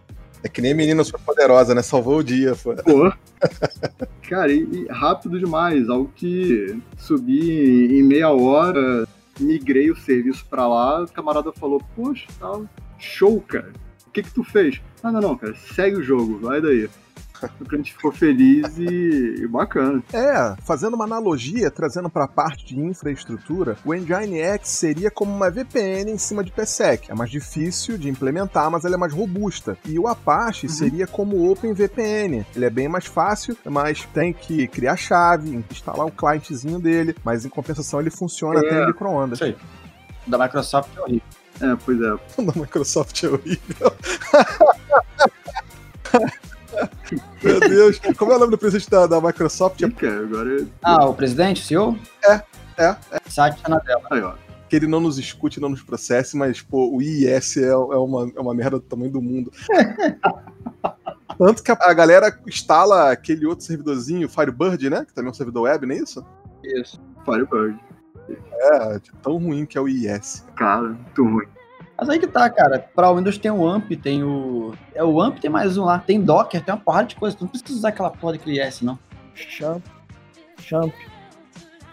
É 0.44 0.48
que 0.48 0.62
nem 0.62 0.74
menina 0.74 1.04
super 1.04 1.20
poderosa, 1.20 1.76
né? 1.76 1.82
Salvou 1.82 2.20
o 2.20 2.24
dia. 2.24 2.56
Pô. 2.56 2.74
pô. 2.74 3.14
Cara, 4.28 4.52
e, 4.52 4.64
e, 4.64 4.88
rápido 4.90 5.38
demais. 5.38 5.90
Algo 5.90 6.10
que 6.16 6.82
subi 6.98 8.00
em 8.00 8.02
meia 8.02 8.30
hora, 8.30 9.06
migrei 9.40 9.92
o 9.92 9.96
serviço 9.96 10.46
para 10.50 10.66
lá, 10.68 11.04
o 11.04 11.08
camarada 11.08 11.52
falou, 11.52 11.82
poxa, 11.96 12.28
tá 12.40 12.60
show, 12.98 13.42
cara 13.42 13.74
o 14.12 14.14
que 14.14 14.24
que 14.24 14.34
tu 14.34 14.44
fez? 14.44 14.82
Ah, 15.02 15.10
não, 15.10 15.22
não, 15.22 15.38
cara, 15.38 15.56
segue 15.74 15.96
o 15.96 16.04
jogo, 16.04 16.38
vai 16.40 16.62
daí. 16.62 16.90
O 17.60 17.66
cliente 17.66 17.94
ficou 17.94 18.12
feliz 18.12 18.78
e, 18.78 19.42
e, 19.42 19.48
bacana. 19.48 20.04
É, 20.14 20.56
fazendo 20.62 20.94
uma 20.94 21.06
analogia, 21.06 21.72
trazendo 21.72 22.08
para 22.08 22.26
a 22.26 22.28
parte 22.28 22.68
de 22.68 22.80
infraestrutura, 22.80 23.78
o 23.84 23.96
Nginx 23.96 24.70
seria 24.70 25.10
como 25.10 25.34
uma 25.34 25.50
VPN 25.50 26.12
em 26.12 26.20
cima 26.20 26.44
de 26.44 26.52
PSEC. 26.52 27.10
É 27.10 27.16
mais 27.16 27.32
difícil 27.32 27.98
de 27.98 28.10
implementar, 28.10 28.70
mas 28.70 28.86
ela 28.86 28.94
é 28.94 28.98
mais 28.98 29.12
robusta. 29.12 29.76
E 29.86 29.98
o 29.98 30.08
Apache 30.08 30.68
uhum. 30.68 30.74
seria 30.74 31.08
como 31.08 31.36
o 31.36 31.52
OpenVPN. 31.52 32.46
Ele 32.56 32.66
é 32.66 32.70
bem 32.70 32.88
mais 32.88 33.08
fácil, 33.08 33.58
mas 33.66 34.06
tem 34.14 34.34
que 34.34 34.68
criar 34.68 34.96
chave, 34.96 35.66
instalar 35.72 36.06
o 36.06 36.12
clientezinho 36.12 36.80
dele, 36.80 37.16
mas 37.24 37.44
em 37.44 37.50
compensação 37.50 38.00
ele 38.00 38.12
funciona 38.12 38.60
é. 38.60 38.68
até 38.68 38.84
em 38.84 38.88
microondas. 38.88 39.40
Sei. 39.40 39.56
Da 40.28 40.38
Microsoft 40.38 40.96
é 40.96 41.02
horrível. 41.02 41.41
É, 41.62 41.76
pois 41.86 42.02
é. 42.02 42.12
O 42.38 42.46
da 42.46 42.54
Microsoft 42.60 43.24
é 43.24 43.30
horrível. 43.30 43.94
Meu 47.44 47.60
Deus, 47.60 48.00
como 48.18 48.32
é 48.32 48.36
o 48.36 48.40
nome 48.40 48.52
do 48.52 48.58
presidente 48.58 48.90
da, 48.90 49.06
da 49.06 49.22
Microsoft? 49.22 49.82
Cara, 49.96 50.24
agora... 50.24 50.66
Ah, 50.82 51.06
o 51.06 51.14
presidente, 51.14 51.62
o 51.62 51.66
CEO? 51.66 52.00
É, 52.24 52.42
é. 52.78 52.96
é. 53.12 53.20
Satya 53.28 53.68
Nadella. 53.68 54.02
Aí, 54.10 54.22
ó. 54.22 54.36
Que 54.70 54.78
ele 54.78 54.88
não 54.88 55.02
nos 55.02 55.20
escute, 55.20 55.60
não 55.60 55.68
nos 55.70 55.84
processe, 55.84 56.38
mas, 56.38 56.62
pô, 56.62 56.96
o 56.96 57.02
IIS 57.02 57.58
é, 57.58 57.68
é, 57.68 57.76
uma, 57.76 58.32
é 58.36 58.40
uma 58.40 58.54
merda 58.54 58.80
do 58.80 58.86
tamanho 58.86 59.12
do 59.12 59.22
mundo. 59.22 59.52
Tanto 61.38 61.64
que 61.64 61.72
a, 61.72 61.78
a, 61.82 61.94
galera 61.94 62.40
instala 62.48 63.12
aquele 63.12 63.46
outro 63.46 63.66
servidorzinho, 63.66 64.30
Firebird, 64.30 64.90
né? 64.90 65.06
Que 65.06 65.14
também 65.14 65.28
é 65.30 65.32
um 65.32 65.36
servidor 65.36 65.64
web, 65.64 65.86
não 65.86 65.96
é 65.96 65.98
isso? 65.98 66.26
Isso, 66.64 66.98
Firebird. 67.26 67.78
É, 68.30 69.00
de 69.00 69.12
tão 69.22 69.38
ruim 69.38 69.66
que 69.66 69.78
é 69.78 69.82
o 69.82 69.88
IIS. 69.88 70.46
Cara, 70.56 70.90
muito 70.90 71.24
ruim. 71.24 71.48
Mas 71.98 72.10
aí 72.10 72.20
que 72.20 72.28
tá, 72.28 72.50
cara. 72.50 72.80
Pra 72.96 73.14
Windows 73.14 73.38
tem 73.38 73.52
o 73.52 73.68
AMP, 73.68 73.96
tem 73.96 74.24
o. 74.24 74.74
É 74.94 75.04
o 75.04 75.22
AMP, 75.22 75.40
tem 75.40 75.52
mais 75.52 75.78
um 75.78 75.86
lá. 75.86 76.00
Tem 76.00 76.20
Docker, 76.20 76.64
tem 76.64 76.74
uma 76.74 76.82
porrada 76.82 77.08
de 77.08 77.16
coisa. 77.16 77.38
Tu 77.38 77.44
não 77.44 77.50
precisa 77.50 77.78
usar 77.78 77.90
aquela 77.90 78.10
porra 78.10 78.34
daquele 78.34 78.60
IS, 78.60 78.82
não. 78.82 78.98
Champ. 79.36 79.84
Champ. 80.60 80.94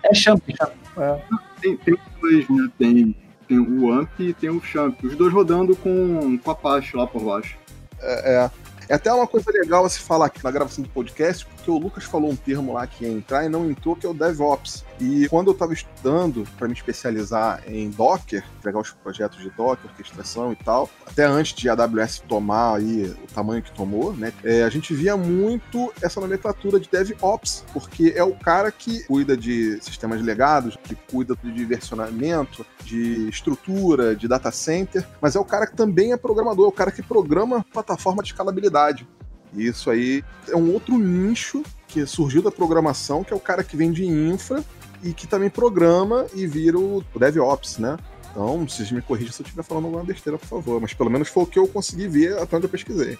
É 0.03 0.15
Champ, 0.15 0.43
Champ. 0.57 0.73
É. 0.97 1.23
Tem, 1.61 1.77
tem 1.77 1.99
dois, 2.21 2.49
né? 2.49 2.71
Tem, 2.79 3.17
tem 3.47 3.59
o 3.59 3.93
AMP 3.93 4.21
e 4.21 4.35
tem 4.35 4.51
o 4.51 4.63
Champ. 4.63 5.03
Os 5.05 5.15
dois 5.15 5.33
rodando 5.33 5.77
com, 5.77 6.39
com 6.39 6.51
Apache 6.51 6.97
lá 6.97 7.07
por 7.07 7.23
baixo. 7.23 7.59
É, 8.01 8.45
é. 8.45 8.51
É 8.89 8.95
até 8.95 9.13
uma 9.13 9.27
coisa 9.27 9.51
legal 9.53 9.85
a 9.85 9.91
se 9.91 10.01
falar 10.01 10.27
aqui 10.27 10.43
na 10.43 10.51
gravação 10.51 10.83
do 10.83 10.89
podcast, 10.89 11.47
porque 11.69 11.71
o 11.71 11.79
Lucas 11.79 12.05
falou 12.05 12.31
um 12.31 12.37
termo 12.37 12.73
lá 12.73 12.87
que 12.87 13.05
ia 13.05 13.13
entrar 13.13 13.45
e 13.45 13.49
não 13.49 13.71
entrou, 13.71 13.95
que 13.95 14.07
é 14.07 14.09
o 14.09 14.15
DevOps. 14.15 14.85
E 14.99 15.29
quando 15.29 15.49
eu 15.49 15.53
estava 15.53 15.75
estudando 15.75 16.45
para 16.57 16.67
me 16.67 16.73
especializar 16.73 17.63
em 17.67 17.91
Docker, 17.91 18.43
pegar 18.63 18.81
os 18.81 18.91
projetos 18.91 19.39
de 19.39 19.51
Docker, 19.51 19.91
orquestração 19.91 20.53
e 20.53 20.57
tal, 20.57 20.89
até 21.07 21.25
antes 21.25 21.55
de 21.55 21.69
a 21.69 21.75
AWS 21.75 22.21
tomar 22.27 22.77
aí 22.77 23.05
o 23.05 23.35
tamanho 23.35 23.63
que 23.63 23.71
tomou, 23.73 24.15
né, 24.15 24.33
é, 24.43 24.63
a 24.63 24.71
gente 24.71 24.95
via 24.95 25.17
muito 25.17 25.93
essa 26.01 26.21
nomenclatura 26.21 26.81
de 26.81 26.89
DevOps, 26.89 27.65
porque 27.73 28.15
é 28.17 28.25
o 28.25 28.35
cara 28.35 28.73
que 28.73 29.05
cuida 29.05 29.37
de 29.37 29.79
sistemas 29.83 30.23
legados, 30.23 30.77
que 30.83 30.95
cuida 30.95 31.37
de 31.37 31.65
versionamento, 31.65 32.65
de 32.85 33.29
estrutura, 33.29 34.17
de 34.17 34.27
data 34.27 34.51
center, 34.51 35.07
mas 35.21 35.37
é 35.37 35.41
o 35.41 35.45
cara 35.45 35.67
que 35.67 35.77
também 35.77 36.13
é 36.13 36.17
programador, 36.17 36.65
é 36.65 36.69
o 36.69 36.73
cara 36.73 36.91
que 36.91 37.03
programa 37.03 37.65
plataforma 37.73 38.23
de 38.23 38.31
escalabilidade. 38.31 39.07
Isso 39.55 39.91
aí 39.91 40.25
é 40.49 40.57
um 40.57 40.73
outro 40.73 40.99
nicho 40.99 41.63
que 41.87 42.05
surgiu 42.07 42.43
da 42.43 42.51
programação, 42.51 43.25
que 43.25 43.33
é 43.33 43.37
o 43.37 43.41
cara 43.41 43.65
que 43.65 43.77
vem 43.77 43.91
de 43.91 44.05
infra 44.05 44.65
e 45.03 45.13
que 45.13 45.27
também 45.27 45.49
programa 45.49 46.27
e 46.35 46.47
vira 46.47 46.79
o 46.79 47.03
DevOps, 47.19 47.79
né? 47.79 47.97
Então, 48.31 48.69
vocês 48.69 48.93
me 48.93 49.01
corrijam 49.01 49.33
se 49.33 49.43
eu 49.43 49.45
estiver 49.45 49.63
falando 49.63 49.87
alguma 49.87 50.05
besteira, 50.05 50.39
por 50.39 50.47
favor. 50.47 50.81
Mas 50.81 50.93
pelo 50.93 51.11
menos 51.11 51.29
foi 51.29 51.43
o 51.43 51.47
que 51.47 51.59
eu 51.59 51.67
consegui 51.67 52.07
ver 52.09 52.39
até 52.39 52.57
onde 52.57 52.67
eu 52.67 52.71
pesquisei. 52.71 53.19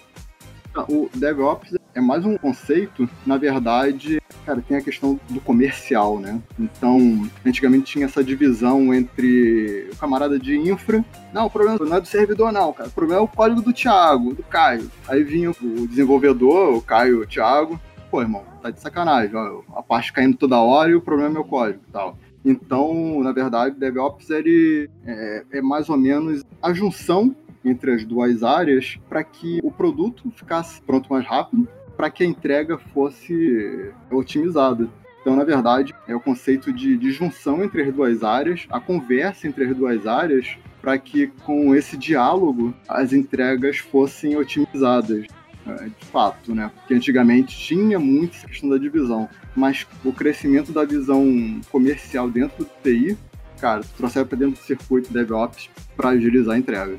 O 0.87 1.09
DevOps 1.13 1.78
é 1.93 2.01
mais 2.01 2.25
um 2.25 2.37
conceito, 2.37 3.09
na 3.25 3.37
verdade, 3.37 4.21
cara, 4.45 4.61
tem 4.61 4.77
a 4.77 4.81
questão 4.81 5.19
do 5.29 5.39
comercial, 5.41 6.19
né? 6.19 6.41
Então, 6.57 7.27
antigamente 7.45 7.91
tinha 7.91 8.05
essa 8.05 8.23
divisão 8.23 8.93
entre 8.93 9.89
o 9.91 9.95
camarada 9.97 10.39
de 10.39 10.57
infra. 10.57 11.03
Não, 11.33 11.47
o 11.47 11.49
problema 11.49 11.77
não 11.79 11.97
é 11.97 12.01
do 12.01 12.07
servidor, 12.07 12.51
não, 12.51 12.71
cara. 12.73 12.89
O 12.89 12.93
problema 12.93 13.21
é 13.21 13.23
o 13.23 13.27
código 13.27 13.61
do 13.61 13.73
Thiago, 13.73 14.33
do 14.33 14.43
Caio. 14.43 14.89
Aí 15.07 15.23
vinha 15.23 15.51
o 15.51 15.87
desenvolvedor, 15.87 16.75
o 16.75 16.81
Caio, 16.81 17.21
o 17.21 17.27
Thiago. 17.27 17.79
Pô, 18.09 18.21
irmão, 18.21 18.43
tá 18.61 18.71
de 18.71 18.79
sacanagem. 18.79 19.35
Ó, 19.35 19.61
a 19.75 19.83
parte 19.83 20.11
caindo 20.11 20.37
toda 20.37 20.59
hora 20.59 20.91
e 20.91 20.95
o 20.95 21.01
problema 21.01 21.37
é 21.37 21.41
o 21.41 21.45
código 21.45 21.81
tal. 21.91 22.17
Então, 22.43 23.21
na 23.21 23.31
verdade, 23.31 23.75
DevOps 23.77 24.29
ele 24.29 24.89
é, 25.05 25.43
é 25.51 25.61
mais 25.61 25.89
ou 25.89 25.97
menos 25.97 26.43
a 26.61 26.73
junção 26.73 27.35
entre 27.63 27.91
as 27.93 28.05
duas 28.05 28.43
áreas 28.43 28.97
para 29.09 29.23
que 29.23 29.59
o 29.63 29.71
produto 29.71 30.31
ficasse 30.31 30.81
pronto 30.81 31.11
mais 31.11 31.25
rápido, 31.25 31.67
para 31.99 32.09
que 32.09 32.23
a 32.23 32.25
entrega 32.25 32.77
fosse 32.77 33.91
otimizada. 34.09 34.87
Então, 35.19 35.35
na 35.35 35.43
verdade, 35.43 35.93
é 36.07 36.15
o 36.15 36.19
conceito 36.21 36.71
de, 36.71 36.95
de 36.95 37.11
junção 37.11 37.61
entre 37.61 37.81
as 37.81 37.93
duas 37.93 38.23
áreas, 38.23 38.65
a 38.69 38.79
conversa 38.79 39.49
entre 39.49 39.65
as 39.65 39.75
duas 39.75 40.07
áreas, 40.07 40.57
para 40.81 40.97
que 40.97 41.27
com 41.43 41.75
esse 41.75 41.97
diálogo 41.97 42.73
as 42.87 43.11
entregas 43.11 43.79
fossem 43.79 44.37
otimizadas. 44.37 45.27
É, 45.67 45.89
de 45.89 46.05
fato, 46.05 46.55
né? 46.55 46.71
Porque 46.73 46.93
antigamente 46.93 47.57
tinha 47.57 47.99
muito 47.99 48.37
essa 48.37 48.47
questão 48.47 48.69
da 48.69 48.77
divisão, 48.77 49.27
mas 49.53 49.85
o 50.05 50.13
crescimento 50.13 50.71
da 50.71 50.85
visão 50.85 51.59
comercial 51.69 52.29
dentro 52.29 52.63
do 52.63 52.69
TI, 52.81 53.17
cara, 53.59 53.81
trouxeram 53.97 54.25
para 54.25 54.37
dentro 54.37 54.53
do 54.53 54.65
circuito 54.65 55.11
DevOps 55.11 55.69
para 55.97 56.11
agilizar 56.11 56.55
a 56.55 56.59
entrega. 56.59 56.97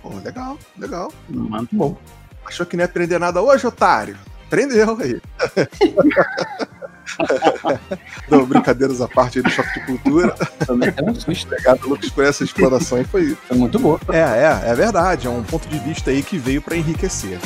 Pô, 0.00 0.10
legal, 0.20 0.56
legal. 0.78 1.12
Muito 1.28 1.74
bom. 1.74 1.98
Achou 2.46 2.66
que 2.66 2.76
não 2.76 2.82
ia 2.82 2.86
aprender 2.86 3.18
nada 3.18 3.40
hoje, 3.40 3.66
otário? 3.66 4.16
Aprendeu 4.46 4.98
aí. 5.00 5.20
Não, 8.28 8.46
brincadeiras 8.46 9.00
à 9.00 9.08
parte 9.08 9.38
aí 9.38 9.44
do 9.44 9.50
choque 9.50 9.80
de 9.80 9.86
cultura. 9.86 10.34
Também 10.66 10.92
é 10.96 11.10
um 11.10 11.14
susto. 11.14 11.46
Obrigado, 11.46 11.88
Lucas, 11.88 12.10
por 12.10 12.24
essa 12.24 12.44
exploração 12.44 13.00
e 13.00 13.04
foi. 13.04 13.36
Foi 13.46 13.56
muito 13.56 13.78
boa. 13.78 14.00
É, 14.08 14.18
é, 14.18 14.70
é 14.70 14.74
verdade. 14.74 15.26
É 15.26 15.30
um 15.30 15.42
ponto 15.42 15.68
de 15.68 15.78
vista 15.78 16.10
aí 16.10 16.22
que 16.22 16.38
veio 16.38 16.62
para 16.62 16.76
enriquecer. 16.76 17.38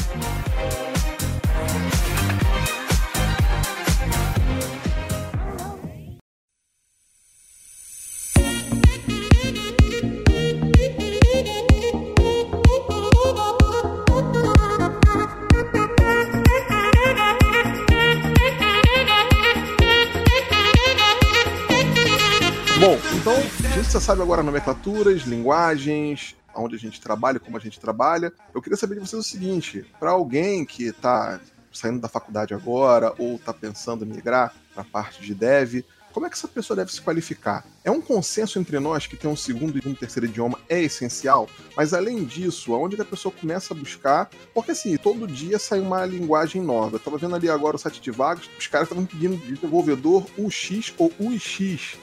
Você 23.99 24.07
sabe 24.07 24.23
agora 24.23 24.45
nomenclaturas, 24.45 25.23
linguagens, 25.23 26.37
onde 26.55 26.77
a 26.77 26.79
gente 26.79 27.01
trabalha, 27.01 27.41
como 27.41 27.57
a 27.57 27.61
gente 27.61 27.81
trabalha. 27.81 28.33
Eu 28.55 28.63
queria 28.63 28.77
saber 28.77 28.95
de 28.95 29.01
vocês 29.01 29.21
o 29.21 29.29
seguinte: 29.29 29.85
para 29.99 30.11
alguém 30.11 30.65
que 30.65 30.85
está 30.85 31.41
saindo 31.73 32.01
da 32.01 32.09
faculdade 32.09 32.55
agora 32.55 33.13
ou 33.19 33.35
está 33.35 33.53
pensando 33.53 34.05
em 34.05 34.09
migrar 34.09 34.55
para 34.73 34.83
a 34.83 34.85
parte 34.85 35.21
de 35.21 35.35
dev, 35.35 35.83
como 36.13 36.27
é 36.27 36.31
que 36.31 36.37
essa 36.37 36.47
pessoa 36.47 36.77
deve 36.77 36.93
se 36.93 37.03
qualificar? 37.03 37.65
É 37.85 37.91
um 37.91 38.01
consenso 38.01 38.61
entre 38.61 38.79
nós 38.79 39.09
que 39.09 39.17
ter 39.17 39.27
um 39.27 39.35
segundo 39.35 39.79
e 39.79 39.89
um 39.89 39.95
terceiro 39.95 40.27
idioma 40.27 40.61
é 40.69 40.81
essencial, 40.81 41.49
mas 41.77 41.93
além 41.93 42.25
disso, 42.25 42.75
aonde 42.75 43.01
a 43.01 43.05
pessoa 43.05 43.35
começa 43.35 43.75
a 43.75 43.77
buscar? 43.77 44.31
Porque 44.55 44.71
assim, 44.71 44.97
todo 44.97 45.27
dia 45.27 45.59
sai 45.59 45.81
uma 45.81 46.07
linguagem 46.07 46.63
nova. 46.63 46.97
Eu 46.97 47.01
tava 47.01 47.19
vendo 47.19 47.35
ali 47.35 47.51
agora 47.51 47.75
o 47.75 47.79
site 47.79 48.01
de 48.01 48.13
vagas, 48.13 48.49
os 48.57 48.67
caras 48.69 48.87
estavam 48.87 49.05
pedindo 49.05 49.37
de 49.37 49.55
desenvolvedor 49.55 50.25
UX 50.39 50.95
ou 50.99 51.13
UX, 51.19 51.99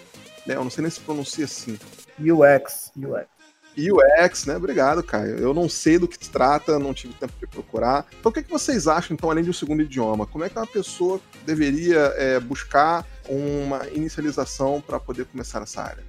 né? 0.46 0.56
Eu 0.56 0.64
não 0.64 0.72
sei 0.72 0.82
nem 0.82 0.92
se 0.92 1.00
pronuncia 1.00 1.46
assim. 1.46 1.78
UX, 2.20 2.92
UX. 2.96 3.36
UX, 3.78 4.46
né? 4.46 4.56
Obrigado, 4.56 5.04
Caio. 5.04 5.38
Eu 5.38 5.54
não 5.54 5.68
sei 5.68 6.00
do 6.00 6.08
que 6.08 6.24
se 6.24 6.32
trata, 6.32 6.80
não 6.80 6.94
tive 6.94 7.14
tempo 7.14 7.34
de 7.40 7.46
procurar. 7.46 8.06
Então, 8.20 8.30
o 8.30 8.34
que, 8.34 8.40
é 8.40 8.44
que 8.44 8.50
vocês 8.50 8.88
acham, 8.88 9.14
então, 9.14 9.30
além 9.30 9.44
de 9.44 9.50
um 9.50 9.54
segundo 9.54 9.82
idioma? 9.82 10.26
Como 10.26 10.44
é 10.44 10.50
que 10.50 10.58
uma 10.58 10.66
pessoa 10.66 11.20
deveria 11.46 12.14
é, 12.16 12.40
buscar 12.40 13.06
uma 13.28 13.86
inicialização 13.90 14.82
para 14.82 15.00
poder 15.00 15.26
começar 15.26 15.62
essa 15.62 15.82
área? 15.82 16.04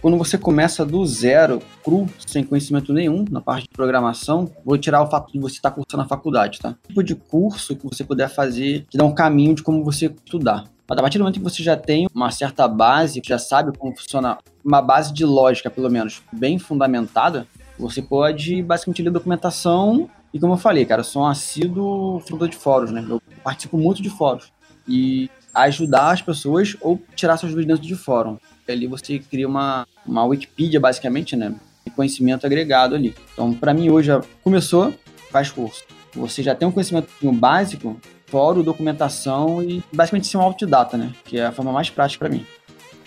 Quando 0.00 0.16
você 0.16 0.38
começa 0.38 0.86
do 0.86 1.04
zero, 1.04 1.60
cru, 1.82 2.08
sem 2.24 2.44
conhecimento 2.44 2.92
nenhum 2.92 3.24
na 3.30 3.40
parte 3.40 3.64
de 3.64 3.70
programação, 3.70 4.50
vou 4.64 4.78
tirar 4.78 5.02
o 5.02 5.10
fato 5.10 5.32
de 5.32 5.40
você 5.40 5.56
estar 5.56 5.70
tá 5.70 5.74
cursando 5.74 6.04
na 6.04 6.08
faculdade, 6.08 6.60
tá? 6.60 6.76
O 6.84 6.88
tipo 6.88 7.02
de 7.02 7.14
curso 7.16 7.74
que 7.74 7.84
você 7.84 8.04
puder 8.04 8.28
fazer 8.28 8.86
te 8.88 8.96
dá 8.96 9.04
um 9.04 9.14
caminho 9.14 9.56
de 9.56 9.62
como 9.62 9.82
você 9.82 10.06
estudar. 10.06 10.64
Mas 10.88 10.98
a 10.98 11.02
partir 11.02 11.18
do 11.18 11.24
momento 11.24 11.38
que 11.38 11.44
você 11.44 11.62
já 11.62 11.76
tem 11.76 12.08
uma 12.14 12.30
certa 12.30 12.66
base, 12.66 13.20
já 13.22 13.38
sabe 13.38 13.76
como 13.76 13.94
funciona, 13.94 14.38
uma 14.64 14.80
base 14.80 15.12
de 15.12 15.24
lógica, 15.24 15.68
pelo 15.68 15.90
menos, 15.90 16.22
bem 16.32 16.58
fundamentada, 16.58 17.46
você 17.78 18.00
pode 18.00 18.62
basicamente 18.62 19.02
ler 19.02 19.10
documentação. 19.10 20.08
E 20.32 20.40
como 20.40 20.54
eu 20.54 20.56
falei, 20.56 20.86
cara, 20.86 21.00
eu 21.00 21.04
sou 21.04 21.22
um 21.22 21.26
assíduo 21.26 22.20
fundador 22.20 22.48
de 22.48 22.56
fóruns, 22.56 22.90
né? 22.90 23.04
Eu 23.06 23.20
participo 23.44 23.76
muito 23.76 24.00
de 24.00 24.08
fóruns. 24.08 24.50
E 24.88 25.30
ajudar 25.54 26.12
as 26.12 26.22
pessoas 26.22 26.74
ou 26.80 27.00
tirar 27.14 27.36
suas 27.36 27.52
dúvidas 27.52 27.78
dentro 27.78 27.86
de 27.86 27.94
fórum. 27.94 28.38
E 28.66 28.72
ali 28.72 28.86
você 28.86 29.18
cria 29.18 29.46
uma, 29.46 29.86
uma 30.06 30.24
Wikipedia, 30.24 30.80
basicamente, 30.80 31.36
né? 31.36 31.54
De 31.84 31.90
conhecimento 31.90 32.46
agregado 32.46 32.94
ali. 32.94 33.14
Então, 33.34 33.52
para 33.52 33.74
mim, 33.74 33.90
hoje, 33.90 34.10
começou, 34.42 34.94
faz 35.30 35.50
curso. 35.50 35.84
Você 36.14 36.42
já 36.42 36.54
tem 36.54 36.66
um 36.66 36.72
conhecimento 36.72 37.10
básico, 37.32 38.00
fórum, 38.30 38.62
documentação 38.62 39.62
e 39.62 39.82
basicamente 39.92 40.28
ser 40.28 40.36
um 40.36 40.42
autodidata, 40.42 40.96
né? 40.96 41.12
Que 41.24 41.38
é 41.38 41.46
a 41.46 41.52
forma 41.52 41.72
mais 41.72 41.90
prática 41.90 42.26
para 42.26 42.34
mim. 42.34 42.46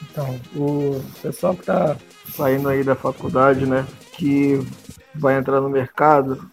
Então, 0.10 0.40
o 0.56 1.02
pessoal 1.22 1.56
que 1.56 1.66
tá 1.66 1.96
saindo 2.34 2.68
aí 2.68 2.84
da 2.84 2.96
faculdade, 2.96 3.66
né? 3.66 3.86
Que 4.14 4.60
vai 5.16 5.38
entrar 5.38 5.62
no 5.62 5.70
mercado, 5.70 6.50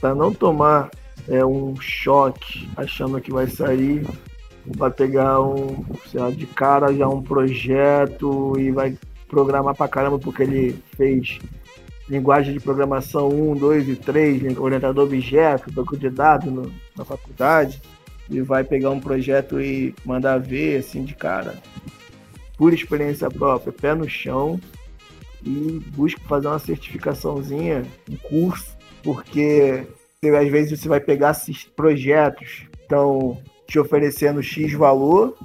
para 0.00 0.14
não 0.14 0.32
tomar 0.32 0.90
é, 1.28 1.44
um 1.44 1.74
choque 1.80 2.68
achando 2.76 3.20
que 3.20 3.32
vai 3.32 3.46
sair, 3.46 4.06
vai 4.66 4.90
pegar 4.90 5.40
um, 5.40 5.84
sei 6.10 6.20
lá, 6.20 6.30
de 6.30 6.46
cara 6.46 6.92
já 6.94 7.08
um 7.08 7.22
projeto 7.22 8.54
e 8.58 8.70
vai 8.70 8.96
programar 9.28 9.74
pra 9.74 9.88
caramba 9.88 10.18
porque 10.18 10.42
ele 10.42 10.78
fez 10.96 11.38
linguagem 12.08 12.52
de 12.52 12.60
programação 12.60 13.28
1, 13.28 13.56
2 13.56 13.88
e 13.88 13.96
3, 13.96 14.58
orientador 14.58 15.04
objeto, 15.04 15.72
banco 15.72 15.96
de 15.96 16.10
dados 16.10 16.52
no, 16.52 16.72
na 16.96 17.04
faculdade, 17.04 17.80
e 18.28 18.40
vai 18.40 18.64
pegar 18.64 18.90
um 18.90 19.00
projeto 19.00 19.60
e 19.60 19.94
mandar 20.04 20.38
ver, 20.38 20.78
assim, 20.78 21.04
de 21.04 21.14
cara, 21.14 21.54
por 22.56 22.72
experiência 22.72 23.30
própria, 23.30 23.72
pé 23.72 23.94
no 23.94 24.08
chão, 24.08 24.60
e 25.44 25.80
busca 25.94 26.20
fazer 26.26 26.48
uma 26.48 26.58
certificaçãozinha, 26.58 27.84
um 28.10 28.16
curso, 28.16 28.76
porque 29.02 29.86
às 30.24 30.48
vezes 30.48 30.80
você 30.80 30.88
vai 30.88 31.00
pegar 31.00 31.36
projetos, 31.76 32.66
então 32.84 33.38
te 33.66 33.78
oferecendo 33.78 34.42
X 34.42 34.72
valor, 34.72 35.36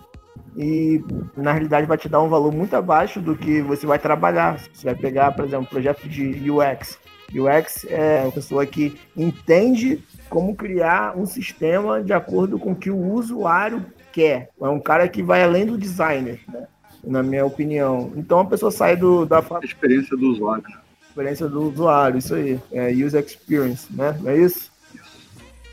e 0.57 1.03
na 1.35 1.51
realidade 1.51 1.87
vai 1.87 1.97
te 1.97 2.09
dar 2.09 2.21
um 2.21 2.29
valor 2.29 2.51
muito 2.53 2.75
abaixo 2.75 3.19
do 3.19 3.35
que 3.35 3.61
você 3.61 3.85
vai 3.85 3.99
trabalhar. 3.99 4.59
Você 4.73 4.85
vai 4.85 4.95
pegar, 4.95 5.31
por 5.31 5.45
exemplo, 5.45 5.65
um 5.65 5.69
projeto 5.69 6.07
de 6.07 6.49
UX. 6.49 6.99
UX 7.33 7.85
é 7.89 8.21
uma 8.23 8.31
pessoa 8.31 8.65
que 8.65 8.99
entende 9.15 10.03
como 10.29 10.55
criar 10.55 11.17
um 11.17 11.25
sistema 11.25 12.01
de 12.01 12.13
acordo 12.13 12.57
com 12.57 12.71
o 12.71 12.75
que 12.75 12.89
o 12.89 13.13
usuário 13.13 13.85
quer. 14.11 14.49
É 14.59 14.67
um 14.67 14.79
cara 14.79 15.07
que 15.07 15.21
vai 15.21 15.43
além 15.43 15.65
do 15.65 15.77
designer, 15.77 16.39
né? 16.47 16.67
na 17.03 17.23
minha 17.23 17.45
opinião. 17.45 18.11
Então 18.15 18.39
a 18.39 18.45
pessoa 18.45 18.71
sai 18.71 18.95
do, 18.95 19.25
da 19.25 19.43
experiência 19.63 20.17
do 20.17 20.31
usuário. 20.31 20.63
Experiência 21.07 21.47
do 21.47 21.61
usuário, 21.63 22.17
isso 22.17 22.35
aí. 22.35 22.59
É 22.71 22.91
user 22.91 23.23
experience, 23.23 23.87
né? 23.91 24.17
Não 24.21 24.31
é 24.31 24.37
isso? 24.37 24.71
Isso. 24.93 25.19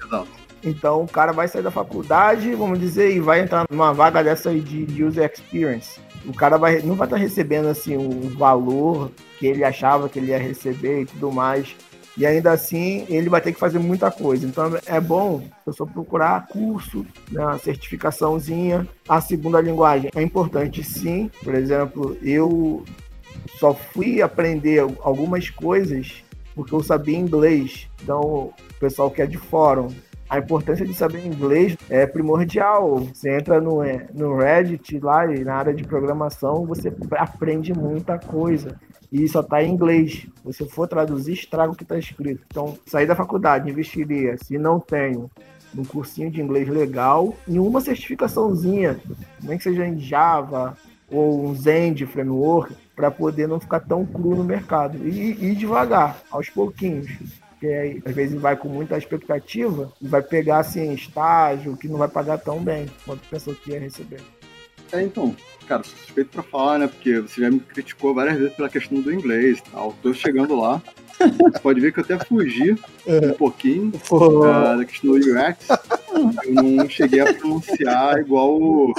Exato. 0.04 0.35
Então 0.64 1.02
o 1.02 1.08
cara 1.08 1.32
vai 1.32 1.48
sair 1.48 1.62
da 1.62 1.70
faculdade, 1.70 2.54
vamos 2.54 2.80
dizer, 2.80 3.14
e 3.14 3.20
vai 3.20 3.40
entrar 3.40 3.66
numa 3.70 3.92
vaga 3.92 4.22
dessa 4.22 4.50
aí 4.50 4.60
de 4.60 5.02
user 5.02 5.30
experience. 5.32 6.00
O 6.24 6.32
cara 6.32 6.56
vai, 6.56 6.80
não 6.82 6.96
vai 6.96 7.06
estar 7.06 7.16
recebendo 7.16 7.68
assim 7.68 7.96
o 7.96 8.28
valor 8.36 9.10
que 9.38 9.46
ele 9.46 9.62
achava 9.62 10.08
que 10.08 10.18
ele 10.18 10.32
ia 10.32 10.38
receber 10.38 11.02
e 11.02 11.06
tudo 11.06 11.30
mais. 11.30 11.76
E 12.16 12.24
ainda 12.24 12.50
assim, 12.50 13.04
ele 13.10 13.28
vai 13.28 13.42
ter 13.42 13.52
que 13.52 13.60
fazer 13.60 13.78
muita 13.78 14.10
coisa. 14.10 14.46
Então 14.46 14.72
é 14.86 14.98
bom 14.98 15.42
a 15.62 15.70
pessoa 15.70 15.88
procurar 15.88 16.46
curso, 16.46 17.04
né, 17.30 17.58
certificaçãozinha. 17.62 18.88
A 19.06 19.20
segunda 19.20 19.60
linguagem 19.60 20.10
é 20.14 20.22
importante 20.22 20.82
sim. 20.82 21.30
Por 21.44 21.54
exemplo, 21.54 22.16
eu 22.22 22.82
só 23.58 23.74
fui 23.74 24.22
aprender 24.22 24.80
algumas 25.02 25.50
coisas 25.50 26.24
porque 26.54 26.74
eu 26.74 26.82
sabia 26.82 27.18
inglês. 27.18 27.86
Então, 28.02 28.20
o 28.20 28.54
pessoal 28.80 29.10
que 29.10 29.20
é 29.20 29.26
de 29.26 29.36
fórum, 29.36 29.88
a 30.28 30.38
importância 30.38 30.84
de 30.84 30.92
saber 30.92 31.24
inglês 31.24 31.76
é 31.88 32.06
primordial. 32.06 32.98
Você 32.98 33.36
entra 33.36 33.60
no, 33.60 33.82
é, 33.82 34.08
no 34.12 34.36
Reddit 34.36 34.98
lá 34.98 35.26
e 35.32 35.44
na 35.44 35.54
área 35.54 35.74
de 35.74 35.84
programação, 35.84 36.66
você 36.66 36.92
aprende 37.12 37.72
muita 37.72 38.18
coisa. 38.18 38.78
E 39.10 39.28
só 39.28 39.40
está 39.40 39.62
em 39.62 39.70
inglês. 39.70 40.26
Se 40.36 40.44
você 40.44 40.66
for 40.66 40.88
traduzir, 40.88 41.34
estraga 41.34 41.72
o 41.72 41.76
que 41.76 41.84
está 41.84 41.96
escrito. 41.96 42.42
Então, 42.46 42.76
sair 42.86 43.06
da 43.06 43.14
faculdade, 43.14 43.70
investiria, 43.70 44.36
se 44.36 44.58
não 44.58 44.80
tenho, 44.80 45.30
um 45.76 45.84
cursinho 45.84 46.30
de 46.30 46.40
inglês 46.40 46.68
legal 46.68 47.34
e 47.46 47.58
uma 47.58 47.80
certificaçãozinha, 47.80 48.98
nem 49.42 49.58
que 49.58 49.64
seja 49.64 49.86
em 49.86 49.98
Java 49.98 50.76
ou 51.10 51.46
um 51.46 51.54
Zend 51.54 52.04
framework, 52.06 52.74
para 52.96 53.10
poder 53.10 53.46
não 53.46 53.60
ficar 53.60 53.80
tão 53.80 54.04
cru 54.04 54.34
no 54.34 54.42
mercado. 54.42 54.98
E 55.06 55.32
ir 55.32 55.54
devagar, 55.54 56.18
aos 56.30 56.50
pouquinhos 56.50 57.16
porque 57.58 58.02
às 58.04 58.14
vezes 58.14 58.40
vai 58.40 58.54
com 58.54 58.68
muita 58.68 58.98
expectativa 58.98 59.90
e 60.00 60.06
vai 60.06 60.22
pegar 60.22 60.58
assim 60.58 60.92
estágio 60.92 61.76
que 61.76 61.88
não 61.88 61.98
vai 61.98 62.08
pagar 62.08 62.38
tão 62.38 62.62
bem 62.62 62.86
quanto 63.04 63.26
pensou 63.28 63.54
que 63.54 63.70
ia 63.70 63.80
receber. 63.80 64.20
É, 64.92 65.02
então, 65.02 65.34
cara, 65.66 65.82
sou 65.82 65.96
suspeito 65.98 66.30
pra 66.30 66.42
falar, 66.42 66.78
né? 66.78 66.86
Porque 66.86 67.20
você 67.20 67.40
já 67.40 67.50
me 67.50 67.60
criticou 67.60 68.14
várias 68.14 68.38
vezes 68.38 68.54
pela 68.54 68.68
questão 68.68 69.00
do 69.00 69.12
inglês 69.12 69.58
e 69.58 69.70
tal. 69.70 69.94
Tô 70.02 70.12
chegando 70.14 70.58
lá. 70.58 70.82
Você 71.18 71.58
pode 71.60 71.80
ver 71.80 71.92
que 71.92 72.00
eu 72.00 72.04
até 72.04 72.18
fugi 72.24 72.72
um 73.06 73.32
pouquinho 73.32 73.92
uh, 74.10 74.76
da 74.76 74.84
questão 74.84 75.12
do 75.12 75.16
UX. 75.16 75.68
Eu 76.44 76.62
não 76.62 76.88
cheguei 76.88 77.20
a 77.20 77.32
pronunciar 77.32 78.18
igual 78.18 78.60
o... 78.60 78.92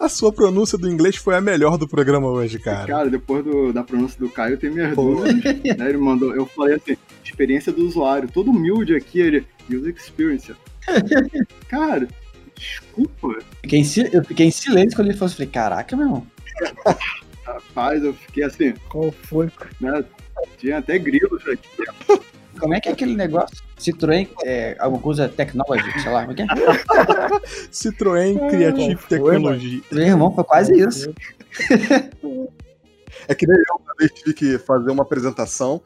A 0.00 0.08
sua 0.08 0.32
pronúncia 0.32 0.76
do 0.76 0.90
inglês 0.90 1.16
foi 1.16 1.36
a 1.36 1.40
melhor 1.40 1.78
do 1.78 1.86
programa 1.86 2.28
hoje, 2.28 2.58
cara. 2.58 2.86
Cara, 2.86 3.10
depois 3.10 3.44
do, 3.44 3.72
da 3.72 3.84
pronúncia 3.84 4.18
do 4.18 4.28
Caio, 4.28 4.54
eu 4.54 4.58
tenho 4.58 4.74
minhas 4.74 4.96
dúvidas. 4.96 5.34
Né? 5.34 5.88
Ele 5.88 5.98
mandou, 5.98 6.34
eu 6.34 6.44
falei 6.46 6.76
assim, 6.76 6.96
experiência 7.24 7.72
do 7.72 7.86
usuário. 7.86 8.28
Todo 8.28 8.50
humilde 8.50 8.94
aqui, 8.94 9.20
ele, 9.20 9.46
user 9.70 9.94
experience. 9.96 10.52
Cara, 11.68 12.08
desculpa. 12.56 13.38
Fiquei 13.62 13.80
em, 13.80 13.84
eu 14.12 14.24
fiquei 14.24 14.46
em 14.46 14.50
silêncio 14.50 14.96
quando 14.96 15.08
ele 15.08 15.18
falou 15.18 15.32
assim, 15.32 15.46
caraca, 15.46 15.96
meu 15.96 16.06
irmão. 16.06 16.26
Rapaz, 17.44 18.02
eu 18.02 18.14
fiquei 18.14 18.44
assim. 18.44 18.74
Qual 18.88 19.10
foi? 19.10 19.50
Né? 19.80 20.04
Tinha 20.58 20.78
até 20.78 20.98
grilos 20.98 21.42
aqui. 21.48 22.22
Como 22.58 22.74
é 22.74 22.80
que 22.80 22.88
é 22.88 22.92
aquele 22.92 23.16
negócio? 23.16 23.56
Citroën, 23.78 24.28
é, 24.44 24.76
alguma 24.78 25.02
coisa 25.02 25.28
Technology, 25.28 26.00
sei 26.00 26.12
lá, 26.12 26.24
como 26.24 26.32
é 26.32 26.34
que 26.36 26.42
é? 26.42 26.46
Citroën 27.72 28.48
Creative 28.48 29.06
Technology. 29.08 29.82
Meu 29.90 30.06
irmão, 30.06 30.32
foi 30.32 30.44
quase 30.44 30.72
isso. 30.78 31.12
É 33.28 33.34
que 33.34 33.46
nem 33.46 33.56
eu 33.56 33.76
uma 33.76 33.94
vez 33.98 34.12
tive 34.12 34.34
que 34.34 34.58
fazer 34.58 34.90
uma 34.90 35.02
apresentação 35.02 35.80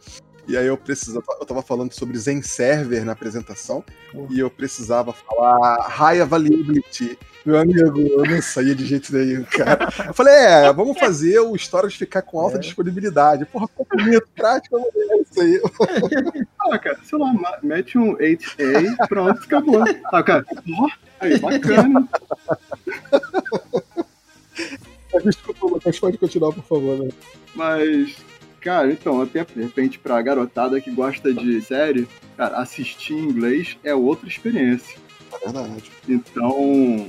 e 0.48 0.56
aí 0.56 0.66
eu 0.66 0.76
precisava, 0.76 1.24
eu 1.40 1.46
tava 1.46 1.62
falando 1.62 1.92
sobre 1.92 2.18
Zen 2.18 2.42
Server 2.42 3.04
na 3.04 3.12
apresentação, 3.12 3.84
uhum. 4.14 4.26
e 4.30 4.40
eu 4.40 4.50
precisava 4.50 5.12
falar 5.12 5.86
High 5.88 6.20
Availability. 6.20 7.16
Meu 7.44 7.58
amigo, 7.58 8.00
eu 8.00 8.24
não 8.24 8.42
saía 8.42 8.74
de 8.74 8.84
jeito 8.84 9.12
nenhum, 9.12 9.44
cara. 9.44 9.88
Eu 10.08 10.14
falei, 10.14 10.34
é, 10.34 10.72
vamos 10.72 10.98
fazer 10.98 11.38
o 11.38 11.54
storage 11.54 11.96
ficar 11.96 12.22
com 12.22 12.40
alta 12.40 12.56
é. 12.56 12.60
disponibilidade. 12.60 13.46
Porra, 13.46 13.68
ficou 13.68 13.86
bonito, 13.88 14.28
prático, 14.34 14.76
é 14.76 15.20
isso 15.20 15.40
aí. 15.40 15.62
Ah, 16.68 16.80
cara, 16.80 16.98
sei 17.04 17.16
lá, 17.16 17.32
mete 17.62 17.96
um 17.96 18.16
8A, 18.16 19.06
pronto, 19.06 19.40
acabou. 19.40 19.84
Ah, 20.06 20.20
cara, 20.20 20.44
aí, 21.20 21.38
bacana. 21.38 22.08
Desculpa, 25.24 25.80
mas 25.84 25.98
pode 25.98 26.18
continuar, 26.18 26.52
por 26.52 26.64
favor. 26.64 26.98
Né? 26.98 27.08
Mas, 27.54 28.16
Cara, 28.66 28.90
então, 28.90 29.22
até 29.22 29.44
de 29.44 29.62
repente 29.62 29.96
pra 29.96 30.20
garotada 30.20 30.80
que 30.80 30.90
gosta 30.90 31.32
de 31.32 31.62
série, 31.62 32.08
cara, 32.36 32.56
assistir 32.56 33.14
em 33.14 33.28
inglês 33.28 33.78
é 33.84 33.94
outra 33.94 34.26
experiência. 34.28 34.98
É 35.32 35.44
verdade. 35.44 35.84
Então, 36.08 37.06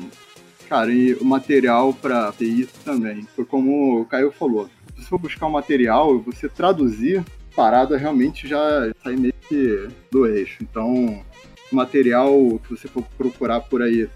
Cara, 0.70 0.92
e 0.92 1.16
o 1.16 1.26
material 1.26 1.96
para 1.96 2.32
ter 2.34 2.46
isso 2.46 2.76
também. 2.86 3.26
Foi 3.36 3.44
como 3.44 4.02
o 4.02 4.06
Caio 4.06 4.32
falou. 4.32 4.70
Se 4.96 5.02
você 5.02 5.08
for 5.08 5.18
buscar 5.18 5.48
um 5.48 5.52
material, 5.52 6.20
você 6.20 6.48
traduzir, 6.48 7.26
parada 7.56 7.98
realmente 7.98 8.48
já 8.48 8.92
sai 9.04 9.16
meio 9.16 9.34
que 9.50 9.88
do 10.12 10.28
eixo. 10.28 10.60
Então, 10.62 11.24
o 11.72 11.76
material 11.76 12.62
que 12.64 12.70
você 12.70 12.88
for 12.88 13.04
procurar 13.18 13.62
por 13.62 13.82
aí 13.82 14.08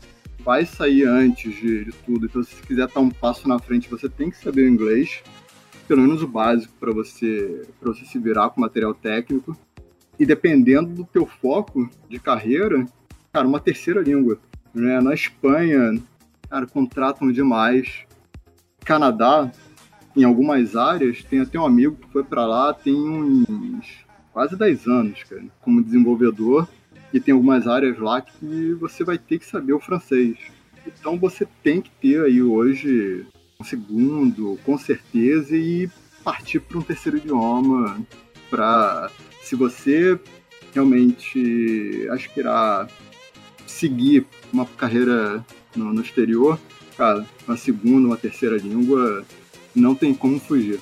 vai 0.42 0.64
sair 0.64 1.06
antes 1.06 1.56
de, 1.56 1.86
de 1.86 1.92
tudo. 2.06 2.28
Então, 2.28 2.44
se 2.44 2.54
você 2.54 2.62
quiser 2.68 2.86
estar 2.86 3.00
um 3.00 3.10
passo 3.10 3.48
na 3.48 3.58
frente, 3.58 3.90
você 3.90 4.08
tem 4.08 4.30
que 4.30 4.38
saber 4.38 4.64
o 4.64 4.70
inglês, 4.70 5.24
pelo 5.92 6.04
menos 6.04 6.24
o 6.24 6.28
básico 6.28 6.74
para 6.80 6.94
você 6.94 7.68
para 7.78 7.92
você 7.92 8.06
se 8.06 8.18
virar 8.18 8.50
com 8.50 8.62
material 8.62 8.94
técnico. 8.94 9.58
E 10.18 10.26
dependendo 10.26 10.88
do 10.88 11.04
teu 11.04 11.26
foco 11.26 11.90
de 12.08 12.18
carreira, 12.18 12.86
cara, 13.34 13.46
uma 13.46 13.60
terceira 13.60 14.00
língua. 14.00 14.40
Né? 14.74 15.02
Na 15.02 15.14
Espanha, 15.14 16.02
cara, 16.50 16.66
contratam 16.66 17.30
demais. 17.30 18.06
Canadá, 18.86 19.52
em 20.16 20.24
algumas 20.24 20.78
áreas, 20.78 21.26
tem 21.26 21.42
até 21.42 21.60
um 21.60 21.66
amigo 21.66 21.98
que 21.98 22.10
foi 22.10 22.24
para 22.24 22.46
lá 22.46 22.74
tem 22.74 22.96
uns 22.96 23.86
quase 24.32 24.56
10 24.56 24.88
anos, 24.88 25.24
cara, 25.24 25.44
como 25.60 25.84
desenvolvedor 25.84 26.70
e 27.14 27.20
tem 27.20 27.34
algumas 27.34 27.68
áreas 27.68 28.00
lá 28.00 28.22
que 28.22 28.74
você 28.76 29.04
vai 29.04 29.18
ter 29.18 29.40
que 29.40 29.46
saber 29.46 29.74
o 29.74 29.80
francês. 29.82 30.38
Então 30.88 31.20
você 31.20 31.46
tem 31.62 31.82
que 31.82 31.92
ter 32.00 32.24
aí 32.24 32.42
hoje 32.42 33.28
um 33.62 33.64
segundo, 33.64 34.60
com 34.66 34.78
certeza, 34.78 35.56
e 35.56 35.90
partir 36.24 36.60
para 36.60 36.78
um 36.78 36.82
terceiro 36.82 37.18
idioma 37.18 38.06
para 38.50 39.10
se 39.44 39.56
você 39.56 40.20
realmente 40.74 42.08
aspirar 42.12 42.90
seguir 43.66 44.26
uma 44.52 44.66
carreira 44.66 45.46
no, 45.76 45.94
no 45.94 46.02
exterior, 46.02 46.60
cara, 46.98 47.26
uma 47.48 47.58
segunda, 47.58 48.08
uma 48.08 48.18
terceira 48.18 48.58
língua 48.58 49.26
não 49.74 49.96
tem 49.96 50.14
como 50.14 50.40
fugir. 50.40 50.80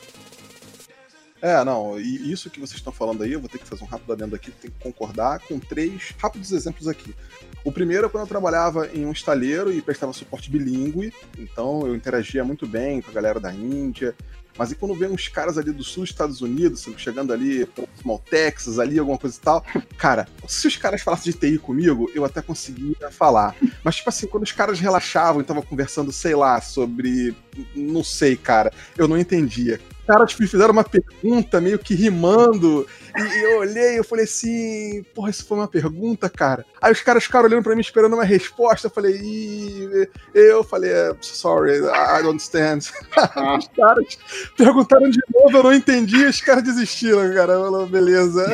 É, 1.41 1.63
não, 1.63 1.97
e 1.99 2.31
isso 2.31 2.49
que 2.49 2.59
vocês 2.59 2.79
estão 2.79 2.91
falando 2.91 3.23
aí, 3.23 3.31
eu 3.31 3.39
vou 3.39 3.47
ter 3.47 3.59
que 3.59 3.67
fazer 3.67 3.83
um 3.83 3.87
rápido 3.87 4.11
adendo 4.11 4.35
aqui, 4.35 4.51
tem 4.51 4.69
que 4.69 4.79
concordar 4.79 5.39
com 5.39 5.57
três 5.57 6.13
rápidos 6.17 6.51
exemplos 6.51 6.87
aqui. 6.87 7.15
O 7.63 7.71
primeiro 7.71 8.05
é 8.07 8.09
quando 8.09 8.23
eu 8.23 8.27
trabalhava 8.27 8.89
em 8.93 9.05
um 9.05 9.11
estaleiro 9.11 9.71
e 9.71 9.81
prestava 9.81 10.13
suporte 10.13 10.49
bilíngue, 10.49 11.13
então 11.37 11.85
eu 11.85 11.95
interagia 11.95 12.43
muito 12.43 12.65
bem 12.65 13.01
com 13.01 13.11
a 13.11 13.13
galera 13.13 13.39
da 13.39 13.53
Índia, 13.53 14.15
mas 14.59 14.73
e 14.73 14.75
quando 14.75 14.93
vem 14.93 15.09
uns 15.09 15.29
caras 15.29 15.57
ali 15.57 15.71
do 15.71 15.85
sul 15.85 16.03
dos 16.03 16.09
Estados 16.09 16.41
Unidos, 16.41 16.85
chegando 16.97 17.31
ali 17.31 17.65
ao 18.05 18.19
Texas, 18.19 18.77
ali, 18.77 18.99
alguma 18.99 19.17
coisa 19.17 19.37
e 19.37 19.39
tal, 19.39 19.63
cara, 19.97 20.27
se 20.49 20.67
os 20.67 20.75
caras 20.75 21.01
falassem 21.01 21.31
de 21.31 21.39
TI 21.39 21.57
comigo, 21.57 22.11
eu 22.13 22.25
até 22.25 22.41
conseguia 22.41 23.09
falar. 23.09 23.55
Mas, 23.81 23.95
tipo 23.95 24.09
assim, 24.09 24.27
quando 24.27 24.43
os 24.43 24.51
caras 24.51 24.77
relaxavam 24.77 25.39
e 25.39 25.43
estavam 25.43 25.63
conversando, 25.63 26.11
sei 26.11 26.35
lá, 26.35 26.59
sobre. 26.59 27.33
Não 27.73 28.03
sei, 28.03 28.35
cara, 28.35 28.73
eu 28.97 29.07
não 29.07 29.17
entendia 29.17 29.79
caras 30.09 30.35
me 30.39 30.47
fizeram 30.47 30.71
uma 30.71 30.83
pergunta 30.83 31.61
meio 31.61 31.77
que 31.77 31.93
rimando. 31.93 32.87
E 33.15 33.45
eu 33.45 33.59
olhei 33.59 33.99
eu 33.99 34.03
falei 34.03 34.25
assim, 34.25 35.03
porra, 35.13 35.29
isso 35.29 35.45
foi 35.45 35.59
uma 35.59 35.67
pergunta, 35.67 36.27
cara. 36.27 36.65
Aí 36.81 36.91
os 36.91 37.01
caras 37.01 37.23
ficaram 37.23 37.45
olhando 37.45 37.61
pra 37.61 37.75
mim 37.75 37.81
esperando 37.81 38.13
uma 38.13 38.23
resposta. 38.23 38.87
Eu 38.87 38.91
falei, 38.91 39.15
Ih. 39.17 40.09
eu 40.33 40.63
falei, 40.63 40.91
sorry, 41.21 41.77
I 41.77 42.23
don't 42.23 42.29
understand. 42.29 42.79
os 43.59 43.67
caras 43.67 44.17
perguntaram 44.57 45.11
de 45.11 45.19
novo, 45.31 45.57
eu 45.57 45.63
não 45.63 45.73
entendi, 45.73 46.25
os 46.25 46.41
caras 46.41 46.63
desistiram, 46.63 47.31
cara. 47.35 47.53
Eu 47.53 47.71
falei, 47.71 47.87
beleza. 47.87 48.45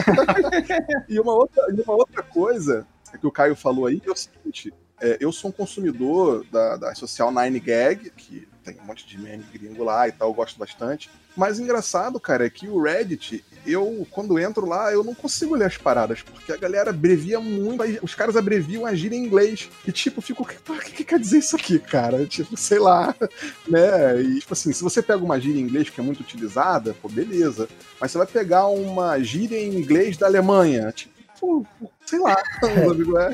e, 1.07 1.17
uma 1.21 1.33
outra, 1.33 1.63
e 1.69 1.81
uma 1.81 1.93
outra 1.93 2.21
coisa 2.21 2.85
que 3.17 3.25
o 3.25 3.31
Caio 3.31 3.55
falou 3.55 3.85
aí 3.85 4.01
é 4.05 4.11
o 4.11 4.15
seguinte: 4.15 4.73
é, 5.01 5.17
eu 5.21 5.31
sou 5.31 5.51
um 5.51 5.53
consumidor 5.53 6.45
da, 6.51 6.75
da 6.75 6.95
social 6.95 7.31
9gag, 7.31 8.11
que 8.17 8.45
tem 8.65 8.77
um 8.81 8.85
monte 8.85 9.05
de 9.05 9.17
meme 9.19 9.45
gringo 9.53 9.83
lá 9.83 10.07
e 10.07 10.11
tal, 10.11 10.29
eu 10.29 10.33
gosto 10.33 10.57
bastante. 10.57 11.09
Mas 11.37 11.59
engraçado, 11.59 12.19
cara, 12.19 12.45
é 12.45 12.49
que 12.49 12.67
o 12.67 12.81
Reddit, 12.81 13.45
eu, 13.65 14.07
quando 14.09 14.39
entro 14.39 14.65
lá, 14.65 14.91
eu 14.91 15.03
não 15.03 15.13
consigo 15.13 15.53
ler 15.53 15.65
as 15.65 15.77
paradas, 15.77 16.21
porque 16.23 16.51
a 16.51 16.57
galera 16.57 16.89
abrevia 16.89 17.39
muito, 17.39 17.83
os 18.01 18.15
caras 18.15 18.35
abreviam 18.35 18.85
a 18.85 18.95
gíria 18.95 19.15
em 19.15 19.25
inglês. 19.25 19.69
E, 19.85 19.91
tipo, 19.91 20.21
fico, 20.21 20.43
o 20.43 20.45
que, 20.45 20.55
que, 20.55 20.91
que, 20.91 21.03
quer 21.03 21.19
dizer 21.19 21.39
isso 21.39 21.55
aqui, 21.55 21.77
cara? 21.77 22.25
Tipo, 22.35 22.57
sei 22.57 22.79
lá, 22.79 23.15
né? 23.67 24.21
E, 24.21 24.39
tipo 24.39 24.53
assim, 24.53 24.73
se 24.73 24.83
você 24.83 25.01
pega 25.01 25.23
uma 25.23 25.39
gíria 25.39 25.59
em 25.59 25.63
inglês 25.63 25.89
que 25.89 25.99
é 26.01 26.03
muito 26.03 26.21
utilizada, 26.21 26.95
pô, 27.01 27.07
beleza. 27.07 27.69
Mas 27.99 28.11
você 28.11 28.17
vai 28.17 28.27
pegar 28.27 28.67
uma 28.67 29.19
gíria 29.19 29.57
em 29.57 29.75
inglês 29.75 30.17
da 30.17 30.25
Alemanha, 30.25 30.91
tipo, 30.91 31.65
sei 32.05 32.19
lá, 32.19 32.35
amigo, 32.89 33.17
é. 33.17 33.29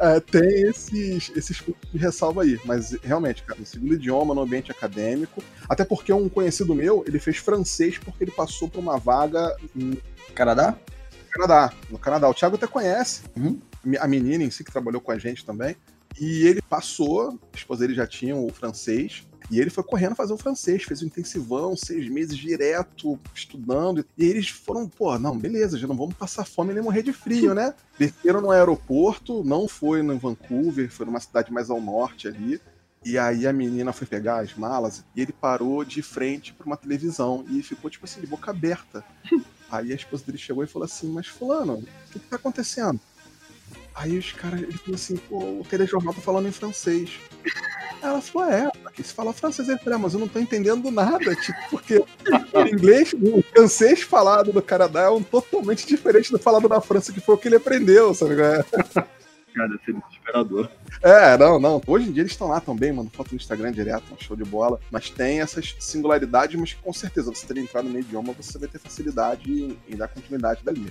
É, 0.00 0.18
tem 0.18 0.62
esses, 0.62 1.30
esses 1.36 1.60
pontos 1.60 1.90
de 1.92 1.98
ressalva 1.98 2.42
aí. 2.42 2.58
Mas 2.64 2.92
realmente, 3.02 3.42
cara, 3.42 3.60
no 3.60 3.66
segundo 3.66 3.94
idioma, 3.94 4.34
no 4.34 4.40
ambiente 4.40 4.70
acadêmico. 4.70 5.44
Até 5.68 5.84
porque 5.84 6.10
um 6.10 6.28
conhecido 6.28 6.74
meu, 6.74 7.04
ele 7.06 7.18
fez 7.18 7.36
francês 7.36 7.98
porque 7.98 8.24
ele 8.24 8.30
passou 8.30 8.68
por 8.68 8.80
uma 8.80 8.96
vaga 8.96 9.54
em. 9.76 9.98
Canadá? 10.34 10.76
Canadá, 11.30 11.72
no 11.90 11.98
Canadá. 11.98 12.28
O 12.28 12.34
Thiago 12.34 12.56
até 12.56 12.66
conhece. 12.66 13.22
Uhum. 13.36 13.60
A 13.98 14.08
menina 14.08 14.42
em 14.42 14.50
si 14.50 14.64
que 14.64 14.72
trabalhou 14.72 15.00
com 15.00 15.12
a 15.12 15.18
gente 15.18 15.44
também. 15.44 15.76
E 16.18 16.46
ele 16.46 16.62
passou, 16.62 17.38
a 17.52 17.56
esposa 17.56 17.80
dele 17.80 17.94
já 17.94 18.06
tinha 18.06 18.34
o 18.34 18.50
francês, 18.50 19.26
e 19.50 19.60
ele 19.60 19.70
foi 19.70 19.82
correndo 19.82 20.14
fazer 20.14 20.32
o 20.32 20.38
francês, 20.38 20.84
fez 20.84 21.02
o 21.02 21.04
um 21.04 21.08
intensivão, 21.08 21.76
seis 21.76 22.08
meses 22.08 22.36
direto, 22.36 23.18
estudando. 23.34 24.04
E 24.16 24.24
eles 24.24 24.48
foram, 24.48 24.88
pô, 24.88 25.18
não, 25.18 25.36
beleza, 25.36 25.76
já 25.76 25.86
não 25.86 25.96
vamos 25.96 26.14
passar 26.14 26.44
fome 26.44 26.72
nem 26.72 26.82
morrer 26.82 27.02
de 27.02 27.12
frio, 27.12 27.54
né? 27.54 27.74
Desceram 27.98 28.40
no 28.40 28.50
aeroporto, 28.50 29.42
não 29.44 29.66
foi 29.66 30.02
no 30.02 30.18
Vancouver, 30.18 30.90
foi 30.90 31.04
numa 31.04 31.20
cidade 31.20 31.52
mais 31.52 31.68
ao 31.68 31.80
norte 31.80 32.28
ali. 32.28 32.60
E 33.04 33.18
aí 33.18 33.46
a 33.46 33.52
menina 33.52 33.92
foi 33.92 34.06
pegar 34.06 34.40
as 34.40 34.54
malas 34.54 35.02
e 35.16 35.22
ele 35.22 35.32
parou 35.32 35.84
de 35.84 36.02
frente 36.02 36.52
para 36.52 36.66
uma 36.66 36.76
televisão 36.76 37.44
e 37.48 37.62
ficou, 37.62 37.90
tipo 37.90 38.04
assim, 38.04 38.20
de 38.20 38.26
boca 38.26 38.50
aberta. 38.50 39.02
Aí 39.70 39.92
a 39.92 39.94
esposa 39.94 40.24
dele 40.26 40.36
chegou 40.36 40.64
e 40.64 40.66
falou 40.66 40.84
assim: 40.84 41.08
Mas, 41.08 41.28
Fulano, 41.28 41.74
o 41.74 42.12
que, 42.12 42.18
que 42.18 42.26
tá 42.26 42.34
acontecendo? 42.36 42.98
Aí 43.94 44.18
os 44.18 44.32
caras, 44.32 44.62
ele 44.62 44.78
falou 44.78 44.94
assim: 44.94 45.16
Pô, 45.16 45.38
o 45.38 45.66
telejornal 45.68 46.14
tá 46.14 46.20
falando 46.20 46.48
em 46.48 46.52
francês. 46.52 47.18
Ela 48.02 48.20
falou, 48.22 48.50
é, 48.50 48.70
porque 48.82 49.02
se 49.02 49.12
fala 49.12 49.32
francês, 49.32 49.68
eu 49.68 49.78
falei, 49.78 49.96
ah, 49.96 49.98
mas 49.98 50.14
eu 50.14 50.20
não 50.20 50.28
tô 50.28 50.38
entendendo 50.38 50.90
nada, 50.90 51.34
tipo, 51.36 51.58
porque 51.70 51.98
o 51.98 52.60
inglês, 52.66 53.12
o 53.12 53.42
francês 53.42 54.00
falado 54.00 54.54
no 54.54 54.62
Canadá 54.62 55.02
é 55.02 55.10
um 55.10 55.22
totalmente 55.22 55.86
diferente 55.86 56.32
do 56.32 56.38
falado 56.38 56.66
na 56.66 56.80
França, 56.80 57.12
que 57.12 57.20
foi 57.20 57.34
o 57.34 57.38
que 57.38 57.48
ele 57.48 57.56
aprendeu, 57.56 58.14
sabe? 58.14 58.40
É? 58.40 58.64
Cara, 59.54 59.68
deve 59.68 59.84
ser 59.84 59.94
desesperador. 59.94 60.68
É, 61.02 61.36
não, 61.36 61.58
não. 61.58 61.80
Hoje 61.86 62.08
em 62.08 62.12
dia 62.12 62.22
eles 62.22 62.32
estão 62.32 62.48
lá 62.48 62.60
também, 62.60 62.92
mano. 62.92 63.10
Foto 63.12 63.32
no 63.32 63.36
Instagram 63.36 63.72
direto, 63.72 64.04
um 64.12 64.22
show 64.22 64.36
de 64.36 64.44
bola. 64.44 64.78
Mas 64.90 65.10
tem 65.10 65.40
essas 65.40 65.74
singularidades, 65.78 66.58
mas 66.58 66.72
com 66.72 66.92
certeza, 66.92 67.30
você 67.34 67.46
ter 67.46 67.58
entrado 67.58 67.88
no 67.88 67.98
idioma, 67.98 68.32
você 68.32 68.58
vai 68.58 68.68
ter 68.68 68.78
facilidade 68.78 69.50
em, 69.50 69.78
em 69.88 69.96
dar 69.96 70.08
continuidade 70.08 70.62
dali. 70.64 70.86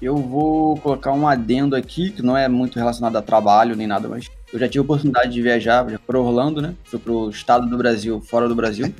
Eu 0.00 0.16
vou 0.16 0.76
colocar 0.78 1.12
um 1.12 1.28
adendo 1.28 1.76
aqui, 1.76 2.10
que 2.10 2.22
não 2.22 2.36
é 2.36 2.48
muito 2.48 2.78
relacionado 2.78 3.16
a 3.16 3.22
trabalho 3.22 3.76
nem 3.76 3.86
nada, 3.86 4.08
mas 4.08 4.30
eu 4.52 4.58
já 4.58 4.66
tive 4.66 4.78
a 4.78 4.82
oportunidade 4.82 5.32
de 5.32 5.42
viajar 5.42 5.86
para 6.06 6.18
Orlando, 6.18 6.62
né? 6.62 6.74
Fui 6.84 6.98
pro 6.98 7.28
estado 7.28 7.68
do 7.68 7.76
Brasil, 7.76 8.20
fora 8.20 8.48
do 8.48 8.54
Brasil. 8.54 8.92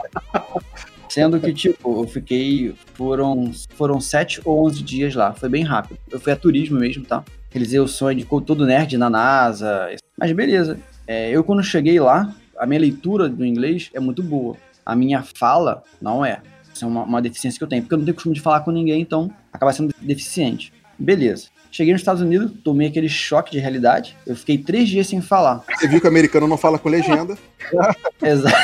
Sendo 1.08 1.40
que, 1.40 1.52
tipo, 1.52 2.02
eu 2.02 2.06
fiquei. 2.06 2.74
Foram, 2.94 3.50
foram 3.70 4.00
7 4.00 4.42
ou 4.44 4.64
11 4.66 4.82
dias 4.82 5.14
lá. 5.14 5.32
Foi 5.32 5.48
bem 5.48 5.64
rápido. 5.64 5.98
Eu 6.08 6.20
fui 6.20 6.32
a 6.32 6.36
turismo 6.36 6.78
mesmo, 6.78 7.04
tá? 7.04 7.24
Realizei 7.50 7.80
o 7.80 7.88
sonho 7.88 8.16
de 8.16 8.24
todo 8.24 8.64
nerd 8.64 8.96
na 8.96 9.10
NASA. 9.10 9.90
Mas 10.16 10.30
beleza. 10.30 10.78
É, 11.08 11.28
eu, 11.30 11.42
quando 11.42 11.64
cheguei 11.64 11.98
lá, 11.98 12.32
a 12.56 12.64
minha 12.64 12.80
leitura 12.80 13.28
do 13.28 13.44
inglês 13.44 13.90
é 13.92 13.98
muito 13.98 14.22
boa. 14.22 14.56
A 14.86 14.94
minha 14.94 15.22
fala 15.22 15.82
não 16.00 16.24
é. 16.24 16.40
Isso 16.80 16.86
é 16.86 16.88
uma, 16.88 17.02
uma 17.04 17.20
deficiência 17.20 17.58
que 17.58 17.64
eu 17.64 17.68
tenho. 17.68 17.82
Porque 17.82 17.92
eu 17.92 17.98
não 17.98 18.04
tenho 18.06 18.14
costume 18.14 18.34
de 18.34 18.40
falar 18.40 18.60
com 18.60 18.70
ninguém, 18.70 19.02
então 19.02 19.30
acaba 19.52 19.70
sendo 19.72 19.94
deficiente. 20.00 20.72
Beleza. 20.98 21.48
Cheguei 21.70 21.92
nos 21.92 22.00
Estados 22.00 22.22
Unidos, 22.22 22.52
tomei 22.64 22.88
aquele 22.88 23.08
choque 23.08 23.52
de 23.52 23.58
realidade. 23.58 24.16
Eu 24.26 24.34
fiquei 24.34 24.56
três 24.56 24.88
dias 24.88 25.06
sem 25.06 25.20
falar. 25.20 25.62
Você 25.78 25.86
viu 25.86 26.00
que 26.00 26.06
o 26.06 26.10
americano 26.10 26.48
não 26.48 26.56
fala 26.56 26.78
com 26.78 26.88
legenda. 26.88 27.36
Exato. 28.22 28.56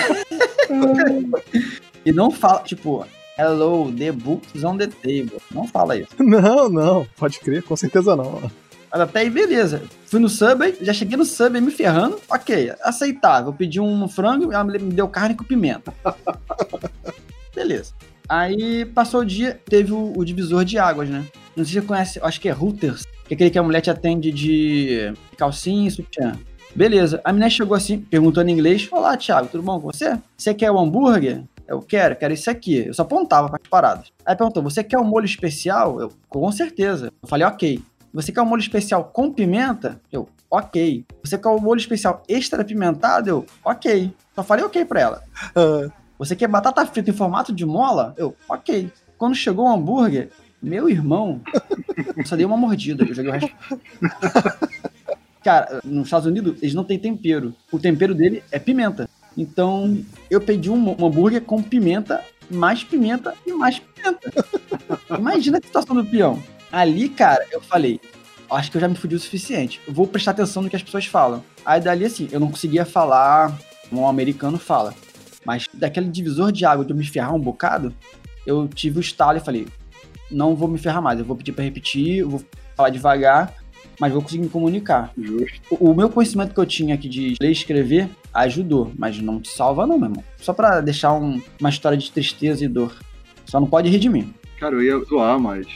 e 2.04 2.10
não 2.10 2.30
fala, 2.30 2.62
tipo, 2.62 3.06
hello, 3.38 3.92
the 3.92 4.10
books 4.10 4.64
on 4.64 4.78
the 4.78 4.86
table. 4.86 5.36
Não 5.52 5.68
fala 5.68 5.96
isso. 5.96 6.08
Não, 6.18 6.68
não, 6.70 7.06
pode 7.16 7.38
crer, 7.38 7.62
com 7.62 7.76
certeza 7.76 8.16
não. 8.16 8.50
Mas 8.90 9.00
até 9.00 9.20
aí, 9.20 9.30
beleza. 9.30 9.82
Fui 10.06 10.18
no 10.18 10.28
Subway, 10.28 10.76
já 10.80 10.92
cheguei 10.92 11.16
no 11.16 11.24
Subway 11.24 11.60
me 11.60 11.70
ferrando. 11.70 12.18
Ok, 12.30 12.72
aceitável. 12.82 13.52
Pedi 13.52 13.78
um 13.78 14.08
frango, 14.08 14.52
ela 14.52 14.64
me 14.64 14.78
deu 14.78 15.06
carne 15.06 15.34
com 15.34 15.44
pimenta. 15.44 15.92
Beleza. 17.56 17.92
Aí 18.28 18.84
passou 18.84 19.20
o 19.20 19.24
dia, 19.24 19.58
teve 19.64 19.92
o, 19.92 20.12
o, 20.16 20.24
divisor 20.24 20.64
de 20.64 20.78
águas, 20.78 21.08
né? 21.08 21.24
Não 21.56 21.64
sei 21.64 21.74
se 21.74 21.80
você 21.80 21.86
conhece, 21.86 22.20
acho 22.22 22.40
que 22.40 22.48
é 22.48 22.54
Hooters, 22.54 23.04
que 23.26 23.32
é 23.32 23.34
aquele 23.34 23.50
que 23.50 23.58
a 23.58 23.62
mulher 23.62 23.80
te 23.80 23.90
atende 23.90 24.30
de 24.30 25.12
calcinha 25.38 25.88
e 25.88 25.90
sutiã. 25.90 26.36
Beleza, 26.74 27.20
a 27.24 27.32
menina 27.32 27.48
chegou 27.48 27.74
assim, 27.74 27.98
perguntando 27.98 28.50
em 28.50 28.52
inglês: 28.52 28.86
Olá, 28.92 29.16
Thiago, 29.16 29.48
tudo 29.48 29.62
bom 29.62 29.80
com 29.80 29.92
você? 29.92 30.18
Você 30.36 30.52
quer 30.52 30.70
o 30.70 30.78
hambúrguer? 30.78 31.42
Eu 31.66 31.80
quero, 31.80 32.14
quero 32.14 32.34
isso 32.34 32.50
aqui. 32.50 32.86
Eu 32.86 32.94
só 32.94 33.02
apontava 33.02 33.48
para 33.48 33.58
as 33.62 33.68
paradas. 33.68 34.12
Aí 34.24 34.36
perguntou: 34.36 34.62
Você 34.62 34.84
quer 34.84 34.98
um 34.98 35.04
molho 35.04 35.24
especial? 35.24 36.00
Eu, 36.00 36.12
com 36.28 36.52
certeza. 36.52 37.10
Eu 37.22 37.28
falei: 37.28 37.46
Ok. 37.46 37.82
Você 38.12 38.32
quer 38.32 38.40
um 38.40 38.46
molho 38.46 38.60
especial 38.60 39.04
com 39.04 39.32
pimenta? 39.32 40.00
Eu, 40.10 40.28
ok. 40.50 41.04
Você 41.22 41.36
quer 41.36 41.48
um 41.48 41.58
molho 41.58 41.78
especial 41.78 42.22
extra 42.28 42.64
pimentado? 42.64 43.28
Eu, 43.28 43.46
ok. 43.64 44.12
Só 44.34 44.42
falei 44.42 44.64
ok 44.64 44.84
pra 44.84 45.00
ela. 45.00 45.22
Você 46.18 46.34
quer 46.34 46.48
batata 46.48 46.84
frita 46.86 47.10
em 47.10 47.14
formato 47.14 47.52
de 47.52 47.64
mola? 47.64 48.14
Eu, 48.16 48.34
ok. 48.48 48.90
Quando 49.18 49.34
chegou 49.34 49.66
o 49.66 49.72
hambúrguer, 49.72 50.30
meu 50.62 50.88
irmão, 50.88 51.40
só 52.24 52.36
dei 52.36 52.44
uma 52.44 52.56
mordida. 52.56 53.04
Eu 53.04 53.14
joguei 53.14 53.30
o 53.30 53.34
resto. 53.34 53.50
Cara, 55.44 55.80
nos 55.84 56.06
Estados 56.06 56.26
Unidos, 56.26 56.58
eles 56.60 56.74
não 56.74 56.84
têm 56.84 56.98
tempero. 56.98 57.54
O 57.70 57.78
tempero 57.78 58.14
dele 58.14 58.42
é 58.50 58.58
pimenta. 58.58 59.08
Então, 59.36 60.02
eu 60.30 60.40
pedi 60.40 60.70
um, 60.70 60.90
um 61.00 61.06
hambúrguer 61.06 61.42
com 61.42 61.62
pimenta, 61.62 62.24
mais 62.50 62.82
pimenta 62.82 63.34
e 63.46 63.52
mais 63.52 63.78
pimenta. 63.78 64.32
Imagina 65.16 65.58
a 65.58 65.62
situação 65.64 65.94
do 65.94 66.04
peão. 66.04 66.42
Ali, 66.72 67.08
cara, 67.08 67.46
eu 67.52 67.60
falei, 67.60 68.00
acho 68.50 68.70
que 68.70 68.76
eu 68.76 68.80
já 68.80 68.88
me 68.88 68.96
fudi 68.96 69.14
o 69.14 69.20
suficiente. 69.20 69.80
Eu 69.86 69.92
vou 69.92 70.06
prestar 70.06 70.32
atenção 70.32 70.62
no 70.62 70.70
que 70.70 70.76
as 70.76 70.82
pessoas 70.82 71.06
falam. 71.06 71.44
Aí 71.64 71.80
dali, 71.80 72.06
assim, 72.06 72.28
eu 72.32 72.40
não 72.40 72.50
conseguia 72.50 72.84
falar 72.84 73.56
como 73.88 74.02
um 74.02 74.08
americano 74.08 74.58
fala. 74.58 74.94
Mas 75.46 75.66
daquele 75.72 76.08
divisor 76.10 76.50
de 76.50 76.64
água 76.64 76.84
de 76.84 76.90
eu 76.92 76.96
me 76.96 77.04
ferrar 77.06 77.32
um 77.34 77.38
bocado, 77.40 77.94
eu 78.44 78.66
tive 78.68 78.98
o 78.98 79.00
estalo 79.00 79.38
e 79.38 79.40
falei, 79.40 79.68
não 80.30 80.56
vou 80.56 80.66
me 80.68 80.76
ferrar 80.76 81.00
mais, 81.00 81.18
eu 81.20 81.24
vou 81.24 81.36
pedir 81.36 81.52
pra 81.52 81.62
repetir, 81.64 82.18
eu 82.18 82.28
vou 82.30 82.44
falar 82.76 82.90
devagar, 82.90 83.54
mas 84.00 84.12
vou 84.12 84.20
conseguir 84.20 84.42
me 84.42 84.48
comunicar. 84.48 85.12
Justo. 85.16 85.60
O, 85.70 85.90
o 85.92 85.94
meu 85.94 86.10
conhecimento 86.10 86.52
que 86.52 86.58
eu 86.60 86.66
tinha 86.66 86.96
aqui 86.96 87.08
de 87.08 87.36
ler 87.40 87.48
e 87.50 87.52
escrever 87.52 88.08
ajudou, 88.34 88.92
mas 88.98 89.18
não 89.20 89.40
te 89.40 89.48
salva 89.48 89.86
não, 89.86 89.96
meu 89.98 90.08
irmão. 90.08 90.24
Só 90.38 90.52
pra 90.52 90.80
deixar 90.80 91.12
um- 91.14 91.40
uma 91.60 91.70
história 91.70 91.96
de 91.96 92.10
tristeza 92.10 92.64
e 92.64 92.68
dor. 92.68 92.92
Só 93.46 93.60
não 93.60 93.68
pode 93.68 93.88
rir 93.88 94.00
de 94.00 94.08
mim. 94.08 94.34
Cara, 94.58 94.74
eu 94.74 94.82
ia 94.82 94.98
zoar, 95.04 95.38
mas 95.38 95.66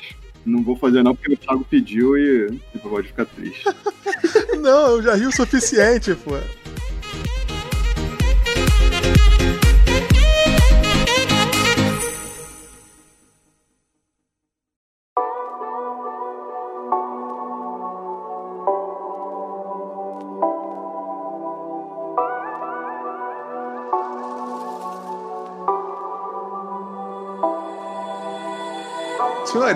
não 0.45 0.63
vou 0.65 0.75
fazer 0.77 1.03
não 1.05 1.15
porque 1.15 1.33
o 1.35 1.37
Thiago 1.37 1.65
pediu 1.71 2.19
e 2.19 2.49
depois 2.75 2.93
pode 2.95 3.07
ficar 3.09 3.25
triste. 3.27 3.65
não, 4.61 4.97
eu 4.97 5.03
já 5.03 5.15
ri 5.15 5.27
o 5.27 5.33
suficiente, 5.33 6.15
pô. 6.17 6.33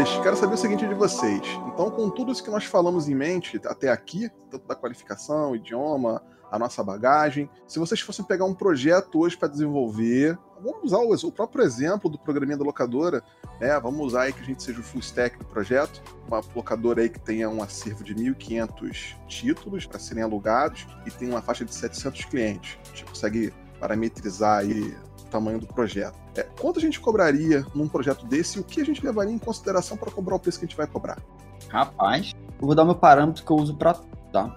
Senhores, 0.04 0.22
quero 0.22 0.36
saber 0.36 0.54
o 0.54 0.58
seguinte 0.58 0.86
de 0.86 0.94
vocês. 0.94 1.40
Então, 1.66 1.90
com 1.90 2.10
tudo 2.10 2.30
isso 2.30 2.44
que 2.44 2.50
nós 2.50 2.64
falamos 2.64 3.08
em 3.08 3.14
mente 3.14 3.58
até 3.64 3.90
aqui, 3.90 4.30
tanto 4.50 4.66
da 4.66 4.74
qualificação, 4.74 5.56
idioma, 5.56 6.22
a 6.50 6.58
nossa 6.58 6.84
bagagem, 6.84 7.48
se 7.66 7.78
vocês 7.78 8.00
fossem 8.00 8.24
pegar 8.24 8.44
um 8.44 8.52
projeto 8.52 9.20
hoje 9.20 9.36
para 9.36 9.48
desenvolver, 9.48 10.38
vamos 10.62 10.84
usar 10.84 10.98
o, 10.98 11.28
o 11.28 11.32
próprio 11.32 11.64
exemplo 11.64 12.10
do 12.10 12.18
programinha 12.18 12.56
da 12.56 12.64
locadora, 12.64 13.22
né? 13.58 13.78
Vamos 13.80 14.08
usar 14.08 14.22
aí 14.22 14.32
que 14.32 14.40
a 14.40 14.44
gente 14.44 14.62
seja 14.62 14.78
o 14.78 14.82
full 14.82 15.00
stack 15.00 15.38
do 15.38 15.44
projeto, 15.46 16.02
uma 16.28 16.42
locadora 16.54 17.00
aí 17.00 17.08
que 17.08 17.20
tenha 17.20 17.48
um 17.48 17.62
acervo 17.62 18.04
de 18.04 18.14
1.500 18.14 19.16
títulos 19.26 19.86
para 19.86 19.98
serem 19.98 20.22
alugados 20.22 20.86
e 21.06 21.10
tem 21.10 21.30
uma 21.30 21.40
faixa 21.40 21.64
de 21.64 21.74
700 21.74 22.26
clientes. 22.26 22.78
A 22.84 22.88
gente 22.88 23.04
consegue 23.06 23.54
parametrizar 23.80 24.58
aí 24.58 24.94
tamanho 25.34 25.58
do 25.58 25.66
projeto. 25.66 26.14
É, 26.36 26.44
quanto 26.60 26.78
a 26.78 26.82
gente 26.82 27.00
cobraria 27.00 27.66
num 27.74 27.88
projeto 27.88 28.24
desse 28.24 28.58
e 28.58 28.60
o 28.60 28.64
que 28.64 28.80
a 28.80 28.84
gente 28.84 29.04
levaria 29.04 29.32
em 29.32 29.38
consideração 29.38 29.96
para 29.96 30.10
cobrar 30.10 30.36
o 30.36 30.38
preço 30.38 30.60
que 30.60 30.64
a 30.64 30.68
gente 30.68 30.76
vai 30.76 30.86
cobrar? 30.86 31.18
Rapaz, 31.68 32.32
eu 32.60 32.66
vou 32.66 32.74
dar 32.74 32.84
meu 32.84 32.94
parâmetro 32.94 33.44
que 33.44 33.50
eu 33.50 33.56
uso 33.56 33.74
para 33.74 33.94
tá? 34.32 34.54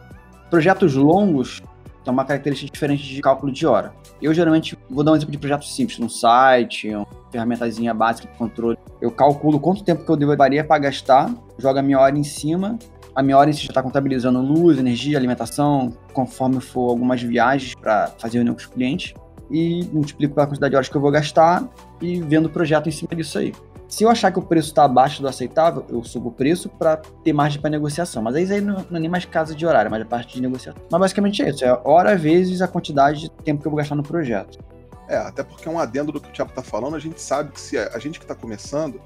Projetos 0.52 0.94
longos 0.94 1.62
têm 2.04 2.14
uma 2.14 2.24
característica 2.24 2.72
diferente 2.72 3.04
de 3.04 3.22
cálculo 3.22 3.52
de 3.52 3.66
hora. 3.66 3.91
Eu 4.22 4.34
geralmente 4.34 4.78
vou 4.90 5.04
dar 5.04 5.14
um 5.14 5.16
exemplo 5.16 5.32
de 5.32 5.38
projeto 5.40 5.66
simples, 5.66 5.98
num 5.98 6.10
site, 6.10 6.94
uma 6.94 7.08
ferramentazinha 7.32 7.94
básica 7.94 8.32
de 8.32 8.38
controle. 8.38 8.78
Eu 9.02 9.12
calculo 9.12 9.60
quanto 9.60 9.84
tempo 9.84 10.06
que 10.06 10.12
eu 10.12 10.16
levaria 10.16 10.64
para 10.64 10.80
gastar, 10.80 11.34
jogo 11.58 11.80
a 11.80 11.82
minha 11.82 11.99
hora 11.99 12.18
em 12.18 12.24
cima. 12.24 12.78
A 13.16 13.24
minha 13.24 13.36
hora 13.36 13.52
já 13.52 13.70
está 13.70 13.82
contabilizando 13.82 14.40
luz, 14.40 14.78
energia, 14.78 15.18
alimentação, 15.18 15.91
conforme 16.14 16.62
for 16.62 16.91
algumas 16.91 17.20
viagens 17.20 17.74
para 17.74 18.12
fazer 18.20 18.38
reunião 18.38 18.54
com 18.54 18.62
os 18.62 18.68
clientes. 18.68 19.16
E 19.49 19.84
multiplico 19.94 20.36
pela 20.36 20.45
quantidade 20.48 20.72
de 20.72 20.76
horas 20.76 20.90
que 20.90 20.95
eu 20.95 21.02
vou 21.02 21.11
gastar 21.11 21.68
e 22.02 22.22
vendo 22.22 22.48
o 22.48 22.49
projeto 22.49 22.88
em 22.90 22.91
cima 22.91 23.15
disso 23.15 23.38
aí. 23.40 23.53
Se 23.88 24.03
eu 24.03 24.10
achar 24.10 24.30
que 24.34 24.38
o 24.38 24.41
preço 24.41 24.68
está 24.68 24.84
abaixo 24.84 25.22
do 25.22 25.28
aceitável, 25.30 25.86
eu 25.88 26.03
subo 26.03 26.28
o 26.28 26.32
preço 26.34 26.68
para 26.68 26.98
ter 27.24 27.32
margem 27.32 27.61
para 27.61 27.69
negociação. 27.69 28.22
Mas 28.22 28.36
aí 28.36 28.60
não, 28.60 28.86
não 28.90 28.98
é 28.98 28.99
nem 28.99 29.10
mais 29.10 29.24
casa 29.24 29.56
de 29.56 29.65
horário, 29.65 29.90
mas 29.90 30.02
é 30.02 30.03
parte 30.06 30.36
de 30.36 30.41
negociação. 30.41 30.82
Mas 30.91 30.99
basicamente 30.99 31.41
é 31.41 31.49
isso: 31.49 31.64
é 31.64 31.82
hora 31.86 32.18
vezes 32.18 32.61
a 32.61 32.68
quantidade 32.68 33.22
de 33.22 33.30
tempo 33.32 33.61
que 33.61 33.68
eu 33.68 33.72
vou 33.72 33.78
gastar 33.78 33.95
no 33.95 34.03
projeto. 34.03 34.60
É, 35.07 35.15
até 35.15 35.41
porque 35.41 35.69
é 35.69 35.72
um 35.72 35.80
adendo 35.80 36.11
do 36.11 36.19
que 36.19 36.28
o 36.28 36.32
Thiago 36.34 36.52
tá 36.52 36.61
falando, 36.61 36.98
a 36.98 36.99
gente 36.99 37.22
sabe 37.22 37.53
que 37.53 37.61
se 37.61 37.78
a, 37.78 37.91
a 37.94 37.99
gente 37.99 38.19
que 38.19 38.26
tá 38.26 38.36
começando, 38.36 38.99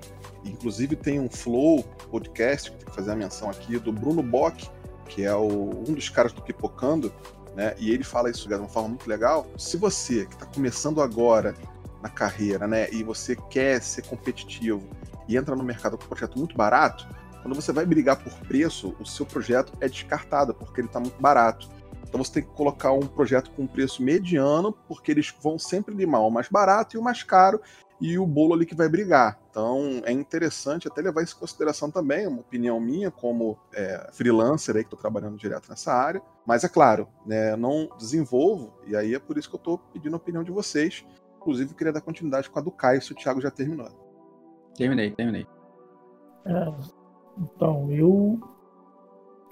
inclusive 0.43 0.95
tem 0.95 1.19
um 1.19 1.30
Flow 1.30 1.84
podcast, 2.09 2.72
que 2.72 2.77
tem 2.77 2.88
que 2.88 2.95
fazer 2.95 3.11
a 3.11 3.15
menção 3.15 3.51
aqui, 3.51 3.77
do 3.77 3.91
Bruno 3.91 4.23
Bock, 4.23 4.68
que 5.07 5.23
é 5.23 5.35
o- 5.35 5.84
um 5.88 5.93
dos 5.93 6.09
caras 6.09 6.34
do 6.34 6.41
Pipocando, 6.41 7.13
né? 7.56 7.76
E 7.78 7.91
ele 7.91 8.03
fala 8.03 8.30
isso 8.30 8.48
de 8.48 8.56
uma 8.56 8.68
forma 8.68 8.90
muito 8.90 9.07
legal. 9.07 9.45
Se 9.57 9.78
você 9.78 10.26
que 10.26 10.38
tá 10.38 10.45
começando 10.45 11.02
agora 11.02 11.56
na 12.02 12.10
carreira, 12.10 12.68
né, 12.68 12.90
e 12.91 13.03
você 13.03 13.36
quer 13.36 13.82
ser 13.82 14.03
competitivo 14.03 14.82
e 15.28 15.38
entra 15.38 15.56
no 15.56 15.64
mercado 15.64 15.98
com 15.98 16.06
um 16.06 16.07
projeto 16.07 16.38
muito 16.38 16.56
barato, 16.56 17.07
quando 17.41 17.56
você 17.56 17.72
vai 17.72 17.86
brigar 17.86 18.18
por 18.18 18.34
preço, 18.48 18.95
o 18.99 19.06
seu 19.06 19.26
projeto 19.26 19.73
é 19.80 19.88
descartado 19.88 20.53
porque 20.53 20.82
ele 20.82 20.88
está 20.88 20.99
muito 20.99 21.19
barato. 21.19 21.69
Então 22.07 22.23
você 22.23 22.34
tem 22.34 22.44
que 22.44 22.49
colocar 22.49 22.91
um 22.91 23.07
projeto 23.07 23.52
com 23.52 23.64
um 23.64 23.68
preço 23.68 24.03
mediano, 24.03 24.73
porque 24.88 25.11
eles 25.11 25.34
vão 25.41 25.57
sempre 25.57 25.95
limar 25.95 26.22
o 26.22 26.30
mais 26.30 26.49
barato 26.49 26.95
e 26.95 26.99
o 26.99 27.02
mais 27.02 27.23
caro, 27.23 27.61
e 27.99 28.19
o 28.19 28.26
bolo 28.26 28.53
ali 28.53 28.65
que 28.65 28.76
vai 28.76 28.90
brigar. 28.90 29.40
Então 29.52 30.02
é 30.06 30.14
interessante 30.14 30.88
até 30.88 31.02
levar 31.02 31.22
isso 31.22 31.36
em 31.36 31.40
consideração 31.40 31.91
também, 31.91 32.26
uma 32.26 32.40
opinião 32.40 32.80
minha 32.80 33.11
como 33.11 33.60
é, 33.73 34.10
freelancer 34.14 34.76
aí 34.76 34.82
que 34.82 34.88
estou 34.88 34.99
trabalhando 34.99 35.38
direto 35.38 35.69
nessa 35.69 35.94
área. 35.94 36.22
Mas 36.48 36.64
é 36.64 36.69
claro, 36.69 37.07
né, 37.26 37.52
eu 37.52 37.57
não 37.57 37.90
desenvolvo, 37.98 38.73
e 38.88 38.95
aí 38.95 39.14
é 39.14 39.19
por 39.19 39.38
isso 39.38 39.49
que 39.49 39.56
eu 39.56 39.60
estou 39.60 39.78
pedindo 39.78 40.14
a 40.14 40.18
opinião 40.18 40.44
de 40.44 40.52
vocês. 40.52 41.06
Inclusive, 41.36 41.73
queria 41.73 41.91
dar 41.91 42.02
continuidade 42.02 42.49
com 42.49 42.60
a 42.60 42.61
do 42.61 42.72
Caio, 42.72 43.02
se 43.02 43.11
o 43.11 43.15
Thiago 43.15 43.41
já 43.41 43.52
terminou. 43.52 43.90
Terminei, 44.76 45.11
terminei. 45.11 45.45
É, 46.45 46.73
então, 47.38 47.91
eu 47.91 48.40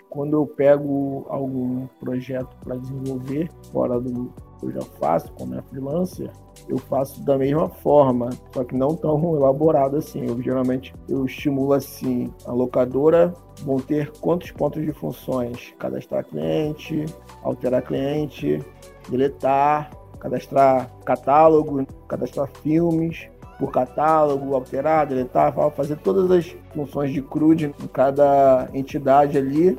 quando 0.10 0.34
eu 0.34 0.48
pego 0.48 1.26
algum 1.30 1.86
projeto 2.00 2.56
para 2.64 2.78
desenvolver 2.78 3.50
fora 3.72 4.00
do 4.00 4.34
que 4.60 4.66
eu 4.66 4.72
já 4.72 4.82
faço, 5.00 5.32
como 5.34 5.56
é 5.56 5.62
freelancer, 5.62 6.30
eu 6.68 6.78
faço 6.78 7.22
da 7.24 7.38
mesma 7.38 7.70
forma, 7.70 8.30
só 8.54 8.64
que 8.64 8.76
não 8.76 8.96
tão 8.96 9.36
elaborado 9.36 9.98
assim. 9.98 10.28
Eu 10.28 10.42
geralmente 10.42 10.94
eu 11.08 11.26
estimulo 11.26 11.74
assim, 11.74 12.32
a 12.46 12.52
locadora 12.52 13.34
vão 13.64 13.78
ter 13.78 14.12
quantos 14.20 14.52
pontos 14.52 14.84
de 14.84 14.92
funções? 14.92 15.74
Cadastrar 15.80 16.26
cliente, 16.26 17.06
alterar 17.44 17.82
cliente, 17.82 18.64
deletar, 19.10 19.90
cadastrar 20.20 20.90
catálogo, 21.06 21.86
cadastrar 22.08 22.48
filmes, 22.62 23.30
por 23.58 23.72
catálogo, 23.72 24.56
alterar, 24.56 25.06
deletar, 25.06 25.54
fazer 25.72 25.98
todas 25.98 26.32
as 26.32 26.56
funções 26.74 27.12
de 27.12 27.22
CRUD 27.22 27.66
em 27.66 27.88
cada 27.88 28.70
entidade 28.74 29.38
ali 29.38 29.78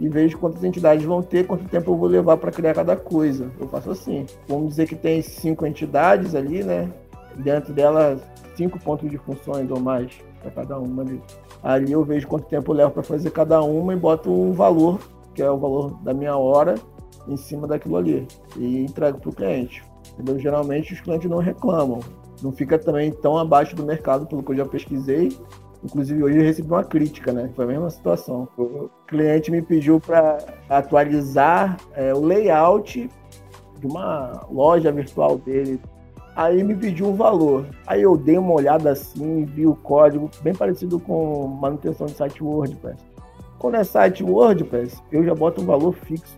e 0.00 0.08
vejo 0.08 0.38
quantas 0.38 0.62
entidades 0.64 1.04
vão 1.04 1.22
ter, 1.22 1.46
quanto 1.46 1.64
tempo 1.68 1.90
eu 1.90 1.96
vou 1.96 2.08
levar 2.08 2.36
para 2.36 2.52
criar 2.52 2.74
cada 2.74 2.96
coisa. 2.96 3.50
Eu 3.58 3.68
faço 3.68 3.90
assim. 3.90 4.26
Vamos 4.46 4.70
dizer 4.70 4.86
que 4.88 4.94
tem 4.94 5.22
cinco 5.22 5.66
entidades 5.66 6.34
ali, 6.34 6.62
né? 6.62 6.90
Dentro 7.36 7.72
delas, 7.72 8.20
cinco 8.56 8.78
pontos 8.78 9.10
de 9.10 9.18
funções 9.18 9.70
ou 9.70 9.80
mais 9.80 10.12
para 10.40 10.50
cada 10.50 10.78
uma 10.78 11.02
ali. 11.02 11.20
Ali 11.62 11.92
eu 11.92 12.04
vejo 12.04 12.26
quanto 12.26 12.46
tempo 12.46 12.72
eu 12.72 12.76
levo 12.76 12.90
para 12.92 13.02
fazer 13.02 13.30
cada 13.30 13.60
uma 13.62 13.92
e 13.92 13.96
boto 13.96 14.30
um 14.30 14.52
valor, 14.52 15.00
que 15.34 15.42
é 15.42 15.50
o 15.50 15.58
valor 15.58 15.92
da 16.02 16.14
minha 16.14 16.36
hora, 16.36 16.74
em 17.26 17.36
cima 17.36 17.66
daquilo 17.66 17.96
ali. 17.96 18.26
E 18.56 18.80
entrego 18.80 19.18
para 19.18 19.30
o 19.30 19.34
cliente. 19.34 19.84
Entendeu? 20.14 20.38
Geralmente 20.38 20.94
os 20.94 21.00
clientes 21.00 21.28
não 21.28 21.38
reclamam 21.38 22.00
não 22.42 22.52
fica 22.52 22.78
também 22.78 23.10
tão 23.10 23.36
abaixo 23.36 23.74
do 23.74 23.84
mercado, 23.84 24.26
pelo 24.26 24.42
que 24.42 24.52
eu 24.52 24.56
já 24.56 24.64
pesquisei. 24.64 25.36
Inclusive, 25.84 26.22
hoje 26.22 26.38
eu 26.38 26.44
recebi 26.44 26.68
uma 26.68 26.84
crítica, 26.84 27.32
né? 27.32 27.50
Foi 27.54 27.64
a 27.64 27.68
mesma 27.68 27.88
situação. 27.90 28.48
O 28.56 28.90
cliente 29.06 29.50
me 29.50 29.62
pediu 29.62 30.00
para 30.00 30.38
atualizar 30.68 31.76
é, 31.94 32.12
o 32.12 32.20
layout 32.20 33.08
de 33.78 33.86
uma 33.86 34.44
loja 34.50 34.90
virtual 34.90 35.38
dele. 35.38 35.80
Aí 36.34 36.62
me 36.62 36.74
pediu 36.74 37.08
um 37.08 37.14
valor. 37.14 37.66
Aí 37.86 38.02
eu 38.02 38.16
dei 38.16 38.38
uma 38.38 38.52
olhada 38.52 38.90
assim, 38.90 39.44
vi 39.44 39.66
o 39.66 39.74
código, 39.74 40.30
bem 40.42 40.54
parecido 40.54 40.98
com 40.98 41.46
manutenção 41.46 42.06
de 42.06 42.14
site 42.14 42.42
WordPress. 42.42 43.04
Quando 43.58 43.76
é 43.76 43.84
site 43.84 44.22
WordPress, 44.22 45.02
eu 45.10 45.24
já 45.24 45.34
boto 45.34 45.60
um 45.60 45.66
valor 45.66 45.92
fixo 45.92 46.36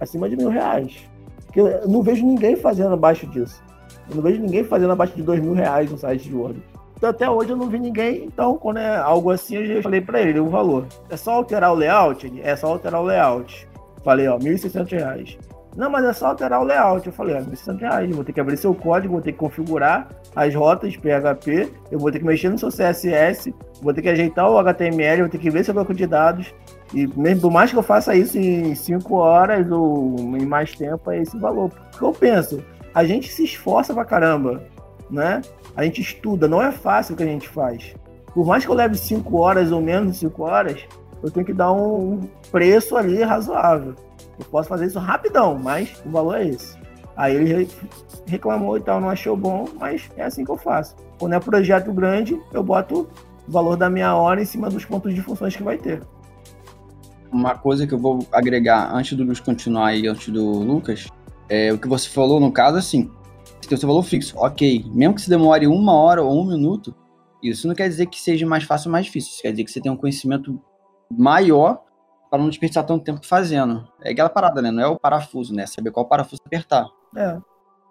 acima 0.00 0.28
de 0.28 0.36
mil 0.36 0.48
reais. 0.48 1.04
Porque 1.44 1.60
eu 1.60 1.88
não 1.88 2.02
vejo 2.02 2.24
ninguém 2.24 2.56
fazendo 2.56 2.94
abaixo 2.94 3.26
disso. 3.26 3.62
Eu 4.08 4.16
não 4.16 4.22
vejo 4.22 4.40
ninguém 4.40 4.64
fazendo 4.64 4.92
abaixo 4.92 5.14
de 5.14 5.22
dois 5.22 5.40
mil 5.40 5.52
reais 5.52 5.90
no 5.90 5.96
site 5.96 6.28
de 6.28 6.34
Word. 6.34 6.62
Até 7.06 7.28
hoje 7.28 7.50
eu 7.50 7.56
não 7.56 7.68
vi 7.68 7.78
ninguém, 7.78 8.24
então 8.24 8.56
quando 8.56 8.78
é 8.78 8.96
algo 8.96 9.30
assim, 9.30 9.56
eu 9.56 9.66
já 9.66 9.82
falei 9.82 10.00
para 10.00 10.20
ele 10.20 10.40
o 10.40 10.48
valor. 10.48 10.86
É 11.10 11.16
só 11.16 11.32
alterar 11.32 11.72
o 11.72 11.74
layout? 11.74 12.26
Ele, 12.26 12.40
é 12.42 12.54
só 12.56 12.68
alterar 12.68 13.00
o 13.00 13.04
layout. 13.04 13.68
Falei, 14.02 14.28
ó, 14.28 14.36
R$ 14.36 14.44
1.600. 14.44 15.38
Não, 15.76 15.90
mas 15.90 16.04
é 16.04 16.12
só 16.12 16.26
alterar 16.26 16.60
o 16.60 16.64
layout. 16.64 17.06
Eu 17.06 17.12
falei, 17.12 17.34
1.600. 17.36 17.80
reais. 17.80 18.14
Vou 18.14 18.24
ter 18.24 18.32
que 18.32 18.40
abrir 18.40 18.56
seu 18.56 18.74
código, 18.74 19.14
vou 19.14 19.22
ter 19.22 19.32
que 19.32 19.38
configurar 19.38 20.08
as 20.36 20.54
rotas 20.54 20.96
PHP, 20.96 21.72
eu 21.90 21.98
vou 21.98 22.10
ter 22.10 22.18
que 22.18 22.24
mexer 22.24 22.48
no 22.48 22.58
seu 22.58 22.68
CSS, 22.68 23.54
vou 23.80 23.94
ter 23.94 24.02
que 24.02 24.08
ajeitar 24.08 24.50
o 24.50 24.58
HTML, 24.58 25.22
vou 25.22 25.30
ter 25.30 25.38
que 25.38 25.50
ver 25.50 25.64
seu 25.64 25.74
banco 25.74 25.94
de 25.94 26.06
dados. 26.06 26.52
E 26.92 27.06
mesmo 27.16 27.42
por 27.42 27.50
mais 27.50 27.70
que 27.70 27.76
eu 27.76 27.82
faça 27.82 28.14
isso 28.14 28.38
em 28.38 28.74
5 28.74 29.14
horas 29.14 29.70
ou 29.70 30.16
em 30.36 30.46
mais 30.46 30.72
tempo, 30.72 31.10
é 31.10 31.22
esse 31.22 31.36
valor. 31.38 31.70
Porque 31.90 32.04
eu 32.04 32.12
penso, 32.12 32.62
a 32.94 33.04
gente 33.04 33.28
se 33.32 33.44
esforça 33.44 33.92
pra 33.94 34.04
caramba, 34.04 34.62
né? 35.10 35.40
A 35.76 35.84
gente 35.84 36.00
estuda, 36.00 36.46
não 36.46 36.62
é 36.62 36.70
fácil 36.70 37.14
o 37.14 37.16
que 37.16 37.22
a 37.22 37.26
gente 37.26 37.48
faz. 37.48 37.94
Por 38.32 38.46
mais 38.46 38.64
que 38.64 38.70
eu 38.70 38.74
leve 38.74 38.96
5 38.96 39.36
horas 39.36 39.72
ou 39.72 39.80
menos 39.80 40.12
de 40.12 40.18
5 40.18 40.42
horas, 40.42 40.86
eu 41.22 41.30
tenho 41.30 41.46
que 41.46 41.52
dar 41.52 41.72
um 41.72 42.20
preço 42.50 42.96
ali 42.96 43.22
razoável. 43.22 43.94
Eu 44.38 44.44
posso 44.46 44.68
fazer 44.68 44.86
isso 44.86 44.98
rapidão, 44.98 45.58
mas 45.58 46.02
o 46.04 46.10
valor 46.10 46.36
é 46.36 46.48
esse. 46.48 46.76
Aí 47.16 47.34
ele 47.34 47.68
reclamou 48.26 48.76
e 48.76 48.80
tal, 48.80 49.00
não 49.00 49.08
achou 49.08 49.36
bom, 49.36 49.66
mas 49.78 50.10
é 50.16 50.24
assim 50.24 50.44
que 50.44 50.50
eu 50.50 50.56
faço. 50.56 50.96
Quando 51.18 51.34
é 51.34 51.40
projeto 51.40 51.92
grande, 51.92 52.40
eu 52.52 52.62
boto 52.62 53.08
o 53.46 53.50
valor 53.50 53.76
da 53.76 53.88
minha 53.88 54.14
hora 54.14 54.42
em 54.42 54.44
cima 54.44 54.68
dos 54.68 54.84
pontos 54.84 55.14
de 55.14 55.22
funções 55.22 55.54
que 55.54 55.62
vai 55.62 55.78
ter. 55.78 56.02
Uma 57.30 57.56
coisa 57.56 57.86
que 57.86 57.94
eu 57.94 57.98
vou 57.98 58.26
agregar 58.32 58.92
antes 58.92 59.16
do 59.16 59.24
Luiz 59.24 59.40
continuar 59.40 59.88
aí, 59.88 60.06
antes 60.06 60.28
do 60.28 60.44
Lucas, 60.44 61.06
é 61.48 61.72
o 61.72 61.78
que 61.78 61.88
você 61.88 62.08
falou 62.08 62.40
no 62.40 62.50
caso, 62.52 62.78
assim, 62.78 63.10
você 63.64 63.68
tem 63.70 63.76
o 63.76 63.80
seu 63.80 63.88
valor 63.88 64.02
fixo, 64.02 64.36
ok. 64.38 64.84
Mesmo 64.92 65.14
que 65.14 65.22
se 65.22 65.30
demore 65.30 65.66
uma 65.66 65.94
hora 65.94 66.22
ou 66.22 66.40
um 66.40 66.46
minuto, 66.46 66.94
isso 67.42 67.66
não 67.68 67.74
quer 67.74 67.88
dizer 67.88 68.06
que 68.06 68.20
seja 68.20 68.46
mais 68.46 68.64
fácil 68.64 68.88
ou 68.88 68.92
mais 68.92 69.06
difícil. 69.06 69.32
Isso 69.32 69.42
quer 69.42 69.50
dizer 69.50 69.64
que 69.64 69.70
você 69.70 69.80
tem 69.80 69.92
um 69.92 69.96
conhecimento 69.96 70.60
maior 71.10 71.82
para 72.30 72.42
não 72.42 72.48
desperdiçar 72.48 72.84
tanto 72.84 73.04
tempo 73.04 73.24
fazendo. 73.24 73.86
É 74.02 74.10
aquela 74.10 74.28
parada, 74.28 74.60
né? 74.60 74.70
Não 74.70 74.82
é 74.82 74.86
o 74.86 74.98
parafuso, 74.98 75.54
né? 75.54 75.66
Saber 75.66 75.90
qual 75.90 76.08
parafuso 76.08 76.42
apertar. 76.44 76.86
É, 77.16 77.38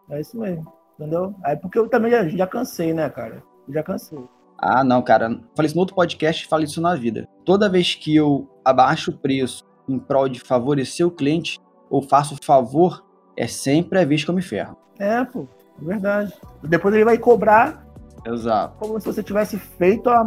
é 0.09 0.21
isso 0.21 0.37
mesmo. 0.37 0.71
Entendeu? 0.99 1.33
É 1.45 1.55
porque 1.55 1.77
eu 1.77 1.87
também 1.87 2.11
já, 2.11 2.27
já 2.27 2.47
cansei, 2.47 2.93
né, 2.93 3.09
cara? 3.09 3.43
Eu 3.67 3.73
já 3.73 3.83
cansei. 3.83 4.19
Ah, 4.57 4.83
não, 4.83 5.01
cara. 5.01 5.29
Falei 5.55 5.67
isso 5.67 5.75
no 5.75 5.81
outro 5.81 5.95
podcast 5.95 6.45
e 6.45 6.47
falei 6.47 6.65
isso 6.65 6.81
na 6.81 6.95
vida. 6.95 7.27
Toda 7.45 7.69
vez 7.69 7.95
que 7.95 8.15
eu 8.15 8.49
abaixo 8.63 9.11
o 9.11 9.17
preço 9.17 9.63
em 9.87 9.99
prol 9.99 10.29
de 10.29 10.39
favorecer 10.39 11.05
o 11.05 11.11
cliente 11.11 11.59
ou 11.89 12.01
faço 12.01 12.37
favor, 12.43 13.03
é 13.35 13.47
sempre 13.47 13.99
a 13.99 14.05
vez 14.05 14.23
que 14.23 14.29
eu 14.29 14.35
me 14.35 14.41
ferro. 14.41 14.77
É, 14.99 15.23
pô. 15.25 15.47
Verdade. 15.79 16.33
Depois 16.63 16.93
ele 16.93 17.05
vai 17.05 17.17
cobrar 17.17 17.85
Exato. 18.25 18.75
como 18.77 18.99
se 18.99 19.05
você 19.05 19.21
tivesse 19.21 19.57
feito 19.57 20.09
a, 20.09 20.23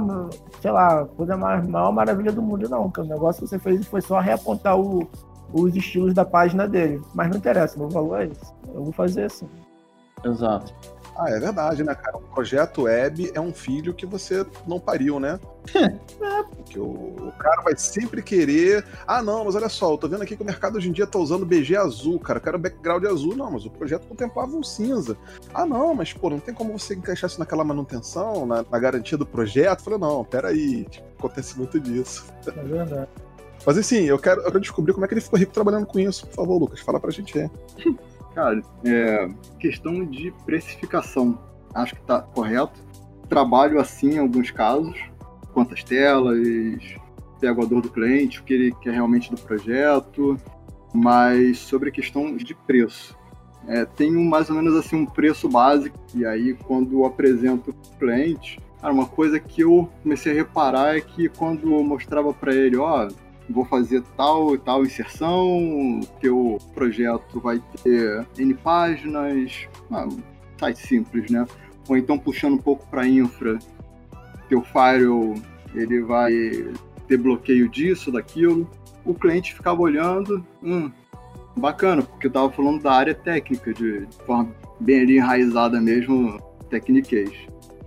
sei 0.61 0.71
lá, 0.71 1.05
coisa 1.05 1.37
mais 1.37 1.67
maior 1.67 1.93
maravilha 1.93 2.33
do 2.33 2.43
mundo, 2.43 2.69
não. 2.69 2.91
Que 2.91 3.01
o 3.01 3.05
negócio 3.05 3.43
que 3.43 3.49
você 3.49 3.59
fez 3.59 3.87
foi 3.87 4.01
só 4.01 4.19
reapontar 4.19 4.79
o, 4.79 5.09
os 5.53 5.75
estilos 5.75 6.13
da 6.13 6.25
página 6.25 6.69
dele. 6.69 7.01
Mas 7.15 7.31
não 7.31 7.37
interessa, 7.37 7.79
meu 7.79 7.89
valor 7.89 8.21
é 8.21 8.27
esse. 8.27 8.53
Eu 8.69 8.85
vou 8.85 8.93
fazer 8.93 9.25
assim. 9.25 9.49
Exato. 10.25 10.75
Ah, 11.19 11.31
é 11.31 11.41
verdade, 11.41 11.83
né, 11.83 11.95
cara? 11.95 12.19
Um 12.19 12.23
projeto 12.23 12.83
web 12.83 13.31
é 13.35 13.41
um 13.41 13.53
filho 13.53 13.95
que 13.95 14.05
você 14.05 14.45
não 14.67 14.79
pariu, 14.79 15.19
né? 15.19 15.41
é, 15.75 16.43
porque 16.43 16.79
o, 16.79 16.85
o, 16.85 17.33
cara 17.39 17.63
vai 17.63 17.77
sempre 17.77 18.23
querer. 18.23 18.85
Ah, 19.07 19.23
não, 19.23 19.45
mas 19.45 19.55
olha 19.55 19.69
só, 19.69 19.93
eu 19.93 19.99
tô 19.99 20.09
vendo 20.09 20.23
aqui 20.23 20.37
que 20.37 20.43
o 20.43 20.47
mercado 20.47 20.77
hoje 20.77 20.91
em 20.91 20.93
dia 20.93 21.07
tá 21.07 21.19
usando 21.19 21.47
BG 21.47 21.75
azul, 21.75 22.21
cara. 22.21 22.39
Eu 22.39 22.43
quero 22.43 22.59
background 22.59 23.05
azul. 23.05 23.35
Não, 23.35 23.51
mas 23.51 23.65
o 23.65 23.71
projeto 23.71 24.07
contemplava 24.07 24.55
um 24.55 24.63
cinza. 24.63 25.17
Ah, 25.55 25.65
não, 25.65 25.95
mas 25.95 26.13
pô, 26.13 26.29
não 26.29 26.39
tem 26.39 26.55
como 26.55 26.79
você 26.79 26.95
encaixar 26.95 27.31
isso 27.31 27.41
naquela 27.41 27.65
manutenção, 27.65 28.45
na, 28.45 28.65
na 28.71 28.79
garantia 28.79 29.17
do 29.17 29.27
projeto? 29.27 29.81
Eu 29.81 29.85
falei, 29.85 29.99
não, 29.99 30.25
peraí. 30.25 30.85
Tipo, 30.85 31.07
acontece 31.19 31.57
muito 31.57 31.81
disso. 31.81 32.27
É 32.47 32.51
verdade. 32.51 33.09
Mas 33.65 33.79
assim, 33.79 34.05
eu 34.05 34.19
quero, 34.19 34.43
eu 34.43 34.47
quero 34.47 34.61
descobrir 34.61 34.93
como 34.93 35.05
é 35.05 35.09
que 35.09 35.15
ele 35.15 35.21
ficou 35.21 35.39
rico 35.39 35.53
trabalhando 35.53 35.87
com 35.87 35.99
isso. 35.99 36.27
Por 36.27 36.35
favor, 36.35 36.59
Lucas, 36.59 36.81
fala 36.81 37.01
pra 37.01 37.11
gente 37.11 37.39
aí. 37.39 37.51
Cara, 38.37 38.61
é 38.85 39.29
questão 39.59 40.05
de 40.05 40.31
precificação. 40.45 41.39
Acho 41.75 41.95
que 41.95 42.03
está 42.03 42.21
correto. 42.21 42.79
Trabalho 43.31 43.81
assim 43.81 44.17
em 44.17 44.19
alguns 44.19 44.51
casos. 44.51 44.95
Quantas 45.55 45.83
telas, 45.83 46.39
pego 47.41 47.63
a 47.63 47.65
dor 47.65 47.81
do 47.81 47.89
cliente, 47.89 48.39
o 48.39 48.45
que 48.45 48.53
ele 48.53 48.73
quer 48.83 48.93
realmente 48.93 49.31
do 49.31 49.41
projeto. 49.41 50.37
Mas 50.93 51.57
sobre 51.61 51.89
a 51.89 51.93
questão 51.93 52.37
de 52.37 52.55
preço. 52.55 53.17
É, 53.67 53.87
tenho 53.87 54.23
mais 54.23 54.51
ou 54.51 54.57
menos 54.57 54.77
assim 54.77 54.97
um 54.97 55.07
preço 55.07 55.49
básico. 55.49 55.99
E 56.15 56.27
aí, 56.27 56.53
quando 56.53 56.93
eu 56.93 57.07
apresento 57.07 57.71
o 57.71 57.99
cliente, 57.99 58.61
cara, 58.83 58.93
uma 58.93 59.07
coisa 59.07 59.41
que 59.41 59.63
eu 59.63 59.89
comecei 60.03 60.33
a 60.33 60.35
reparar 60.35 60.95
é 60.95 61.01
que 61.01 61.27
quando 61.31 61.73
eu 61.73 61.83
mostrava 61.83 62.35
para 62.35 62.55
ele, 62.55 62.77
ó, 62.77 63.09
vou 63.53 63.65
fazer 63.65 64.03
tal 64.17 64.55
e 64.55 64.59
tal 64.59 64.85
inserção, 64.85 66.01
teu 66.21 66.59
projeto 66.75 67.41
vai 67.41 67.63
ter 67.83 68.27
N 68.39 68.55
páginas, 68.55 69.69
ah, 69.91 70.09
site 70.59 70.79
simples, 70.79 71.31
né? 71.31 71.47
Ou 71.89 71.97
então 71.97 72.19
puxando 72.19 72.55
um 72.55 72.59
pouco 72.59 72.87
para 72.89 73.07
infra, 73.07 73.59
teu 74.49 74.63
firewall 74.63 75.35
ele 75.75 76.03
vai 76.03 76.33
ter 77.07 77.17
bloqueio 77.17 77.69
disso, 77.69 78.11
daquilo. 78.11 78.69
O 79.05 79.15
cliente 79.15 79.55
ficava 79.55 79.81
olhando, 79.81 80.45
hum, 80.63 80.91
bacana, 81.57 82.03
porque 82.03 82.27
eu 82.27 82.31
tava 82.31 82.51
falando 82.51 82.83
da 82.83 82.93
área 82.93 83.15
técnica, 83.15 83.73
de, 83.73 84.07
forma 84.27 84.53
bem 84.81 85.03
ali 85.03 85.17
enraizada 85.17 85.81
mesmo, 85.81 86.41
tecniquez. 86.69 87.31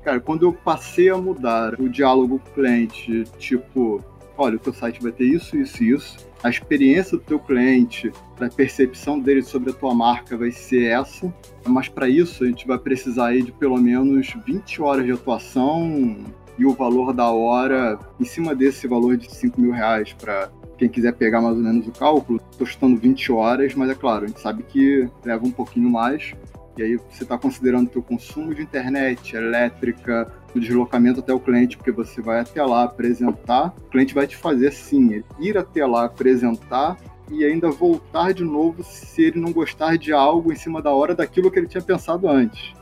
Cara, 0.04 0.20
quando 0.20 0.46
eu 0.46 0.54
passei 0.54 1.10
a 1.10 1.18
mudar 1.18 1.80
o 1.80 1.90
diálogo 1.90 2.40
cliente, 2.56 3.26
tipo, 3.38 4.04
olha, 4.40 4.56
o 4.56 4.60
teu 4.60 4.74
site 4.74 5.02
vai 5.02 5.12
ter 5.12 5.26
isso, 5.26 5.58
isso 5.58 5.84
e 5.84 5.92
isso. 5.92 6.30
A 6.42 6.50
experiência 6.50 7.18
do 7.18 7.24
teu 7.24 7.40
cliente, 7.40 8.12
a 8.40 8.48
percepção 8.48 9.20
dele 9.20 9.42
sobre 9.42 9.72
a 9.72 9.74
tua 9.74 9.94
marca 9.94 10.38
vai 10.38 10.52
ser 10.52 10.86
essa. 10.86 11.34
Mas 11.68 11.90
para 11.90 12.08
isso 12.08 12.44
a 12.44 12.48
gente 12.48 12.66
vai 12.66 12.78
precisar 12.78 13.28
aí 13.28 13.44
de 13.44 13.52
pelo 13.52 13.78
menos 13.78 14.34
20 14.46 14.82
horas 14.82 15.06
de 15.06 15.12
atuação 15.12 16.18
e 16.58 16.66
o 16.66 16.74
valor 16.74 17.14
da 17.14 17.30
hora 17.30 18.00
em 18.20 18.26
cima 18.26 18.56
desse 18.56 18.88
valor 18.88 19.18
de 19.18 19.34
5 19.34 19.60
mil 19.60 19.72
reais 19.72 20.14
para 20.14 20.50
quem 20.78 20.88
quiser 20.88 21.14
pegar 21.14 21.42
mais 21.42 21.58
ou 21.58 21.64
menos 21.64 21.88
o 21.88 21.92
cálculo. 21.92 22.42
Estou 22.52 22.66
chutando 22.66 22.98
20 22.98 23.32
horas, 23.34 23.76
mas 23.76 23.90
é 23.90 23.96
claro, 23.96 24.24
a 24.24 24.28
gente 24.28 24.40
sabe 24.40 24.64
que 24.64 25.10
leva 25.26 25.46
um 25.46 25.52
pouquinho 25.52 25.90
mais. 25.90 26.34
E 26.78 26.84
aí 26.84 26.98
você 27.10 27.24
está 27.24 27.38
considerando 27.38 27.88
o 27.88 27.90
teu 27.90 28.02
consumo 28.02 28.54
de 28.54 28.62
internet, 28.62 29.36
elétrica, 29.36 30.32
o 30.56 30.60
deslocamento 30.60 31.20
até 31.20 31.34
o 31.34 31.40
cliente, 31.40 31.78
porque 31.78 31.92
você 31.92 32.22
vai 32.22 32.40
até 32.40 32.64
lá 32.64 32.84
apresentar, 32.84 33.74
o 33.78 33.90
cliente 33.90 34.14
vai 34.14 34.26
te 34.26 34.36
fazer 34.36 34.72
sim, 34.72 35.24
ir 35.40 35.58
até 35.58 35.86
lá 35.86 36.06
apresentar 36.06 36.98
e 37.32 37.44
ainda 37.44 37.70
voltar 37.70 38.34
de 38.34 38.44
novo 38.44 38.84
se 38.84 39.22
ele 39.24 39.40
não 39.40 39.52
gostar 39.52 39.98
de 39.98 40.12
algo 40.12 40.52
em 40.52 40.56
cima 40.56 40.82
da 40.82 40.92
hora 40.92 41.14
daquilo 41.14 41.52
que 41.52 41.60
ele 41.60 41.68
tinha 41.68 41.84
pensado 41.84 42.28
antes. 42.28 42.74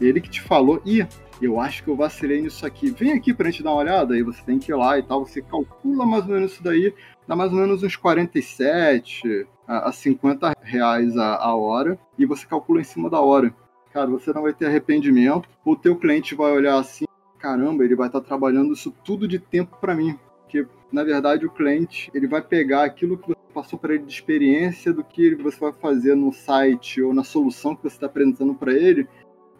Ele 0.00 0.20
que 0.20 0.30
te 0.30 0.40
falou, 0.40 0.80
ih, 0.86 1.06
eu 1.40 1.60
acho 1.60 1.82
que 1.82 1.90
eu 1.90 1.96
vacilei 1.96 2.40
nisso 2.40 2.64
aqui. 2.64 2.90
Vem 2.90 3.12
aqui 3.12 3.34
pra 3.34 3.50
gente 3.50 3.62
dar 3.62 3.70
uma 3.70 3.80
olhada, 3.80 4.14
aí 4.14 4.22
você 4.22 4.42
tem 4.42 4.58
que 4.58 4.72
ir 4.72 4.74
lá 4.74 4.98
e 4.98 5.02
tal, 5.02 5.26
você 5.26 5.42
calcula 5.42 6.06
mais 6.06 6.24
ou 6.24 6.34
menos 6.34 6.52
isso 6.52 6.62
daí, 6.62 6.94
dá 7.28 7.36
mais 7.36 7.52
ou 7.52 7.58
menos 7.58 7.82
uns 7.82 7.94
47 7.94 9.46
a 9.66 9.92
50 9.92 10.56
reais 10.62 11.16
a, 11.16 11.36
a 11.36 11.54
hora, 11.54 11.98
e 12.18 12.24
você 12.24 12.46
calcula 12.46 12.80
em 12.80 12.84
cima 12.84 13.08
da 13.08 13.20
hora 13.20 13.54
cara, 13.98 14.10
você 14.10 14.32
não 14.32 14.42
vai 14.42 14.52
ter 14.52 14.66
arrependimento. 14.66 15.48
O 15.64 15.74
teu 15.74 15.96
cliente 15.96 16.34
vai 16.34 16.52
olhar 16.52 16.78
assim, 16.78 17.04
caramba, 17.38 17.84
ele 17.84 17.96
vai 17.96 18.06
estar 18.06 18.20
tá 18.20 18.26
trabalhando 18.26 18.72
isso 18.72 18.94
tudo 19.04 19.26
de 19.26 19.38
tempo 19.38 19.76
para 19.80 19.94
mim. 19.94 20.16
Porque, 20.42 20.66
na 20.92 21.02
verdade, 21.02 21.44
o 21.44 21.50
cliente 21.50 22.10
ele 22.14 22.26
vai 22.26 22.40
pegar 22.40 22.84
aquilo 22.84 23.18
que 23.18 23.28
você 23.28 23.52
passou 23.52 23.78
para 23.78 23.94
ele 23.94 24.04
de 24.04 24.12
experiência, 24.12 24.92
do 24.92 25.02
que 25.02 25.34
você 25.34 25.58
vai 25.58 25.72
fazer 25.72 26.14
no 26.14 26.32
site 26.32 27.02
ou 27.02 27.12
na 27.12 27.24
solução 27.24 27.74
que 27.74 27.82
você 27.82 27.96
está 27.96 28.06
apresentando 28.06 28.54
para 28.54 28.72
ele, 28.72 29.06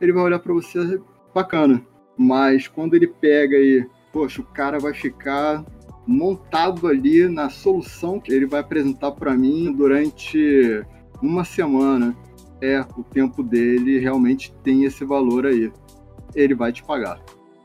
ele 0.01 0.12
vai 0.12 0.23
olhar 0.23 0.39
para 0.39 0.53
você 0.53 1.01
bacana. 1.35 1.85
Mas 2.16 2.69
quando 2.69 2.95
ele 2.95 3.09
pega 3.09 3.57
e, 3.57 3.86
poxa, 4.12 4.40
o 4.40 4.45
cara 4.45 4.78
vai 4.78 4.95
ficar 4.95 5.65
montado 6.09 6.86
ali 6.86 7.28
na 7.28 7.51
solução 7.51 8.18
que 8.18 8.32
ele 8.32 8.47
vai 8.47 8.60
apresentar 8.60 9.12
para 9.12 9.36
mim 9.36 9.70
durante 9.70 10.82
uma 11.20 11.44
semana 11.44 12.16
é, 12.62 12.80
o 12.97 13.05
tempo 13.05 13.43
dele 13.43 13.98
realmente 13.98 14.51
tem 14.64 14.85
esse 14.85 15.05
valor 15.05 15.44
aí. 15.44 15.70
Ele 16.35 16.55
vai 16.55 16.72
te 16.72 16.82
pagar. 16.82 17.20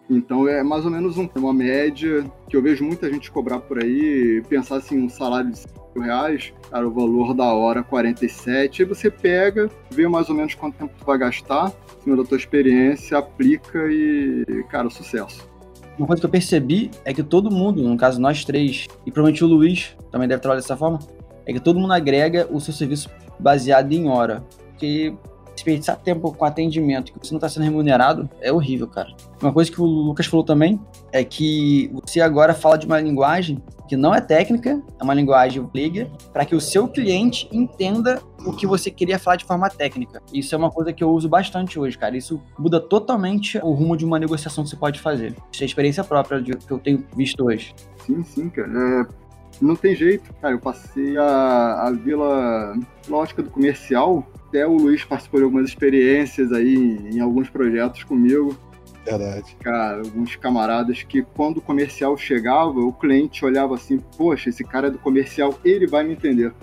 Então 0.09 0.45
é 0.45 0.61
mais 0.61 0.83
ou 0.83 0.91
menos 0.91 1.17
um, 1.17 1.29
uma 1.35 1.53
média 1.53 2.29
que 2.49 2.57
eu 2.57 2.61
vejo 2.61 2.83
muita 2.83 3.09
gente 3.09 3.31
cobrar 3.31 3.59
por 3.59 3.81
aí, 3.81 4.43
pensar 4.49 4.75
assim, 4.75 4.99
um 4.99 5.09
salário 5.09 5.49
de 5.49 5.59
5 5.59 5.99
reais, 6.01 6.53
cara, 6.69 6.85
o 6.85 6.91
valor 6.91 7.33
da 7.33 7.45
hora 7.53 7.81
47, 7.81 8.83
aí 8.83 8.87
você 8.87 9.09
pega, 9.09 9.69
vê 9.89 10.05
mais 10.07 10.29
ou 10.29 10.35
menos 10.35 10.53
quanto 10.53 10.77
tempo 10.77 10.93
tu 10.99 11.05
vai 11.05 11.17
gastar, 11.17 11.71
em 11.99 12.03
cima 12.03 12.17
da 12.17 12.23
tua 12.25 12.37
experiência, 12.37 13.17
aplica 13.17 13.87
e, 13.89 14.43
cara, 14.69 14.89
sucesso. 14.89 15.52
Uma 15.97 16.07
coisa 16.07 16.19
que 16.19 16.25
eu 16.25 16.29
percebi 16.29 16.89
é 17.05 17.13
que 17.13 17.21
todo 17.21 17.51
mundo, 17.51 17.81
no 17.83 17.95
caso 17.95 18.19
nós 18.19 18.43
três, 18.43 18.87
e 19.05 19.11
provavelmente 19.11 19.43
o 19.43 19.47
Luiz 19.47 19.95
também 20.11 20.27
deve 20.27 20.41
trabalhar 20.41 20.61
dessa 20.61 20.75
forma, 20.75 20.99
é 21.45 21.53
que 21.53 21.59
todo 21.59 21.79
mundo 21.79 21.93
agrega 21.93 22.47
o 22.51 22.59
seu 22.59 22.73
serviço 22.73 23.09
baseado 23.39 23.91
em 23.91 24.09
hora. 24.09 24.43
Porque 24.69 25.13
desperdiçar 25.53 25.97
tempo 25.97 26.33
com 26.33 26.45
atendimento 26.45 27.13
que 27.13 27.19
você 27.19 27.33
não 27.33 27.37
está 27.37 27.49
sendo 27.49 27.63
remunerado 27.63 28.29
é 28.41 28.51
horrível, 28.51 28.87
cara. 28.87 29.09
Uma 29.41 29.51
coisa 29.51 29.71
que 29.71 29.81
o 29.81 29.85
Lucas 29.85 30.25
falou 30.25 30.43
também 30.43 30.79
é 31.11 31.23
que 31.23 31.91
você 31.93 32.21
agora 32.21 32.53
fala 32.53 32.77
de 32.77 32.85
uma 32.85 32.99
linguagem 32.99 33.61
que 33.87 33.97
não 33.97 34.15
é 34.15 34.21
técnica, 34.21 34.81
é 34.99 35.03
uma 35.03 35.13
linguagem 35.13 35.69
leiga, 35.73 36.09
para 36.31 36.45
que 36.45 36.55
o 36.55 36.61
seu 36.61 36.87
cliente 36.87 37.47
entenda 37.51 38.21
o 38.45 38.53
que 38.53 38.65
você 38.65 38.89
queria 38.89 39.19
falar 39.19 39.35
de 39.35 39.45
forma 39.45 39.69
técnica. 39.69 40.21
Isso 40.33 40.55
é 40.55 40.57
uma 40.57 40.71
coisa 40.71 40.91
que 40.93 41.03
eu 41.03 41.11
uso 41.11 41.29
bastante 41.29 41.77
hoje, 41.77 41.97
cara. 41.97 42.17
Isso 42.17 42.41
muda 42.57 42.79
totalmente 42.79 43.57
o 43.59 43.71
rumo 43.71 43.95
de 43.95 44.05
uma 44.05 44.17
negociação 44.17 44.63
que 44.63 44.69
você 44.69 44.75
pode 44.75 44.99
fazer. 44.99 45.35
Isso 45.51 45.63
é 45.63 45.65
experiência 45.65 46.03
própria 46.03 46.41
que 46.41 46.71
eu 46.71 46.79
tenho 46.79 47.05
visto 47.15 47.45
hoje. 47.45 47.75
Sim, 48.05 48.23
sim, 48.23 48.49
cara. 48.49 48.71
É, 48.71 49.22
não 49.61 49.75
tem 49.75 49.95
jeito. 49.95 50.33
Cara, 50.41 50.53
eu 50.53 50.59
passei 50.59 51.17
a, 51.17 51.87
a 51.87 51.91
Vila 51.91 52.75
Lógica 53.07 53.41
do 53.41 53.49
Comercial. 53.49 54.27
Até 54.47 54.67
o 54.67 54.75
Luiz 54.75 55.03
participou 55.03 55.39
de 55.39 55.45
algumas 55.45 55.69
experiências 55.69 56.51
aí 56.51 56.75
em 57.11 57.19
alguns 57.19 57.49
projetos 57.49 58.03
comigo. 58.03 58.57
Verdade. 59.05 59.55
Cara, 59.61 59.97
alguns 59.97 60.35
camaradas 60.35 61.03
que 61.03 61.21
quando 61.21 61.57
o 61.57 61.61
comercial 61.61 62.15
chegava, 62.17 62.79
o 62.79 62.93
cliente 62.93 63.43
olhava 63.43 63.75
assim, 63.75 63.99
poxa, 64.17 64.49
esse 64.49 64.63
cara 64.63 64.87
é 64.87 64.91
do 64.91 64.97
comercial, 64.97 65.59
ele 65.63 65.85
vai 65.87 66.03
me 66.03 66.13
entender. 66.13 66.53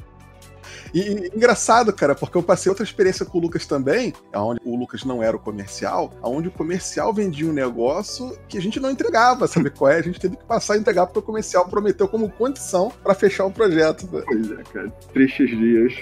E, 0.93 1.01
e, 1.01 1.37
engraçado, 1.37 1.93
cara, 1.93 2.15
porque 2.15 2.37
eu 2.37 2.43
passei 2.43 2.71
outra 2.71 2.85
experiência 2.85 3.25
com 3.25 3.39
o 3.39 3.41
Lucas 3.41 3.67
também, 3.67 4.13
onde 4.35 4.61
o 4.65 4.77
Lucas 4.77 5.05
não 5.05 5.23
era 5.23 5.37
o 5.37 5.41
comercial, 5.41 6.13
onde 6.23 6.49
o 6.49 6.53
comercial 6.53 7.13
vendia 7.13 7.49
um 7.49 7.53
negócio 7.53 8.37
que 8.49 8.59
a 8.59 8.61
gente 8.61 8.81
não 8.81 8.91
entregava, 8.91 9.47
sabe 9.47 9.71
qual 9.71 9.91
é? 9.91 9.97
A 9.97 10.03
gente 10.03 10.21
teve 10.21 10.37
que 10.37 10.45
passar 10.45 10.75
a 10.75 10.79
entregar 10.79 11.07
porque 11.07 11.19
o 11.19 11.23
comercial 11.23 11.69
prometeu 11.69 12.09
como 12.09 12.31
condição 12.31 12.93
para 13.03 13.15
fechar 13.15 13.47
o 13.47 13.51
projeto. 13.51 14.09
Né? 14.13 14.23
Pois 14.27 14.51
é, 14.51 14.63
cara. 14.73 14.91
Tristes 15.13 15.51
dias. 15.51 15.95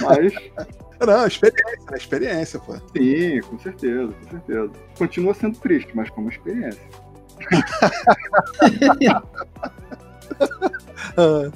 Mas. 0.00 0.32
Não, 1.04 1.26
experiência, 1.26 1.90
né? 1.90 1.96
Experiência, 1.96 2.60
pô. 2.60 2.74
Sim, 2.96 3.40
com 3.40 3.58
certeza, 3.58 4.12
com 4.12 4.30
certeza. 4.30 4.70
Continua 4.96 5.34
sendo 5.34 5.58
triste, 5.58 5.90
mas 5.94 6.08
como 6.10 6.28
experiência. 6.28 6.80
Ah. 11.16 11.50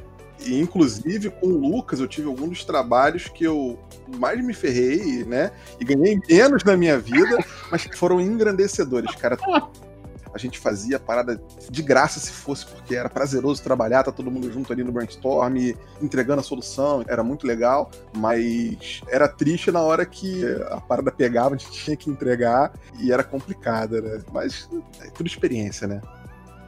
E, 0.47 0.61
inclusive, 0.61 1.31
com 1.31 1.49
o 1.49 1.59
Lucas, 1.59 2.01
eu 2.01 2.07
tive 2.07 2.29
alguns 2.29 2.51
dos 2.51 2.65
trabalhos 2.65 3.29
que 3.29 3.45
eu 3.45 3.79
mais 4.19 4.43
me 4.43 4.55
ferrei, 4.55 5.25
né? 5.25 5.51
E 5.81 5.85
ganhei 5.85 6.21
menos 6.29 6.63
na 6.63 6.77
minha 6.77 6.99
vida, 6.99 7.39
mas 7.71 7.85
que 7.85 7.97
foram 7.97 8.21
engrandecedores, 8.21 9.15
cara. 9.17 9.37
A 10.33 10.39
gente 10.39 10.59
fazia 10.59 11.01
parada 11.01 11.43
de 11.71 11.83
graça 11.83 12.21
se 12.21 12.31
fosse, 12.31 12.67
porque 12.67 12.95
era 12.95 13.09
prazeroso 13.09 13.63
trabalhar, 13.63 14.03
tá 14.03 14.13
todo 14.13 14.31
mundo 14.31 14.53
junto 14.53 14.71
ali 14.71 14.85
no 14.85 14.93
brainstorm, 14.93 15.73
entregando 16.03 16.41
a 16.41 16.45
solução, 16.45 17.03
era 17.09 17.25
muito 17.25 17.47
legal, 17.47 17.91
mas 18.15 19.01
era 19.09 19.27
triste 19.27 19.71
na 19.71 19.81
hora 19.81 20.05
que 20.05 20.45
a 20.69 20.79
parada 20.79 21.11
pegava, 21.11 21.55
a 21.55 21.57
gente 21.59 21.73
tinha 21.83 21.97
que 21.97 22.11
entregar 22.11 22.71
e 23.01 23.11
era 23.11 23.25
complicada, 23.25 24.03
né? 24.03 24.23
Mas 24.31 24.69
é 25.01 25.09
tudo 25.09 25.27
experiência, 25.27 25.87
né? 25.87 26.03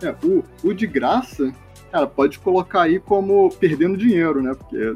É, 0.03 0.15
o, 0.25 0.43
o 0.65 0.73
de 0.73 0.87
graça 0.87 1.53
cara, 1.91 2.07
pode 2.07 2.39
colocar 2.39 2.83
aí 2.83 2.99
como 2.99 3.51
perdendo 3.57 3.97
dinheiro, 3.97 4.43
né? 4.43 4.55
Porque. 4.55 4.95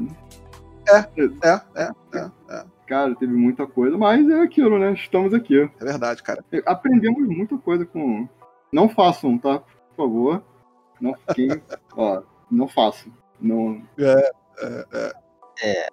É, 0.87 0.97
é, 0.97 1.61
é, 1.75 1.91
é, 2.13 2.31
é. 2.49 2.65
Cara, 2.85 3.15
teve 3.15 3.33
muita 3.33 3.65
coisa, 3.65 3.97
mas 3.97 4.29
é 4.29 4.41
aquilo, 4.41 4.77
né? 4.77 4.93
Estamos 4.93 5.33
aqui. 5.33 5.57
É 5.59 5.85
verdade, 5.85 6.21
cara. 6.21 6.43
Aprendemos 6.65 7.27
muita 7.27 7.57
coisa 7.57 7.85
com. 7.85 8.27
Não 8.71 8.89
façam, 8.89 9.37
tá? 9.37 9.59
Por 9.59 10.05
favor. 10.05 10.43
Não 10.99 11.13
fiquem. 11.27 11.61
ó, 11.95 12.21
não 12.51 12.67
façam. 12.67 13.11
Não. 13.39 13.81
É, 13.97 14.31
é, 14.61 14.85
é. 14.93 15.13
É. 15.63 15.87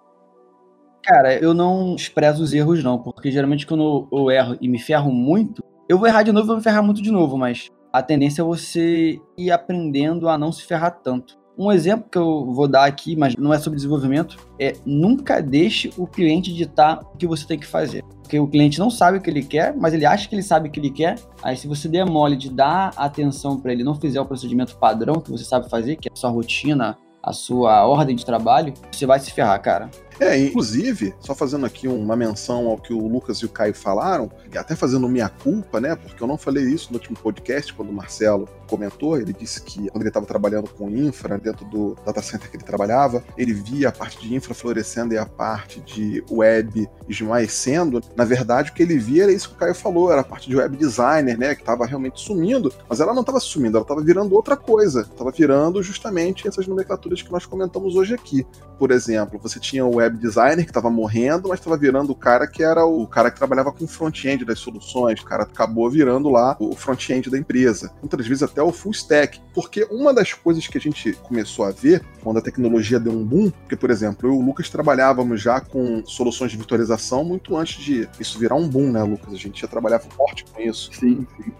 Cara, 1.02 1.34
eu 1.38 1.54
não 1.54 1.94
desprezo 1.94 2.42
os 2.42 2.52
erros, 2.52 2.84
não, 2.84 2.98
porque 2.98 3.30
geralmente 3.30 3.66
quando 3.66 4.06
eu 4.12 4.30
erro 4.30 4.56
e 4.60 4.68
me 4.68 4.78
ferro 4.78 5.10
muito, 5.10 5.64
eu 5.88 5.98
vou 5.98 6.06
errar 6.06 6.22
de 6.22 6.32
novo 6.32 6.46
e 6.46 6.48
vou 6.48 6.56
me 6.56 6.62
ferrar 6.62 6.82
muito 6.82 7.02
de 7.02 7.10
novo, 7.10 7.36
mas 7.38 7.70
a 7.92 8.02
tendência 8.02 8.42
é 8.42 8.44
você 8.44 9.20
ir 9.36 9.50
aprendendo 9.50 10.28
a 10.28 10.38
não 10.38 10.52
se 10.52 10.64
ferrar 10.64 11.00
tanto. 11.02 11.38
Um 11.58 11.70
exemplo 11.70 12.08
que 12.10 12.16
eu 12.16 12.52
vou 12.54 12.66
dar 12.66 12.84
aqui, 12.84 13.14
mas 13.14 13.36
não 13.36 13.52
é 13.52 13.58
sobre 13.58 13.76
desenvolvimento, 13.76 14.38
é 14.58 14.74
nunca 14.86 15.42
deixe 15.42 15.92
o 15.98 16.06
cliente 16.06 16.54
ditar 16.54 17.00
o 17.02 17.18
que 17.18 17.26
você 17.26 17.46
tem 17.46 17.58
que 17.58 17.66
fazer. 17.66 18.02
Porque 18.22 18.38
o 18.38 18.46
cliente 18.46 18.78
não 18.78 18.88
sabe 18.88 19.18
o 19.18 19.20
que 19.20 19.28
ele 19.28 19.42
quer, 19.42 19.76
mas 19.76 19.92
ele 19.92 20.06
acha 20.06 20.26
que 20.26 20.34
ele 20.34 20.42
sabe 20.42 20.68
o 20.68 20.72
que 20.72 20.80
ele 20.80 20.90
quer. 20.90 21.16
Aí, 21.42 21.56
se 21.56 21.68
você 21.68 21.86
der 21.86 22.06
mole 22.06 22.36
de 22.36 22.48
dar 22.48 22.92
atenção 22.96 23.60
para 23.60 23.72
ele, 23.72 23.84
não 23.84 23.94
fizer 23.94 24.20
o 24.20 24.24
procedimento 24.24 24.78
padrão 24.78 25.20
que 25.20 25.30
você 25.30 25.44
sabe 25.44 25.68
fazer, 25.68 25.96
que 25.96 26.08
é 26.08 26.12
a 26.12 26.16
sua 26.16 26.30
rotina, 26.30 26.96
a 27.22 27.32
sua 27.32 27.86
ordem 27.86 28.16
de 28.16 28.24
trabalho, 28.24 28.72
você 28.90 29.04
vai 29.04 29.18
se 29.18 29.30
ferrar, 29.30 29.60
cara. 29.60 29.90
É, 30.20 30.38
inclusive, 30.38 31.14
só 31.18 31.34
fazendo 31.34 31.64
aqui 31.64 31.88
uma 31.88 32.14
menção 32.14 32.68
ao 32.68 32.76
que 32.76 32.92
o 32.92 33.08
Lucas 33.08 33.38
e 33.38 33.46
o 33.46 33.48
Caio 33.48 33.74
falaram, 33.74 34.30
até 34.54 34.76
fazendo 34.76 35.08
minha 35.08 35.30
culpa, 35.30 35.80
né? 35.80 35.96
Porque 35.96 36.22
eu 36.22 36.26
não 36.26 36.36
falei 36.36 36.64
isso 36.64 36.88
no 36.90 36.98
último 36.98 37.16
podcast, 37.16 37.72
quando 37.72 37.88
o 37.88 37.92
Marcelo 37.92 38.46
comentou, 38.68 39.16
ele 39.16 39.32
disse 39.32 39.62
que 39.62 39.88
quando 39.88 40.02
ele 40.02 40.08
estava 40.08 40.26
trabalhando 40.26 40.68
com 40.68 40.90
infra, 40.90 41.38
dentro 41.38 41.64
do 41.64 41.96
data 42.04 42.22
center 42.22 42.50
que 42.50 42.56
ele 42.56 42.64
trabalhava, 42.64 43.24
ele 43.36 43.52
via 43.52 43.88
a 43.88 43.92
parte 43.92 44.20
de 44.20 44.34
infra 44.34 44.54
florescendo 44.54 45.14
e 45.14 45.18
a 45.18 45.24
parte 45.24 45.80
de 45.80 46.22
web 46.30 46.88
esmaecendo. 47.08 48.02
Na 48.14 48.24
verdade, 48.24 48.70
o 48.70 48.74
que 48.74 48.82
ele 48.82 48.98
via 48.98 49.24
era 49.24 49.32
isso 49.32 49.48
que 49.48 49.54
o 49.54 49.58
Caio 49.58 49.74
falou, 49.74 50.12
era 50.12 50.20
a 50.20 50.24
parte 50.24 50.48
de 50.48 50.56
web 50.56 50.76
designer, 50.76 51.38
né? 51.38 51.54
Que 51.54 51.62
estava 51.62 51.86
realmente 51.86 52.20
sumindo, 52.20 52.72
mas 52.88 53.00
ela 53.00 53.14
não 53.14 53.22
estava 53.22 53.40
sumindo, 53.40 53.78
ela 53.78 53.84
estava 53.84 54.02
virando 54.02 54.34
outra 54.34 54.56
coisa. 54.56 55.00
Estava 55.00 55.30
virando 55.30 55.82
justamente 55.82 56.46
essas 56.46 56.66
nomenclaturas 56.66 57.22
que 57.22 57.32
nós 57.32 57.46
comentamos 57.46 57.96
hoje 57.96 58.14
aqui. 58.14 58.46
Por 58.78 58.90
exemplo, 58.90 59.38
você 59.38 59.58
tinha 59.58 59.84
o 59.84 59.96
web 59.96 60.09
web 60.10 60.18
designer 60.18 60.64
que 60.64 60.70
estava 60.70 60.90
morrendo, 60.90 61.48
mas 61.48 61.60
estava 61.60 61.76
virando 61.76 62.10
o 62.10 62.14
cara 62.14 62.46
que 62.46 62.62
era 62.62 62.84
o 62.84 63.06
cara 63.06 63.30
que 63.30 63.38
trabalhava 63.38 63.72
com 63.72 63.86
front-end 63.86 64.44
das 64.44 64.58
soluções. 64.58 65.20
O 65.20 65.24
cara 65.24 65.44
acabou 65.44 65.88
virando 65.90 66.28
lá 66.28 66.56
o 66.58 66.74
front-end 66.74 67.30
da 67.30 67.38
empresa. 67.38 67.92
Muitas 68.00 68.26
vezes 68.26 68.42
até 68.42 68.62
o 68.62 68.72
full 68.72 68.92
stack. 68.92 69.40
Porque 69.54 69.86
uma 69.90 70.12
das 70.12 70.32
coisas 70.32 70.66
que 70.66 70.76
a 70.76 70.80
gente 70.80 71.12
começou 71.22 71.64
a 71.64 71.70
ver 71.70 72.04
quando 72.22 72.38
a 72.38 72.42
tecnologia 72.42 72.98
deu 72.98 73.12
um 73.12 73.24
boom, 73.24 73.50
porque, 73.50 73.76
por 73.76 73.90
exemplo, 73.90 74.28
eu 74.28 74.34
e 74.34 74.36
o 74.36 74.44
Lucas 74.44 74.68
trabalhávamos 74.68 75.40
já 75.40 75.60
com 75.60 76.04
soluções 76.04 76.50
de 76.50 76.56
virtualização 76.56 77.24
muito 77.24 77.56
antes 77.56 77.82
de 77.82 78.08
isso 78.18 78.38
virar 78.38 78.56
um 78.56 78.68
boom, 78.68 78.90
né, 78.90 79.02
Lucas? 79.02 79.32
A 79.32 79.36
gente 79.36 79.60
já 79.60 79.68
trabalhava 79.68 80.04
forte 80.10 80.44
com 80.44 80.60
isso. 80.60 80.90
Sim, 80.92 81.26
sim. 81.36 81.52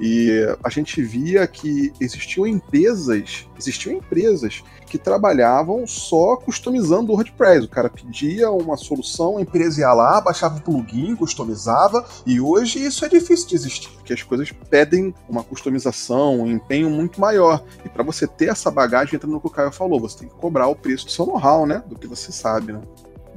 E 0.00 0.30
a 0.62 0.70
gente 0.70 1.02
via 1.02 1.46
que 1.46 1.92
existiam 2.00 2.46
empresas, 2.46 3.48
existiam 3.58 3.96
empresas 3.96 4.62
que 4.88 4.98
trabalhavam 4.98 5.86
só 5.86 6.36
customizando 6.36 7.12
o 7.12 7.14
WordPress. 7.14 7.66
O 7.66 7.68
cara 7.68 7.90
pedia 7.90 8.50
uma 8.50 8.76
solução, 8.76 9.38
a 9.38 9.42
empresa 9.42 9.80
ia 9.80 9.92
lá, 9.92 10.20
baixava 10.20 10.58
o 10.58 10.60
plugin, 10.60 11.14
customizava, 11.14 12.04
e 12.26 12.40
hoje 12.40 12.84
isso 12.84 13.04
é 13.04 13.08
difícil 13.08 13.48
de 13.48 13.54
existir, 13.54 13.90
porque 13.90 14.12
as 14.12 14.22
coisas 14.22 14.50
pedem 14.50 15.14
uma 15.28 15.42
customização, 15.42 16.40
um 16.40 16.50
empenho 16.50 16.90
muito 16.90 17.20
maior. 17.20 17.62
E 17.84 17.88
para 17.88 18.02
você 18.02 18.26
ter 18.26 18.48
essa 18.48 18.70
bagagem, 18.70 19.14
entra 19.14 19.28
no 19.28 19.40
que 19.40 19.46
o 19.46 19.50
Caio 19.50 19.72
falou, 19.72 20.00
você 20.00 20.20
tem 20.20 20.28
que 20.28 20.34
cobrar 20.34 20.68
o 20.68 20.76
preço 20.76 21.06
do 21.06 21.12
seu 21.12 21.26
know-how, 21.26 21.66
né? 21.66 21.82
Do 21.86 21.96
que 21.96 22.06
você 22.06 22.32
sabe, 22.32 22.72
né? 22.72 22.80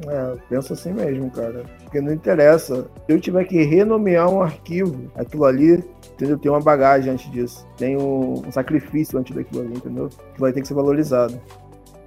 É, 0.07 0.35
penso 0.49 0.73
assim 0.73 0.93
mesmo, 0.93 1.29
cara. 1.29 1.63
Porque 1.83 2.01
não 2.01 2.11
interessa. 2.13 2.87
Se 3.05 3.13
eu 3.13 3.19
tiver 3.19 3.45
que 3.45 3.61
renomear 3.63 4.29
um 4.29 4.41
arquivo, 4.41 5.11
aquilo 5.15 5.45
ali, 5.45 5.83
entendeu? 6.21 6.37
Tem 6.37 6.51
uma 6.51 6.61
bagagem 6.61 7.11
antes 7.11 7.29
disso. 7.31 7.65
Tem 7.75 7.97
um, 7.97 8.45
um 8.47 8.51
sacrifício 8.51 9.17
antes 9.17 9.35
daquilo 9.35 9.61
ali, 9.61 9.73
entendeu? 9.75 10.09
Que 10.33 10.39
vai 10.39 10.53
ter 10.53 10.61
que 10.61 10.67
ser 10.67 10.75
valorizado. 10.75 11.41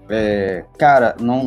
É, 0.09 0.65
cara, 0.79 1.17
não, 1.21 1.41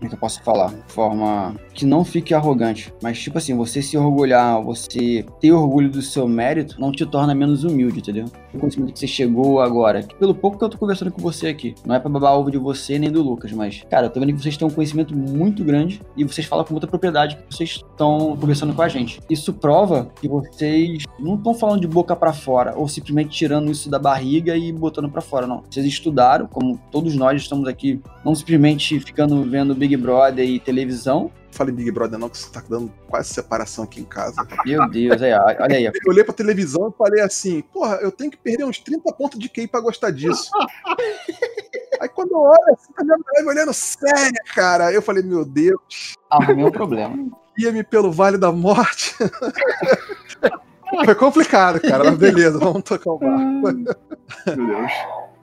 como 0.00 0.06
é 0.06 0.08
que 0.08 0.14
eu 0.14 0.18
posso 0.18 0.42
falar? 0.42 0.70
De 0.70 0.92
forma 0.92 1.54
que 1.72 1.86
não 1.86 2.04
fique 2.04 2.34
arrogante. 2.34 2.92
Mas, 3.02 3.20
tipo 3.20 3.38
assim, 3.38 3.56
você 3.56 3.80
se 3.80 3.96
orgulhar, 3.96 4.62
você 4.62 5.24
ter 5.40 5.52
orgulho 5.52 5.90
do 5.90 6.02
seu 6.02 6.26
mérito, 6.26 6.80
não 6.80 6.90
te 6.90 7.06
torna 7.06 7.34
menos 7.34 7.64
humilde, 7.64 8.00
entendeu? 8.00 8.24
O 8.52 8.58
conhecimento 8.58 8.92
que 8.92 8.98
você 8.98 9.06
chegou 9.06 9.60
agora. 9.60 10.06
Pelo 10.18 10.34
pouco 10.34 10.58
que 10.58 10.64
eu 10.64 10.68
tô 10.68 10.78
conversando 10.78 11.10
com 11.10 11.20
você 11.20 11.48
aqui. 11.48 11.74
Não 11.84 11.94
é 11.94 12.00
pra 12.00 12.10
babar 12.10 12.34
ovo 12.34 12.50
de 12.50 12.58
você 12.58 12.98
nem 12.98 13.10
do 13.10 13.22
Lucas, 13.22 13.52
mas, 13.52 13.84
cara, 13.88 14.06
eu 14.06 14.10
tô 14.10 14.20
vendo 14.20 14.32
que 14.32 14.42
vocês 14.42 14.56
têm 14.56 14.66
um 14.66 14.70
conhecimento 14.70 15.16
muito 15.16 15.64
grande 15.64 16.00
e 16.16 16.24
vocês 16.24 16.46
falam 16.46 16.64
com 16.64 16.72
muita 16.72 16.86
propriedade 16.86 17.36
que 17.36 17.54
vocês 17.54 17.70
estão 17.70 18.36
conversando 18.36 18.74
com 18.74 18.82
a 18.82 18.88
gente. 18.88 19.20
Isso 19.28 19.52
prova 19.52 20.10
que 20.20 20.28
vocês 20.28 21.04
não 21.18 21.34
estão 21.34 21.54
falando 21.54 21.80
de 21.80 21.88
boca 21.88 22.16
para 22.16 22.32
fora 22.32 22.74
ou 22.76 22.88
simplesmente 22.88 23.30
tirando 23.30 23.70
isso 23.70 23.88
da 23.88 23.98
barriga 23.98 24.56
e 24.56 24.72
botando 24.72 25.08
para 25.08 25.20
fora, 25.20 25.46
não. 25.46 25.62
Vocês 25.68 25.86
estudaram, 25.86 26.46
como 26.46 26.80
todos 26.90 27.14
nós 27.14 27.40
estamos 27.40 27.68
aqui, 27.68 28.00
não 28.24 28.34
simplesmente 28.34 28.98
ficando 29.00 29.42
vendo 29.42 29.74
Big 29.74 29.96
Brother 29.96 30.48
e 30.48 30.58
televisão. 30.58 31.30
Falei 31.52 31.74
Big 31.74 31.90
Brother 31.90 32.18
não, 32.18 32.28
que 32.28 32.38
você 32.38 32.50
tá 32.50 32.62
dando 32.68 32.92
quase 33.08 33.28
separação 33.34 33.84
aqui 33.84 34.00
em 34.00 34.04
casa. 34.04 34.46
Meu 34.64 34.88
Deus, 34.88 35.20
é, 35.20 35.38
olha 35.38 35.76
aí. 35.76 35.84
Eu 35.92 35.92
olhei 36.08 36.24
pra 36.24 36.32
televisão 36.32 36.88
e 36.88 36.96
falei 36.96 37.20
assim, 37.22 37.62
porra, 37.72 37.96
eu 37.96 38.10
tenho 38.12 38.30
que 38.30 38.36
perder 38.36 38.64
uns 38.64 38.78
30 38.78 39.12
pontos 39.12 39.38
de 39.38 39.48
QI 39.48 39.66
pra 39.66 39.80
gostar 39.80 40.10
disso. 40.10 40.50
aí 42.00 42.08
quando 42.08 42.32
eu 42.32 42.38
olho 42.38 42.72
assim, 42.72 42.92
tá 42.92 43.04
minha 43.04 43.16
mulher 43.16 43.42
me 43.42 43.48
olhando 43.48 43.74
séria, 43.74 44.42
cara, 44.54 44.92
eu 44.92 45.02
falei, 45.02 45.22
meu 45.22 45.44
Deus. 45.44 46.14
Arrumei 46.30 46.64
um 46.64 46.70
problema. 46.70 47.16
Ia-me 47.58 47.82
pelo 47.82 48.10
Vale 48.10 48.38
da 48.38 48.52
Morte. 48.52 49.16
Foi 51.04 51.14
complicado, 51.14 51.80
cara, 51.80 52.04
mas 52.04 52.18
beleza, 52.18 52.58
vamos 52.58 52.82
tocar 52.82 53.10
o 53.12 53.18
barco. 53.18 53.42
Meu 53.44 54.66
Deus. 54.66 54.92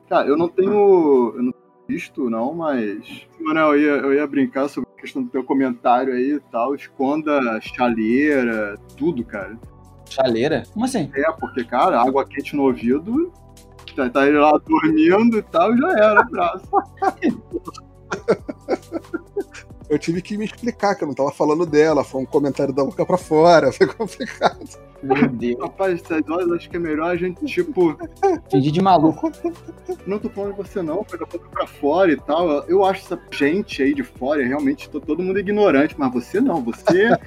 Cara, 0.10 0.28
eu 0.28 0.38
não 0.38 0.48
tenho. 0.48 1.34
Eu 1.36 1.44
não 1.44 1.54
visto, 1.88 2.30
não, 2.30 2.54
mas. 2.54 3.26
Manoel, 3.40 3.76
eu 3.76 3.80
ia, 3.80 4.02
eu 4.04 4.14
ia 4.14 4.28
brincar 4.28 4.68
sobre 4.68 4.90
a 4.96 5.02
questão 5.02 5.24
do 5.24 5.30
teu 5.30 5.44
comentário 5.44 6.14
aí 6.14 6.34
e 6.34 6.40
tal. 6.52 6.76
Esconda 6.76 7.60
chaleira, 7.62 8.76
tudo, 8.98 9.24
cara. 9.24 9.58
Chaleira? 10.10 10.64
Como 10.74 10.86
assim? 10.86 11.10
É, 11.14 11.32
porque, 11.32 11.64
cara, 11.64 12.02
água 12.02 12.26
quente 12.26 12.56
no 12.56 12.64
ouvido, 12.64 13.32
tá, 13.96 14.10
tá 14.10 14.28
ele 14.28 14.38
lá 14.38 14.58
dormindo 14.58 15.38
e 15.38 15.42
tal, 15.44 15.76
já 15.76 15.92
era, 15.92 16.22
abraço. 16.22 16.68
Eu 19.90 19.98
tive 19.98 20.22
que 20.22 20.38
me 20.38 20.46
explicar 20.46 20.96
que 20.96 21.04
eu 21.04 21.08
não 21.08 21.16
tava 21.16 21.32
falando 21.32 21.66
dela, 21.66 22.04
foi 22.04 22.22
um 22.22 22.26
comentário 22.26 22.74
da 22.74 22.84
boca 22.84 23.06
pra 23.06 23.18
fora, 23.18 23.72
foi 23.74 23.88
complicado. 23.88 24.60
Meu 25.02 25.30
Deus. 25.30 25.60
Rapaz, 25.62 26.02
essas 26.02 26.28
horas 26.28 26.52
acho 26.52 26.70
que 26.70 26.76
é 26.76 26.80
melhor 26.80 27.12
a 27.12 27.16
gente, 27.16 27.46
tipo, 27.46 27.96
Fingi 28.50 28.72
de 28.72 28.82
maluco. 28.82 29.32
não 30.06 30.18
tô 30.20 30.30
falando 30.30 30.56
de 30.56 30.58
você 30.58 30.82
não, 30.82 31.04
foi 31.04 31.20
da 31.20 31.26
boca 31.26 31.48
pra 31.50 31.68
fora 31.68 32.12
e 32.12 32.18
tal. 32.18 32.50
Eu 32.68 32.84
acho 32.84 33.06
essa 33.06 33.22
gente 33.32 33.82
aí 33.84 33.94
de 33.94 34.04
fora, 34.04 34.46
realmente, 34.46 34.90
tô 34.90 35.00
todo 35.00 35.22
mundo 35.22 35.40
ignorante, 35.40 35.96
mas 35.98 36.12
você 36.12 36.42
não, 36.42 36.64
você 36.64 37.10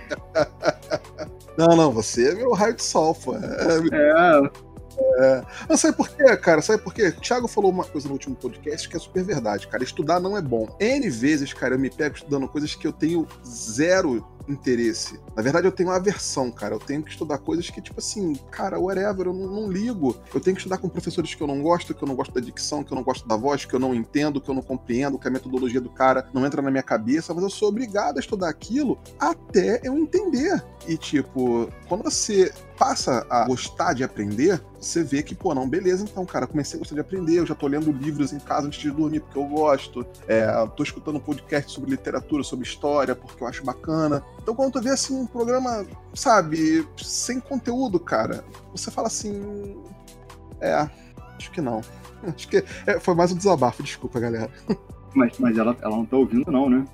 Não, 1.57 1.77
não, 1.77 1.93
você 1.93 2.31
é 2.31 2.35
meu 2.35 2.53
raio 2.53 2.74
de 2.74 2.82
sol, 2.82 3.15
pô. 3.15 3.35
É, 3.37 3.39
é. 3.93 4.69
Não, 5.68 5.77
sabe 5.77 5.97
por 5.97 6.09
quê, 6.09 6.36
cara? 6.36 6.62
Sabe 6.62 6.82
por 6.82 6.94
quê? 6.94 7.09
O 7.09 7.20
Thiago 7.20 7.48
falou 7.48 7.70
uma 7.70 7.85
coisa 7.85 8.09
no 8.09 8.14
último 8.14 8.35
podcast 8.36 8.89
que 8.89 8.97
é 8.97 9.01
super 9.01 9.22
verdade, 9.22 9.66
cara. 9.68 9.82
Estudar 9.82 10.20
não 10.20 10.36
é 10.36 10.43
bom. 10.43 10.68
N 10.81 11.09
vezes, 11.10 11.52
cara, 11.52 11.74
eu 11.74 11.78
me 11.78 11.90
pego 11.90 12.16
estudando 12.16 12.48
coisas 12.48 12.74
que 12.74 12.86
eu 12.86 12.93
tenho 12.93 13.27
zero 13.47 14.24
interesse. 14.48 15.20
Na 15.35 15.43
verdade, 15.43 15.66
eu 15.66 15.72
tenho 15.72 15.90
aversão, 15.90 16.51
cara. 16.51 16.74
Eu 16.74 16.78
tenho 16.78 17.02
que 17.02 17.10
estudar 17.10 17.39
coisas 17.39 17.70
que, 17.70 17.81
tipo 17.81 18.01
assim, 18.01 18.35
cara, 18.51 18.78
whatever, 18.78 19.27
eu 19.27 19.32
não, 19.32 19.47
não 19.47 19.70
ligo. 19.70 20.16
Eu 20.35 20.40
tenho 20.40 20.56
que 20.56 20.60
estudar 20.60 20.78
com 20.78 20.89
professores 20.89 21.35
que 21.35 21.43
eu 21.43 21.47
não 21.47 21.62
gosto, 21.62 21.94
que 21.94 22.02
eu 22.02 22.09
não 22.09 22.14
gosto 22.14 22.32
da 22.32 22.40
dicção, 22.40 22.82
que 22.82 22.93
eu 22.93 22.97
não 22.97 23.05
gosto 23.05 23.27
da 23.27 23.36
voz, 23.36 23.64
que 23.64 23.74
eu 23.74 23.81
não 23.81 23.94
entendo, 23.94 24.40
que 24.40 24.48
eu 24.48 24.55
não 24.55 24.62
compreendo, 24.62 25.18
que 25.18 25.28
a 25.28 25.31
metodologia 25.31 25.81
do 25.81 25.90
cara 25.90 26.28
não 26.32 26.44
entra 26.44 26.60
na 26.60 26.70
minha 26.70 26.82
cabeça, 26.82 27.32
mas 27.32 27.43
eu 27.43 27.51
sou 27.51 27.68
obrigado 27.68 28.16
a 28.16 28.20
estudar 28.20 28.48
aquilo 28.48 28.98
até 29.18 29.81
eu 29.85 29.97
entender. 29.97 30.62
E, 30.91 30.97
tipo, 30.97 31.73
quando 31.89 32.03
você 32.03 32.53
passa 32.77 33.25
a 33.31 33.47
gostar 33.47 33.93
de 33.93 34.03
aprender, 34.03 34.61
você 34.81 35.05
vê 35.05 35.23
que, 35.23 35.37
pô, 35.37 35.55
não, 35.55 35.69
beleza, 35.69 36.03
então, 36.03 36.27
cara, 36.27 36.49
comecei 36.49 36.77
a 36.77 36.81
gostar 36.81 36.97
de 36.97 37.01
aprender, 37.01 37.39
eu 37.39 37.47
já 37.47 37.55
tô 37.55 37.69
lendo 37.69 37.93
livros 37.93 38.33
em 38.33 38.41
casa 38.41 38.67
antes 38.67 38.81
de 38.81 38.91
dormir 38.91 39.21
porque 39.21 39.39
eu 39.39 39.45
gosto, 39.45 40.05
é, 40.27 40.49
tô 40.77 40.83
escutando 40.83 41.15
um 41.15 41.21
podcast 41.21 41.71
sobre 41.71 41.91
literatura, 41.91 42.43
sobre 42.43 42.67
história, 42.67 43.15
porque 43.15 43.41
eu 43.41 43.47
acho 43.47 43.65
bacana. 43.65 44.21
Então, 44.43 44.53
quando 44.53 44.73
tu 44.73 44.83
vê, 44.83 44.91
assim, 44.91 45.15
um 45.15 45.27
programa, 45.29 45.87
sabe, 46.12 46.85
sem 47.01 47.39
conteúdo, 47.39 48.01
cara, 48.01 48.45
você 48.73 48.91
fala 48.91 49.07
assim, 49.07 49.81
é, 50.61 50.89
acho 51.39 51.53
que 51.53 51.61
não. 51.61 51.83
Acho 52.23 52.49
que 52.49 52.62
é, 52.87 53.01
foi 53.01 53.15
mais 53.15 53.33
um 53.33 53.37
desabafo, 53.37 53.83
desculpa, 53.83 54.21
galera. 54.21 54.51
Mas, 55.15 55.39
mas 55.39 55.57
ela, 55.57 55.75
ela 55.81 55.97
não 55.97 56.05
tá 56.05 56.17
ouvindo, 56.17 56.51
não, 56.53 56.69
né? 56.69 56.85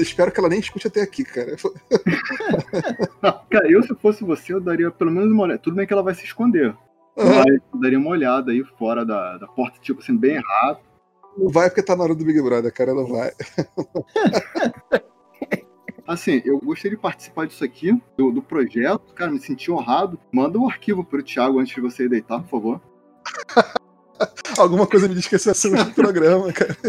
Espero 0.00 0.32
que 0.32 0.40
ela 0.40 0.48
nem 0.48 0.60
escute 0.60 0.86
até 0.86 1.02
aqui, 1.02 1.24
cara. 1.24 1.56
Cara, 3.50 3.70
eu 3.70 3.82
se 3.82 3.94
fosse 3.96 4.24
você, 4.24 4.52
eu 4.52 4.60
daria 4.60 4.90
pelo 4.90 5.10
menos 5.10 5.30
uma 5.30 5.44
olhada. 5.44 5.58
Tudo 5.58 5.76
bem 5.76 5.86
que 5.86 5.92
ela 5.92 6.02
vai 6.02 6.14
se 6.14 6.24
esconder. 6.24 6.74
Mas 7.16 7.46
eu 7.72 7.80
daria 7.80 7.98
uma 7.98 8.10
olhada 8.10 8.50
aí 8.50 8.64
fora 8.78 9.04
da, 9.04 9.38
da 9.38 9.46
porta, 9.46 9.78
tipo 9.80 10.00
assim, 10.00 10.16
bem 10.16 10.40
rápido. 10.40 10.84
Não 11.36 11.48
vai 11.48 11.68
porque 11.68 11.82
tá 11.82 11.96
na 11.96 12.04
hora 12.04 12.14
do 12.14 12.24
Big 12.24 12.40
Brother, 12.40 12.72
cara, 12.72 12.94
não 12.94 13.06
vai. 13.06 13.32
Assim, 16.06 16.42
eu 16.44 16.58
gostaria 16.58 16.96
de 16.96 17.02
participar 17.02 17.46
disso 17.46 17.64
aqui, 17.64 17.98
do, 18.16 18.30
do 18.30 18.42
projeto. 18.42 19.14
Cara, 19.14 19.30
me 19.30 19.40
senti 19.40 19.70
honrado. 19.70 20.20
Manda 20.30 20.58
o 20.58 20.68
arquivo 20.68 21.02
pro 21.02 21.22
Thiago 21.22 21.58
antes 21.58 21.74
de 21.74 21.80
você 21.80 22.04
ir 22.04 22.10
deitar, 22.10 22.40
por 22.42 22.50
favor. 22.50 22.80
Alguma 24.58 24.86
coisa 24.86 25.08
me 25.08 25.14
diz 25.14 25.26
que 25.26 25.36
esse 25.36 25.48
é 25.48 25.52
o 25.52 25.72
último 25.72 25.92
programa, 25.94 26.52
cara. 26.52 26.76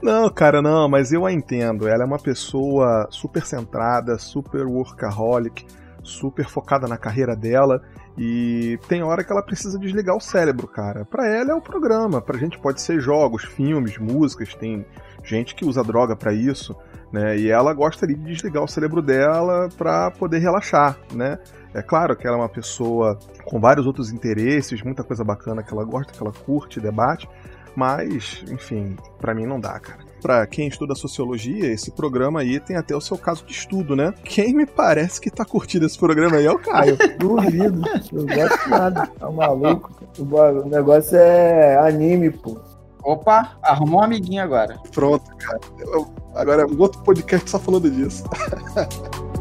Não, 0.00 0.30
cara, 0.30 0.62
não, 0.62 0.88
mas 0.88 1.12
eu 1.12 1.26
a 1.26 1.32
entendo. 1.32 1.88
Ela 1.88 2.04
é 2.04 2.06
uma 2.06 2.18
pessoa 2.18 3.08
super 3.10 3.44
centrada, 3.44 4.16
super 4.18 4.64
workaholic, 4.66 5.66
super 6.00 6.48
focada 6.48 6.86
na 6.86 6.96
carreira 6.96 7.34
dela. 7.34 7.82
E 8.16 8.78
tem 8.86 9.02
hora 9.02 9.24
que 9.24 9.32
ela 9.32 9.42
precisa 9.42 9.78
desligar 9.78 10.16
o 10.16 10.20
cérebro, 10.20 10.68
cara. 10.68 11.04
Pra 11.04 11.26
ela 11.26 11.50
é 11.50 11.54
o 11.54 11.60
programa. 11.60 12.20
Pra 12.20 12.38
gente 12.38 12.58
pode 12.58 12.80
ser 12.80 13.00
jogos, 13.00 13.42
filmes, 13.42 13.98
músicas. 13.98 14.54
Tem 14.54 14.86
gente 15.24 15.54
que 15.54 15.64
usa 15.64 15.82
droga 15.82 16.14
pra 16.14 16.32
isso, 16.32 16.76
né? 17.12 17.36
E 17.38 17.50
ela 17.50 17.72
gostaria 17.72 18.16
de 18.16 18.22
desligar 18.22 18.62
o 18.62 18.68
cérebro 18.68 19.00
dela 19.00 19.68
pra 19.76 20.10
poder 20.10 20.38
relaxar, 20.38 20.98
né? 21.12 21.38
É 21.72 21.82
claro 21.82 22.16
que 22.16 22.26
ela 22.26 22.36
é 22.36 22.40
uma 22.40 22.48
pessoa 22.48 23.18
com 23.44 23.58
vários 23.58 23.86
outros 23.86 24.12
interesses, 24.12 24.82
muita 24.82 25.02
coisa 25.02 25.24
bacana 25.24 25.62
que 25.62 25.72
ela 25.72 25.84
gosta, 25.84 26.12
que 26.12 26.22
ela 26.22 26.32
curte, 26.32 26.80
debate, 26.80 27.28
mas, 27.74 28.44
enfim, 28.48 28.96
pra 29.18 29.34
mim 29.34 29.46
não 29.46 29.58
dá, 29.58 29.78
cara. 29.80 29.98
Pra 30.22 30.46
quem 30.46 30.68
estuda 30.68 30.94
sociologia, 30.94 31.70
esse 31.70 31.90
programa 31.90 32.40
aí 32.40 32.58
tem 32.58 32.76
até 32.76 32.96
o 32.96 33.00
seu 33.00 33.18
caso 33.18 33.44
de 33.44 33.52
estudo, 33.52 33.94
né? 33.94 34.14
Quem 34.24 34.54
me 34.54 34.64
parece 34.64 35.20
que 35.20 35.30
tá 35.30 35.44
curtindo 35.44 35.84
esse 35.84 35.98
programa 35.98 36.36
aí 36.36 36.46
é 36.46 36.50
o 36.50 36.58
Caio. 36.58 36.96
Duvido. 37.18 37.82
Eu 38.12 38.24
gosto 38.24 38.70
nada. 38.70 39.06
Tá 39.06 39.30
maluco? 39.30 39.92
O 40.18 40.68
negócio 40.68 41.16
é 41.18 41.76
anime, 41.76 42.30
pô. 42.30 42.58
Opa, 43.04 43.56
arrumou 43.62 44.00
um 44.00 44.04
amiguinho 44.04 44.42
agora. 44.42 44.78
Pronto, 44.92 45.30
cara. 45.36 45.60
Eu- 45.78 46.10
agora, 46.34 46.66
um 46.66 46.80
outro 46.80 47.02
podcast 47.02 47.50
só 47.50 47.58
falando 47.58 47.90
disso. 47.90 48.24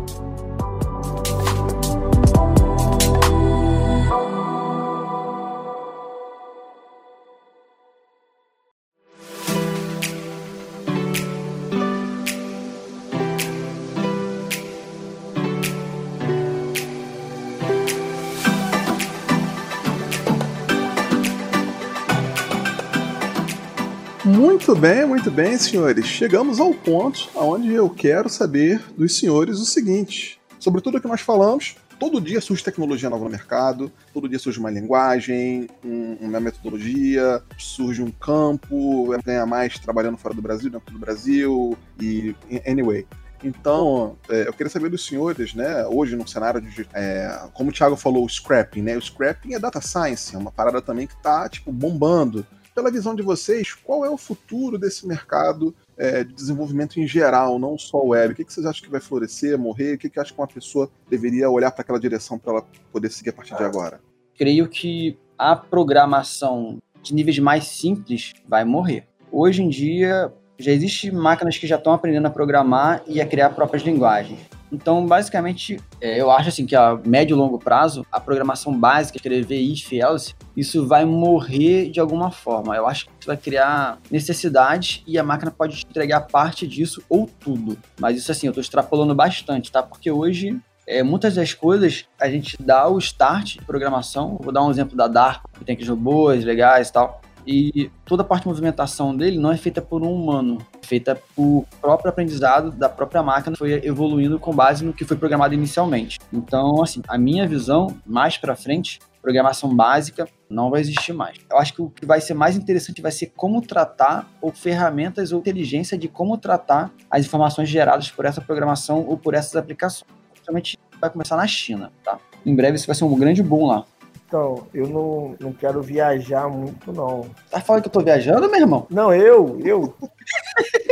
bem, 24.83 25.05
muito 25.05 25.31
bem, 25.31 25.57
senhores. 25.57 26.05
Chegamos 26.05 26.59
ao 26.59 26.73
ponto 26.73 27.29
onde 27.35 27.71
eu 27.71 27.89
quero 27.89 28.27
saber 28.27 28.83
dos 28.97 29.17
senhores 29.17 29.59
o 29.61 29.65
seguinte: 29.65 30.41
sobre 30.59 30.81
tudo 30.81 30.97
o 30.97 31.01
que 31.01 31.07
nós 31.07 31.21
falamos, 31.21 31.77
todo 31.97 32.19
dia 32.19 32.41
surge 32.41 32.61
tecnologia 32.61 33.09
nova 33.09 33.23
no 33.23 33.29
mercado, 33.29 33.89
todo 34.13 34.27
dia 34.27 34.37
surge 34.37 34.59
uma 34.59 34.69
linguagem, 34.69 35.69
um- 35.85 36.17
uma 36.19 36.41
metodologia, 36.41 37.41
surge 37.57 38.03
um 38.03 38.11
campo, 38.11 39.07
ganha 39.23 39.45
mais 39.45 39.79
trabalhando 39.79 40.17
fora 40.17 40.35
do 40.35 40.41
Brasil, 40.41 40.69
dentro 40.69 40.91
do 40.91 40.99
Brasil, 40.99 41.77
e 41.97 42.35
anyway. 42.67 43.07
Então, 43.41 44.17
é, 44.27 44.49
eu 44.49 44.51
queria 44.51 44.69
saber 44.69 44.89
dos 44.89 45.05
senhores, 45.05 45.53
né, 45.53 45.85
hoje 45.87 46.17
no 46.17 46.27
cenário 46.27 46.59
de, 46.59 46.85
é, 46.93 47.47
como 47.53 47.69
o 47.69 47.73
Thiago 47.73 47.95
falou, 47.95 48.25
o 48.25 48.29
scrapping, 48.29 48.81
né, 48.81 48.97
o 48.97 49.01
scrapping 49.01 49.53
é 49.53 49.59
data 49.59 49.79
science, 49.79 50.35
é 50.35 50.37
uma 50.37 50.51
parada 50.51 50.81
também 50.81 51.07
que 51.07 51.15
tá, 51.23 51.47
tipo, 51.47 51.71
bombando. 51.71 52.45
Pela 52.73 52.91
visão 52.91 53.13
de 53.15 53.21
vocês, 53.21 53.73
qual 53.73 54.03
é 54.03 54.09
o 54.09 54.17
futuro 54.17 54.77
desse 54.77 55.07
mercado 55.07 55.75
é, 55.95 56.23
de 56.23 56.33
desenvolvimento 56.33 56.99
em 56.99 57.07
geral, 57.07 57.59
não 57.59 57.77
só 57.77 58.03
web? 58.03 58.33
O 58.33 58.35
que, 58.35 58.43
que 58.43 58.51
vocês 58.51 58.65
acham 58.65 58.83
que 58.83 58.91
vai 58.91 58.99
florescer, 59.01 59.57
morrer? 59.57 59.93
O 59.93 59.97
que, 59.97 60.09
que 60.09 60.23
que 60.23 60.33
uma 60.35 60.47
pessoa 60.47 60.89
deveria 61.09 61.49
olhar 61.49 61.71
para 61.71 61.81
aquela 61.81 61.99
direção 61.99 62.39
para 62.39 62.53
ela 62.53 62.65
poder 62.91 63.11
seguir 63.11 63.29
a 63.29 63.33
partir 63.33 63.55
de 63.55 63.63
agora? 63.63 63.99
creio 64.37 64.67
que 64.67 65.17
a 65.37 65.55
programação 65.55 66.79
de 67.01 67.13
níveis 67.13 67.39
mais 67.39 67.65
simples 67.65 68.33
vai 68.47 68.63
morrer. 68.63 69.07
Hoje 69.31 69.61
em 69.61 69.69
dia, 69.69 70.31
já 70.57 70.71
existem 70.71 71.11
máquinas 71.11 71.57
que 71.57 71.67
já 71.67 71.75
estão 71.75 71.93
aprendendo 71.93 72.27
a 72.27 72.29
programar 72.29 73.03
e 73.07 73.19
a 73.19 73.25
criar 73.25 73.49
próprias 73.49 73.83
linguagens. 73.83 74.39
Então, 74.73 75.05
basicamente, 75.05 75.79
é, 76.01 76.19
eu 76.19 76.31
acho 76.31 76.49
assim 76.49 76.65
que 76.65 76.75
a 76.75 76.99
médio 77.05 77.35
e 77.35 77.37
longo 77.37 77.59
prazo, 77.59 78.03
a 78.11 78.19
programação 78.19 78.77
básica, 78.77 79.17
escrever 79.17 79.61
if, 79.61 79.93
else, 79.93 80.33
isso 80.57 80.87
vai 80.87 81.05
morrer 81.05 81.91
de 81.91 81.99
alguma 81.99 82.31
forma. 82.31 82.75
Eu 82.75 82.87
acho 82.87 83.05
que 83.05 83.11
isso 83.19 83.27
vai 83.27 83.37
criar 83.37 83.99
necessidades 84.09 85.03
e 85.05 85.19
a 85.19 85.23
máquina 85.23 85.51
pode 85.51 85.85
entregar 85.87 86.21
parte 86.21 86.67
disso 86.67 87.03
ou 87.07 87.29
tudo. 87.39 87.77
Mas 87.99 88.17
isso 88.17 88.31
assim, 88.31 88.47
eu 88.47 88.51
estou 88.51 88.61
extrapolando 88.61 89.13
bastante, 89.13 89.71
tá? 89.71 89.83
Porque 89.83 90.09
hoje 90.09 90.59
é, 90.87 91.03
muitas 91.03 91.35
das 91.35 91.53
coisas 91.53 92.05
a 92.19 92.27
gente 92.27 92.57
dá 92.61 92.87
o 92.87 92.97
start 92.97 93.57
de 93.57 93.65
programação. 93.65 94.39
Vou 94.41 94.51
dar 94.51 94.63
um 94.63 94.71
exemplo 94.71 94.97
da 94.97 95.07
Dark, 95.07 95.45
que 95.53 95.63
tem 95.63 95.73
aqueles 95.73 95.89
robôs 95.89 96.43
legais 96.43 96.89
e 96.89 96.93
tal. 96.93 97.21
E 97.45 97.91
toda 98.05 98.23
a 98.23 98.25
parte 98.25 98.43
de 98.43 98.49
movimentação 98.49 99.15
dele 99.15 99.37
não 99.37 99.51
é 99.51 99.57
feita 99.57 99.81
por 99.81 100.01
um 100.01 100.13
humano, 100.13 100.59
é 100.81 100.85
feita 100.85 101.21
por 101.35 101.65
próprio 101.81 102.09
aprendizado 102.09 102.71
da 102.71 102.89
própria 102.89 103.21
máquina, 103.21 103.55
foi 103.55 103.85
evoluindo 103.85 104.39
com 104.39 104.53
base 104.53 104.83
no 104.83 104.93
que 104.93 105.05
foi 105.05 105.17
programado 105.17 105.53
inicialmente. 105.53 106.19
Então, 106.31 106.81
assim, 106.81 107.01
a 107.07 107.17
minha 107.17 107.47
visão, 107.47 107.95
mais 108.05 108.37
para 108.37 108.55
frente, 108.55 108.99
programação 109.21 109.73
básica 109.73 110.27
não 110.49 110.69
vai 110.69 110.81
existir 110.81 111.13
mais. 111.13 111.37
Eu 111.49 111.57
acho 111.57 111.73
que 111.73 111.81
o 111.81 111.89
que 111.89 112.05
vai 112.05 112.19
ser 112.19 112.33
mais 112.33 112.57
interessante 112.57 113.01
vai 113.01 113.11
ser 113.11 113.31
como 113.35 113.61
tratar, 113.61 114.29
ou 114.41 114.51
ferramentas 114.51 115.31
ou 115.31 115.39
inteligência 115.39 115.97
de 115.97 116.09
como 116.09 116.37
tratar 116.37 116.91
as 117.09 117.25
informações 117.25 117.69
geradas 117.69 118.11
por 118.11 118.25
essa 118.25 118.41
programação 118.41 119.05
ou 119.07 119.17
por 119.17 119.33
essas 119.33 119.55
aplicações. 119.55 120.11
Principalmente 120.31 120.77
vai 120.99 121.09
começar 121.09 121.37
na 121.37 121.47
China, 121.47 121.91
tá? 122.03 122.19
Em 122.45 122.53
breve 122.53 122.75
isso 122.75 122.85
vai 122.85 122.95
ser 122.95 123.05
um 123.05 123.15
grande 123.15 123.41
boom 123.41 123.65
lá. 123.65 123.85
Então, 124.33 124.65
eu 124.73 124.87
não, 124.87 125.35
não 125.39 125.53
quero 125.53 125.79
viajar 125.79 126.49
muito, 126.49 126.91
não. 126.91 127.29
Tá 127.51 127.61
falando 127.61 127.83
que 127.83 127.87
eu 127.87 127.91
tô 127.91 127.99
viajando, 128.01 128.49
meu 128.49 128.59
irmão? 128.59 128.87
Não, 128.89 129.13
eu, 129.13 129.59
eu. 129.63 129.93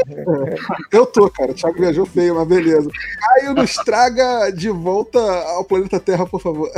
eu 0.91 1.05
tô, 1.05 1.29
cara. 1.29 1.51
O 1.51 1.53
Thiago 1.53 1.77
viajou 1.77 2.05
feio, 2.05 2.35
mas 2.35 2.47
beleza. 2.47 2.89
Caio 3.19 3.53
nos 3.53 3.75
traga 3.75 4.51
de 4.51 4.69
volta 4.69 5.19
ao 5.19 5.63
planeta 5.63 5.99
Terra, 5.99 6.25
por 6.25 6.41
favor. 6.41 6.69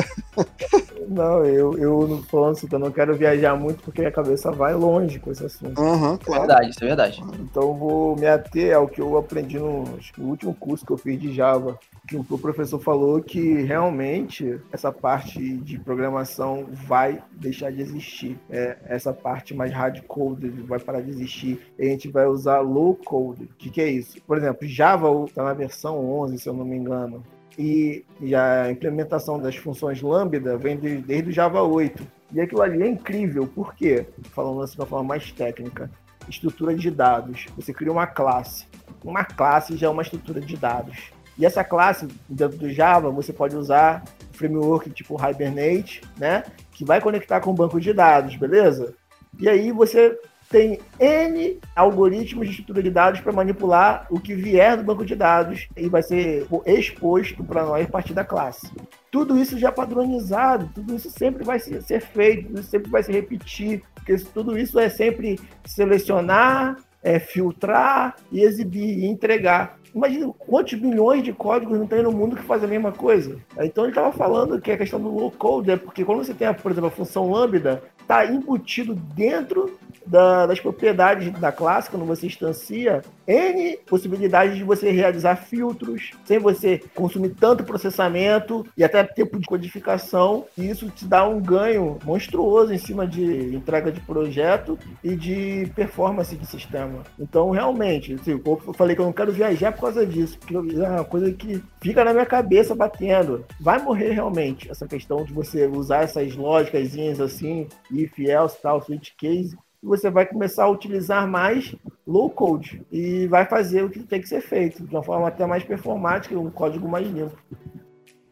Não, 1.08 1.46
eu, 1.46 1.78
eu 1.78 2.08
não 2.08 2.24
falando 2.24 2.52
assim, 2.54 2.68
eu 2.72 2.80
não 2.80 2.92
quero 2.92 3.16
viajar 3.16 3.56
muito 3.56 3.84
porque 3.84 4.06
a 4.06 4.12
cabeça 4.12 4.52
vai 4.52 4.74
longe 4.74 5.20
com 5.20 5.32
esse 5.32 5.46
assunto. 5.46 5.80
Uhum, 5.80 6.18
claro. 6.18 6.44
É 6.44 6.48
verdade, 6.48 6.70
isso 6.70 6.84
é 6.84 6.88
verdade. 6.88 7.24
Então 7.40 7.64
eu 7.64 7.74
vou 7.74 8.16
me 8.16 8.28
ater 8.28 8.76
ao 8.76 8.88
que 8.88 9.02
eu 9.02 9.18
aprendi 9.18 9.60
no, 9.60 9.84
no 10.18 10.26
último 10.26 10.54
curso 10.54 10.86
que 10.86 10.92
eu 10.92 10.98
fiz 10.98 11.20
de 11.20 11.34
Java 11.34 11.78
que 12.08 12.18
o 12.18 12.38
professor 12.38 12.80
falou 12.80 13.22
que 13.22 13.62
realmente 13.62 14.60
essa 14.72 14.92
parte 14.92 15.40
de 15.58 15.80
programação 15.80 16.68
vai 16.70 17.24
deixar 17.32 17.72
de 17.72 17.82
existir. 17.82 18.38
É, 18.50 18.78
essa 18.86 19.14
parte 19.14 19.54
mais 19.54 19.72
hard 19.72 20.02
code 20.02 20.50
vai 20.50 20.80
parar 20.80 21.02
de 21.02 21.10
existir. 21.10 21.62
E 21.80 21.84
a 21.84 21.90
gente 21.90 22.10
vai 22.10 22.28
usar 22.28 22.60
low 22.60 22.94
O 23.18 23.36
que, 23.58 23.70
que 23.70 23.82
é 23.82 23.90
isso? 23.90 24.22
Por 24.24 24.38
exemplo, 24.38 24.68
Java 24.68 25.08
está 25.26 25.44
na 25.44 25.54
versão 25.54 26.00
11, 26.22 26.38
se 26.38 26.48
eu 26.48 26.54
não 26.54 26.66
me 26.66 26.76
engano. 26.76 27.24
E, 27.58 28.04
e 28.20 28.34
a 28.34 28.72
implementação 28.72 29.40
das 29.40 29.56
funções 29.56 30.02
Lambda 30.02 30.58
vem 30.58 30.78
de, 30.78 30.98
desde 30.98 31.30
o 31.30 31.34
Java 31.34 31.62
8. 31.62 32.06
E 32.34 32.42
aquilo 32.42 32.62
ali 32.62 32.82
é 32.82 32.88
incrível, 32.88 33.48
por 33.48 33.76
quê? 33.76 34.08
Falando 34.32 34.62
assim 34.62 34.74
de 34.74 34.82
uma 34.82 34.88
forma 34.88 35.10
mais 35.10 35.32
técnica. 35.32 35.90
Estrutura 36.28 36.74
de 36.74 36.90
dados. 36.90 37.46
Você 37.56 37.74
cria 37.74 37.92
uma 37.92 38.08
classe. 38.08 38.66
Uma 39.04 39.24
classe 39.24 39.78
já 39.78 39.88
é 39.88 39.90
uma 39.90 40.02
estrutura 40.02 40.42
de 40.42 40.58
dados 40.58 41.12
e 41.38 41.46
essa 41.46 41.64
classe, 41.64 42.08
dentro 42.30 42.58
do 42.58 42.72
Java, 42.72 43.10
você 43.10 43.34
pode 43.34 43.56
usar 43.56 44.04
framework 44.34 44.90
tipo 44.92 45.18
Hibernate, 45.18 46.02
né? 46.18 46.44
Que 46.72 46.86
vai 46.86 47.02
conectar 47.02 47.40
com 47.40 47.52
o 47.52 47.56
banco 47.56 47.80
de 47.80 47.94
dados, 47.94 48.36
beleza? 48.36 48.94
E 49.40 49.50
aí 49.50 49.72
você 49.72 50.18
tem 50.54 50.80
N 51.00 51.60
algoritmos 51.76 52.46
de 52.46 52.52
estrutura 52.52 52.84
de 52.84 52.92
dados 52.92 53.20
para 53.22 53.32
manipular 53.32 54.06
o 54.12 54.20
que 54.20 54.36
vier 54.36 54.78
do 54.78 54.84
banco 54.84 55.04
de 55.04 55.16
dados 55.16 55.68
e 55.76 55.90
vai 55.90 56.04
ser 56.04 56.46
exposto 56.68 57.44
para 57.44 57.66
nós 57.66 57.88
a 57.88 57.90
partir 57.90 58.14
da 58.14 58.24
classe. 58.24 58.72
Tudo 59.10 59.36
isso 59.36 59.58
já 59.58 59.72
padronizado, 59.72 60.70
tudo 60.76 60.96
isso 60.96 61.10
sempre 61.10 61.44
vai 61.44 61.58
ser 61.58 61.82
feito, 62.02 62.50
tudo 62.50 62.60
isso 62.60 62.70
sempre 62.70 62.92
vai 62.92 63.02
se 63.02 63.12
repetir, 63.12 63.82
porque 63.96 64.16
tudo 64.32 64.56
isso 64.56 64.78
é 64.78 64.90
sempre 64.90 65.40
selecionar, 65.66 66.78
é, 67.02 67.18
filtrar 67.18 68.16
e 68.32 68.42
exibir 68.42 69.00
e 69.00 69.06
entregar. 69.08 69.80
Imagina 69.94 70.34
quantos 70.38 70.80
milhões 70.80 71.24
de 71.24 71.32
códigos 71.32 71.78
não 71.78 71.88
tem 71.88 72.02
no 72.02 72.12
mundo 72.12 72.36
que 72.36 72.44
fazem 72.44 72.68
a 72.68 72.72
mesma 72.72 72.92
coisa. 72.92 73.38
Então 73.60 73.84
ele 73.84 73.92
estava 73.92 74.12
falando 74.12 74.60
que 74.60 74.72
a 74.72 74.78
questão 74.78 75.00
do 75.00 75.10
low 75.10 75.32
code 75.32 75.72
é 75.72 75.78
porque 75.78 76.04
quando 76.04 76.24
você 76.24 76.34
tem, 76.34 76.52
por 76.54 76.72
exemplo, 76.72 76.88
a 76.88 76.92
função 76.92 77.32
lambda, 77.32 77.82
está 78.04 78.26
embutido 78.26 78.96
dentro 78.96 79.78
da, 80.06 80.46
das 80.46 80.60
propriedades 80.60 81.32
da 81.40 81.52
classe, 81.52 81.90
quando 81.90 82.06
você 82.06 82.28
instancia, 82.28 83.02
N 83.26 83.78
possibilidades 83.88 84.58
de 84.58 84.64
você 84.64 84.92
realizar 84.92 85.38
filtros, 85.38 86.12
sem 86.26 86.40
você 86.40 86.82
consumir 86.94 87.30
tanto 87.30 87.64
processamento 87.64 88.66
e 88.78 88.84
até 88.84 89.04
tempo 89.04 89.40
de 89.40 89.48
codificação, 89.48 90.46
e 90.58 90.70
isso 90.70 90.90
te 90.90 91.06
dá 91.06 91.28
um 91.28 91.40
ganho 91.40 91.98
monstruoso 92.04 92.74
em 92.74 92.78
cima 92.78 93.08
de 93.08 93.56
entrega 93.56 93.92
de 93.92 94.02
projeto 94.02 94.78
e 95.04 95.16
de 95.16 95.72
performance 95.74 96.36
de 96.36 96.46
sistema. 96.46 97.04
Então, 97.18 97.52
realmente, 97.52 98.16
assim, 98.16 98.32
eu 98.32 98.74
falei 98.74 98.96
que 98.96 99.02
eu 99.02 99.06
não 99.06 99.14
quero 99.14 99.32
viajar 99.32 99.72
causa 99.84 100.06
disso, 100.06 100.38
porque 100.40 100.56
é 100.56 100.90
uma 100.90 101.06
coisa 101.06 101.32
que 101.32 101.64
fica 101.82 102.04
na 102.04 102.14
minha 102.14 102.26
cabeça 102.26 102.76
batendo. 102.76 103.46
Vai 103.60 103.82
morrer 103.82 104.12
realmente 104.12 104.70
essa 104.70 104.88
questão 104.88 105.24
de 105.24 105.34
você 105.34 105.68
usar 105.68 106.04
essas 106.04 106.36
lógicas 106.36 106.92
assim, 107.20 107.68
if, 107.92 108.18
else, 108.20 108.62
tal, 108.62 108.82
switch 108.82 109.12
case, 109.18 109.58
você 109.82 110.10
vai 110.10 110.26
começar 110.26 110.64
a 110.64 110.70
utilizar 110.70 111.28
mais 111.28 111.76
low 112.08 112.30
code 112.30 112.82
e 112.92 113.28
vai 113.28 113.46
fazer 113.46 113.84
o 113.84 113.90
que 113.90 114.00
tem 114.00 114.22
que 114.22 114.30
ser 114.30 114.42
feito, 114.42 114.84
de 114.84 114.90
uma 114.90 115.04
forma 115.04 115.28
até 115.28 115.46
mais 115.46 115.64
performática, 115.64 116.40
um 116.40 116.50
código 116.50 116.88
mais 116.88 117.06
limpo. 117.06 117.38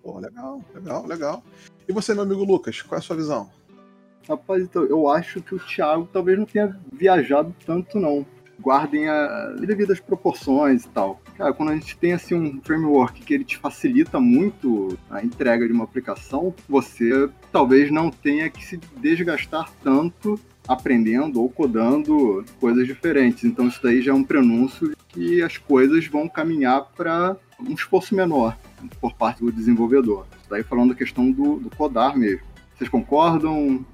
Pô, 0.02 0.18
legal, 0.20 0.62
legal, 0.74 1.06
legal. 1.06 1.44
E 1.88 1.94
você, 1.94 2.14
meu 2.14 2.24
amigo 2.24 2.44
Lucas, 2.44 2.82
qual 2.82 2.98
é 2.98 3.00
a 3.00 3.02
sua 3.02 3.16
visão? 3.16 3.50
Rapaz, 4.28 4.64
então, 4.64 4.84
eu 4.86 5.08
acho 5.10 5.42
que 5.42 5.54
o 5.54 5.60
Thiago 5.60 6.08
talvez 6.12 6.40
não 6.40 6.46
tenha 6.46 6.80
viajado 6.92 7.54
tanto, 7.66 8.00
não. 8.00 8.26
Guardem 8.60 9.10
as 9.10 9.60
devidas 9.62 10.00
proporções 10.00 10.86
e 10.86 10.90
tal. 10.90 11.20
Cara, 11.38 11.54
quando 11.54 11.70
a 11.70 11.76
gente 11.76 11.98
tem 11.98 12.14
assim 12.14 12.36
um 12.36 12.62
framework 12.62 13.22
que 13.22 13.34
ele 13.34 13.44
te 13.44 13.58
facilita 13.58 14.20
muito 14.20 14.98
a 15.10 15.24
entrega 15.24 15.66
de 15.66 15.74
uma 15.74 15.84
aplicação, 15.84 16.54
você 16.68 17.30
talvez 17.52 17.92
não 17.92 18.12
tenha 18.12 18.50
que 18.50 18.64
se 18.66 18.78
desgastar 18.98 19.72
tanto 19.84 20.40
aprendendo 20.68 21.42
ou 21.42 21.50
codando 21.50 22.46
coisas 22.60 22.86
diferentes. 22.86 23.44
Então 23.44 23.68
isso 23.68 23.82
daí 23.82 24.02
já 24.02 24.12
é 24.12 24.16
um 24.16 24.24
prenúncio 24.24 24.90
de 24.90 24.96
que 25.10 25.42
as 25.42 25.58
coisas 25.58 26.06
vão 26.08 26.28
caminhar 26.28 26.86
para 26.96 27.36
um 27.60 27.74
esforço 27.74 28.16
menor 28.16 28.58
por 29.00 29.14
parte 29.14 29.44
do 29.44 29.52
desenvolvedor. 29.52 30.26
Isso 30.40 30.50
daí 30.50 30.64
falando 30.64 30.90
da 30.90 30.96
questão 30.96 31.32
do, 31.32 31.58
do 31.58 31.70
codar 31.76 32.18
mesmo. 32.18 32.46
Vocês 32.78 32.90
concordam? 32.90 33.86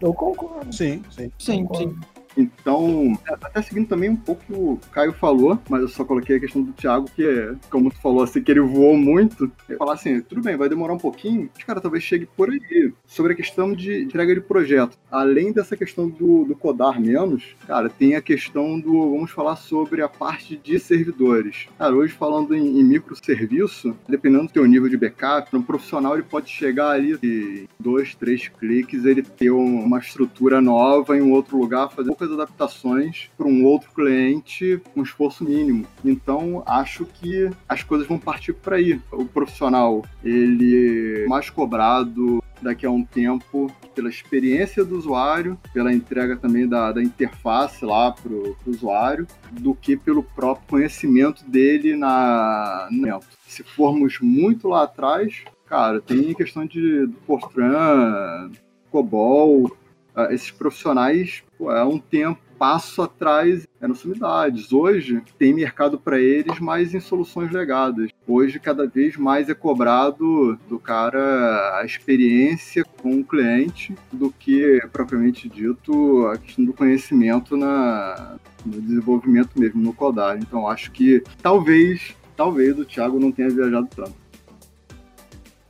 Eu 0.00 0.12
concordo. 0.12 0.72
Sim, 0.74 1.02
sim. 1.10 1.30
Sim, 1.38 1.68
sim. 1.74 1.96
Então, 2.36 3.18
até 3.26 3.62
seguindo 3.62 3.88
também 3.88 4.10
um 4.10 4.16
pouco 4.16 4.42
o 4.48 4.76
que 4.76 4.88
o 4.88 4.90
Caio 4.90 5.12
falou, 5.12 5.58
mas 5.68 5.82
eu 5.82 5.88
só 5.88 6.04
coloquei 6.04 6.36
a 6.36 6.40
questão 6.40 6.62
do 6.62 6.72
Thiago, 6.72 7.08
que 7.14 7.24
é, 7.24 7.54
como 7.70 7.90
tu 7.90 8.00
falou 8.00 8.22
assim, 8.22 8.42
que 8.42 8.50
ele 8.50 8.60
voou 8.60 8.96
muito. 8.96 9.50
Falar 9.78 9.94
assim, 9.94 10.20
tudo 10.20 10.42
bem, 10.42 10.56
vai 10.56 10.68
demorar 10.68 10.94
um 10.94 10.98
pouquinho, 10.98 11.48
mas, 11.54 11.64
cara, 11.64 11.80
talvez 11.80 12.02
chegue 12.02 12.26
por 12.26 12.50
aí. 12.50 12.92
Sobre 13.06 13.32
a 13.32 13.36
questão 13.36 13.72
de 13.72 14.02
entrega 14.02 14.34
de 14.34 14.40
projeto. 14.40 14.98
Além 15.10 15.52
dessa 15.52 15.76
questão 15.76 16.08
do, 16.08 16.44
do 16.44 16.54
codar 16.54 17.00
menos, 17.00 17.56
cara, 17.66 17.88
tem 17.88 18.16
a 18.16 18.22
questão 18.22 18.78
do, 18.78 19.10
vamos 19.10 19.30
falar 19.30 19.56
sobre 19.56 20.02
a 20.02 20.08
parte 20.08 20.56
de 20.56 20.78
servidores. 20.78 21.68
Cara, 21.78 21.94
hoje 21.94 22.12
falando 22.12 22.54
em, 22.54 22.80
em 22.80 22.84
microserviço, 22.84 23.96
dependendo 24.08 24.44
do 24.44 24.52
teu 24.52 24.66
nível 24.66 24.88
de 24.88 24.96
backup, 24.96 25.54
um 25.56 25.62
profissional 25.62 26.14
ele 26.14 26.22
pode 26.22 26.50
chegar 26.50 26.90
ali 26.90 27.18
e 27.22 27.68
dois, 27.78 28.14
três 28.14 28.48
cliques, 28.48 29.04
ele 29.04 29.22
ter 29.22 29.50
uma 29.50 29.98
estrutura 29.98 30.60
nova 30.60 31.16
em 31.16 31.22
um 31.22 31.32
outro 31.32 31.58
lugar, 31.58 31.90
fazer 31.90 32.10
poucas 32.24 32.32
adaptações 32.32 33.30
para 33.36 33.46
um 33.46 33.64
outro 33.64 33.90
cliente 33.92 34.80
com 34.92 35.02
esforço 35.02 35.44
mínimo. 35.44 35.86
Então, 36.04 36.62
acho 36.66 37.04
que 37.04 37.50
as 37.68 37.82
coisas 37.82 38.06
vão 38.06 38.18
partir 38.18 38.54
para 38.54 38.76
aí. 38.76 39.00
O 39.12 39.24
profissional, 39.24 40.04
ele 40.22 41.22
é 41.24 41.28
mais 41.28 41.50
cobrado 41.50 42.42
daqui 42.62 42.86
a 42.86 42.90
um 42.90 43.04
tempo 43.04 43.70
pela 43.94 44.08
experiência 44.08 44.84
do 44.84 44.96
usuário, 44.96 45.58
pela 45.72 45.92
entrega 45.92 46.36
também 46.36 46.66
da, 46.66 46.92
da 46.92 47.02
interface 47.02 47.84
lá 47.84 48.10
para 48.10 48.32
o 48.32 48.56
usuário, 48.66 49.26
do 49.52 49.74
que 49.74 49.96
pelo 49.96 50.22
próprio 50.22 50.66
conhecimento 50.68 51.44
dele 51.44 51.94
na, 51.94 52.88
no 52.90 53.20
Se 53.46 53.62
formos 53.62 54.18
muito 54.20 54.68
lá 54.68 54.84
atrás, 54.84 55.44
cara, 55.66 56.00
tem 56.00 56.32
questão 56.32 56.64
de 56.64 57.08
Fortran, 57.26 58.50
COBOL, 58.90 59.70
uh, 60.16 60.32
esses 60.32 60.50
profissionais 60.50 61.42
pô, 61.58 61.72
é 61.72 61.84
um 61.84 61.98
tempo 61.98 62.40
passo 62.58 63.02
atrás 63.02 63.66
eram 63.80 63.94
sumidades. 63.94 64.72
Hoje 64.72 65.22
tem 65.38 65.52
mercado 65.52 65.98
para 65.98 66.18
eles, 66.18 66.58
mas 66.60 66.94
em 66.94 67.00
soluções 67.00 67.50
legadas. 67.50 68.10
Hoje 68.26 68.58
cada 68.58 68.86
vez 68.86 69.16
mais 69.16 69.48
é 69.48 69.54
cobrado 69.54 70.56
do 70.68 70.78
cara 70.78 71.78
a 71.78 71.84
experiência 71.84 72.84
com 72.84 73.20
o 73.20 73.24
cliente 73.24 73.94
do 74.12 74.30
que 74.30 74.80
propriamente 74.92 75.48
dito 75.48 76.26
a 76.28 76.38
questão 76.38 76.64
do 76.64 76.72
conhecimento 76.72 77.56
na, 77.56 78.36
no 78.64 78.80
desenvolvimento 78.80 79.58
mesmo, 79.58 79.82
no 79.82 79.92
codar. 79.92 80.38
Então 80.38 80.68
acho 80.68 80.90
que 80.90 81.22
talvez, 81.42 82.14
talvez 82.36 82.78
o 82.78 82.84
Thiago 82.84 83.18
não 83.18 83.32
tenha 83.32 83.50
viajado 83.50 83.88
tanto. 83.94 84.24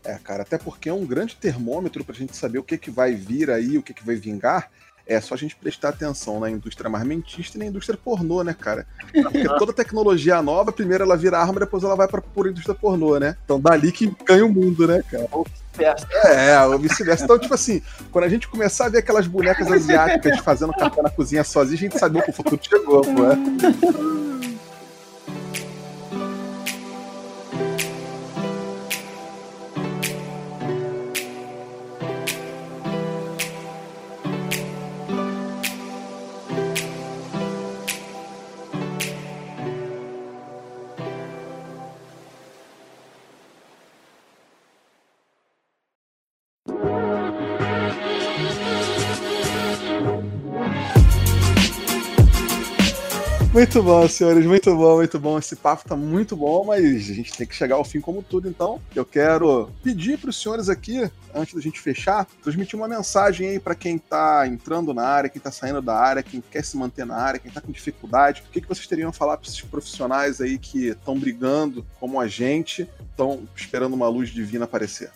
É, 0.05 0.19
cara, 0.19 0.43
até 0.43 0.59
porque 0.59 0.89
é 0.89 0.93
um 0.93 1.07
grande 1.07 1.35
termômetro 1.35 2.05
para 2.05 2.15
a 2.15 2.19
gente 2.19 2.37
saber 2.37 2.59
o 2.59 2.63
que, 2.63 2.77
que 2.77 2.91
vai 2.91 3.15
vir 3.15 3.51
aí, 3.51 3.79
o 3.79 3.83
que, 3.83 3.95
que 3.95 4.05
vai 4.05 4.17
vingar. 4.17 4.71
É 5.07 5.21
só 5.21 5.35
a 5.35 5.37
gente 5.37 5.55
prestar 5.55 5.91
atenção 5.91 6.41
na 6.41 6.51
indústria 6.51 6.89
armamentista 6.89 7.59
e 7.59 7.61
na 7.61 7.67
indústria 7.67 7.99
pornô, 8.03 8.43
né, 8.43 8.55
cara? 8.59 8.87
Porque 9.13 9.45
toda 9.59 9.73
tecnologia 9.73 10.41
nova, 10.41 10.73
primeiro 10.73 11.05
ela 11.05 11.17
vira 11.17 11.39
arma, 11.39 11.61
depois 11.61 11.85
ela 11.85 11.95
vai 11.95 12.09
pra 12.09 12.23
pura 12.23 12.49
indústria 12.49 12.75
pornô, 12.75 13.19
né? 13.19 13.37
Então 13.45 13.61
dali 13.61 13.93
que 13.93 14.11
ganha 14.25 14.47
o 14.47 14.49
mundo, 14.49 14.87
né, 14.87 15.03
cara? 15.11 15.29
É, 16.25 16.61
ou 16.63 16.79
vice-versa. 16.79 17.25
Então, 17.25 17.39
tipo 17.39 17.53
assim, 17.53 17.83
quando 18.11 18.25
a 18.25 18.29
gente 18.29 18.49
começar 18.49 18.87
a 18.87 18.89
ver 18.89 18.99
aquelas 18.99 19.27
bonecas 19.27 19.71
asiáticas 19.71 20.39
fazendo 20.41 20.73
café 20.73 21.03
na 21.03 21.11
cozinha 21.11 21.45
sozinha, 21.45 21.77
a 21.77 21.81
gente 21.81 21.99
sabe 21.99 22.23
que 22.23 22.31
o 22.31 22.35
futuro 22.35 22.61
chegou, 22.63 23.03
pô. 23.03 23.25
É? 23.25 24.24
Muito 53.75 53.89
bom, 53.89 54.09
senhores, 54.09 54.47
muito 54.47 54.77
bom, 54.77 54.97
muito 54.99 55.19
bom. 55.19 55.37
Esse 55.37 55.57
papo 55.57 55.89
tá 55.89 55.97
muito 55.97 56.37
bom, 56.37 56.65
mas 56.65 57.11
a 57.11 57.13
gente 57.13 57.33
tem 57.33 57.45
que 57.45 57.57
chegar 57.57 57.75
ao 57.75 57.83
fim 57.83 58.01
como 58.01 58.23
tudo, 58.23 58.49
então. 58.49 58.81
Eu 58.95 59.05
quero 59.05 59.69
pedir 59.83 60.17
para 60.17 60.31
os 60.31 60.41
senhores 60.41 60.69
aqui, 60.69 61.11
antes 61.35 61.55
da 61.55 61.61
gente 61.61 61.81
fechar, 61.81 62.25
transmitir 62.41 62.79
uma 62.79 62.87
mensagem 62.87 63.49
aí 63.49 63.59
para 63.59 63.75
quem 63.75 63.99
tá 63.99 64.47
entrando 64.47 64.95
na 64.95 65.03
área, 65.03 65.29
quem 65.29 65.43
tá 65.43 65.51
saindo 65.51 65.83
da 65.83 65.93
área, 65.93 66.23
quem 66.23 66.41
quer 66.41 66.63
se 66.63 66.77
manter 66.77 67.05
na 67.05 67.17
área, 67.17 67.41
quem 67.41 67.51
tá 67.51 67.61
com 67.61 67.73
dificuldade. 67.73 68.45
O 68.49 68.53
que, 68.53 68.61
que 68.61 68.69
vocês 68.69 68.87
teriam 68.87 69.09
a 69.11 69.13
falar 69.13 69.39
para 69.39 69.49
esses 69.49 69.61
profissionais 69.63 70.41
aí 70.41 70.57
que 70.57 70.91
estão 70.91 71.19
brigando 71.19 71.85
como 71.99 72.21
a 72.21 72.29
gente, 72.29 72.89
estão 73.11 73.43
esperando 73.57 73.95
uma 73.95 74.07
luz 74.07 74.31
divina 74.31 74.67
aparecer? 74.67 75.11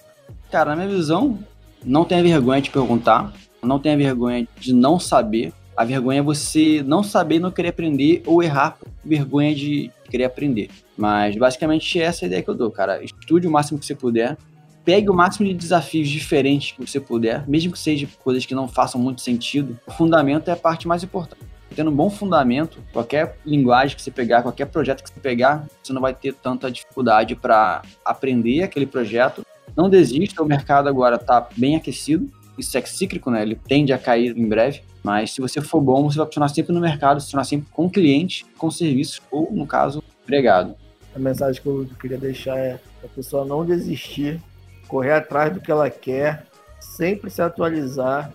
Cara, 0.50 0.74
na 0.74 0.82
minha 0.82 0.96
visão, 0.96 1.38
não 1.84 2.04
tenha 2.04 2.24
vergonha 2.24 2.60
de 2.60 2.70
perguntar, 2.70 3.32
não 3.62 3.78
tenha 3.78 3.96
vergonha 3.96 4.48
de 4.58 4.72
não 4.72 4.98
saber. 4.98 5.52
A 5.78 5.84
vergonha 5.84 6.18
é 6.18 6.22
você 6.22 6.82
não 6.84 7.04
saber 7.04 7.38
não 7.38 7.52
querer 7.52 7.68
aprender 7.68 8.20
ou 8.26 8.42
errar 8.42 8.76
vergonha 9.04 9.54
de 9.54 9.92
querer 10.10 10.24
aprender. 10.24 10.70
Mas 10.96 11.36
basicamente 11.36 12.00
essa 12.00 12.24
é 12.24 12.26
a 12.26 12.26
ideia 12.26 12.42
que 12.42 12.50
eu 12.50 12.54
dou, 12.56 12.68
cara. 12.68 13.00
Estude 13.00 13.46
o 13.46 13.50
máximo 13.52 13.78
que 13.78 13.86
você 13.86 13.94
puder. 13.94 14.36
Pegue 14.84 15.08
o 15.08 15.14
máximo 15.14 15.46
de 15.46 15.54
desafios 15.54 16.08
diferentes 16.08 16.72
que 16.72 16.84
você 16.84 16.98
puder, 16.98 17.48
mesmo 17.48 17.70
que 17.70 17.78
sejam 17.78 18.08
coisas 18.24 18.44
que 18.44 18.56
não 18.56 18.66
façam 18.66 19.00
muito 19.00 19.20
sentido. 19.20 19.78
O 19.86 19.92
fundamento 19.92 20.48
é 20.48 20.52
a 20.52 20.56
parte 20.56 20.88
mais 20.88 21.04
importante. 21.04 21.44
Tendo 21.76 21.92
um 21.92 21.94
bom 21.94 22.10
fundamento, 22.10 22.80
qualquer 22.92 23.38
linguagem 23.46 23.94
que 23.94 24.02
você 24.02 24.10
pegar, 24.10 24.42
qualquer 24.42 24.66
projeto 24.66 25.04
que 25.04 25.10
você 25.10 25.20
pegar, 25.20 25.64
você 25.80 25.92
não 25.92 26.00
vai 26.00 26.12
ter 26.12 26.34
tanta 26.34 26.68
dificuldade 26.72 27.36
para 27.36 27.82
aprender 28.04 28.64
aquele 28.64 28.84
projeto. 28.84 29.46
Não 29.76 29.88
desista, 29.88 30.42
o 30.42 30.44
mercado 30.44 30.88
agora 30.88 31.14
está 31.14 31.48
bem 31.56 31.76
aquecido. 31.76 32.28
Isso 32.58 32.76
é 32.76 32.82
cíclico, 32.82 33.30
né? 33.30 33.42
Ele 33.42 33.54
tende 33.54 33.92
a 33.92 33.98
cair 33.98 34.36
em 34.36 34.48
breve. 34.48 34.82
Mas 35.08 35.32
se 35.32 35.40
você 35.40 35.62
for 35.62 35.80
bom, 35.80 36.10
você 36.10 36.18
vai 36.18 36.26
funcionar 36.26 36.48
sempre 36.48 36.70
no 36.70 36.80
mercado, 36.80 37.18
funcionar 37.18 37.44
sempre 37.44 37.66
com 37.72 37.88
cliente, 37.88 38.44
com 38.58 38.70
serviço 38.70 39.22
ou, 39.30 39.50
no 39.50 39.66
caso, 39.66 40.04
empregado. 40.22 40.76
A 41.16 41.18
mensagem 41.18 41.62
que 41.62 41.66
eu 41.66 41.88
queria 41.98 42.18
deixar 42.18 42.58
é 42.58 42.78
a 43.02 43.08
pessoa 43.08 43.42
não 43.42 43.64
desistir, 43.64 44.38
correr 44.86 45.12
atrás 45.12 45.50
do 45.54 45.62
que 45.62 45.70
ela 45.70 45.88
quer, 45.88 46.46
sempre 46.78 47.30
se 47.30 47.40
atualizar 47.40 48.34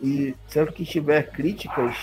e 0.00 0.36
sempre 0.46 0.72
que 0.72 0.84
tiver 0.84 1.32
críticas, 1.32 1.96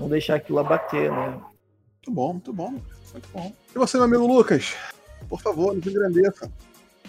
não 0.00 0.08
deixar 0.08 0.36
aquilo 0.36 0.60
abater, 0.60 1.12
né? 1.12 1.32
Muito 1.32 2.10
bom, 2.10 2.32
muito 2.32 2.52
bom, 2.54 2.70
muito 2.70 3.28
bom. 3.34 3.52
E 3.74 3.78
você, 3.78 3.98
meu 3.98 4.06
amigo 4.06 4.26
Lucas? 4.26 4.74
Por 5.28 5.42
favor, 5.42 5.76
nos 5.76 5.86
engrandeça. 5.86 6.50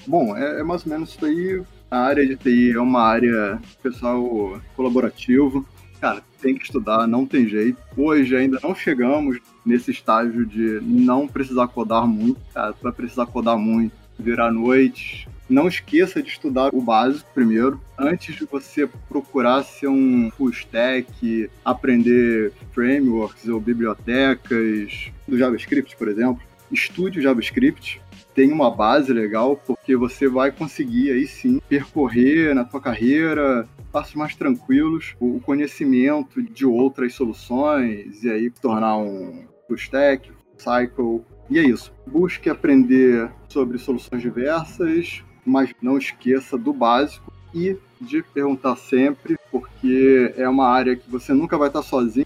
Bom, 0.06 0.36
é, 0.36 0.60
é 0.60 0.64
mais 0.64 0.86
ou 0.86 0.92
menos 0.92 1.12
isso 1.12 1.26
aí. 1.26 1.64
A 1.90 2.00
área 2.00 2.28
de 2.28 2.36
TI 2.36 2.74
é 2.74 2.82
uma 2.82 3.02
área 3.02 3.62
pessoal 3.82 4.60
colaborativo. 4.76 5.66
Cara, 6.00 6.24
tem 6.42 6.56
que 6.56 6.64
estudar, 6.64 7.08
não 7.08 7.26
tem 7.26 7.48
jeito. 7.48 7.78
Hoje 7.96 8.36
ainda 8.36 8.60
não 8.64 8.74
chegamos 8.74 9.40
nesse 9.66 9.92
estágio 9.92 10.46
de 10.46 10.80
não 10.82 11.28
precisar 11.28 11.68
codar 11.68 12.08
muito. 12.08 12.40
Cara, 12.54 12.74
tu 12.74 12.82
vai 12.82 12.92
precisar 12.92 13.26
codar 13.26 13.58
muito, 13.58 13.94
virar 14.18 14.52
noite. 14.52 15.28
Não 15.50 15.68
esqueça 15.68 16.22
de 16.22 16.30
estudar 16.30 16.70
o 16.74 16.82
básico 16.82 17.28
primeiro, 17.34 17.82
antes 17.98 18.36
de 18.36 18.46
você 18.46 18.88
procurar 19.08 19.64
ser 19.64 19.88
um 19.88 20.30
full 20.38 20.52
stack, 20.52 21.50
aprender 21.66 22.54
frameworks 22.72 23.48
ou 23.48 23.60
bibliotecas 23.60 25.12
do 25.28 25.38
JavaScript, 25.38 25.98
por 25.98 26.08
exemplo. 26.08 26.40
Estude 26.72 27.18
o 27.18 27.22
JavaScript, 27.22 28.00
tem 28.40 28.54
uma 28.54 28.72
base 28.72 29.12
legal, 29.12 29.58
porque 29.68 29.98
você 29.98 30.30
vai 30.30 30.50
conseguir 30.50 31.12
aí 31.12 31.28
sim 31.28 31.60
percorrer 31.68 32.56
na 32.56 32.64
tua 32.64 32.80
carreira 32.80 33.68
passos 33.92 34.16
mais 34.16 34.34
tranquilos 34.34 35.14
o 35.20 35.42
conhecimento 35.42 36.42
de 36.42 36.66
outras 36.66 37.14
soluções 37.14 38.24
e 38.24 38.32
aí 38.32 38.50
tornar 38.50 38.96
um 38.96 39.44
full 39.68 39.76
stack, 39.76 40.32
cycle. 40.58 41.22
E 41.50 41.60
é 41.60 41.64
isso. 41.64 41.92
Busque 42.08 42.50
aprender 42.50 43.30
sobre 43.50 43.78
soluções 43.78 44.22
diversas, 44.22 45.22
mas 45.46 45.76
não 45.82 45.98
esqueça 45.98 46.58
do 46.58 46.72
básico 46.72 47.34
e 47.54 47.76
de 48.00 48.24
perguntar 48.24 48.78
sempre, 48.78 49.38
porque 49.52 50.34
é 50.38 50.48
uma 50.48 50.70
área 50.70 50.96
que 50.96 51.12
você 51.12 51.34
nunca 51.34 51.58
vai 51.58 51.68
estar 51.68 51.82
sozinho. 51.82 52.26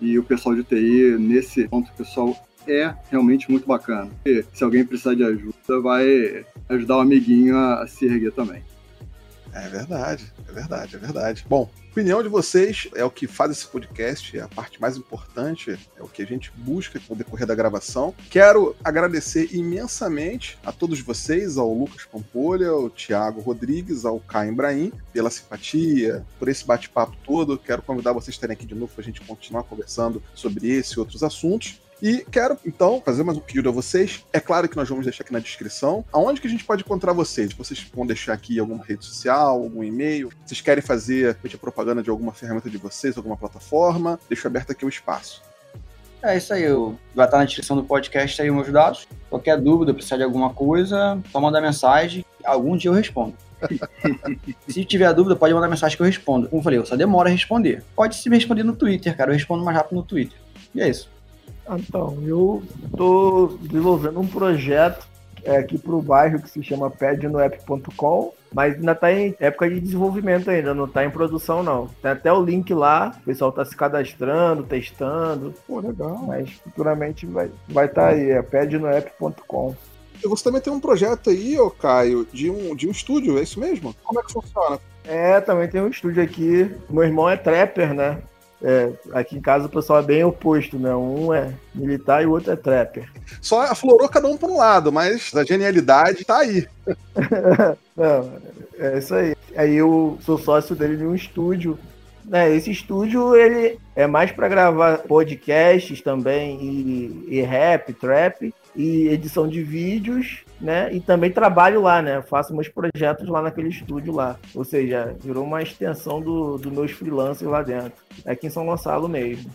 E 0.00 0.18
o 0.18 0.24
pessoal 0.24 0.54
de 0.54 0.64
TI, 0.64 1.18
nesse 1.18 1.68
ponto, 1.68 1.90
o 1.90 1.96
pessoal 1.98 2.34
é 2.66 2.94
realmente 3.10 3.50
muito 3.50 3.66
bacana. 3.66 4.10
E 4.24 4.44
se 4.52 4.64
alguém 4.64 4.84
precisar 4.84 5.14
de 5.14 5.24
ajuda, 5.24 5.80
vai 5.82 6.44
ajudar 6.68 6.98
o 6.98 7.00
amiguinho 7.00 7.56
a 7.56 7.86
se 7.86 8.06
erguer 8.06 8.32
também. 8.32 8.62
É 9.52 9.68
verdade, 9.68 10.32
é 10.48 10.52
verdade, 10.52 10.96
é 10.96 10.98
verdade. 10.98 11.44
Bom, 11.48 11.68
a 11.76 11.90
opinião 11.90 12.22
de 12.22 12.28
vocês 12.28 12.88
é 12.94 13.04
o 13.04 13.10
que 13.10 13.26
faz 13.26 13.50
esse 13.50 13.66
podcast, 13.66 14.38
é 14.38 14.42
a 14.42 14.48
parte 14.48 14.80
mais 14.80 14.96
importante, 14.96 15.76
é 15.96 16.02
o 16.02 16.06
que 16.06 16.22
a 16.22 16.26
gente 16.26 16.52
busca 16.56 17.00
no 17.10 17.16
decorrer 17.16 17.46
da 17.48 17.54
gravação. 17.54 18.14
Quero 18.30 18.76
agradecer 18.84 19.52
imensamente 19.52 20.56
a 20.64 20.70
todos 20.70 21.00
vocês, 21.00 21.58
ao 21.58 21.74
Lucas 21.74 22.04
Pampolha, 22.04 22.68
ao 22.68 22.88
Thiago 22.88 23.40
Rodrigues, 23.40 24.04
ao 24.04 24.20
Caio 24.20 24.52
Ibrahim, 24.52 24.92
pela 25.12 25.30
simpatia, 25.30 26.24
por 26.38 26.48
esse 26.48 26.64
bate-papo 26.64 27.16
todo. 27.24 27.58
Quero 27.58 27.82
convidar 27.82 28.12
vocês 28.12 28.34
a 28.34 28.36
estarem 28.36 28.54
aqui 28.54 28.66
de 28.66 28.74
novo 28.76 28.92
para 28.92 29.02
a 29.02 29.04
gente 29.04 29.20
continuar 29.22 29.64
conversando 29.64 30.22
sobre 30.32 30.70
esse 30.70 30.94
e 30.94 31.00
outros 31.00 31.24
assuntos. 31.24 31.79
E 32.02 32.24
quero, 32.30 32.56
então, 32.64 33.02
fazer 33.04 33.22
mais 33.22 33.36
um 33.36 33.42
pedido 33.42 33.68
a 33.68 33.72
vocês. 33.72 34.24
É 34.32 34.40
claro 34.40 34.66
que 34.68 34.76
nós 34.76 34.88
vamos 34.88 35.04
deixar 35.04 35.22
aqui 35.22 35.32
na 35.32 35.38
descrição. 35.38 36.02
Aonde 36.10 36.40
que 36.40 36.46
a 36.46 36.50
gente 36.50 36.64
pode 36.64 36.82
encontrar 36.82 37.12
vocês? 37.12 37.52
Vocês 37.52 37.86
vão 37.94 38.06
deixar 38.06 38.32
aqui 38.32 38.58
alguma 38.58 38.82
rede 38.82 39.04
social, 39.04 39.62
algum 39.62 39.84
e-mail? 39.84 40.30
Vocês 40.46 40.62
querem 40.62 40.82
fazer 40.82 41.36
a 41.44 41.58
propaganda 41.58 42.02
de 42.02 42.08
alguma 42.08 42.32
ferramenta 42.32 42.70
de 42.70 42.78
vocês, 42.78 43.18
alguma 43.18 43.36
plataforma? 43.36 44.18
Deixo 44.30 44.46
aberto 44.46 44.72
aqui 44.72 44.86
o 44.86 44.88
espaço. 44.88 45.42
É 46.22 46.36
isso 46.36 46.52
aí, 46.52 46.64
vai 47.14 47.26
estar 47.26 47.38
na 47.38 47.44
descrição 47.44 47.76
do 47.76 47.84
podcast 47.84 48.40
aí 48.40 48.50
meus 48.50 48.70
dados. 48.70 49.06
Qualquer 49.28 49.58
dúvida, 49.58 49.92
precisar 49.92 50.16
de 50.16 50.22
alguma 50.22 50.50
coisa, 50.50 51.18
só 51.30 51.40
mandar 51.40 51.60
mensagem. 51.60 52.24
Algum 52.44 52.76
dia 52.76 52.90
eu 52.90 52.94
respondo. 52.94 53.34
se 54.68 54.84
tiver 54.86 55.12
dúvida, 55.12 55.36
pode 55.36 55.52
mandar 55.52 55.68
mensagem 55.68 55.96
que 55.96 56.02
eu 56.02 56.06
respondo. 56.06 56.48
Como 56.48 56.60
eu 56.60 56.64
falei, 56.64 56.78
eu 56.78 56.86
só 56.86 56.96
demoro 56.96 57.28
a 57.28 57.30
responder. 57.30 57.82
Pode 57.94 58.16
se 58.16 58.28
me 58.30 58.36
responder 58.36 58.62
no 58.62 58.74
Twitter, 58.74 59.14
cara. 59.14 59.30
Eu 59.30 59.34
respondo 59.34 59.64
mais 59.64 59.76
rápido 59.76 59.96
no 59.96 60.02
Twitter. 60.02 60.38
E 60.74 60.80
é 60.80 60.88
isso. 60.88 61.10
Então, 61.70 62.18
eu 62.22 62.62
estou 62.84 63.58
desenvolvendo 63.58 64.20
um 64.20 64.26
projeto 64.26 65.06
é, 65.44 65.56
aqui 65.56 65.78
para 65.78 65.94
o 65.94 66.02
bairro 66.02 66.40
que 66.40 66.50
se 66.50 66.62
chama 66.62 66.90
pednoapp.com, 66.90 68.32
mas 68.52 68.74
ainda 68.74 68.92
está 68.92 69.12
em 69.12 69.34
época 69.38 69.68
de 69.68 69.80
desenvolvimento 69.80 70.50
ainda, 70.50 70.74
não 70.74 70.84
está 70.84 71.04
em 71.04 71.10
produção 71.10 71.62
não. 71.62 71.88
Tem 72.02 72.10
até 72.10 72.32
o 72.32 72.42
link 72.42 72.72
lá, 72.74 73.16
o 73.22 73.24
pessoal 73.24 73.50
está 73.50 73.64
se 73.64 73.76
cadastrando, 73.76 74.64
testando. 74.64 75.54
Pô, 75.66 75.80
legal. 75.80 76.18
Mas 76.26 76.50
futuramente 76.50 77.26
vai 77.26 77.46
estar 77.46 77.56
vai 77.68 77.88
tá 77.88 78.08
aí, 78.08 78.30
é 78.30 78.42
pednoapp.com. 78.42 79.74
Você 80.22 80.44
também 80.44 80.60
tem 80.60 80.72
um 80.72 80.80
projeto 80.80 81.30
aí, 81.30 81.58
ô 81.58 81.70
Caio, 81.70 82.26
de 82.30 82.50
um, 82.50 82.74
de 82.76 82.86
um 82.86 82.90
estúdio, 82.90 83.38
é 83.38 83.42
isso 83.42 83.58
mesmo? 83.58 83.94
Como 84.02 84.20
é 84.20 84.22
que 84.22 84.32
funciona? 84.32 84.78
É, 85.04 85.40
também 85.40 85.66
tem 85.66 85.80
um 85.80 85.88
estúdio 85.88 86.22
aqui. 86.22 86.70
Meu 86.90 87.04
irmão 87.04 87.28
é 87.28 87.36
trapper, 87.36 87.94
né? 87.94 88.18
É, 88.62 88.92
aqui 89.12 89.36
em 89.36 89.40
casa 89.40 89.66
o 89.66 89.70
pessoal 89.70 90.00
é 90.00 90.02
bem 90.02 90.22
oposto, 90.22 90.78
né? 90.78 90.94
Um 90.94 91.32
é 91.32 91.52
militar 91.74 92.22
e 92.22 92.26
o 92.26 92.30
outro 92.30 92.52
é 92.52 92.56
trapper. 92.56 93.08
Só 93.40 93.62
aflorou 93.62 94.08
cada 94.08 94.28
um 94.28 94.36
para 94.36 94.50
um 94.50 94.58
lado, 94.58 94.92
mas 94.92 95.34
a 95.34 95.44
genialidade 95.44 96.24
tá 96.24 96.38
aí. 96.38 96.68
Não, 97.96 98.32
é 98.78 98.98
isso 98.98 99.14
aí. 99.14 99.34
Aí 99.56 99.74
eu 99.74 100.18
sou 100.20 100.38
sócio 100.38 100.76
dele 100.76 100.96
de 100.96 101.04
um 101.04 101.14
estúdio. 101.14 101.78
Né, 102.22 102.54
esse 102.54 102.70
estúdio 102.70 103.34
ele 103.34 103.78
é 103.96 104.06
mais 104.06 104.30
para 104.30 104.46
gravar 104.46 104.98
podcasts 104.98 106.00
também 106.00 106.60
e, 106.62 107.38
e 107.38 107.40
rap, 107.40 107.92
trap 107.94 108.54
e 108.76 109.08
edição 109.08 109.48
de 109.48 109.64
vídeos 109.64 110.44
né? 110.60 110.92
E 110.92 111.00
também 111.00 111.30
trabalho 111.30 111.80
lá, 111.80 112.02
né? 112.02 112.22
Faço 112.22 112.54
meus 112.54 112.68
projetos 112.68 113.28
lá 113.28 113.40
naquele 113.40 113.68
estúdio 113.68 114.12
lá. 114.14 114.38
Ou 114.54 114.64
seja, 114.64 115.16
virou 115.20 115.44
uma 115.44 115.62
extensão 115.62 116.20
do, 116.20 116.58
do 116.58 116.70
meus 116.70 116.92
freelancers 116.92 117.50
lá 117.50 117.62
dentro. 117.62 117.92
É 118.24 118.32
aqui 118.32 118.46
em 118.46 118.50
São 118.50 118.66
Gonçalo 118.66 119.08
mesmo. 119.08 119.50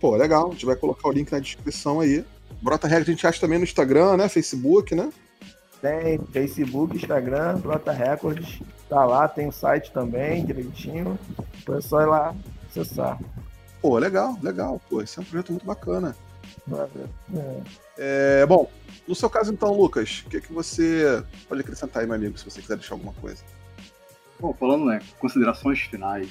Pô, 0.00 0.16
legal. 0.16 0.48
A 0.48 0.52
gente 0.52 0.66
vai 0.66 0.76
colocar 0.76 1.08
o 1.08 1.12
link 1.12 1.30
na 1.30 1.38
descrição 1.38 2.00
aí. 2.00 2.24
Brota 2.62 2.88
Records 2.88 3.08
a 3.08 3.12
gente 3.12 3.26
acha 3.26 3.40
também 3.40 3.58
no 3.58 3.64
Instagram, 3.64 4.16
né? 4.16 4.28
Facebook, 4.28 4.94
né? 4.94 5.10
Tem 5.80 6.18
Facebook, 6.32 6.96
Instagram, 6.96 7.58
Brota 7.58 7.92
Records. 7.92 8.60
Tá 8.88 9.04
lá, 9.04 9.28
tem 9.28 9.48
o 9.48 9.52
site 9.52 9.92
também, 9.92 10.44
direitinho. 10.44 11.18
Então 11.60 11.76
é 11.76 11.80
só 11.80 12.00
ir 12.00 12.06
lá 12.06 12.34
acessar. 12.68 13.18
Pô, 13.82 13.98
legal, 13.98 14.36
legal. 14.42 14.80
Pô, 14.88 15.02
esse 15.02 15.18
é 15.18 15.22
um 15.22 15.24
projeto 15.24 15.50
muito 15.50 15.66
bacana. 15.66 16.16
É. 17.36 17.60
É, 17.98 18.46
bom, 18.46 18.68
no 19.06 19.14
seu 19.14 19.30
caso, 19.30 19.52
então, 19.52 19.72
Lucas, 19.72 20.24
o 20.26 20.30
que, 20.30 20.38
é 20.38 20.40
que 20.40 20.52
você 20.52 21.22
pode 21.48 21.60
acrescentar 21.60 22.02
aí, 22.02 22.06
meu 22.06 22.16
amigo, 22.16 22.38
se 22.38 22.44
você 22.44 22.60
quiser 22.60 22.76
deixar 22.76 22.94
alguma 22.94 23.12
coisa? 23.14 23.42
Bom, 24.38 24.52
falando, 24.52 24.84
né, 24.86 25.00
considerações 25.18 25.80
finais. 25.80 26.28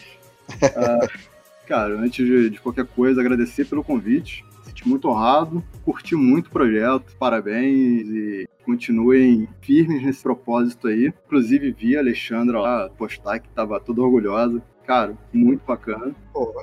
uh, 0.49 1.07
cara, 1.65 1.97
antes 1.99 2.25
de, 2.25 2.49
de, 2.49 2.59
qualquer 2.59 2.85
coisa, 2.85 3.21
agradecer 3.21 3.65
pelo 3.65 3.83
convite. 3.83 4.45
Senti 4.63 4.87
muito 4.87 5.07
honrado, 5.07 5.63
curti 5.83 6.15
muito 6.15 6.47
o 6.47 6.51
projeto, 6.51 7.15
parabéns 7.17 8.07
e 8.07 8.49
continuem 8.63 9.47
firmes 9.61 10.03
nesse 10.03 10.21
propósito 10.21 10.87
aí. 10.87 11.13
Inclusive, 11.25 11.71
vi 11.71 11.95
a 11.95 11.99
Alexandra 11.99 12.59
lá 12.59 12.89
postar 12.89 13.39
que 13.39 13.49
tava 13.49 13.79
toda 13.79 14.01
orgulhosa. 14.01 14.61
Cara, 14.85 15.17
muito 15.31 15.63
bacana. 15.65 16.13
Pô. 16.33 16.53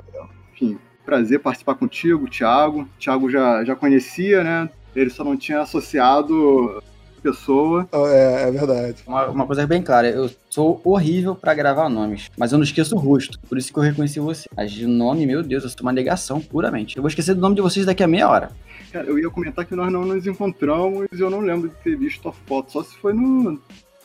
Enfim, 0.53 0.79
Prazer 1.05 1.41
participar 1.41 1.75
contigo, 1.75 2.29
Thiago. 2.29 2.89
Thiago 2.99 3.29
já, 3.29 3.65
já 3.65 3.75
conhecia, 3.75 4.45
né? 4.45 4.71
Ele 4.95 5.11
só 5.11 5.25
não 5.25 5.37
tinha 5.37 5.61
associado 5.61 6.83
pessoa. 7.23 7.89
É, 7.93 8.49
é 8.49 8.51
verdade. 8.51 8.97
Uma, 9.07 9.27
uma 9.27 9.47
coisa 9.47 9.67
bem 9.67 9.81
clara, 9.81 10.11
eu 10.11 10.29
sou 10.51 10.81
horrível 10.85 11.35
pra 11.35 11.55
gravar 11.55 11.89
nomes, 11.89 12.31
mas 12.37 12.53
eu 12.53 12.59
não 12.59 12.65
esqueço 12.65 12.97
o 12.97 12.99
rosto, 12.99 13.39
por 13.49 13.57
isso 13.57 13.73
que 13.73 13.79
eu 13.79 13.83
reconheci 13.83 14.19
você. 14.19 14.49
Mas 14.57 14.73
de 14.73 14.87
nome, 14.87 15.25
meu 15.25 15.43
Deus, 15.43 15.63
eu 15.63 15.71
sou 15.71 15.83
uma 15.83 15.93
negação 15.93 16.41
puramente. 16.41 16.97
Eu 16.97 17.03
vou 17.03 17.09
esquecer 17.09 17.35
do 17.35 17.41
nome 17.41 17.55
de 17.55 17.63
vocês 17.63 17.87
daqui 17.87 18.03
a 18.03 18.09
meia 18.09 18.29
hora. 18.29 18.51
Cara, 18.91 19.07
eu 19.07 19.19
ia 19.19 19.31
comentar 19.31 19.65
que 19.65 19.75
nós 19.75 19.91
não 19.91 20.05
nos 20.05 20.27
encontramos 20.27 21.07
e 21.13 21.21
eu 21.21 21.31
não 21.31 21.41
lembro 21.41 21.69
de 21.69 21.75
ter 21.77 21.97
visto 21.97 22.29
a 22.29 22.33
foto, 22.33 22.73
só 22.73 22.83
se 22.83 22.95
foi 22.97 23.13
no. 23.15 23.59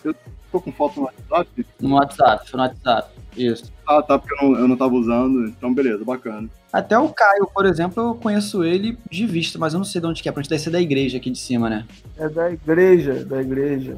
Eu 0.03 0.15
ficou 0.45 0.61
com 0.61 0.72
foto 0.72 1.01
no 1.01 1.05
WhatsApp? 1.07 1.65
No 1.81 1.95
WhatsApp, 1.95 2.49
foi 2.49 2.57
no 2.57 2.64
WhatsApp. 2.64 3.09
Isso. 3.35 3.73
Ah, 3.85 4.01
tá, 4.01 4.18
porque 4.18 4.34
eu 4.34 4.49
não, 4.49 4.59
eu 4.59 4.68
não 4.68 4.77
tava 4.77 4.93
usando, 4.93 5.47
então 5.47 5.73
beleza, 5.73 6.05
bacana. 6.05 6.47
Até 6.72 6.98
o 6.98 7.10
Caio, 7.10 7.49
por 7.53 7.65
exemplo, 7.65 8.03
eu 8.03 8.15
conheço 8.15 8.64
ele 8.64 8.98
de 9.10 9.26
vista, 9.26 9.57
mas 9.57 9.73
eu 9.73 9.77
não 9.77 9.85
sei 9.85 10.02
de 10.02 10.07
onde 10.07 10.22
que 10.22 10.30
é, 10.30 10.31
pra 10.31 10.41
gente 10.41 10.49
deve 10.49 10.61
ser 10.61 10.69
da 10.69 10.81
igreja 10.81 11.18
aqui 11.18 11.30
de 11.30 11.39
cima, 11.39 11.69
né? 11.69 11.85
É 12.18 12.27
da 12.27 12.52
igreja, 12.52 13.26
da 13.26 13.41
igreja. 13.41 13.98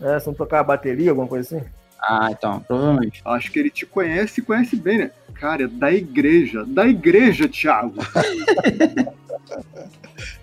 É, 0.00 0.18
se 0.18 0.26
não 0.26 0.34
tocar 0.34 0.60
a 0.60 0.64
bateria, 0.64 1.10
alguma 1.10 1.28
coisa 1.28 1.56
assim? 1.56 1.66
Ah, 2.00 2.28
então, 2.30 2.60
provavelmente. 2.60 3.20
Acho 3.24 3.52
que 3.52 3.58
ele 3.58 3.70
te 3.70 3.84
conhece 3.84 4.40
e 4.40 4.44
conhece 4.44 4.76
bem, 4.76 4.98
né? 4.98 5.10
Cara, 5.34 5.64
é 5.64 5.68
da 5.68 5.92
igreja. 5.92 6.64
Da 6.66 6.86
igreja, 6.86 7.48
Thiago. 7.48 7.94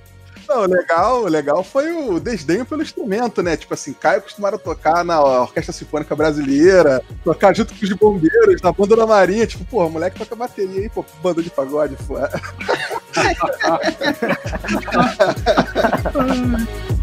Não, 0.47 0.61
o 0.61 0.65
legal, 0.65 1.23
o 1.23 1.27
legal 1.27 1.63
foi 1.63 1.91
o 1.91 2.19
desdenho 2.19 2.65
pelo 2.65 2.81
instrumento, 2.81 3.43
né? 3.43 3.57
Tipo 3.57 3.73
assim, 3.73 3.93
Caio 3.93 4.19
acostumaram 4.19 4.55
a 4.55 4.59
tocar 4.59 5.03
na 5.03 5.21
Orquestra 5.21 5.73
Sinfônica 5.73 6.15
Brasileira, 6.15 7.03
tocar 7.23 7.55
junto 7.55 7.75
com 7.75 7.83
os 7.83 7.93
bombeiros, 7.93 8.61
na 8.61 8.71
banda 8.71 8.95
da 8.95 9.05
Marinha. 9.05 9.45
Tipo, 9.45 9.83
o 9.83 9.89
moleque 9.89 10.17
toca 10.17 10.35
bateria 10.35 10.81
aí, 10.81 10.89
pô, 10.89 11.05
banda 11.21 11.43
de 11.43 11.49
pagode, 11.49 11.97
pô. 12.07 12.15